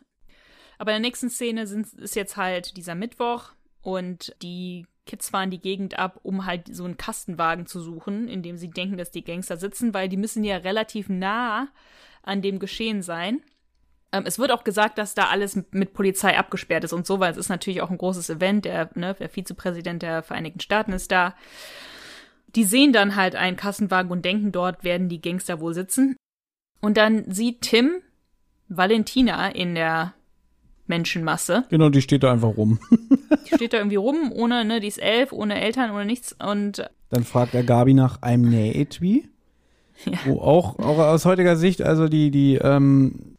Aber 0.78 0.90
in 0.90 1.02
der 1.02 1.08
nächsten 1.08 1.30
Szene 1.30 1.66
sind, 1.66 1.92
ist 1.94 2.16
jetzt 2.16 2.36
halt 2.36 2.76
dieser 2.76 2.94
Mittwoch 2.94 3.52
und 3.82 4.34
die 4.42 4.86
Kids 5.06 5.28
fahren 5.28 5.50
die 5.50 5.60
Gegend 5.60 5.98
ab, 5.98 6.18
um 6.22 6.46
halt 6.46 6.74
so 6.74 6.84
einen 6.84 6.96
Kastenwagen 6.96 7.66
zu 7.66 7.80
suchen, 7.80 8.26
in 8.26 8.42
dem 8.42 8.56
sie 8.56 8.70
denken, 8.70 8.96
dass 8.96 9.10
die 9.10 9.24
Gangster 9.24 9.56
sitzen, 9.56 9.94
weil 9.94 10.08
die 10.08 10.16
müssen 10.16 10.44
ja 10.44 10.56
relativ 10.56 11.08
nah 11.08 11.68
an 12.22 12.42
dem 12.42 12.58
Geschehen 12.58 13.02
sein. 13.02 13.42
Ähm, 14.14 14.24
es 14.26 14.38
wird 14.38 14.52
auch 14.52 14.62
gesagt, 14.62 14.98
dass 14.98 15.14
da 15.14 15.24
alles 15.24 15.60
mit 15.72 15.92
Polizei 15.92 16.38
abgesperrt 16.38 16.84
ist 16.84 16.92
und 16.92 17.04
so, 17.04 17.18
weil 17.18 17.32
es 17.32 17.36
ist 17.36 17.48
natürlich 17.48 17.82
auch 17.82 17.90
ein 17.90 17.98
großes 17.98 18.30
Event. 18.30 18.64
Der, 18.64 18.88
ne, 18.94 19.14
der 19.18 19.28
Vizepräsident 19.28 20.02
der 20.02 20.22
Vereinigten 20.22 20.60
Staaten 20.60 20.92
ist 20.92 21.10
da. 21.10 21.34
Die 22.54 22.62
sehen 22.62 22.92
dann 22.92 23.16
halt 23.16 23.34
einen 23.34 23.56
Kassenwagen 23.56 24.12
und 24.12 24.24
denken, 24.24 24.52
dort 24.52 24.84
werden 24.84 25.08
die 25.08 25.20
Gangster 25.20 25.58
wohl 25.58 25.74
sitzen. 25.74 26.16
Und 26.80 26.96
dann 26.96 27.24
sieht 27.28 27.62
Tim 27.62 27.90
Valentina 28.68 29.48
in 29.48 29.74
der 29.74 30.14
Menschenmasse. 30.86 31.64
Genau, 31.70 31.88
die 31.88 32.02
steht 32.02 32.22
da 32.22 32.30
einfach 32.30 32.56
rum. 32.56 32.78
Die 33.46 33.56
steht 33.56 33.72
da 33.72 33.78
irgendwie 33.78 33.96
rum, 33.96 34.30
ohne, 34.32 34.64
ne, 34.64 34.78
die 34.78 34.86
ist 34.86 35.02
elf, 35.02 35.32
ohne 35.32 35.60
Eltern, 35.60 35.90
ohne 35.90 36.04
nichts. 36.04 36.36
Und 36.38 36.88
Dann 37.10 37.24
fragt 37.24 37.54
er 37.54 37.64
Gabi 37.64 37.94
nach 37.94 38.22
einem 38.22 38.48
Nähetui. 38.48 39.28
Ja. 40.04 40.18
Wo 40.24 40.40
auch, 40.40 40.78
auch 40.78 40.98
aus 40.98 41.24
heutiger 41.24 41.56
Sicht, 41.56 41.82
also 41.82 42.08
die, 42.08 42.30
die 42.30 42.56
ähm, 42.56 43.33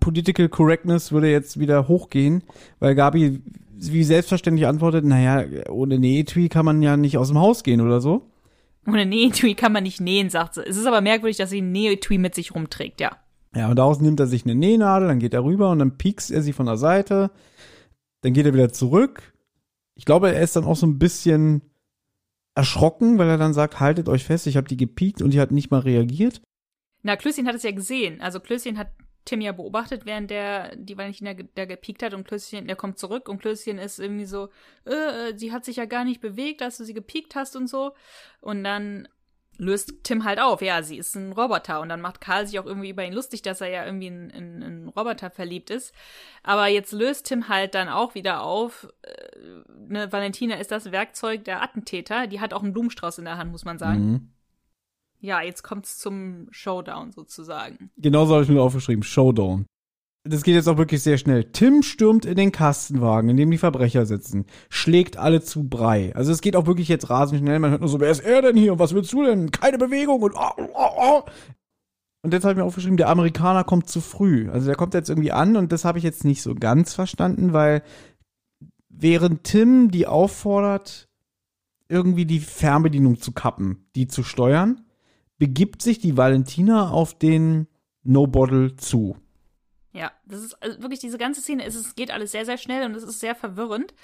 Political 0.00 0.48
Correctness 0.48 1.12
würde 1.12 1.30
jetzt 1.30 1.58
wieder 1.58 1.88
hochgehen, 1.88 2.42
weil 2.78 2.94
Gabi 2.94 3.40
wie 3.80 4.04
selbstverständlich 4.04 4.66
antwortet, 4.66 5.04
naja, 5.04 5.44
ohne 5.70 5.98
Nähetui 5.98 6.48
kann 6.48 6.64
man 6.64 6.82
ja 6.82 6.96
nicht 6.96 7.16
aus 7.16 7.28
dem 7.28 7.38
Haus 7.38 7.62
gehen 7.62 7.80
oder 7.80 8.00
so. 8.00 8.26
ohne 8.86 9.06
Nähetui 9.06 9.54
kann 9.54 9.72
man 9.72 9.84
nicht 9.84 10.00
nähen, 10.00 10.30
sagt 10.30 10.54
sie. 10.54 10.62
Es 10.66 10.76
ist 10.76 10.86
aber 10.86 11.00
merkwürdig, 11.00 11.36
dass 11.36 11.50
sie 11.50 11.60
ein 11.60 11.72
Nähetui 11.72 12.18
mit 12.18 12.34
sich 12.34 12.54
rumträgt, 12.54 13.00
ja. 13.00 13.16
Ja, 13.54 13.70
und 13.70 13.76
daraus 13.76 14.00
nimmt 14.00 14.20
er 14.20 14.26
sich 14.26 14.44
eine 14.44 14.54
Nähnadel, 14.54 15.08
dann 15.08 15.20
geht 15.20 15.32
er 15.32 15.44
rüber 15.44 15.70
und 15.70 15.78
dann 15.78 15.96
piekst 15.96 16.30
er 16.30 16.42
sie 16.42 16.52
von 16.52 16.66
der 16.66 16.76
Seite. 16.76 17.30
Dann 18.20 18.32
geht 18.32 18.46
er 18.46 18.52
wieder 18.52 18.72
zurück. 18.72 19.32
Ich 19.94 20.04
glaube, 20.04 20.32
er 20.32 20.42
ist 20.42 20.54
dann 20.54 20.64
auch 20.64 20.76
so 20.76 20.86
ein 20.86 20.98
bisschen 20.98 21.62
erschrocken, 22.54 23.18
weil 23.18 23.28
er 23.28 23.38
dann 23.38 23.54
sagt, 23.54 23.80
haltet 23.80 24.08
euch 24.08 24.24
fest, 24.24 24.46
ich 24.46 24.56
habe 24.56 24.68
die 24.68 24.76
gepiekt 24.76 25.22
und 25.22 25.32
die 25.32 25.40
hat 25.40 25.52
nicht 25.52 25.70
mal 25.70 25.80
reagiert. 25.80 26.42
Na, 27.02 27.16
Klößchen 27.16 27.46
hat 27.46 27.54
es 27.54 27.62
ja 27.62 27.70
gesehen. 27.70 28.20
Also 28.20 28.40
Klößchen 28.40 28.76
hat 28.76 28.88
Tim 29.28 29.42
ja 29.42 29.52
beobachtet, 29.52 30.06
während 30.06 30.30
der 30.30 30.74
die 30.74 30.96
Valentina 30.96 31.34
der 31.34 31.66
gepiekt 31.66 32.02
hat 32.02 32.14
und 32.14 32.26
Klößchen, 32.26 32.66
der 32.66 32.76
kommt 32.76 32.98
zurück 32.98 33.28
und 33.28 33.40
Klößchen 33.40 33.76
ist 33.76 33.98
irgendwie 33.98 34.24
so, 34.24 34.48
äh, 34.86 34.92
äh, 35.30 35.36
sie 35.36 35.52
hat 35.52 35.66
sich 35.66 35.76
ja 35.76 35.84
gar 35.84 36.04
nicht 36.04 36.22
bewegt, 36.22 36.62
als 36.62 36.78
du 36.78 36.84
sie 36.84 36.94
gepiekt 36.94 37.34
hast 37.34 37.54
und 37.54 37.66
so. 37.66 37.92
Und 38.40 38.64
dann 38.64 39.06
löst 39.58 40.02
Tim 40.02 40.24
halt 40.24 40.40
auf, 40.40 40.62
ja, 40.62 40.82
sie 40.82 40.96
ist 40.96 41.14
ein 41.14 41.32
Roboter 41.32 41.80
und 41.80 41.90
dann 41.90 42.00
macht 42.00 42.22
Karl 42.22 42.46
sich 42.46 42.58
auch 42.58 42.64
irgendwie 42.64 42.88
über 42.88 43.04
ihn 43.04 43.12
lustig, 43.12 43.42
dass 43.42 43.60
er 43.60 43.68
ja 43.68 43.84
irgendwie 43.84 44.06
in 44.06 44.32
einen 44.32 44.88
Roboter 44.88 45.30
verliebt 45.30 45.68
ist. 45.68 45.92
Aber 46.42 46.68
jetzt 46.68 46.92
löst 46.92 47.26
Tim 47.26 47.48
halt 47.48 47.74
dann 47.74 47.90
auch 47.90 48.14
wieder 48.14 48.42
auf, 48.42 48.88
äh, 49.02 49.38
ne, 49.76 50.10
Valentina 50.10 50.54
ist 50.54 50.70
das 50.70 50.90
Werkzeug 50.90 51.44
der 51.44 51.62
Attentäter, 51.62 52.28
die 52.28 52.40
hat 52.40 52.54
auch 52.54 52.62
einen 52.62 52.72
Blumenstrauß 52.72 53.18
in 53.18 53.26
der 53.26 53.36
Hand, 53.36 53.50
muss 53.50 53.66
man 53.66 53.78
sagen. 53.78 54.10
Mhm. 54.10 54.30
Ja, 55.20 55.42
jetzt 55.42 55.62
kommt's 55.62 55.98
zum 55.98 56.46
Showdown 56.50 57.10
sozusagen. 57.10 57.90
Genauso 57.96 58.34
habe 58.34 58.44
ich 58.44 58.48
mir 58.48 58.62
aufgeschrieben, 58.62 59.02
Showdown. 59.02 59.66
Das 60.24 60.42
geht 60.42 60.54
jetzt 60.54 60.68
auch 60.68 60.76
wirklich 60.76 61.02
sehr 61.02 61.16
schnell. 61.16 61.44
Tim 61.44 61.82
stürmt 61.82 62.24
in 62.24 62.36
den 62.36 62.52
Kastenwagen, 62.52 63.30
in 63.30 63.36
dem 63.36 63.50
die 63.50 63.58
Verbrecher 63.58 64.04
sitzen, 64.04 64.46
schlägt 64.68 65.16
alle 65.16 65.40
zu 65.42 65.68
Brei. 65.68 66.14
Also 66.14 66.32
es 66.32 66.40
geht 66.40 66.54
auch 66.54 66.66
wirklich 66.66 66.88
jetzt 66.88 67.08
rasend 67.08 67.40
schnell. 67.40 67.58
Man 67.58 67.70
hört 67.70 67.80
nur 67.80 67.88
so, 67.88 68.00
wer 68.00 68.10
ist 68.10 68.20
er 68.20 68.42
denn 68.42 68.56
hier? 68.56 68.72
Und 68.72 68.78
was 68.78 68.94
willst 68.94 69.12
du 69.12 69.24
denn? 69.24 69.50
Keine 69.50 69.78
Bewegung 69.78 70.20
und 70.22 70.34
oh, 70.34 70.68
oh, 70.74 70.90
oh. 70.96 71.22
Und 72.22 72.32
jetzt 72.32 72.44
habe 72.44 72.52
ich 72.52 72.58
mir 72.58 72.64
aufgeschrieben, 72.64 72.96
der 72.96 73.08
Amerikaner 73.08 73.64
kommt 73.64 73.88
zu 73.88 74.00
früh. 74.00 74.50
Also 74.50 74.66
der 74.66 74.74
kommt 74.74 74.92
jetzt 74.92 75.08
irgendwie 75.08 75.32
an 75.32 75.56
und 75.56 75.72
das 75.72 75.84
habe 75.84 75.98
ich 75.98 76.04
jetzt 76.04 76.24
nicht 76.24 76.42
so 76.42 76.54
ganz 76.54 76.94
verstanden, 76.94 77.52
weil 77.52 77.82
während 78.88 79.44
Tim 79.44 79.90
die 79.90 80.06
auffordert, 80.06 81.08
irgendwie 81.88 82.26
die 82.26 82.40
Fernbedienung 82.40 83.18
zu 83.20 83.32
kappen, 83.32 83.88
die 83.94 84.08
zu 84.08 84.22
steuern, 84.22 84.84
begibt 85.38 85.82
sich 85.82 85.98
die 85.98 86.16
Valentina 86.16 86.90
auf 86.90 87.18
den 87.18 87.68
No-Bottle 88.02 88.76
zu. 88.76 89.16
Ja, 89.92 90.12
das 90.26 90.42
ist 90.42 90.62
also 90.62 90.80
wirklich 90.82 91.00
diese 91.00 91.18
ganze 91.18 91.40
Szene, 91.40 91.64
es 91.64 91.94
geht 91.94 92.10
alles 92.10 92.32
sehr, 92.32 92.44
sehr 92.44 92.58
schnell 92.58 92.84
und 92.84 92.94
es 92.94 93.02
ist 93.02 93.20
sehr 93.20 93.34
verwirrend, 93.34 93.94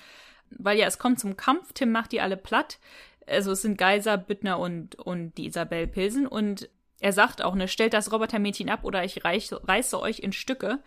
weil 0.50 0.78
ja, 0.78 0.86
es 0.86 0.98
kommt 0.98 1.20
zum 1.20 1.36
Kampf, 1.36 1.72
Tim 1.72 1.92
macht 1.92 2.12
die 2.12 2.20
alle 2.20 2.36
platt. 2.36 2.78
Also 3.26 3.52
es 3.52 3.62
sind 3.62 3.78
Geiser, 3.78 4.18
Büttner 4.18 4.58
und, 4.58 4.96
und 4.96 5.36
die 5.38 5.46
Isabel 5.46 5.86
Pilsen 5.86 6.26
und 6.26 6.68
er 7.00 7.12
sagt 7.12 7.42
auch, 7.42 7.54
ne, 7.54 7.68
stellt 7.68 7.92
das 7.92 8.12
Robotermädchen 8.12 8.70
ab 8.70 8.84
oder 8.84 9.04
ich 9.04 9.24
reich, 9.24 9.50
reiße 9.52 10.00
euch 10.00 10.20
in 10.20 10.32
Stücke. 10.32 10.82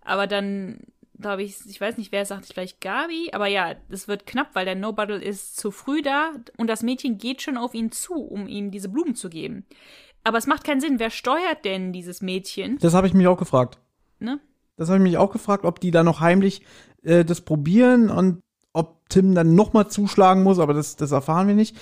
Aber 0.00 0.26
dann, 0.26 0.80
glaube 1.20 1.42
ich, 1.42 1.56
ich 1.66 1.80
weiß 1.80 1.98
nicht, 1.98 2.12
wer 2.12 2.24
sagt, 2.24 2.46
vielleicht 2.46 2.80
Gabi, 2.80 3.30
aber 3.32 3.46
ja, 3.46 3.74
es 3.88 4.08
wird 4.08 4.26
knapp, 4.26 4.50
weil 4.54 4.64
der 4.64 4.74
No-Bottle 4.74 5.22
ist 5.22 5.56
zu 5.56 5.70
früh 5.70 6.02
da 6.02 6.32
und 6.56 6.68
das 6.68 6.82
Mädchen 6.82 7.18
geht 7.18 7.42
schon 7.42 7.56
auf 7.56 7.74
ihn 7.74 7.92
zu, 7.92 8.14
um 8.14 8.46
ihm 8.46 8.70
diese 8.70 8.88
Blumen 8.88 9.14
zu 9.14 9.28
geben. 9.28 9.64
Aber 10.24 10.38
es 10.38 10.46
macht 10.46 10.64
keinen 10.64 10.80
Sinn, 10.80 10.98
wer 10.98 11.10
steuert 11.10 11.64
denn 11.64 11.92
dieses 11.92 12.20
Mädchen? 12.20 12.78
Das 12.78 12.94
habe 12.94 13.06
ich 13.06 13.14
mich 13.14 13.26
auch 13.26 13.38
gefragt. 13.38 13.78
Ne? 14.18 14.40
Das 14.76 14.88
habe 14.88 14.98
ich 14.98 15.02
mich 15.02 15.18
auch 15.18 15.32
gefragt, 15.32 15.64
ob 15.64 15.80
die 15.80 15.90
da 15.90 16.02
noch 16.02 16.20
heimlich 16.20 16.62
äh, 17.02 17.24
das 17.24 17.40
probieren 17.40 18.10
und 18.10 18.40
ob 18.72 19.08
Tim 19.08 19.34
dann 19.34 19.54
noch 19.54 19.72
mal 19.72 19.88
zuschlagen 19.88 20.42
muss, 20.42 20.58
aber 20.58 20.74
das, 20.74 20.96
das 20.96 21.12
erfahren 21.12 21.48
wir 21.48 21.54
nicht. 21.54 21.76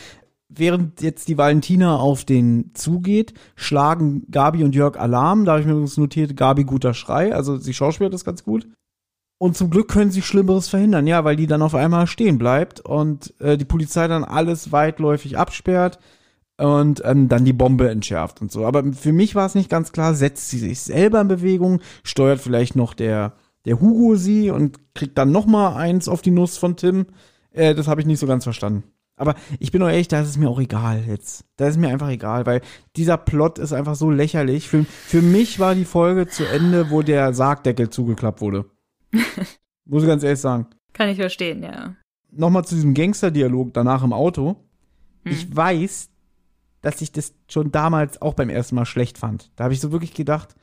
Während 0.48 1.02
jetzt 1.02 1.28
die 1.28 1.36
Valentina 1.36 1.96
auf 1.96 2.24
den 2.24 2.70
zugeht, 2.72 3.34
schlagen 3.54 4.24
Gabi 4.30 4.64
und 4.64 4.74
Jörg 4.74 4.98
Alarm. 4.98 5.44
Da 5.44 5.52
habe 5.52 5.60
ich 5.60 5.66
mir 5.66 5.72
übrigens 5.72 5.98
notiert, 5.98 6.36
Gabi 6.36 6.64
guter 6.64 6.94
Schrei, 6.94 7.34
also 7.34 7.58
sie 7.58 7.74
schauspielt 7.74 8.14
das 8.14 8.24
ganz 8.24 8.44
gut. 8.44 8.66
Und 9.38 9.56
zum 9.56 9.70
Glück 9.70 9.88
können 9.88 10.10
sie 10.10 10.22
Schlimmeres 10.22 10.68
verhindern, 10.68 11.06
ja, 11.06 11.24
weil 11.24 11.36
die 11.36 11.46
dann 11.46 11.62
auf 11.62 11.76
einmal 11.76 12.08
stehen 12.08 12.38
bleibt 12.38 12.80
und 12.80 13.34
äh, 13.40 13.56
die 13.56 13.64
Polizei 13.64 14.08
dann 14.08 14.24
alles 14.24 14.72
weitläufig 14.72 15.38
absperrt 15.38 16.00
und 16.56 17.02
ähm, 17.04 17.28
dann 17.28 17.44
die 17.44 17.52
Bombe 17.52 17.88
entschärft 17.88 18.40
und 18.40 18.50
so. 18.50 18.66
Aber 18.66 18.92
für 18.92 19.12
mich 19.12 19.36
war 19.36 19.46
es 19.46 19.54
nicht 19.54 19.70
ganz 19.70 19.92
klar, 19.92 20.14
setzt 20.14 20.50
sie 20.50 20.58
sich 20.58 20.80
selber 20.80 21.20
in 21.20 21.28
Bewegung, 21.28 21.80
steuert 22.02 22.40
vielleicht 22.40 22.74
noch 22.74 22.94
der, 22.94 23.34
der 23.64 23.80
Hugo 23.80 24.16
sie 24.16 24.50
und 24.50 24.78
kriegt 24.94 25.16
dann 25.16 25.30
noch 25.30 25.46
mal 25.46 25.76
eins 25.76 26.08
auf 26.08 26.20
die 26.20 26.32
Nuss 26.32 26.58
von 26.58 26.76
Tim. 26.76 27.06
Äh, 27.52 27.76
das 27.76 27.86
habe 27.86 28.00
ich 28.00 28.08
nicht 28.08 28.18
so 28.18 28.26
ganz 28.26 28.42
verstanden. 28.42 28.82
Aber 29.16 29.34
ich 29.58 29.72
bin 29.72 29.80
doch 29.80 29.88
ehrlich, 29.88 30.08
da 30.08 30.20
ist 30.20 30.28
es 30.28 30.36
mir 30.36 30.48
auch 30.48 30.60
egal 30.60 31.04
jetzt. 31.06 31.44
Da 31.56 31.66
ist 31.66 31.72
es 31.72 31.80
mir 31.80 31.88
einfach 31.88 32.08
egal, 32.08 32.46
weil 32.46 32.60
dieser 32.96 33.16
Plot 33.16 33.58
ist 33.58 33.72
einfach 33.72 33.96
so 33.96 34.10
lächerlich. 34.10 34.68
Für, 34.68 34.84
für 34.84 35.22
mich 35.22 35.58
war 35.58 35.74
die 35.74 35.84
Folge 35.84 36.28
zu 36.28 36.44
Ende, 36.44 36.90
wo 36.90 37.02
der 37.02 37.34
Sargdeckel 37.34 37.90
zugeklappt 37.90 38.40
wurde. 38.40 38.64
Muss 39.84 40.02
ich 40.02 40.08
ganz 40.08 40.22
ehrlich 40.22 40.40
sagen. 40.40 40.66
Kann 40.92 41.08
ich 41.08 41.16
verstehen, 41.16 41.62
ja. 41.62 41.94
Nochmal 42.30 42.64
zu 42.64 42.74
diesem 42.74 42.94
Gangster-Dialog 42.94 43.72
danach 43.72 44.02
im 44.02 44.12
Auto. 44.12 44.56
Ich 45.24 45.54
weiß, 45.54 46.10
dass 46.80 47.00
ich 47.00 47.12
das 47.12 47.34
schon 47.48 47.70
damals 47.70 48.20
auch 48.22 48.34
beim 48.34 48.50
ersten 48.50 48.74
Mal 48.74 48.86
schlecht 48.86 49.18
fand. 49.18 49.50
Da 49.56 49.64
habe 49.64 49.74
ich 49.74 49.80
so 49.80 49.92
wirklich 49.92 50.14
gedacht, 50.14 50.54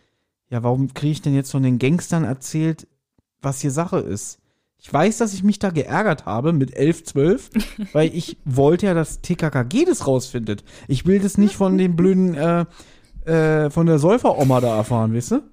ja, 0.50 0.64
warum 0.64 0.94
kriege 0.94 1.12
ich 1.12 1.22
denn 1.22 1.36
jetzt 1.36 1.52
von 1.52 1.64
den 1.64 1.80
Gangstern 1.80 2.24
erzählt, 2.24 2.88
was 3.42 3.62
hier 3.62 3.72
Sache 3.72 4.00
ist? 4.00 4.40
Ich 4.78 4.92
weiß, 4.92 5.18
dass 5.18 5.34
ich 5.34 5.44
mich 5.44 5.58
da 5.58 5.72
geärgert 5.72 6.26
habe 6.26 6.54
mit 6.54 6.76
11, 6.76 7.06
12, 7.06 7.50
weil 7.94 8.16
ich 8.16 8.38
wollte 8.46 8.86
ja, 8.86 8.94
dass 8.94 9.22
TKKG 9.22 9.86
das 9.86 10.06
rausfindet. 10.06 10.64
Ich 10.88 11.06
will 11.06 11.20
das 11.20 11.38
nicht 11.38 11.56
von 11.56 11.78
dem 11.78 11.96
blöden, 11.96 12.36
äh, 12.36 12.66
äh, 13.26 13.70
von 13.70 13.88
der 13.88 14.00
Säuferoma 14.00 14.62
da 14.62 14.78
erfahren, 14.78 15.14
weißt 15.14 15.32
du? 15.32 15.44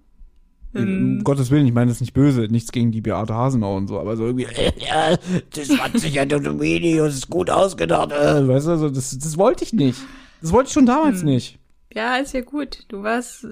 Um 0.74 1.22
Gottes 1.22 1.50
Willen, 1.50 1.66
ich 1.66 1.72
meine 1.72 1.88
das 1.88 1.98
ist 1.98 2.00
nicht 2.00 2.14
böse, 2.14 2.42
nichts 2.42 2.72
gegen 2.72 2.92
die 2.92 3.02
Beate 3.02 3.34
Hasenau 3.34 3.76
und 3.76 3.88
so, 3.88 4.00
aber 4.00 4.16
so 4.16 4.24
irgendwie, 4.24 4.44
äh, 4.44 4.72
ja, 4.78 5.16
das 5.50 5.68
sicher 6.00 6.22
ein 6.22 6.60
Video, 6.60 7.04
das 7.04 7.16
ist 7.16 7.30
gut 7.30 7.50
ausgedacht, 7.50 8.12
äh, 8.12 8.48
weißt 8.48 8.66
du, 8.66 8.70
also 8.70 8.88
das, 8.88 9.16
das 9.18 9.36
wollte 9.36 9.64
ich 9.64 9.72
nicht. 9.72 10.00
Das 10.40 10.50
wollte 10.50 10.68
ich 10.68 10.72
schon 10.72 10.86
damals 10.86 11.22
nicht. 11.22 11.58
Ja, 11.94 12.16
ist 12.16 12.32
ja 12.32 12.40
gut. 12.40 12.84
Du 12.88 13.02
warst, 13.02 13.46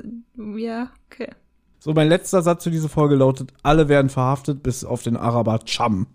ja, 0.57 0.91
okay. 1.07 1.29
So, 1.79 1.93
mein 1.93 2.09
letzter 2.09 2.43
Satz 2.43 2.65
für 2.65 2.71
diese 2.71 2.89
Folge 2.89 3.15
lautet, 3.15 3.53
alle 3.63 3.89
werden 3.89 4.09
verhaftet, 4.11 4.63
bis 4.63 4.85
auf 4.85 5.03
den 5.03 5.17
Araber 5.17 5.61
Cham. 5.65 6.07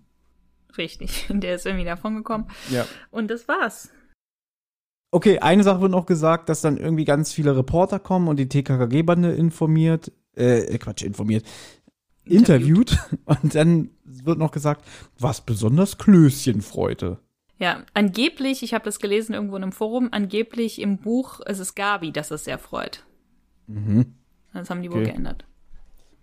Richtig. 0.77 1.27
Der 1.29 1.55
ist 1.55 1.65
irgendwie 1.65 1.85
davon 1.85 2.15
gekommen. 2.15 2.47
Ja. 2.69 2.85
Und 3.11 3.29
das 3.31 3.47
war's. 3.47 3.89
Okay, 5.11 5.39
eine 5.39 5.63
Sache 5.63 5.81
wird 5.81 5.91
noch 5.91 6.05
gesagt, 6.05 6.49
dass 6.49 6.61
dann 6.61 6.77
irgendwie 6.77 7.05
ganz 7.05 7.31
viele 7.31 7.55
Reporter 7.55 7.99
kommen 7.99 8.27
und 8.27 8.37
die 8.37 8.49
TKKG-Bande 8.49 9.31
informiert, 9.31 10.11
äh, 10.35 10.77
Quatsch, 10.77 11.03
informiert, 11.03 11.45
interviewt. 12.25 12.97
Und 13.25 13.55
dann 13.55 13.89
wird 14.03 14.37
noch 14.37 14.51
gesagt, 14.51 14.85
was 15.19 15.41
besonders 15.41 15.97
Klößchen 15.97 16.61
freute. 16.61 17.19
Ja, 17.57 17.83
angeblich, 17.93 18.63
ich 18.63 18.73
habe 18.73 18.83
das 18.85 18.99
gelesen 18.99 19.33
irgendwo 19.33 19.55
in 19.55 19.63
einem 19.63 19.71
Forum, 19.71 20.09
angeblich 20.11 20.81
im 20.81 20.97
Buch 20.97 21.39
ist 21.39 21.59
es 21.59 21.73
Gabi, 21.73 22.11
das 22.11 22.31
es 22.31 22.43
sehr 22.43 22.57
freut. 22.59 23.05
Mhm. 23.67 24.15
Das 24.53 24.69
haben 24.69 24.81
die 24.81 24.91
wohl 24.91 25.01
Okay. 25.01 25.11
geändert. 25.11 25.45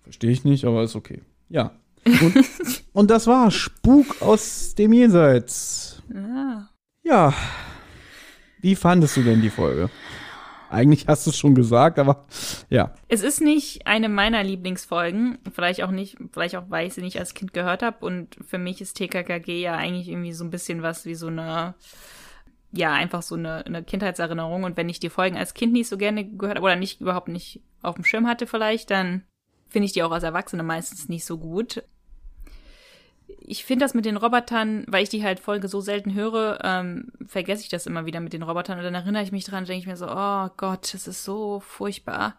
Verstehe 0.02 0.30
ich 0.30 0.44
nicht, 0.44 0.64
aber 0.64 0.82
ist 0.82 0.97
okay. 0.97 1.22
Ja. 1.48 1.72
Und, 2.05 2.44
und 2.93 3.10
das 3.12 3.28
war 3.28 3.52
Spuk 3.52 4.20
aus 4.22 4.74
dem 4.74 4.93
Jenseits. 4.93 6.02
Ja. 6.12 6.68
Ja. 7.05 7.32
Wie 8.60 8.74
fandest 8.74 9.16
du 9.16 9.22
denn 9.22 9.40
die 9.40 9.51
Folge? 9.51 9.89
Eigentlich 10.73 11.07
hast 11.07 11.27
du 11.27 11.31
es 11.31 11.36
schon 11.36 11.55
gesagt, 11.55 11.99
aber 11.99 12.24
ja. 12.70 12.94
Es 13.09 13.23
ist 13.23 13.43
nicht 13.43 13.86
eine 13.86 14.09
meiner 14.09 14.43
Lieblingsfolgen, 14.43 15.39
vielleicht 15.53 15.82
auch 15.82 15.90
nicht, 15.90 16.16
vielleicht 16.32 16.57
auch, 16.57 16.65
weil 16.69 16.86
ich 16.86 16.94
sie 16.94 17.03
nicht 17.03 17.19
als 17.19 17.35
Kind 17.35 17.53
gehört 17.53 17.82
habe. 17.82 18.05
Und 18.05 18.36
für 18.49 18.57
mich 18.57 18.81
ist 18.81 18.94
TKKG 18.94 19.61
ja 19.61 19.77
eigentlich 19.77 20.09
irgendwie 20.09 20.32
so 20.32 20.44
ein 20.44 20.51
bisschen 20.51 20.82
was 20.82 21.05
wie 21.05 21.15
so 21.15 21.27
eine, 21.27 21.74
ja, 22.73 22.93
einfach 22.93 23.20
so 23.20 23.35
eine, 23.35 23.66
eine 23.66 23.82
Kindheitserinnerung. 23.82 24.65
Und 24.65 24.78
wenn 24.78 24.89
ich 24.89 24.99
die 24.99 25.11
Folgen 25.11 25.36
als 25.36 25.53
Kind 25.53 25.74
nicht 25.74 25.89
so 25.89 25.99
gerne 25.99 26.24
gehört 26.24 26.57
habe 26.57 26.65
oder 26.65 26.77
nicht 26.77 27.03
überhaupt 27.03 27.28
nicht 27.28 27.61
auf 27.82 27.97
dem 27.97 28.05
Schirm 28.05 28.27
hatte 28.27 28.47
vielleicht, 28.47 28.90
dann 28.90 29.24
finde 29.69 29.86
ich 29.86 29.93
die 29.93 30.03
auch 30.03 30.12
als 30.12 30.24
Erwachsene 30.24 30.62
meistens 30.62 31.09
nicht 31.09 31.27
so 31.27 31.36
gut 31.36 31.82
ich 33.41 33.65
finde 33.65 33.85
das 33.85 33.95
mit 33.95 34.05
den 34.05 34.17
Robotern, 34.17 34.85
weil 34.89 35.03
ich 35.03 35.09
die 35.09 35.25
halt 35.25 35.41
Folge 35.41 35.69
so 35.69 35.81
selten 35.81 36.15
höre, 36.15 36.59
ähm, 36.63 37.13
vergesse 37.27 37.63
ich 37.63 37.69
das 37.69 37.87
immer 37.87 38.07
wieder 38.07 38.21
mit 38.21 38.33
den 38.33 38.43
Robotern 38.43 38.79
und 38.79 38.85
dann 38.85 38.95
erinnere 38.95 39.23
ich 39.23 39.33
mich 39.33 39.45
dran, 39.45 39.65
denke 39.65 39.81
ich 39.81 39.87
mir 39.87 39.97
so, 39.97 40.07
oh 40.09 40.49
Gott, 40.57 40.95
das 40.95 41.07
ist 41.07 41.25
so 41.25 41.61
furchtbar. 41.61 42.37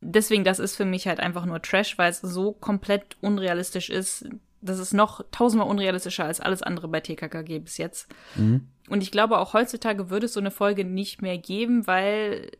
Deswegen, 0.00 0.44
das 0.44 0.58
ist 0.58 0.76
für 0.76 0.84
mich 0.84 1.06
halt 1.06 1.20
einfach 1.20 1.46
nur 1.46 1.62
Trash, 1.62 1.96
weil 1.96 2.10
es 2.10 2.20
so 2.20 2.52
komplett 2.52 3.16
unrealistisch 3.20 3.88
ist. 3.88 4.28
Das 4.60 4.78
ist 4.78 4.92
noch 4.92 5.24
tausendmal 5.30 5.68
unrealistischer 5.68 6.24
als 6.24 6.40
alles 6.40 6.62
andere 6.62 6.88
bei 6.88 7.00
TKKG 7.00 7.60
bis 7.60 7.78
jetzt. 7.78 8.08
Mhm. 8.34 8.68
Und 8.88 9.02
ich 9.02 9.12
glaube, 9.12 9.38
auch 9.38 9.54
heutzutage 9.54 10.10
würde 10.10 10.26
es 10.26 10.32
so 10.32 10.40
eine 10.40 10.50
Folge 10.50 10.84
nicht 10.84 11.22
mehr 11.22 11.38
geben, 11.38 11.86
weil 11.86 12.50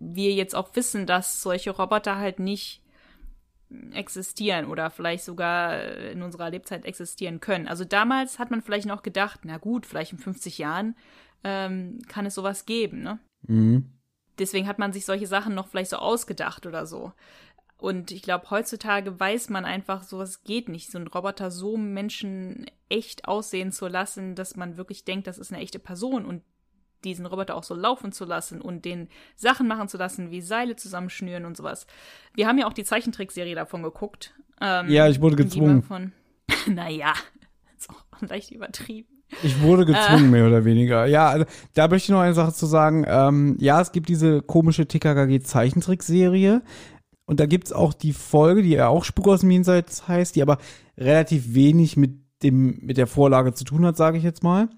wir 0.00 0.32
jetzt 0.32 0.54
auch 0.54 0.74
wissen, 0.74 1.06
dass 1.06 1.42
solche 1.42 1.70
Roboter 1.70 2.16
halt 2.16 2.40
nicht 2.40 2.82
existieren 3.92 4.66
oder 4.66 4.90
vielleicht 4.90 5.24
sogar 5.24 5.82
in 5.82 6.22
unserer 6.22 6.50
Lebzeit 6.50 6.84
existieren 6.84 7.40
können. 7.40 7.68
Also 7.68 7.84
damals 7.84 8.38
hat 8.38 8.50
man 8.50 8.62
vielleicht 8.62 8.86
noch 8.86 9.02
gedacht, 9.02 9.40
na 9.44 9.58
gut, 9.58 9.84
vielleicht 9.84 10.12
in 10.12 10.18
50 10.18 10.58
Jahren 10.58 10.96
ähm, 11.44 11.98
kann 12.08 12.26
es 12.26 12.34
sowas 12.34 12.66
geben, 12.66 13.02
ne? 13.02 13.18
Mhm. 13.42 13.92
Deswegen 14.38 14.68
hat 14.68 14.78
man 14.78 14.92
sich 14.92 15.04
solche 15.04 15.26
Sachen 15.26 15.54
noch 15.54 15.68
vielleicht 15.68 15.90
so 15.90 15.96
ausgedacht 15.96 16.64
oder 16.66 16.86
so. 16.86 17.12
Und 17.76 18.10
ich 18.10 18.22
glaube, 18.22 18.50
heutzutage 18.50 19.18
weiß 19.18 19.50
man 19.50 19.64
einfach, 19.64 20.02
sowas 20.02 20.42
geht 20.42 20.68
nicht, 20.68 20.90
so 20.90 20.98
einen 20.98 21.06
Roboter 21.06 21.50
so 21.50 21.76
Menschen 21.76 22.66
echt 22.88 23.26
aussehen 23.28 23.70
zu 23.70 23.86
lassen, 23.86 24.34
dass 24.34 24.56
man 24.56 24.76
wirklich 24.76 25.04
denkt, 25.04 25.26
das 25.26 25.38
ist 25.38 25.52
eine 25.52 25.62
echte 25.62 25.78
Person. 25.78 26.24
Und 26.24 26.42
diesen 27.04 27.26
Roboter 27.26 27.54
auch 27.54 27.62
so 27.62 27.74
laufen 27.74 28.12
zu 28.12 28.24
lassen 28.24 28.60
und 28.60 28.84
den 28.84 29.08
Sachen 29.36 29.68
machen 29.68 29.88
zu 29.88 29.96
lassen, 29.96 30.30
wie 30.30 30.40
Seile 30.40 30.76
zusammenschnüren 30.76 31.44
und 31.44 31.56
sowas. 31.56 31.86
Wir 32.34 32.46
haben 32.46 32.58
ja 32.58 32.66
auch 32.66 32.72
die 32.72 32.84
Zeichentrickserie 32.84 33.54
davon 33.54 33.82
geguckt. 33.82 34.34
Ähm, 34.60 34.88
ja, 34.88 35.08
ich 35.08 35.20
wurde 35.20 35.36
gezwungen. 35.36 35.82
Von, 35.82 36.12
naja, 36.66 37.12
ist 37.76 37.90
auch 37.90 38.20
leicht 38.28 38.50
übertrieben. 38.50 39.08
Ich 39.42 39.60
wurde 39.60 39.84
gezwungen, 39.84 40.26
äh. 40.26 40.28
mehr 40.28 40.46
oder 40.46 40.64
weniger. 40.64 41.06
Ja, 41.06 41.28
also, 41.28 41.44
da 41.74 41.86
möchte 41.88 42.06
ich 42.06 42.10
noch 42.10 42.20
eine 42.20 42.34
Sache 42.34 42.52
zu 42.52 42.66
sagen. 42.66 43.04
Ähm, 43.06 43.56
ja, 43.60 43.80
es 43.80 43.92
gibt 43.92 44.08
diese 44.08 44.40
komische 44.40 44.86
TKKG 44.86 45.40
Zeichentrickserie. 45.40 46.62
Und 47.26 47.40
da 47.40 47.46
gibt's 47.46 47.72
auch 47.72 47.92
die 47.92 48.14
Folge, 48.14 48.62
die 48.62 48.70
ja 48.70 48.88
auch 48.88 49.04
Spuk 49.04 49.28
aus 49.28 49.40
dem 49.40 49.50
Jenseits 49.50 50.08
heißt, 50.08 50.34
die 50.34 50.40
aber 50.40 50.56
relativ 50.96 51.52
wenig 51.54 51.98
mit 51.98 52.12
dem, 52.42 52.78
mit 52.80 52.96
der 52.96 53.06
Vorlage 53.06 53.52
zu 53.52 53.64
tun 53.64 53.84
hat, 53.84 53.98
sage 53.98 54.16
ich 54.16 54.24
jetzt 54.24 54.42
mal 54.42 54.70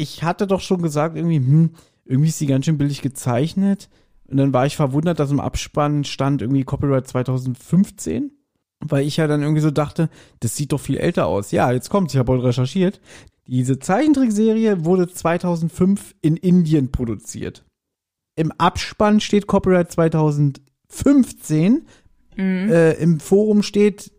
ich 0.00 0.22
hatte 0.22 0.46
doch 0.46 0.60
schon 0.60 0.82
gesagt, 0.82 1.16
irgendwie, 1.16 1.36
hm, 1.36 1.70
irgendwie 2.04 2.30
ist 2.30 2.38
sie 2.38 2.46
ganz 2.46 2.64
schön 2.64 2.78
billig 2.78 3.02
gezeichnet. 3.02 3.90
Und 4.28 4.38
dann 4.38 4.52
war 4.52 4.64
ich 4.64 4.76
verwundert, 4.76 5.18
dass 5.18 5.30
im 5.30 5.40
Abspann 5.40 6.04
stand 6.04 6.40
irgendwie 6.40 6.64
Copyright 6.64 7.06
2015. 7.06 8.32
Weil 8.82 9.06
ich 9.06 9.18
ja 9.18 9.26
dann 9.26 9.42
irgendwie 9.42 9.60
so 9.60 9.70
dachte, 9.70 10.08
das 10.40 10.56
sieht 10.56 10.72
doch 10.72 10.80
viel 10.80 10.96
älter 10.96 11.26
aus. 11.26 11.50
Ja, 11.50 11.70
jetzt 11.70 11.90
kommt, 11.90 12.12
ich 12.12 12.18
habe 12.18 12.32
heute 12.32 12.44
recherchiert. 12.44 13.00
Diese 13.46 13.78
Zeichentrickserie 13.78 14.86
wurde 14.86 15.08
2005 15.08 16.14
in 16.22 16.36
Indien 16.36 16.90
produziert. 16.90 17.66
Im 18.36 18.52
Abspann 18.52 19.20
steht 19.20 19.46
Copyright 19.46 19.92
2015. 19.92 21.86
Mhm. 22.36 22.70
Äh, 22.70 22.92
Im 22.94 23.20
Forum 23.20 23.62
steht, 23.62 24.12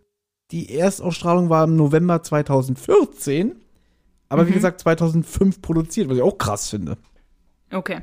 die 0.51 0.75
Erstausstrahlung 0.75 1.49
war 1.49 1.63
im 1.63 1.75
November 1.75 2.21
2014. 2.21 3.55
Aber 4.31 4.43
mhm. 4.43 4.47
wie 4.47 4.53
gesagt, 4.53 4.79
2005 4.79 5.61
produziert, 5.61 6.07
was 6.07 6.15
ich 6.15 6.23
auch 6.23 6.37
krass 6.37 6.69
finde. 6.69 6.97
Okay. 7.69 8.01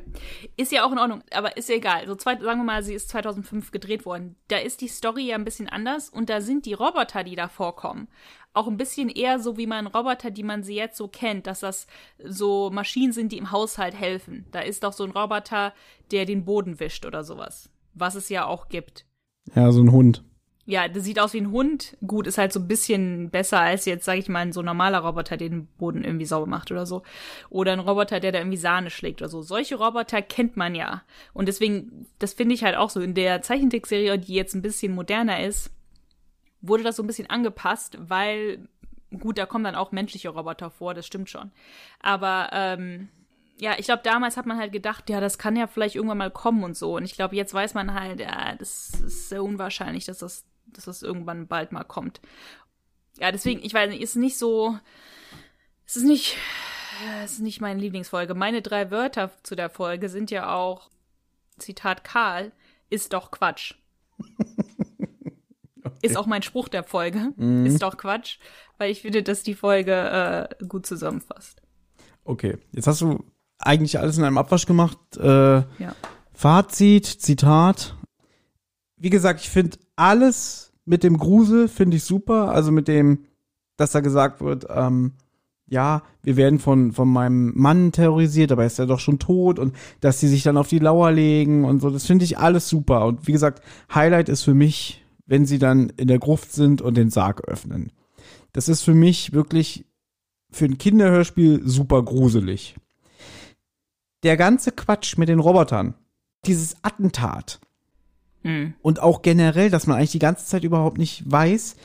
Ist 0.59 0.73
ja 0.73 0.85
auch 0.85 0.93
in 0.93 0.99
Ordnung, 0.99 1.23
aber 1.31 1.57
ist 1.57 1.71
ja 1.71 1.77
egal. 1.77 2.07
So 2.07 2.15
zwei, 2.17 2.33
sagen 2.37 2.61
wir 2.61 2.65
mal, 2.65 2.83
sie 2.83 2.93
ist 2.93 3.09
2005 3.09 3.71
gedreht 3.71 4.05
worden. 4.05 4.37
Da 4.49 4.59
ist 4.59 4.83
die 4.83 4.89
Story 4.89 5.29
ja 5.29 5.37
ein 5.37 5.47
bisschen 5.47 5.71
anders 5.71 6.11
und 6.11 6.29
da 6.29 6.43
sind 6.43 6.67
die 6.67 6.75
Roboter, 6.75 7.25
die 7.25 7.35
da 7.35 7.49
vorkommen, 7.49 8.09
auch 8.53 8.69
ein 8.69 8.77
bisschen 8.77 9.09
eher 9.09 9.41
so 9.41 9.57
wie 9.57 9.67
man 9.67 9.87
Roboter, 9.87 10.31
die 10.31 10.43
man 10.43 10.63
sie 10.63 10.75
jetzt 10.75 10.99
so 10.99 11.09
kennt, 11.09 11.47
dass 11.47 11.61
das 11.61 11.87
so 12.23 12.69
Maschinen 12.71 13.13
sind, 13.13 13.33
die 13.33 13.39
im 13.39 13.51
Haushalt 13.51 13.95
helfen. 13.95 14.45
Da 14.51 14.61
ist 14.61 14.85
doch 14.85 14.93
so 14.93 15.05
ein 15.05 15.13
Roboter, 15.13 15.73
der 16.11 16.27
den 16.27 16.45
Boden 16.45 16.79
wischt 16.79 17.07
oder 17.07 17.25
sowas. 17.25 17.71
Was 17.95 18.17
es 18.17 18.29
ja 18.29 18.45
auch 18.45 18.69
gibt. 18.69 19.07
Ja, 19.55 19.73
so 19.73 19.81
ein 19.81 19.93
Hund 19.93 20.25
ja, 20.69 20.87
das 20.87 21.05
sieht 21.05 21.19
aus 21.19 21.33
wie 21.33 21.41
ein 21.41 21.51
Hund. 21.51 21.97
Gut, 22.07 22.27
ist 22.27 22.37
halt 22.37 22.53
so 22.53 22.61
ein 22.61 22.69
bisschen 22.69 23.31
besser 23.31 23.59
als 23.59 23.87
jetzt, 23.87 24.05
sag 24.05 24.19
ich 24.19 24.29
mal, 24.29 24.53
so 24.53 24.61
ein 24.61 24.67
normaler 24.67 24.99
Roboter, 24.99 25.39
der 25.39 25.49
den 25.49 25.67
Boden 25.79 26.05
irgendwie 26.05 26.27
sauber 26.27 26.45
macht 26.45 26.71
oder 26.71 26.85
so. 26.85 27.05
Oder 27.49 27.73
ein 27.73 27.79
Roboter, 27.79 28.21
der 28.21 28.33
da 28.33 28.39
irgendwie 28.39 28.59
Sahne 28.59 28.91
schlägt 28.91 29.23
oder 29.23 29.31
so. 29.31 29.41
Solche 29.41 29.77
Roboter 29.77 30.21
kennt 30.21 30.59
man 30.59 30.75
ja. 30.75 31.05
Und 31.33 31.49
deswegen, 31.49 32.07
das 32.19 32.35
finde 32.35 32.55
ich 32.55 32.65
halt 32.65 32.77
auch 32.77 32.91
so. 32.91 33.01
In 33.01 33.15
der 33.15 33.41
Zeichentrickserie, 33.41 34.19
die 34.19 34.35
jetzt 34.35 34.55
ein 34.55 34.61
bisschen 34.61 34.95
moderner 34.95 35.43
ist, 35.43 35.71
wurde 36.61 36.83
das 36.83 36.97
so 36.97 37.03
ein 37.03 37.07
bisschen 37.07 37.31
angepasst, 37.31 37.97
weil, 37.99 38.69
gut, 39.19 39.39
da 39.39 39.47
kommen 39.47 39.65
dann 39.65 39.75
auch 39.75 39.91
menschliche 39.91 40.29
Roboter 40.29 40.69
vor, 40.69 40.93
das 40.93 41.07
stimmt 41.07 41.31
schon. 41.31 41.51
Aber, 42.03 42.51
ähm, 42.53 43.09
ja, 43.59 43.73
ich 43.79 43.87
glaube, 43.87 44.03
damals 44.05 44.37
hat 44.37 44.45
man 44.45 44.59
halt 44.59 44.73
gedacht, 44.73 45.09
ja, 45.09 45.19
das 45.19 45.39
kann 45.39 45.57
ja 45.57 45.67
vielleicht 45.67 45.97
irgendwann 45.97 46.19
mal 46.19 46.31
kommen 46.31 46.63
und 46.63 46.77
so. 46.77 46.97
Und 46.97 47.05
ich 47.05 47.15
glaube, 47.15 47.37
jetzt 47.37 47.55
weiß 47.55 47.73
man 47.73 47.95
halt, 47.95 48.21
ja, 48.21 48.55
das 48.55 48.91
ist 49.01 49.31
sehr 49.31 49.43
unwahrscheinlich, 49.43 50.05
dass 50.05 50.19
das 50.19 50.45
dass 50.73 50.85
das 50.85 51.03
irgendwann 51.03 51.47
bald 51.47 51.73
mal 51.73 51.85
kommt. 51.85 52.21
Ja, 53.19 53.33
deswegen, 53.33 53.63
ich 53.63 53.75
weiß 53.75 53.91
nicht, 53.91 54.01
ist 54.01 54.17
nicht 54.17 54.39
so, 54.39 54.79
es 55.87 55.97
ist 55.97 56.05
nicht, 56.05 56.37
es 57.25 57.33
ist 57.33 57.41
nicht 57.41 57.61
meine 57.61 57.81
Lieblingsfolge. 57.81 58.35
Meine 58.35 58.63
drei 58.63 58.91
Wörter 58.91 59.31
zu 59.43 59.57
der 59.57 59.71
Folge 59.71 60.09
sind 60.09 60.31
ja 60.31 60.55
auch, 60.55 60.91
Zitat 61.59 62.05
Karl, 62.05 62.53
ist 62.91 63.13
doch 63.13 63.31
Quatsch. 63.31 63.75
okay. 65.85 65.97
Ist 66.03 66.17
auch 66.17 66.27
mein 66.27 66.43
Spruch 66.43 66.69
der 66.69 66.85
Folge. 66.85 67.33
Mhm. 67.37 67.67
Ist 67.67 67.83
doch 67.83 67.97
Quatsch, 67.97 68.39
weil 68.79 68.91
ich 68.91 69.03
finde, 69.03 69.23
dass 69.23 69.43
die 69.43 69.55
Folge 69.55 70.49
äh, 70.61 70.65
gut 70.67 70.87
zusammenfasst. 70.87 71.61
Okay, 72.25 72.59
jetzt 72.73 72.87
hast 72.87 73.01
du 73.01 73.25
eigentlich 73.59 73.99
alles 73.99 74.19
in 74.19 74.25
einem 74.25 74.39
Abwasch 74.39 74.67
gemacht. 74.67 74.99
Äh, 75.17 75.57
ja. 75.57 75.95
Fazit, 76.33 77.07
Zitat. 77.07 77.97
Wie 78.99 79.11
gesagt, 79.11 79.41
ich 79.41 79.51
finde 79.51 79.79
alles 79.97 80.73
mit 80.85 81.03
dem 81.03 81.19
Grusel 81.19 81.69
finde 81.69 81.99
ich 81.99 82.05
super. 82.05 82.51
Also 82.51 82.73
mit 82.73 82.89
dem, 82.89 83.25
dass 83.77 83.93
da 83.93 84.01
gesagt 84.01 84.41
wird, 84.41 84.67
ähm, 84.71 85.13
ja, 85.69 86.03
wir 86.23 86.37
werden 86.37 86.59
von, 86.59 86.93
von 86.93 87.09
meinem 87.09 87.53
Mann 87.55 87.93
terrorisiert, 87.93 88.53
aber 88.53 88.65
ist 88.65 88.79
er 88.79 88.87
doch 88.87 89.01
schon 89.01 89.19
tot 89.19 89.59
und 89.59 89.77
dass 90.01 90.19
sie 90.19 90.29
sich 90.29 90.43
dann 90.43 90.57
auf 90.57 90.69
die 90.69 90.79
Lauer 90.79 91.13
legen 91.13 91.65
und 91.65 91.81
so. 91.81 91.91
Das 91.91 92.07
finde 92.07 92.25
ich 92.25 92.39
alles 92.39 92.69
super. 92.69 93.05
Und 93.05 93.27
wie 93.27 93.33
gesagt, 93.33 93.63
Highlight 93.95 94.31
ist 94.31 94.45
für 94.45 94.55
mich, 94.55 95.05
wenn 95.27 95.45
sie 95.45 95.59
dann 95.59 95.91
in 95.97 96.09
der 96.09 96.19
Gruft 96.19 96.53
sind 96.53 96.81
und 96.81 96.97
den 96.97 97.11
Sarg 97.11 97.47
öffnen. 97.47 97.93
Das 98.53 98.69
ist 98.69 98.83
für 98.83 98.95
mich 98.95 99.35
wirklich 99.35 99.85
für 100.51 100.65
ein 100.65 100.79
Kinderhörspiel 100.79 101.61
super 101.65 102.03
gruselig. 102.03 102.77
Der 104.23 104.39
ganze 104.39 104.73
Quatsch 104.73 105.19
mit 105.19 105.29
den 105.29 105.39
Robotern, 105.39 105.95
dieses 106.47 106.77
Attentat, 106.83 107.61
Mhm. 108.43 108.75
Und 108.83 109.01
auch 109.01 109.23
generell, 109.23 109.71
dass 109.71 109.87
man 109.87 109.97
eigentlich 109.97 110.13
die 110.13 110.19
ganze 110.19 110.47
Zeit 110.47 110.65
überhaupt 110.65 110.99
nicht 110.99 111.31
weiß, 111.31 111.77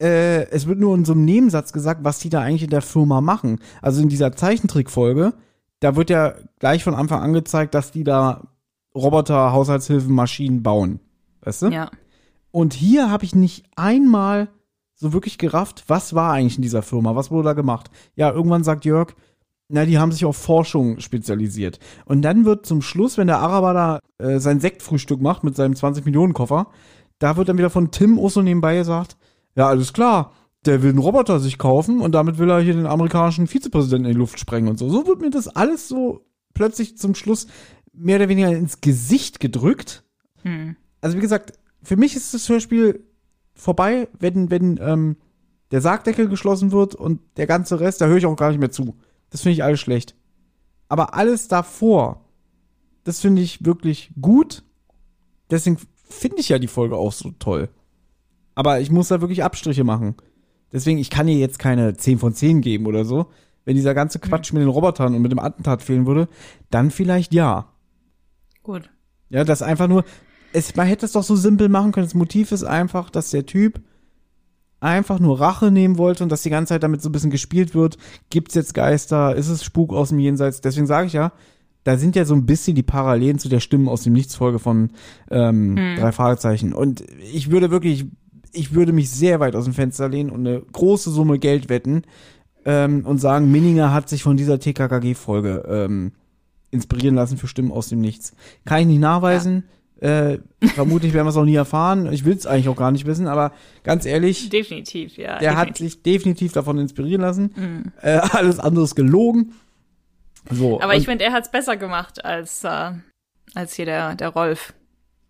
äh, 0.00 0.48
es 0.50 0.66
wird 0.66 0.78
nur 0.78 0.94
in 0.94 1.04
so 1.04 1.12
einem 1.12 1.24
Nebensatz 1.24 1.72
gesagt, 1.72 2.04
was 2.04 2.18
die 2.18 2.30
da 2.30 2.40
eigentlich 2.40 2.64
in 2.64 2.70
der 2.70 2.82
Firma 2.82 3.20
machen. 3.20 3.60
Also 3.80 4.02
in 4.02 4.08
dieser 4.08 4.32
Zeichentrickfolge, 4.32 5.34
da 5.80 5.96
wird 5.96 6.10
ja 6.10 6.34
gleich 6.58 6.82
von 6.84 6.94
Anfang 6.94 7.22
an 7.22 7.32
gezeigt, 7.32 7.74
dass 7.74 7.90
die 7.90 8.04
da 8.04 8.42
Roboter, 8.94 9.52
Haushaltshilfen, 9.52 10.12
Maschinen 10.12 10.62
bauen. 10.62 11.00
Weißt 11.42 11.62
du? 11.62 11.68
Ja. 11.68 11.90
Und 12.50 12.74
hier 12.74 13.10
habe 13.10 13.24
ich 13.24 13.34
nicht 13.34 13.66
einmal 13.76 14.48
so 14.94 15.12
wirklich 15.12 15.38
gerafft, 15.38 15.84
was 15.88 16.14
war 16.14 16.32
eigentlich 16.32 16.56
in 16.56 16.62
dieser 16.62 16.82
Firma, 16.82 17.16
was 17.16 17.30
wurde 17.30 17.48
da 17.48 17.52
gemacht. 17.52 17.90
Ja, 18.14 18.30
irgendwann 18.30 18.64
sagt 18.64 18.84
Jörg, 18.84 19.14
na, 19.68 19.86
die 19.86 19.98
haben 19.98 20.12
sich 20.12 20.24
auf 20.24 20.36
Forschung 20.36 21.00
spezialisiert. 21.00 21.78
Und 22.04 22.22
dann 22.22 22.44
wird 22.44 22.66
zum 22.66 22.82
Schluss, 22.82 23.16
wenn 23.16 23.26
der 23.26 23.38
Araber 23.38 23.72
da 23.72 23.98
äh, 24.18 24.38
sein 24.38 24.60
Sektfrühstück 24.60 25.20
macht 25.20 25.42
mit 25.44 25.56
seinem 25.56 25.74
20-Millionen-Koffer, 25.74 26.68
da 27.18 27.36
wird 27.36 27.48
dann 27.48 27.58
wieder 27.58 27.70
von 27.70 27.90
Tim 27.90 28.18
Usso 28.18 28.42
nebenbei 28.42 28.76
gesagt, 28.76 29.16
ja, 29.56 29.68
alles 29.68 29.92
klar, 29.92 30.32
der 30.66 30.82
will 30.82 30.90
einen 30.90 30.98
Roboter 30.98 31.40
sich 31.40 31.58
kaufen 31.58 32.00
und 32.00 32.12
damit 32.12 32.38
will 32.38 32.50
er 32.50 32.60
hier 32.60 32.74
den 32.74 32.86
amerikanischen 32.86 33.46
Vizepräsidenten 33.46 34.06
in 34.06 34.12
die 34.12 34.18
Luft 34.18 34.38
sprengen 34.38 34.68
und 34.68 34.78
so. 34.78 34.88
So 34.88 35.06
wird 35.06 35.20
mir 35.20 35.30
das 35.30 35.48
alles 35.48 35.88
so 35.88 36.26
plötzlich 36.54 36.98
zum 36.98 37.14
Schluss 37.14 37.46
mehr 37.92 38.16
oder 38.16 38.28
weniger 38.28 38.50
ins 38.50 38.80
Gesicht 38.80 39.40
gedrückt. 39.40 40.04
Hm. 40.42 40.76
Also 41.00 41.16
wie 41.16 41.20
gesagt, 41.20 41.52
für 41.82 41.96
mich 41.96 42.16
ist 42.16 42.34
das 42.34 42.48
Hörspiel 42.48 43.04
vorbei, 43.54 44.08
wenn, 44.18 44.50
wenn 44.50 44.78
ähm, 44.82 45.16
der 45.70 45.80
Sargdeckel 45.80 46.28
geschlossen 46.28 46.72
wird 46.72 46.94
und 46.94 47.20
der 47.36 47.46
ganze 47.46 47.80
Rest, 47.80 48.00
da 48.00 48.06
höre 48.06 48.16
ich 48.16 48.26
auch 48.26 48.36
gar 48.36 48.50
nicht 48.50 48.60
mehr 48.60 48.70
zu. 48.70 48.96
Das 49.34 49.42
finde 49.42 49.54
ich 49.54 49.64
alles 49.64 49.80
schlecht. 49.80 50.14
Aber 50.88 51.14
alles 51.14 51.48
davor, 51.48 52.20
Das 53.02 53.20
finde 53.20 53.42
ich 53.42 53.64
wirklich 53.64 54.12
gut. 54.20 54.62
Deswegen 55.50 55.76
finde 56.08 56.38
ich 56.38 56.50
ja 56.50 56.60
die 56.60 56.68
Folge 56.68 56.94
auch 56.94 57.10
so 57.10 57.32
toll. 57.40 57.68
Aber 58.54 58.78
ich 58.78 58.92
muss 58.92 59.08
da 59.08 59.20
wirklich 59.20 59.42
Abstriche 59.42 59.82
machen. 59.82 60.14
Deswegen, 60.72 61.00
ich 61.00 61.10
kann 61.10 61.26
ihr 61.26 61.36
jetzt 61.36 61.58
keine 61.58 61.96
10 61.96 62.20
von 62.20 62.32
10 62.32 62.60
geben 62.60 62.86
oder 62.86 63.04
so. 63.04 63.26
Wenn 63.64 63.74
dieser 63.74 63.92
ganze 63.92 64.20
Quatsch 64.20 64.52
mit 64.52 64.62
den 64.62 64.68
Robotern 64.68 65.16
und 65.16 65.20
mit 65.20 65.32
dem 65.32 65.40
Attentat 65.40 65.82
fehlen 65.82 66.06
würde, 66.06 66.28
dann 66.70 66.92
vielleicht 66.92 67.34
ja. 67.34 67.72
Gut. 68.62 68.88
Ja, 69.30 69.42
das 69.42 69.62
einfach 69.62 69.88
nur, 69.88 70.04
es, 70.52 70.76
man 70.76 70.86
hätte 70.86 71.06
es 71.06 71.12
doch 71.12 71.24
so 71.24 71.34
simpel 71.34 71.68
machen 71.68 71.90
können. 71.90 72.06
Das 72.06 72.14
Motiv 72.14 72.52
ist 72.52 72.62
einfach, 72.62 73.10
dass 73.10 73.32
der 73.32 73.46
Typ 73.46 73.82
einfach 74.84 75.18
nur 75.18 75.40
Rache 75.40 75.70
nehmen 75.70 75.98
wollte 75.98 76.22
und 76.22 76.30
dass 76.30 76.42
die 76.42 76.50
ganze 76.50 76.74
Zeit 76.74 76.82
damit 76.82 77.02
so 77.02 77.08
ein 77.08 77.12
bisschen 77.12 77.30
gespielt 77.30 77.74
wird. 77.74 77.96
Gibt's 78.30 78.54
jetzt 78.54 78.74
Geister? 78.74 79.34
Ist 79.34 79.48
es 79.48 79.64
Spuk 79.64 79.92
aus 79.92 80.10
dem 80.10 80.18
Jenseits? 80.18 80.60
Deswegen 80.60 80.86
sage 80.86 81.06
ich 81.06 81.14
ja, 81.14 81.32
da 81.84 81.96
sind 81.96 82.16
ja 82.16 82.24
so 82.24 82.34
ein 82.34 82.46
bisschen 82.46 82.76
die 82.76 82.82
Parallelen 82.82 83.38
zu 83.38 83.48
der 83.48 83.60
Stimmen 83.60 83.88
aus 83.88 84.02
dem 84.02 84.12
Nichtsfolge 84.12 84.58
von 84.58 84.90
ähm, 85.30 85.76
drei 85.98 86.12
Fragezeichen. 86.12 86.72
Und 86.72 87.04
ich 87.32 87.50
würde 87.50 87.70
wirklich, 87.70 88.06
ich 88.52 88.74
würde 88.74 88.92
mich 88.92 89.10
sehr 89.10 89.40
weit 89.40 89.56
aus 89.56 89.64
dem 89.64 89.74
Fenster 89.74 90.08
lehnen 90.08 90.30
und 90.30 90.46
eine 90.46 90.60
große 90.60 91.10
Summe 91.10 91.38
Geld 91.38 91.68
wetten 91.68 92.02
ähm, 92.64 93.04
und 93.06 93.18
sagen, 93.18 93.50
Minninger 93.50 93.92
hat 93.92 94.08
sich 94.08 94.22
von 94.22 94.36
dieser 94.36 94.58
TKKG-Folge 94.58 95.64
ähm, 95.68 96.12
inspirieren 96.70 97.14
lassen 97.14 97.38
für 97.38 97.46
Stimmen 97.46 97.72
aus 97.72 97.88
dem 97.88 98.00
Nichts. 98.00 98.34
Kann 98.64 98.80
ich 98.80 98.86
nicht 98.86 99.00
nachweisen. 99.00 99.64
Äh, 100.00 100.38
vermutlich 100.74 101.12
werden 101.14 101.26
wir 101.26 101.30
es 101.30 101.36
auch 101.36 101.44
nie 101.44 101.54
erfahren. 101.54 102.12
Ich 102.12 102.24
will 102.24 102.34
es 102.36 102.46
eigentlich 102.46 102.68
auch 102.68 102.76
gar 102.76 102.90
nicht 102.90 103.06
wissen, 103.06 103.26
aber 103.26 103.52
ganz 103.84 104.04
ehrlich, 104.06 104.48
Definitiv, 104.50 105.16
ja. 105.16 105.38
der 105.38 105.56
hat 105.56 105.68
definitiv. 105.70 105.92
sich 105.92 106.02
definitiv 106.02 106.52
davon 106.52 106.78
inspirieren 106.78 107.22
lassen. 107.22 107.92
Äh, 108.02 108.18
alles 108.32 108.58
andere 108.58 108.84
ist 108.84 108.96
gelogen. 108.96 109.54
So, 110.50 110.80
Aber 110.80 110.94
ich 110.94 111.06
finde, 111.06 111.24
er 111.24 111.32
hat's 111.32 111.50
besser 111.50 111.76
gemacht 111.78 112.22
als, 112.24 112.64
äh, 112.64 112.90
als 113.54 113.74
hier 113.74 113.86
der, 113.86 114.14
der 114.14 114.28
Rolf. 114.28 114.74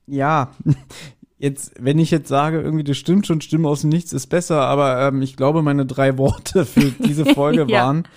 ja, 0.07 0.51
jetzt, 1.39 1.73
wenn 1.79 1.99
ich 2.01 2.11
jetzt 2.11 2.29
sage, 2.29 2.61
irgendwie, 2.61 2.85
das 2.85 2.97
stimmt 2.97 3.27
schon, 3.27 3.41
Stimmen 3.43 3.67
aus 3.67 3.83
dem 3.83 3.91
Nichts 3.91 4.13
ist 4.13 4.27
besser, 4.29 4.63
aber 4.63 5.01
ähm, 5.07 5.23
ich 5.23 5.37
glaube, 5.37 5.63
meine 5.63 5.87
drei 5.87 6.17
Worte 6.19 6.65
für 6.65 6.91
diese 6.91 7.27
Folge 7.35 7.67
Ja. 7.69 7.85
waren, 7.87 8.09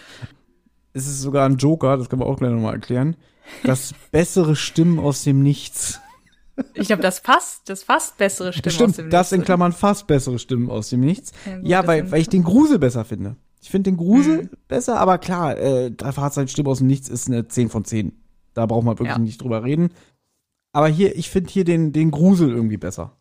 es 0.94 1.06
ist 1.08 1.22
sogar 1.22 1.46
ein 1.48 1.58
Joker, 1.58 1.98
das 1.98 2.10
können 2.10 2.22
wir 2.22 2.26
auch 2.26 2.38
gleich 2.40 2.52
nochmal 2.52 2.74
erklären, 2.74 3.16
das 3.64 3.94
bessere 4.12 4.56
Stimmen 4.56 4.98
aus 4.98 5.24
dem 5.24 5.44
Nichts. 5.44 6.00
Ich 6.74 6.88
glaube, 6.88 7.02
das 7.04 7.22
passt, 7.22 7.70
das 7.70 7.84
fast 7.84 8.18
bessere 8.18 8.52
Stimme 8.54 8.74
aus 8.76 8.78
dem 8.78 8.94
Stimmt, 8.94 9.14
das 9.14 9.32
in 9.32 9.40
Nichts. 9.40 9.46
Klammern 9.46 9.74
fast 9.74 10.08
bessere 10.08 10.40
Stimmen 10.40 10.70
aus 10.72 10.90
dem 10.90 11.02
Nichts. 11.02 11.32
Ja, 11.46 11.60
Ja, 11.82 11.88
weil, 11.88 12.10
weil 12.12 12.22
ich 12.22 12.30
den 12.30 12.44
Grusel 12.44 12.80
besser 12.80 13.06
finde. 13.06 13.36
Ich 13.62 13.70
finde 13.70 13.92
den 13.92 13.98
Grusel 13.98 14.44
Mhm. 14.44 14.50
besser, 14.68 15.00
aber 15.00 15.18
klar, 15.18 15.58
äh, 15.58 15.92
drei 15.92 16.12
Fahrzeuge 16.12 16.48
Stimme 16.50 16.70
aus 16.70 16.80
dem 16.80 16.88
Nichts 16.88 17.10
ist 17.10 17.28
eine 17.28 17.48
10 17.48 17.70
von 17.70 17.86
10. 17.86 18.14
Da 18.54 18.66
braucht 18.66 18.86
man 18.86 18.98
wirklich 18.98 19.16
Ja. 19.18 19.22
nicht 19.22 19.42
drüber 19.42 19.64
reden. 19.64 19.90
Aber 20.74 20.88
hier, 20.88 21.16
ich 21.16 21.30
finde 21.30 21.50
hier 21.52 21.64
den, 21.64 21.92
den 21.94 22.12
Grusel 22.12 22.50
irgendwie 22.50 22.78
besser. 22.78 23.18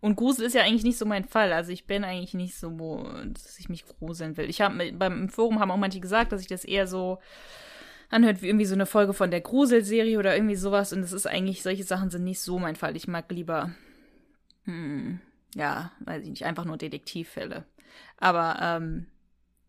Und 0.00 0.16
Grusel 0.16 0.44
ist 0.44 0.54
ja 0.54 0.62
eigentlich 0.62 0.84
nicht 0.84 0.98
so 0.98 1.06
mein 1.06 1.24
Fall. 1.24 1.52
Also 1.52 1.70
ich 1.72 1.86
bin 1.86 2.04
eigentlich 2.04 2.34
nicht 2.34 2.56
so, 2.56 2.78
wo- 2.78 3.06
dass 3.32 3.58
ich 3.58 3.68
mich 3.68 3.86
gruseln 3.86 4.36
will. 4.36 4.50
Ich 4.50 4.60
habe 4.60 4.92
beim 4.92 5.22
im 5.22 5.28
Forum 5.28 5.60
haben 5.60 5.70
auch 5.70 5.76
manche 5.78 6.00
gesagt, 6.00 6.32
dass 6.32 6.40
ich 6.42 6.46
das 6.48 6.64
eher 6.64 6.86
so 6.86 7.18
anhört 8.10 8.42
wie 8.42 8.48
irgendwie 8.48 8.66
so 8.66 8.74
eine 8.74 8.86
Folge 8.86 9.12
von 9.12 9.30
der 9.30 9.40
Gruselserie 9.40 10.18
oder 10.18 10.34
irgendwie 10.34 10.56
sowas. 10.56 10.92
Und 10.92 11.00
es 11.00 11.12
ist 11.12 11.26
eigentlich, 11.26 11.62
solche 11.62 11.84
Sachen 11.84 12.10
sind 12.10 12.24
nicht 12.24 12.40
so 12.40 12.58
mein 12.58 12.76
Fall. 12.76 12.96
Ich 12.96 13.08
mag 13.08 13.30
lieber, 13.30 13.70
hm, 14.64 15.20
ja, 15.54 15.92
weiß 16.00 16.22
ich 16.24 16.30
nicht, 16.30 16.44
einfach 16.44 16.64
nur 16.64 16.76
Detektivfälle. 16.76 17.64
Aber 18.18 18.56
ähm, 18.60 19.06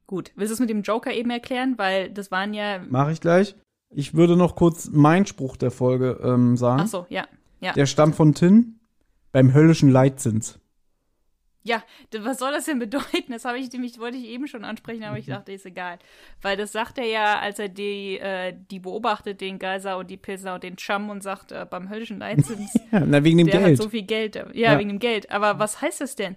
gut, 0.08 0.32
willst 0.36 0.52
du 0.52 0.54
es 0.56 0.60
mit 0.60 0.70
dem 0.70 0.82
Joker 0.82 1.14
eben 1.14 1.30
erklären? 1.30 1.76
Weil 1.78 2.10
das 2.10 2.32
waren 2.32 2.54
ja. 2.54 2.80
Mache 2.80 3.12
ich 3.12 3.22
gleich. 3.22 3.56
Ich 3.94 4.14
würde 4.14 4.36
noch 4.36 4.56
kurz 4.56 4.90
meinen 4.90 5.26
Spruch 5.26 5.58
der 5.58 5.72
Folge 5.72 6.20
ähm, 6.24 6.58
sagen. 6.58 6.82
Ach 6.84 6.88
so, 6.88 7.06
ja, 7.10 7.28
ja. 7.62 7.74
Der 7.74 7.86
stammt 7.86 8.16
von 8.16 8.34
Tin 8.34 8.80
beim 9.32 9.54
höllischen 9.54 9.90
Leitzins. 9.90 10.60
Ja, 11.68 11.84
was 12.22 12.38
soll 12.38 12.52
das 12.52 12.66
denn 12.66 12.78
bedeuten? 12.78 13.32
Das 13.32 13.44
habe 13.44 13.58
ich 13.58 13.72
nämlich, 13.74 14.00
wollte 14.00 14.18
ich 14.18 14.26
eben 14.26 14.48
schon 14.48 14.64
ansprechen, 14.64 15.04
aber 15.04 15.18
ich 15.18 15.26
dachte, 15.26 15.52
ist 15.52 15.66
egal. 15.66 15.98
Weil 16.44 16.58
das 16.58 16.72
sagt 16.72 17.00
er 17.00 17.06
ja, 17.06 17.40
als 17.40 17.58
er 17.58 17.70
die, 17.70 18.20
äh, 18.20 18.54
die 18.70 18.80
beobachtet, 18.80 19.42
den 19.42 19.58
Geiser 19.58 19.98
und 19.98 20.12
die 20.12 20.18
Pilsner 20.18 20.54
und 20.54 20.64
den 20.64 20.76
Chum 20.78 21.10
und 21.10 21.24
sagt, 21.24 21.52
äh, 21.52 21.66
beim 21.68 21.90
höllischen 21.90 22.20
Leitzins, 22.20 22.72
Ja, 22.92 23.00
na, 23.06 23.24
wegen 23.24 23.40
dem 23.40 23.48
der 23.48 23.62
Geld. 23.62 23.80
hat 23.80 23.84
so 23.84 23.90
viel 23.90 24.04
Geld. 24.04 24.36
Ja, 24.36 24.74
Ja. 24.74 24.80
wegen 24.80 24.90
dem 24.90 25.00
Geld. 25.00 25.32
Aber 25.32 25.58
was 25.58 25.82
heißt 25.82 26.02
das 26.02 26.16
denn? 26.16 26.36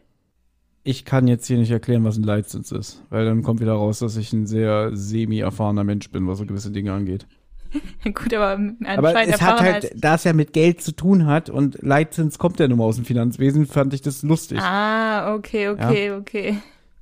Ich 0.83 1.05
kann 1.05 1.29
jetzt 1.29 1.47
hier 1.47 1.59
nicht 1.59 1.71
erklären, 1.71 2.05
was 2.05 2.17
ein 2.17 2.23
Leitzins 2.23 2.73
ist, 2.73 3.05
weil 3.11 3.27
dann 3.27 3.43
kommt 3.43 3.61
wieder 3.61 3.75
raus, 3.75 3.99
dass 3.99 4.17
ich 4.17 4.33
ein 4.33 4.47
sehr 4.47 4.97
semi-erfahrener 4.97 5.85
Mensch 5.85 6.11
bin, 6.11 6.27
was 6.27 6.39
so 6.39 6.47
gewisse 6.47 6.71
Dinge 6.71 6.95
angeht. 6.95 7.27
Gut, 8.05 8.33
aber 8.35 8.53
anscheinend 8.53 8.99
Aber 8.99 9.15
es 9.15 9.41
hat 9.41 9.61
halt, 9.61 9.93
da 9.95 10.15
es 10.15 10.25
ja 10.25 10.33
mit 10.33 10.53
Geld 10.53 10.83
zu 10.83 10.93
tun 10.93 11.27
hat 11.27 11.51
und 11.51 11.79
Leitzins 11.83 12.39
kommt 12.39 12.61
ja 12.61 12.69
nun 12.69 12.79
mal 12.79 12.85
aus 12.85 12.97
dem 12.97 13.05
Finanzwesen, 13.05 13.67
fand 13.67 13.95
ich 13.95 14.03
das 14.03 14.23
lustig. 14.23 14.59
Ah, 14.61 15.35
okay, 15.35 15.69
okay, 15.69 16.13
okay. 16.13 16.59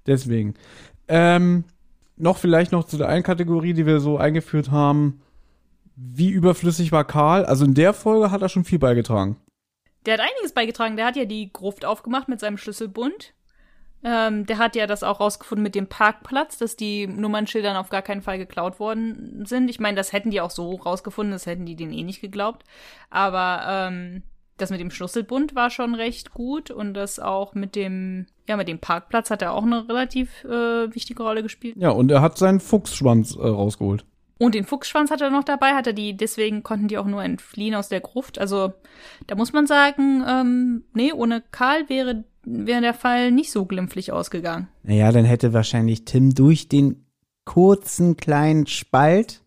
Deswegen. 0.06 0.54
Ähm, 1.08 1.64
noch 2.16 2.38
vielleicht 2.38 2.72
noch 2.72 2.84
zu 2.84 2.96
der 2.96 3.08
einen 3.08 3.22
Kategorie, 3.22 3.74
die 3.74 3.86
wir 3.86 4.00
so 4.00 4.18
eingeführt 4.18 4.70
haben. 4.70 5.20
Wie 5.94 6.30
überflüssig 6.30 6.92
war 6.92 7.04
Karl? 7.04 7.44
Also 7.44 7.64
in 7.64 7.74
der 7.74 7.94
Folge 7.94 8.30
hat 8.30 8.42
er 8.42 8.48
schon 8.48 8.64
viel 8.64 8.78
beigetragen. 8.78 9.36
Der 10.04 10.14
hat 10.14 10.20
einiges 10.20 10.52
beigetragen. 10.52 10.96
Der 10.96 11.06
hat 11.06 11.16
ja 11.16 11.24
die 11.24 11.52
Gruft 11.52 11.84
aufgemacht 11.84 12.28
mit 12.28 12.40
seinem 12.40 12.58
Schlüsselbund. 12.58 13.34
Ähm, 14.04 14.46
der 14.46 14.58
hat 14.58 14.76
ja 14.76 14.86
das 14.86 15.02
auch 15.02 15.20
rausgefunden 15.20 15.62
mit 15.62 15.74
dem 15.74 15.88
Parkplatz, 15.88 16.58
dass 16.58 16.76
die 16.76 17.06
Nummernschildern 17.06 17.76
auf 17.76 17.90
gar 17.90 18.02
keinen 18.02 18.22
Fall 18.22 18.38
geklaut 18.38 18.78
worden 18.78 19.44
sind. 19.46 19.68
Ich 19.68 19.80
meine, 19.80 19.96
das 19.96 20.12
hätten 20.12 20.30
die 20.30 20.40
auch 20.40 20.50
so 20.50 20.74
rausgefunden, 20.74 21.32
das 21.32 21.46
hätten 21.46 21.66
die 21.66 21.76
denen 21.76 21.92
eh 21.92 22.02
nicht 22.02 22.20
geglaubt. 22.20 22.64
Aber 23.10 23.62
ähm, 23.66 24.22
das 24.58 24.70
mit 24.70 24.80
dem 24.80 24.90
Schlüsselbund 24.90 25.54
war 25.54 25.70
schon 25.70 25.94
recht 25.94 26.32
gut 26.32 26.70
und 26.70 26.94
das 26.94 27.18
auch 27.18 27.54
mit 27.54 27.76
dem, 27.76 28.26
ja, 28.48 28.56
mit 28.56 28.68
dem 28.68 28.78
Parkplatz 28.78 29.30
hat 29.30 29.42
er 29.42 29.52
auch 29.52 29.64
eine 29.64 29.88
relativ 29.88 30.44
äh, 30.44 30.94
wichtige 30.94 31.22
Rolle 31.22 31.42
gespielt. 31.42 31.76
Ja, 31.78 31.90
und 31.90 32.10
er 32.10 32.22
hat 32.22 32.38
seinen 32.38 32.60
Fuchsschwanz 32.60 33.36
äh, 33.36 33.40
rausgeholt. 33.40 34.04
Und 34.38 34.54
den 34.54 34.64
Fuchsschwanz 34.64 35.10
hat 35.10 35.22
er 35.22 35.30
noch 35.30 35.44
dabei, 35.44 35.72
hat 35.74 35.86
er 35.86 35.94
die, 35.94 36.14
deswegen 36.14 36.62
konnten 36.62 36.88
die 36.88 36.98
auch 36.98 37.06
nur 37.06 37.22
entfliehen 37.24 37.74
aus 37.74 37.88
der 37.88 38.00
Gruft. 38.00 38.38
Also 38.38 38.74
da 39.26 39.34
muss 39.34 39.54
man 39.54 39.66
sagen, 39.66 40.24
ähm, 40.26 40.84
nee, 40.92 41.12
ohne 41.12 41.42
Karl 41.50 41.88
wäre, 41.88 42.24
wäre 42.46 42.80
der 42.80 42.94
Fall 42.94 43.30
nicht 43.32 43.50
so 43.50 43.66
glimpflich 43.66 44.12
ausgegangen. 44.12 44.68
Naja, 44.82 45.12
dann 45.12 45.24
hätte 45.24 45.52
wahrscheinlich 45.52 46.04
Tim 46.04 46.34
durch 46.34 46.68
den 46.68 47.04
kurzen 47.44 48.16
kleinen 48.16 48.66
Spalt 48.66 49.42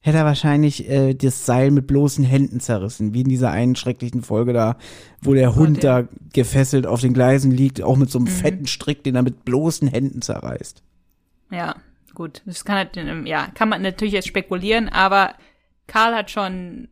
hätte 0.00 0.18
er 0.18 0.24
wahrscheinlich 0.26 0.86
äh, 0.90 1.14
das 1.14 1.46
Seil 1.46 1.70
mit 1.70 1.86
bloßen 1.86 2.24
Händen 2.24 2.60
zerrissen, 2.60 3.14
wie 3.14 3.22
in 3.22 3.28
dieser 3.28 3.50
einen 3.50 3.74
schrecklichen 3.74 4.20
Folge 4.22 4.52
da, 4.52 4.76
wo 5.22 5.32
der 5.32 5.54
Hund 5.56 5.82
der- 5.82 6.02
da 6.02 6.08
gefesselt 6.34 6.86
auf 6.86 7.00
den 7.00 7.14
Gleisen 7.14 7.50
liegt, 7.50 7.80
auch 7.80 7.96
mit 7.96 8.10
so 8.10 8.18
einem 8.18 8.26
fetten 8.26 8.66
Strick, 8.66 9.02
den 9.02 9.16
er 9.16 9.22
mit 9.22 9.46
bloßen 9.46 9.88
Händen 9.88 10.20
zerreißt. 10.20 10.82
Ja, 11.50 11.76
gut. 12.12 12.42
Das 12.44 12.66
kann 12.66 12.76
halt, 12.76 12.96
ähm, 12.98 13.24
ja, 13.24 13.46
kann 13.54 13.70
man 13.70 13.80
natürlich 13.80 14.12
jetzt 14.12 14.28
spekulieren, 14.28 14.90
aber 14.90 15.32
Karl 15.86 16.14
hat 16.14 16.30
schon, 16.30 16.88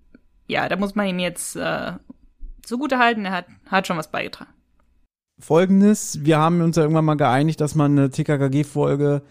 ja, 0.49 0.67
da 0.71 0.77
muss 0.77 0.95
man 0.95 1.07
ihm 1.07 1.19
jetzt 1.19 1.55
äh, 1.57 1.93
zugute 2.63 2.99
halten, 2.99 3.27
er 3.27 3.33
hat, 3.33 3.47
hat 3.67 3.87
schon 3.87 3.99
was 3.99 4.11
beigetragen. 4.11 4.51
Folgendes, 5.43 6.25
wir 6.25 6.39
haben 6.39 6.61
uns 6.61 6.77
ja 6.77 6.83
irgendwann 6.83 7.05
mal 7.05 7.17
geeinigt, 7.17 7.61
dass 7.61 7.75
man 7.75 7.99
eine 7.99 8.11
TKKG-Folge 8.11 9.23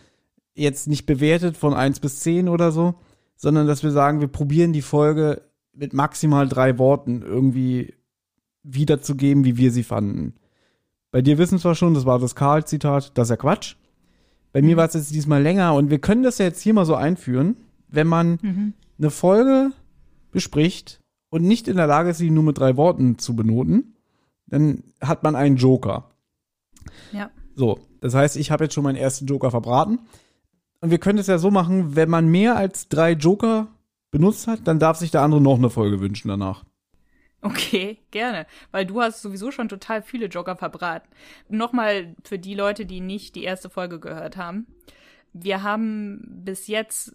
jetzt 0.54 0.88
nicht 0.88 1.06
bewertet 1.06 1.56
von 1.58 1.74
1 1.74 2.02
bis 2.02 2.20
10 2.20 2.50
oder 2.50 2.72
so, 2.72 2.96
sondern 3.36 3.66
dass 3.66 3.82
wir 3.82 3.92
sagen, 3.92 4.20
wir 4.20 4.28
probieren 4.28 4.74
die 4.74 4.82
Folge 4.82 5.42
mit 5.74 5.94
maximal 5.94 6.48
drei 6.48 6.78
Worten 6.78 7.22
irgendwie 7.22 7.94
wiederzugeben, 8.64 9.46
wie 9.46 9.58
wir 9.58 9.72
sie 9.72 9.84
fanden. 9.84 10.34
Bei 11.12 11.22
dir 11.22 11.38
wissen 11.38 11.64
wir 11.64 11.76
schon, 11.76 11.94
das 11.94 12.06
war 12.06 12.20
das 12.20 12.36
Karl-Zitat, 12.36 13.18
das 13.18 13.28
ist 13.28 13.32
ja 13.32 13.38
Quatsch. 13.38 13.76
Bei 14.52 14.62
mir 14.62 14.76
war 14.78 14.88
es 14.88 14.94
jetzt 14.94 15.14
diesmal 15.14 15.42
länger 15.42 15.74
und 15.76 15.90
wir 15.90 16.00
können 16.00 16.24
das 16.24 16.38
ja 16.38 16.46
jetzt 16.46 16.62
hier 16.62 16.74
mal 16.74 16.86
so 16.86 16.96
einführen, 16.96 17.56
wenn 17.88 18.08
man 18.08 18.74
eine 18.98 19.10
Folge 19.10 19.72
bespricht 20.32 21.00
und 21.30 21.44
nicht 21.44 21.68
in 21.68 21.78
der 21.78 21.88
Lage 21.88 22.10
ist, 22.10 22.18
sie 22.18 22.30
nur 22.30 22.44
mit 22.44 22.58
drei 22.58 22.76
Worten 22.76 23.18
zu 23.18 23.36
benoten, 23.36 23.91
dann 24.52 24.84
hat 25.02 25.24
man 25.24 25.36
einen 25.36 25.58
Joker. 25.58 26.12
Ja. 27.12 27.32
So, 27.56 27.80
das 28.02 28.14
heißt, 28.14 28.38
ich 28.38 28.52
habe 28.52 28.66
jetzt 28.66 28.74
schon 28.74 28.84
meinen 28.84 28.96
ersten 28.96 29.26
Joker 29.26 29.50
verbraten. 29.50 30.00
Und 30.82 30.92
wir 30.92 31.00
können 31.00 31.20
es 31.20 31.28
ja 31.28 31.38
so 31.38 31.52
machen, 31.52 31.96
wenn 31.96 32.10
man 32.10 32.28
mehr 32.28 32.56
als 32.56 32.90
drei 32.90 33.12
Joker 33.12 33.68
benutzt 34.12 34.48
hat, 34.48 34.68
dann 34.68 34.80
darf 34.80 34.98
sich 34.98 35.12
der 35.12 35.22
andere 35.22 35.42
noch 35.42 35.58
eine 35.58 35.70
Folge 35.70 36.00
wünschen 36.00 36.28
danach. 36.28 36.66
Okay, 37.42 37.98
gerne. 38.12 38.46
Weil 38.72 38.86
du 38.86 39.02
hast 39.02 39.22
sowieso 39.22 39.52
schon 39.52 39.70
total 39.70 40.02
viele 40.04 40.28
Joker 40.28 40.56
verbraten. 40.56 41.10
Nochmal 41.50 42.16
für 42.24 42.38
die 42.38 42.54
Leute, 42.54 42.86
die 42.86 43.00
nicht 43.00 43.36
die 43.36 43.44
erste 43.44 43.70
Folge 43.70 44.00
gehört 44.00 44.38
haben. 44.38 44.68
Wir 45.34 45.64
haben 45.64 46.22
bis 46.44 46.68
jetzt 46.68 47.14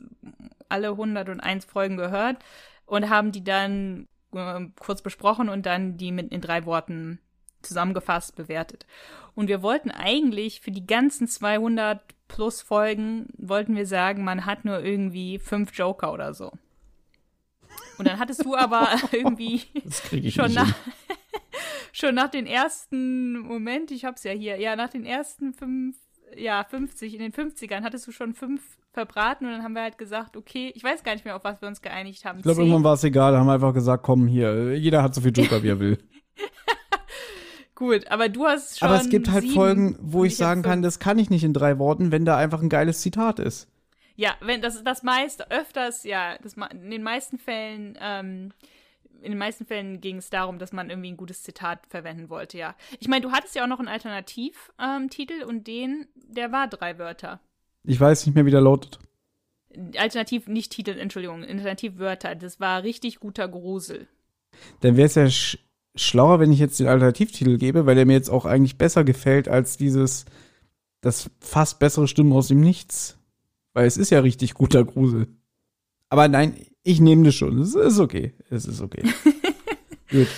alle 0.68 0.90
101 0.90 1.64
Folgen 1.66 1.96
gehört 1.96 2.38
und 2.86 3.10
haben 3.10 3.30
die 3.30 3.44
dann 3.44 4.08
äh, 4.32 4.66
kurz 4.80 5.02
besprochen 5.02 5.48
und 5.48 5.66
dann 5.66 5.96
die 5.96 6.12
mit 6.12 6.32
in 6.32 6.40
drei 6.40 6.64
Worten 6.64 7.20
zusammengefasst 7.66 8.36
bewertet. 8.36 8.86
Und 9.34 9.48
wir 9.48 9.62
wollten 9.62 9.90
eigentlich 9.90 10.60
für 10.60 10.70
die 10.70 10.86
ganzen 10.86 11.28
200 11.28 12.00
plus 12.28 12.62
Folgen, 12.62 13.28
wollten 13.36 13.76
wir 13.76 13.86
sagen, 13.86 14.24
man 14.24 14.46
hat 14.46 14.64
nur 14.64 14.82
irgendwie 14.82 15.38
fünf 15.38 15.72
Joker 15.74 16.12
oder 16.12 16.34
so. 16.34 16.52
Und 17.98 18.08
dann 18.08 18.18
hattest 18.18 18.44
du 18.44 18.56
aber 18.56 18.88
irgendwie 19.12 19.62
schon 20.30 20.52
nach, 20.52 20.74
schon 21.92 22.14
nach 22.14 22.28
den 22.28 22.46
ersten, 22.46 23.38
Moment, 23.38 23.90
ich 23.90 24.04
hab's 24.04 24.24
ja 24.24 24.32
hier, 24.32 24.58
ja, 24.60 24.76
nach 24.76 24.90
den 24.90 25.04
ersten 25.04 25.52
fünf, 25.52 25.96
ja, 26.36 26.64
50, 26.64 27.14
in 27.14 27.20
den 27.20 27.32
50ern 27.32 27.82
hattest 27.82 28.06
du 28.06 28.12
schon 28.12 28.34
fünf 28.34 28.62
verbraten 28.92 29.44
und 29.44 29.52
dann 29.52 29.62
haben 29.62 29.74
wir 29.74 29.82
halt 29.82 29.98
gesagt, 29.98 30.36
okay, 30.36 30.72
ich 30.74 30.82
weiß 30.82 31.04
gar 31.04 31.12
nicht 31.12 31.24
mehr, 31.24 31.36
auf 31.36 31.44
was 31.44 31.60
wir 31.60 31.68
uns 31.68 31.82
geeinigt 31.82 32.24
haben. 32.24 32.38
Ich 32.38 32.44
glaube, 32.44 32.62
irgendwann 32.62 32.82
war 32.82 32.94
es 32.94 33.04
egal. 33.04 33.36
Haben 33.36 33.46
wir 33.46 33.52
einfach 33.52 33.74
gesagt, 33.74 34.02
komm 34.02 34.26
hier, 34.26 34.76
jeder 34.76 35.02
hat 35.02 35.14
so 35.14 35.20
viel 35.20 35.36
Joker, 35.36 35.62
wie 35.62 35.68
er 35.68 35.78
will. 35.78 35.98
Gut, 37.76 38.10
aber 38.10 38.30
du 38.30 38.46
hast 38.46 38.78
schon 38.78 38.88
Aber 38.88 38.98
es 38.98 39.10
gibt 39.10 39.30
halt 39.30 39.42
sieben 39.42 39.54
Folgen, 39.54 39.98
wo 40.00 40.24
ich 40.24 40.36
sagen 40.36 40.62
kann, 40.62 40.80
das 40.80 40.98
kann 40.98 41.18
ich 41.18 41.28
nicht 41.28 41.44
in 41.44 41.52
drei 41.52 41.78
Worten, 41.78 42.10
wenn 42.10 42.24
da 42.24 42.36
einfach 42.36 42.62
ein 42.62 42.70
geiles 42.70 43.02
Zitat 43.02 43.38
ist. 43.38 43.68
Ja, 44.16 44.34
wenn 44.40 44.62
das 44.62 44.82
das 44.82 45.02
meiste 45.02 45.50
öfters, 45.50 46.02
ja, 46.04 46.38
das 46.42 46.54
in 46.54 46.90
den 46.90 47.02
meisten 47.02 47.38
Fällen, 47.38 47.98
ähm, 48.00 48.52
in 49.20 49.32
den 49.32 49.38
meisten 49.38 49.66
Fällen 49.66 50.00
ging 50.00 50.16
es 50.16 50.30
darum, 50.30 50.58
dass 50.58 50.72
man 50.72 50.88
irgendwie 50.88 51.10
ein 51.10 51.18
gutes 51.18 51.42
Zitat 51.42 51.86
verwenden 51.86 52.30
wollte, 52.30 52.56
ja. 52.56 52.74
Ich 52.98 53.08
meine, 53.08 53.26
du 53.26 53.32
hattest 53.32 53.54
ja 53.54 53.64
auch 53.64 53.68
noch 53.68 53.78
einen 53.78 53.88
Alternativtitel 53.88 55.42
ähm, 55.42 55.48
und 55.48 55.66
den, 55.66 56.08
der 56.14 56.52
war 56.52 56.68
drei 56.68 56.98
Wörter. 56.98 57.40
Ich 57.84 58.00
weiß 58.00 58.24
nicht 58.24 58.34
mehr, 58.34 58.46
wie 58.46 58.50
der 58.50 58.62
lautet. 58.62 58.98
Alternativ, 59.98 60.48
nicht 60.48 60.72
Titel, 60.72 60.98
Entschuldigung, 60.98 61.44
Alternativwörter. 61.44 62.36
Das 62.36 62.58
war 62.58 62.82
richtig 62.84 63.20
guter 63.20 63.48
Grusel. 63.48 64.08
Dann 64.80 64.96
wäre 64.96 65.06
es 65.06 65.14
ja 65.14 65.28
schlauer, 65.96 66.40
wenn 66.40 66.52
ich 66.52 66.58
jetzt 66.58 66.78
den 66.78 66.86
Alternativtitel 66.86 67.58
gebe, 67.58 67.86
weil 67.86 67.94
der 67.94 68.06
mir 68.06 68.12
jetzt 68.12 68.30
auch 68.30 68.44
eigentlich 68.44 68.78
besser 68.78 69.04
gefällt 69.04 69.48
als 69.48 69.76
dieses, 69.76 70.24
das 71.00 71.30
fast 71.40 71.78
bessere 71.78 72.08
Stimmen 72.08 72.32
aus 72.32 72.48
dem 72.48 72.60
Nichts. 72.60 73.18
Weil 73.72 73.86
es 73.86 73.96
ist 73.96 74.10
ja 74.10 74.20
richtig 74.20 74.54
guter 74.54 74.84
Grusel. 74.84 75.28
Aber 76.08 76.28
nein, 76.28 76.54
ich 76.82 77.00
nehme 77.00 77.24
das 77.24 77.34
schon. 77.34 77.58
Es 77.58 77.74
ist 77.74 77.98
okay. 77.98 78.32
Es 78.48 78.64
ist 78.64 78.80
okay. 78.80 79.02
Gut. 80.10 80.28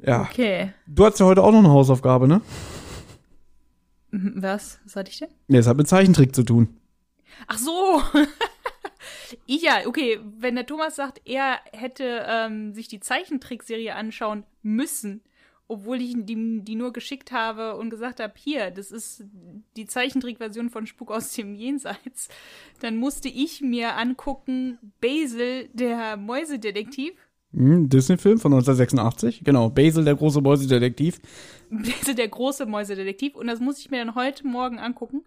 Ja. 0.00 0.22
Okay. 0.22 0.72
Du 0.86 1.04
hast 1.04 1.20
ja 1.20 1.26
heute 1.26 1.42
auch 1.42 1.52
noch 1.52 1.60
eine 1.60 1.70
Hausaufgabe, 1.70 2.26
ne? 2.26 2.40
Was? 4.10 4.78
Was 4.84 4.96
hatte 4.96 5.10
ich 5.10 5.18
denn? 5.18 5.28
Ne, 5.48 5.58
es 5.58 5.66
hat 5.66 5.76
mit 5.76 5.88
Zeichentrick 5.88 6.34
zu 6.34 6.44
tun. 6.44 6.68
Ach 7.46 7.58
so. 7.58 8.02
Ich 9.46 9.62
ja, 9.62 9.86
okay, 9.86 10.18
wenn 10.38 10.54
der 10.54 10.66
Thomas 10.66 10.96
sagt, 10.96 11.20
er 11.24 11.58
hätte 11.72 12.24
ähm, 12.28 12.72
sich 12.72 12.88
die 12.88 13.00
Zeichentrickserie 13.00 13.94
anschauen 13.94 14.44
müssen, 14.62 15.22
obwohl 15.66 16.00
ich 16.00 16.14
die, 16.16 16.60
die 16.62 16.74
nur 16.74 16.92
geschickt 16.92 17.32
habe 17.32 17.76
und 17.76 17.90
gesagt 17.90 18.20
habe, 18.20 18.34
hier, 18.36 18.70
das 18.70 18.90
ist 18.90 19.24
die 19.76 19.86
Zeichentrickversion 19.86 20.70
von 20.70 20.86
Spuk 20.86 21.10
aus 21.10 21.32
dem 21.32 21.54
Jenseits, 21.54 22.28
dann 22.80 22.96
musste 22.96 23.28
ich 23.28 23.60
mir 23.60 23.96
angucken 23.96 24.78
Basil, 25.00 25.68
der 25.72 26.16
Mäusedetektiv. 26.16 27.14
Hm, 27.54 27.88
Disney-Film 27.88 28.38
von 28.38 28.52
1986. 28.52 29.42
Genau, 29.44 29.70
Basil, 29.70 30.04
der 30.04 30.16
große 30.16 30.40
Mäusedetektiv. 30.40 31.20
Basil, 31.70 32.14
der 32.14 32.28
große 32.28 32.66
Mäusedetektiv. 32.66 33.36
Und 33.36 33.46
das 33.46 33.60
muss 33.60 33.78
ich 33.78 33.90
mir 33.90 34.04
dann 34.04 34.16
heute 34.16 34.46
Morgen 34.46 34.78
angucken. 34.78 35.22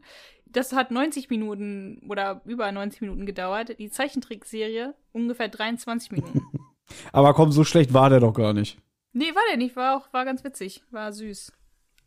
Das 0.51 0.73
hat 0.73 0.91
90 0.91 1.29
Minuten 1.29 2.01
oder 2.07 2.41
über 2.45 2.71
90 2.71 3.01
Minuten 3.01 3.25
gedauert. 3.25 3.77
Die 3.79 3.89
Zeichentrickserie 3.89 4.93
ungefähr 5.11 5.49
23 5.49 6.11
Minuten. 6.11 6.41
Aber 7.11 7.33
komm, 7.33 7.51
so 7.51 7.63
schlecht 7.63 7.93
war 7.93 8.09
der 8.09 8.19
doch 8.19 8.33
gar 8.33 8.53
nicht. 8.53 8.77
Nee, 9.13 9.33
war 9.33 9.41
der 9.49 9.57
nicht. 9.57 9.75
War 9.75 9.97
auch, 9.97 10.13
war 10.13 10.25
ganz 10.25 10.43
witzig. 10.43 10.83
War 10.91 11.11
süß. 11.11 11.51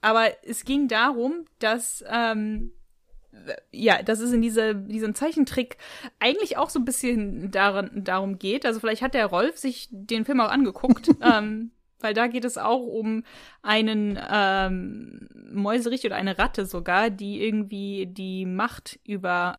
Aber 0.01 0.29
es 0.43 0.65
ging 0.65 0.89
darum, 0.89 1.45
dass, 1.59 2.05
ähm, 2.09 2.73
ja, 3.73 4.03
dass 4.03 4.21
es 4.21 4.33
in 4.33 4.43
diese, 4.43 4.75
diesem 4.75 5.15
Zeichentrick 5.15 5.77
eigentlich 6.19 6.57
auch 6.57 6.71
so 6.71 6.79
ein 6.79 6.85
bisschen 6.85 7.51
darin, 7.51 8.05
darum 8.05 8.39
geht. 8.39 8.65
Also 8.65 8.81
vielleicht 8.81 9.03
hat 9.03 9.15
der 9.15 9.27
Rolf 9.27 9.59
sich 9.59 9.89
den 9.91 10.25
Film 10.25 10.41
auch 10.41 10.51
angeguckt. 10.51 11.11
ähm, 11.21 11.73
weil 12.03 12.15
da 12.15 12.27
geht 12.27 12.45
es 12.45 12.59
auch 12.59 12.83
um 12.83 13.25
einen 13.63 14.19
ähm, 14.31 15.29
Mäuserich 15.53 16.05
oder 16.05 16.17
eine 16.17 16.39
Ratte 16.39 16.67
sogar, 16.67 17.11
die 17.11 17.43
irgendwie 17.43 18.07
die 18.07 18.47
Macht 18.47 18.99
über 19.05 19.59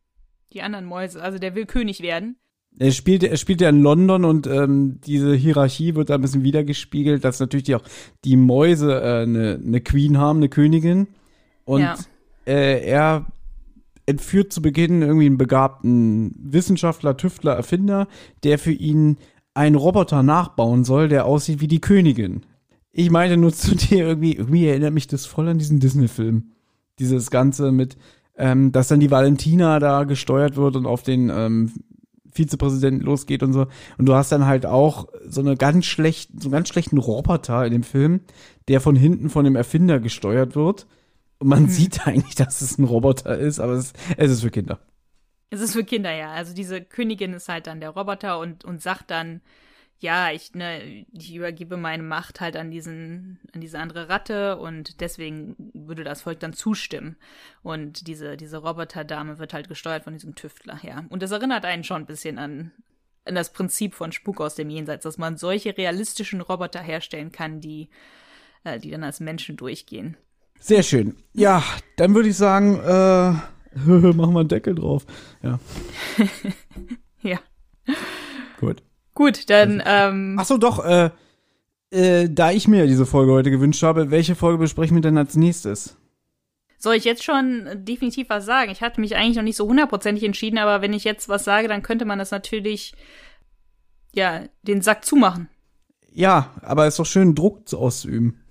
die 0.53 0.61
anderen 0.61 0.85
Mäuse, 0.85 1.21
also 1.21 1.37
der 1.37 1.55
will 1.55 1.65
König 1.65 2.01
werden. 2.01 2.37
Er 2.79 2.91
spielt, 2.91 3.23
er 3.23 3.35
spielt 3.35 3.59
ja 3.59 3.69
in 3.69 3.81
London 3.81 4.23
und 4.23 4.47
ähm, 4.47 5.01
diese 5.05 5.33
Hierarchie 5.35 5.95
wird 5.95 6.09
da 6.09 6.15
ein 6.15 6.21
bisschen 6.21 6.43
wiedergespiegelt, 6.43 7.23
dass 7.23 7.39
natürlich 7.39 7.65
die 7.65 7.75
auch 7.75 7.83
die 8.23 8.37
Mäuse 8.37 8.93
äh, 8.93 9.23
eine 9.23 9.59
ne 9.61 9.81
Queen 9.81 10.17
haben, 10.17 10.37
eine 10.37 10.49
Königin. 10.49 11.07
Und 11.65 11.81
Ja. 11.81 11.97
äh, 12.45 12.85
er 12.85 13.25
entführt 14.05 14.53
zu 14.53 14.61
Beginn 14.61 15.01
irgendwie 15.01 15.25
einen 15.25 15.37
begabten 15.37 16.33
Wissenschaftler, 16.37 17.17
Tüftler, 17.17 17.53
Erfinder, 17.53 18.07
der 18.43 18.57
für 18.57 18.71
ihn 18.71 19.17
einen 19.53 19.75
Roboter 19.75 20.23
nachbauen 20.23 20.83
soll, 20.83 21.09
der 21.09 21.25
aussieht 21.25 21.61
wie 21.61 21.67
die 21.67 21.81
Königin. 21.81 22.45
Ich 22.91 23.09
meine 23.09 23.37
nur 23.37 23.53
zu 23.53 23.75
dir 23.75 24.05
irgendwie, 24.07 24.35
irgendwie 24.35 24.67
erinnert 24.67 24.93
mich 24.93 25.07
das 25.07 25.25
voll 25.25 25.47
an 25.47 25.57
diesen 25.57 25.79
Disney-Film. 25.79 26.51
Dieses 26.99 27.31
Ganze 27.31 27.71
mit, 27.71 27.97
ähm, 28.37 28.71
dass 28.71 28.87
dann 28.87 28.99
die 28.99 29.11
Valentina 29.11 29.79
da 29.79 30.03
gesteuert 30.03 30.55
wird 30.55 30.75
und 30.75 30.85
auf 30.85 31.03
den 31.03 31.29
ähm, 31.29 31.71
Vizepräsidenten 32.31 33.05
losgeht 33.05 33.43
und 33.43 33.53
so. 33.53 33.67
Und 33.97 34.05
du 34.05 34.13
hast 34.13 34.31
dann 34.31 34.45
halt 34.45 34.65
auch 34.65 35.07
so 35.27 35.41
eine 35.41 35.57
ganz 35.57 35.85
schlechten, 35.85 36.39
so 36.39 36.47
einen 36.47 36.53
ganz 36.53 36.69
schlechten 36.69 36.97
Roboter 36.97 37.65
in 37.65 37.71
dem 37.71 37.83
Film, 37.83 38.21
der 38.67 38.81
von 38.81 38.95
hinten 38.95 39.29
von 39.29 39.45
dem 39.45 39.55
Erfinder 39.55 39.99
gesteuert 39.99 40.55
wird. 40.55 40.87
Und 41.39 41.47
man 41.47 41.67
sieht 41.67 42.07
eigentlich, 42.07 42.35
dass 42.35 42.61
es 42.61 42.77
ein 42.77 42.85
Roboter 42.85 43.37
ist, 43.37 43.59
aber 43.59 43.73
es, 43.73 43.93
es 44.17 44.31
ist 44.31 44.41
für 44.41 44.51
Kinder. 44.51 44.79
Es 45.51 45.59
ist 45.59 45.73
für 45.73 45.83
Kinder, 45.83 46.13
ja. 46.13 46.31
Also 46.31 46.55
diese 46.55 46.81
Königin 46.81 47.33
ist 47.33 47.49
halt 47.49 47.67
dann 47.67 47.81
der 47.81 47.91
Roboter 47.91 48.39
und, 48.39 48.63
und 48.65 48.81
sagt 48.81 49.11
dann, 49.11 49.41
ja, 49.99 50.31
ich, 50.31 50.55
ne, 50.55 51.05
ich 51.11 51.35
übergebe 51.35 51.77
meine 51.77 52.01
Macht 52.01 52.41
halt 52.41 52.55
an 52.55 52.71
diesen, 52.71 53.39
an 53.53 53.61
diese 53.61 53.77
andere 53.77 54.09
Ratte 54.09 54.57
und 54.57 54.99
deswegen 55.01 55.55
würde 55.73 56.03
das 56.03 56.23
Volk 56.23 56.39
dann 56.39 56.53
zustimmen. 56.53 57.17
Und 57.61 58.07
diese, 58.07 58.37
diese 58.37 58.57
Roboterdame 58.57 59.37
wird 59.37 59.53
halt 59.53 59.67
gesteuert 59.67 60.05
von 60.05 60.13
diesem 60.13 60.35
Tüftler, 60.35 60.79
ja. 60.81 61.05
Und 61.09 61.21
das 61.21 61.31
erinnert 61.31 61.65
einen 61.65 61.83
schon 61.83 62.03
ein 62.03 62.07
bisschen 62.07 62.39
an, 62.39 62.71
an 63.25 63.35
das 63.35 63.53
Prinzip 63.53 63.93
von 63.93 64.11
Spuk 64.13 64.41
aus 64.41 64.55
dem 64.55 64.69
Jenseits, 64.69 65.03
dass 65.03 65.17
man 65.17 65.37
solche 65.37 65.77
realistischen 65.77 66.41
Roboter 66.41 66.81
herstellen 66.81 67.31
kann, 67.31 67.59
die, 67.59 67.89
äh, 68.63 68.79
die 68.79 68.89
dann 68.89 69.03
als 69.03 69.19
Menschen 69.19 69.57
durchgehen. 69.57 70.17
Sehr 70.59 70.81
schön. 70.81 71.17
Ja, 71.33 71.63
dann 71.97 72.15
würde 72.15 72.29
ich 72.29 72.37
sagen, 72.37 72.79
äh, 72.79 73.39
machen 73.85 74.33
wir 74.33 74.39
einen 74.39 74.47
Deckel 74.49 74.75
drauf. 74.75 75.05
Ja, 75.43 75.59
Ja. 77.21 77.39
gut. 78.59 78.83
Gut, 79.13 79.49
dann, 79.49 79.81
ähm, 79.85 80.37
Ach 80.39 80.45
so, 80.45 80.57
doch, 80.57 80.83
äh, 80.83 81.09
äh, 81.91 82.29
da 82.29 82.51
ich 82.51 82.67
mir 82.67 82.87
diese 82.87 83.05
Folge 83.05 83.31
heute 83.33 83.51
gewünscht 83.51 83.83
habe, 83.83 84.09
welche 84.09 84.35
Folge 84.35 84.57
besprechen 84.57 84.95
wir 84.95 85.01
denn 85.01 85.17
als 85.17 85.35
nächstes? 85.35 85.97
Soll 86.77 86.95
ich 86.95 87.03
jetzt 87.03 87.23
schon 87.23 87.67
definitiv 87.85 88.29
was 88.29 88.45
sagen? 88.45 88.71
Ich 88.71 88.81
hatte 88.81 88.99
mich 89.01 89.15
eigentlich 89.15 89.35
noch 89.35 89.43
nicht 89.43 89.57
so 89.57 89.67
hundertprozentig 89.67 90.23
entschieden, 90.23 90.57
aber 90.57 90.81
wenn 90.81 90.93
ich 90.93 91.03
jetzt 91.03 91.29
was 91.29 91.43
sage, 91.43 91.67
dann 91.67 91.83
könnte 91.83 92.05
man 92.05 92.17
das 92.17 92.31
natürlich, 92.31 92.93
ja, 94.15 94.45
den 94.63 94.81
Sack 94.81 95.05
zumachen. 95.05 95.47
Ja, 96.11 96.55
aber 96.61 96.87
es 96.87 96.95
ist 96.95 96.99
doch 96.99 97.05
schön, 97.05 97.35
Druck 97.35 97.67
zu- 97.69 97.77
auszuüben. 97.77 98.41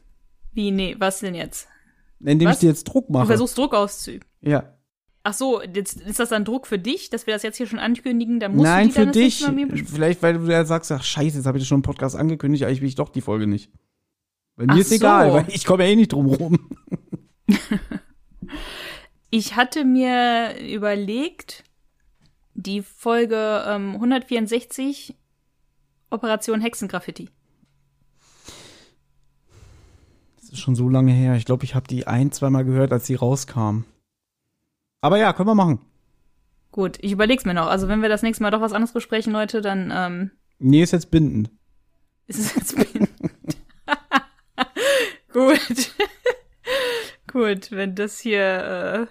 Wie, 0.52 0.70
nee, 0.70 0.94
was 0.98 1.20
denn 1.20 1.34
jetzt? 1.34 1.66
Indem 2.20 2.48
Was? 2.48 2.56
ich 2.56 2.60
dir 2.60 2.68
jetzt 2.68 2.84
Druck 2.84 3.06
Du 3.09 3.14
mache. 3.14 3.26
versuchst 3.26 3.56
Druck 3.59 3.74
auszuüben. 3.74 4.28
ja. 4.42 4.74
Ach 5.22 5.34
so, 5.34 5.62
jetzt, 5.62 6.01
ist 6.01 6.18
das 6.18 6.30
dann 6.30 6.44
Druck 6.44 6.66
für 6.66 6.78
dich, 6.78 7.10
dass 7.10 7.26
wir 7.26 7.34
das 7.34 7.42
jetzt 7.42 7.59
hier 7.59 7.66
schon 7.66 7.78
ankündigen? 7.78 8.40
Dann 8.40 8.52
musst 8.52 8.64
Nein, 8.64 8.84
du 8.84 8.88
die 8.88 8.92
für 8.92 8.98
dann 9.01 9.09
das 9.09 9.16
dich. 9.16 9.48
Mit 9.48 9.72
mir. 9.72 9.84
Vielleicht, 9.84 10.22
weil 10.22 10.38
du 10.38 10.51
ja 10.51 10.64
sagst, 10.64 10.90
ach 10.92 11.02
scheiße, 11.02 11.36
jetzt 11.36 11.47
habe 11.47 11.59
ich 11.59 11.62
das 11.62 11.68
schon 11.68 11.78
im 11.78 11.82
Podcast 11.82 12.16
angekündigt, 12.16 12.64
eigentlich 12.64 12.80
will 12.80 12.88
ich 12.88 12.94
doch 12.94 13.10
die 13.10 13.20
Folge 13.20 13.47
nicht. 13.47 13.70
Bei 14.56 14.64
mir 14.64 14.72
Ach 14.72 14.78
ist 14.78 14.88
so. 14.90 14.94
egal, 14.97 15.32
weil 15.32 15.44
ich 15.48 15.64
komme 15.64 15.84
ja 15.84 15.90
eh 15.90 15.97
nicht 15.97 16.12
drum 16.12 16.26
rum. 16.26 16.59
Ich 19.32 19.55
hatte 19.55 19.84
mir 19.84 20.56
überlegt, 20.60 21.62
die 22.55 22.82
Folge 22.82 23.62
ähm, 23.64 23.94
164 23.94 25.14
Operation 26.10 26.60
Hexengraffiti. 26.60 27.30
Das 30.36 30.51
ist 30.51 30.59
schon 30.59 30.74
so 30.74 30.88
lange 30.88 31.12
her. 31.12 31.36
Ich 31.36 31.44
glaube, 31.44 31.64
ich 31.64 31.76
habe 31.76 31.86
die 31.86 32.09
ein, 32.09 32.32
zweimal 32.32 32.64
gehört, 32.64 32.92
als 32.92 33.06
sie 33.06 33.14
rauskam. 33.14 33.84
Aber 35.01 35.18
ja, 35.18 35.32
können 35.32 35.48
wir 35.48 35.55
machen. 35.55 35.81
Gut, 36.72 36.98
ich 37.01 37.12
überleg's 37.12 37.44
mir 37.44 37.55
noch. 37.55 37.66
Also 37.66 37.89
wenn 37.89 38.02
wir 38.02 38.09
das 38.09 38.22
nächste 38.22 38.43
Mal 38.43 38.51
doch 38.51 38.60
was 38.60 38.72
anderes 38.72 38.93
besprechen, 38.93 39.32
Leute, 39.32 39.60
dann 39.60 39.93
ähm, 39.94 40.31
Nee, 40.59 40.82
ist 40.82 40.93
jetzt 40.93 41.10
bindend. 41.10 41.51
ist 42.27 42.39
es 42.39 42.55
jetzt 42.55 42.77
bindend. 42.77 43.10
Gut. 45.32 45.59
Gut, 47.32 47.70
wenn 47.70 47.94
das 47.94 48.18
hier 48.18 48.40
äh, 48.40 49.06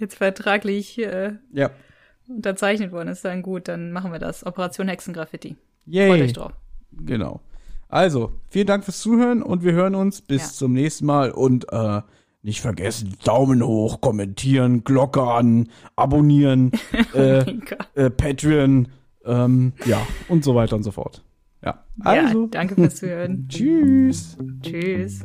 jetzt 0.00 0.16
vertraglich 0.16 0.98
äh, 0.98 1.34
Ja. 1.52 1.70
unterzeichnet 2.28 2.92
worden 2.92 3.08
ist, 3.08 3.24
dann 3.24 3.42
gut, 3.42 3.68
dann 3.68 3.92
machen 3.92 4.12
wir 4.12 4.18
das. 4.18 4.44
Operation 4.46 4.88
Hexengraffiti. 4.88 5.56
Yay. 5.86 6.08
Freut 6.08 6.20
euch 6.22 6.32
drauf. 6.32 6.52
Genau. 6.92 7.40
Also, 7.88 8.32
vielen 8.48 8.66
Dank 8.66 8.84
fürs 8.84 9.00
Zuhören 9.00 9.42
und 9.42 9.62
wir 9.62 9.72
hören 9.72 9.94
uns 9.94 10.22
bis 10.22 10.42
Ja. 10.42 10.48
zum 10.48 10.72
nächsten 10.72 11.04
Mal 11.06 11.30
und 11.32 11.66
äh, 11.70 12.00
nicht 12.44 12.60
vergessen, 12.60 13.14
Daumen 13.24 13.64
hoch, 13.64 14.00
kommentieren, 14.00 14.84
Glocke 14.84 15.22
an, 15.22 15.68
abonnieren, 15.96 16.70
Oh 17.14 17.18
äh, 17.18 17.44
äh, 17.94 18.10
Patreon, 18.10 18.88
Ähm, 19.26 19.72
ja, 19.86 20.06
und 20.28 20.44
so 20.44 20.54
weiter 20.54 20.76
und 20.76 20.82
so 20.82 20.90
fort. 20.90 21.24
Ja, 21.64 21.82
also. 22.00 22.42
Ja, 22.42 22.48
danke 22.50 22.74
fürs 22.74 22.96
Zuhören. 22.96 23.46
Tschüss. 23.48 24.36
Tschüss. 24.62 25.22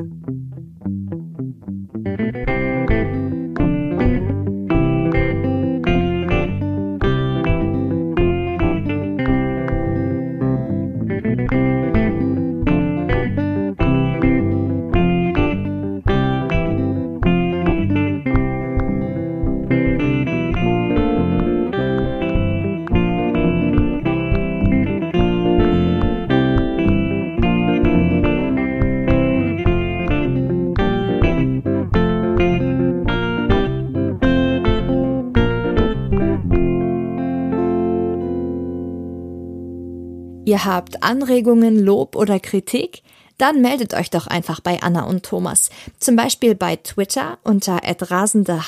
Ihr 40.60 40.65
habt 40.65 41.03
Anregungen, 41.03 41.80
Lob 41.80 42.18
oder 42.18 42.38
Kritik? 42.38 43.02
Dann 43.38 43.61
meldet 43.61 43.94
euch 43.94 44.10
doch 44.10 44.27
einfach 44.27 44.60
bei 44.60 44.81
Anna 44.81 45.06
und 45.06 45.23
Thomas. 45.23 45.69
Zum 45.99 46.18
Beispiel 46.18 46.53
bei 46.53 46.76
Twitter 46.76 47.38
unter 47.45 47.80
@rasendeh 47.81 48.60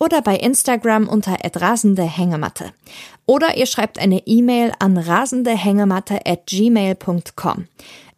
oder 0.00 0.22
bei 0.22 0.38
Instagram 0.38 1.08
unter 1.08 1.36
@rasendehängematte. 1.54 2.72
Oder 3.26 3.56
ihr 3.56 3.66
schreibt 3.66 4.00
eine 4.00 4.26
E-Mail 4.26 4.72
an 4.80 4.98
rasendehängematte@gmail.com. 4.98 7.68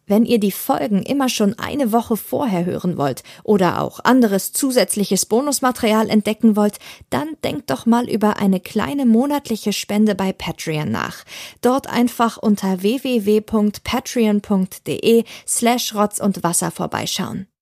Wenn 0.09 0.25
ihr 0.25 0.39
die 0.39 0.51
Folgen 0.51 1.03
immer 1.03 1.29
schon 1.29 1.59
eine 1.59 1.91
Woche 1.91 2.17
vorher 2.17 2.65
hören 2.65 2.97
wollt 2.97 3.21
oder 3.43 3.79
auch 3.79 3.99
anderes 4.03 4.53
zusätzliches 4.53 5.27
Bonusmaterial 5.27 6.09
entdecken 6.09 6.55
wollt, 6.55 6.79
dann 7.11 7.37
denkt 7.43 7.69
doch 7.69 7.85
mal 7.85 8.09
über 8.09 8.37
eine 8.37 8.59
kleine 8.59 9.05
monatliche 9.05 9.71
Spende 9.71 10.15
bei 10.15 10.33
Patreon 10.33 10.89
nach. 10.89 11.25
Dort 11.61 11.85
einfach 11.85 12.37
unter 12.37 12.81
www.patreon.de 12.81 15.25
slash 15.47 15.93
Rotz 15.93 16.19
und 16.19 16.41
Wasser 16.41 16.71
vorbeischauen. 16.71 17.45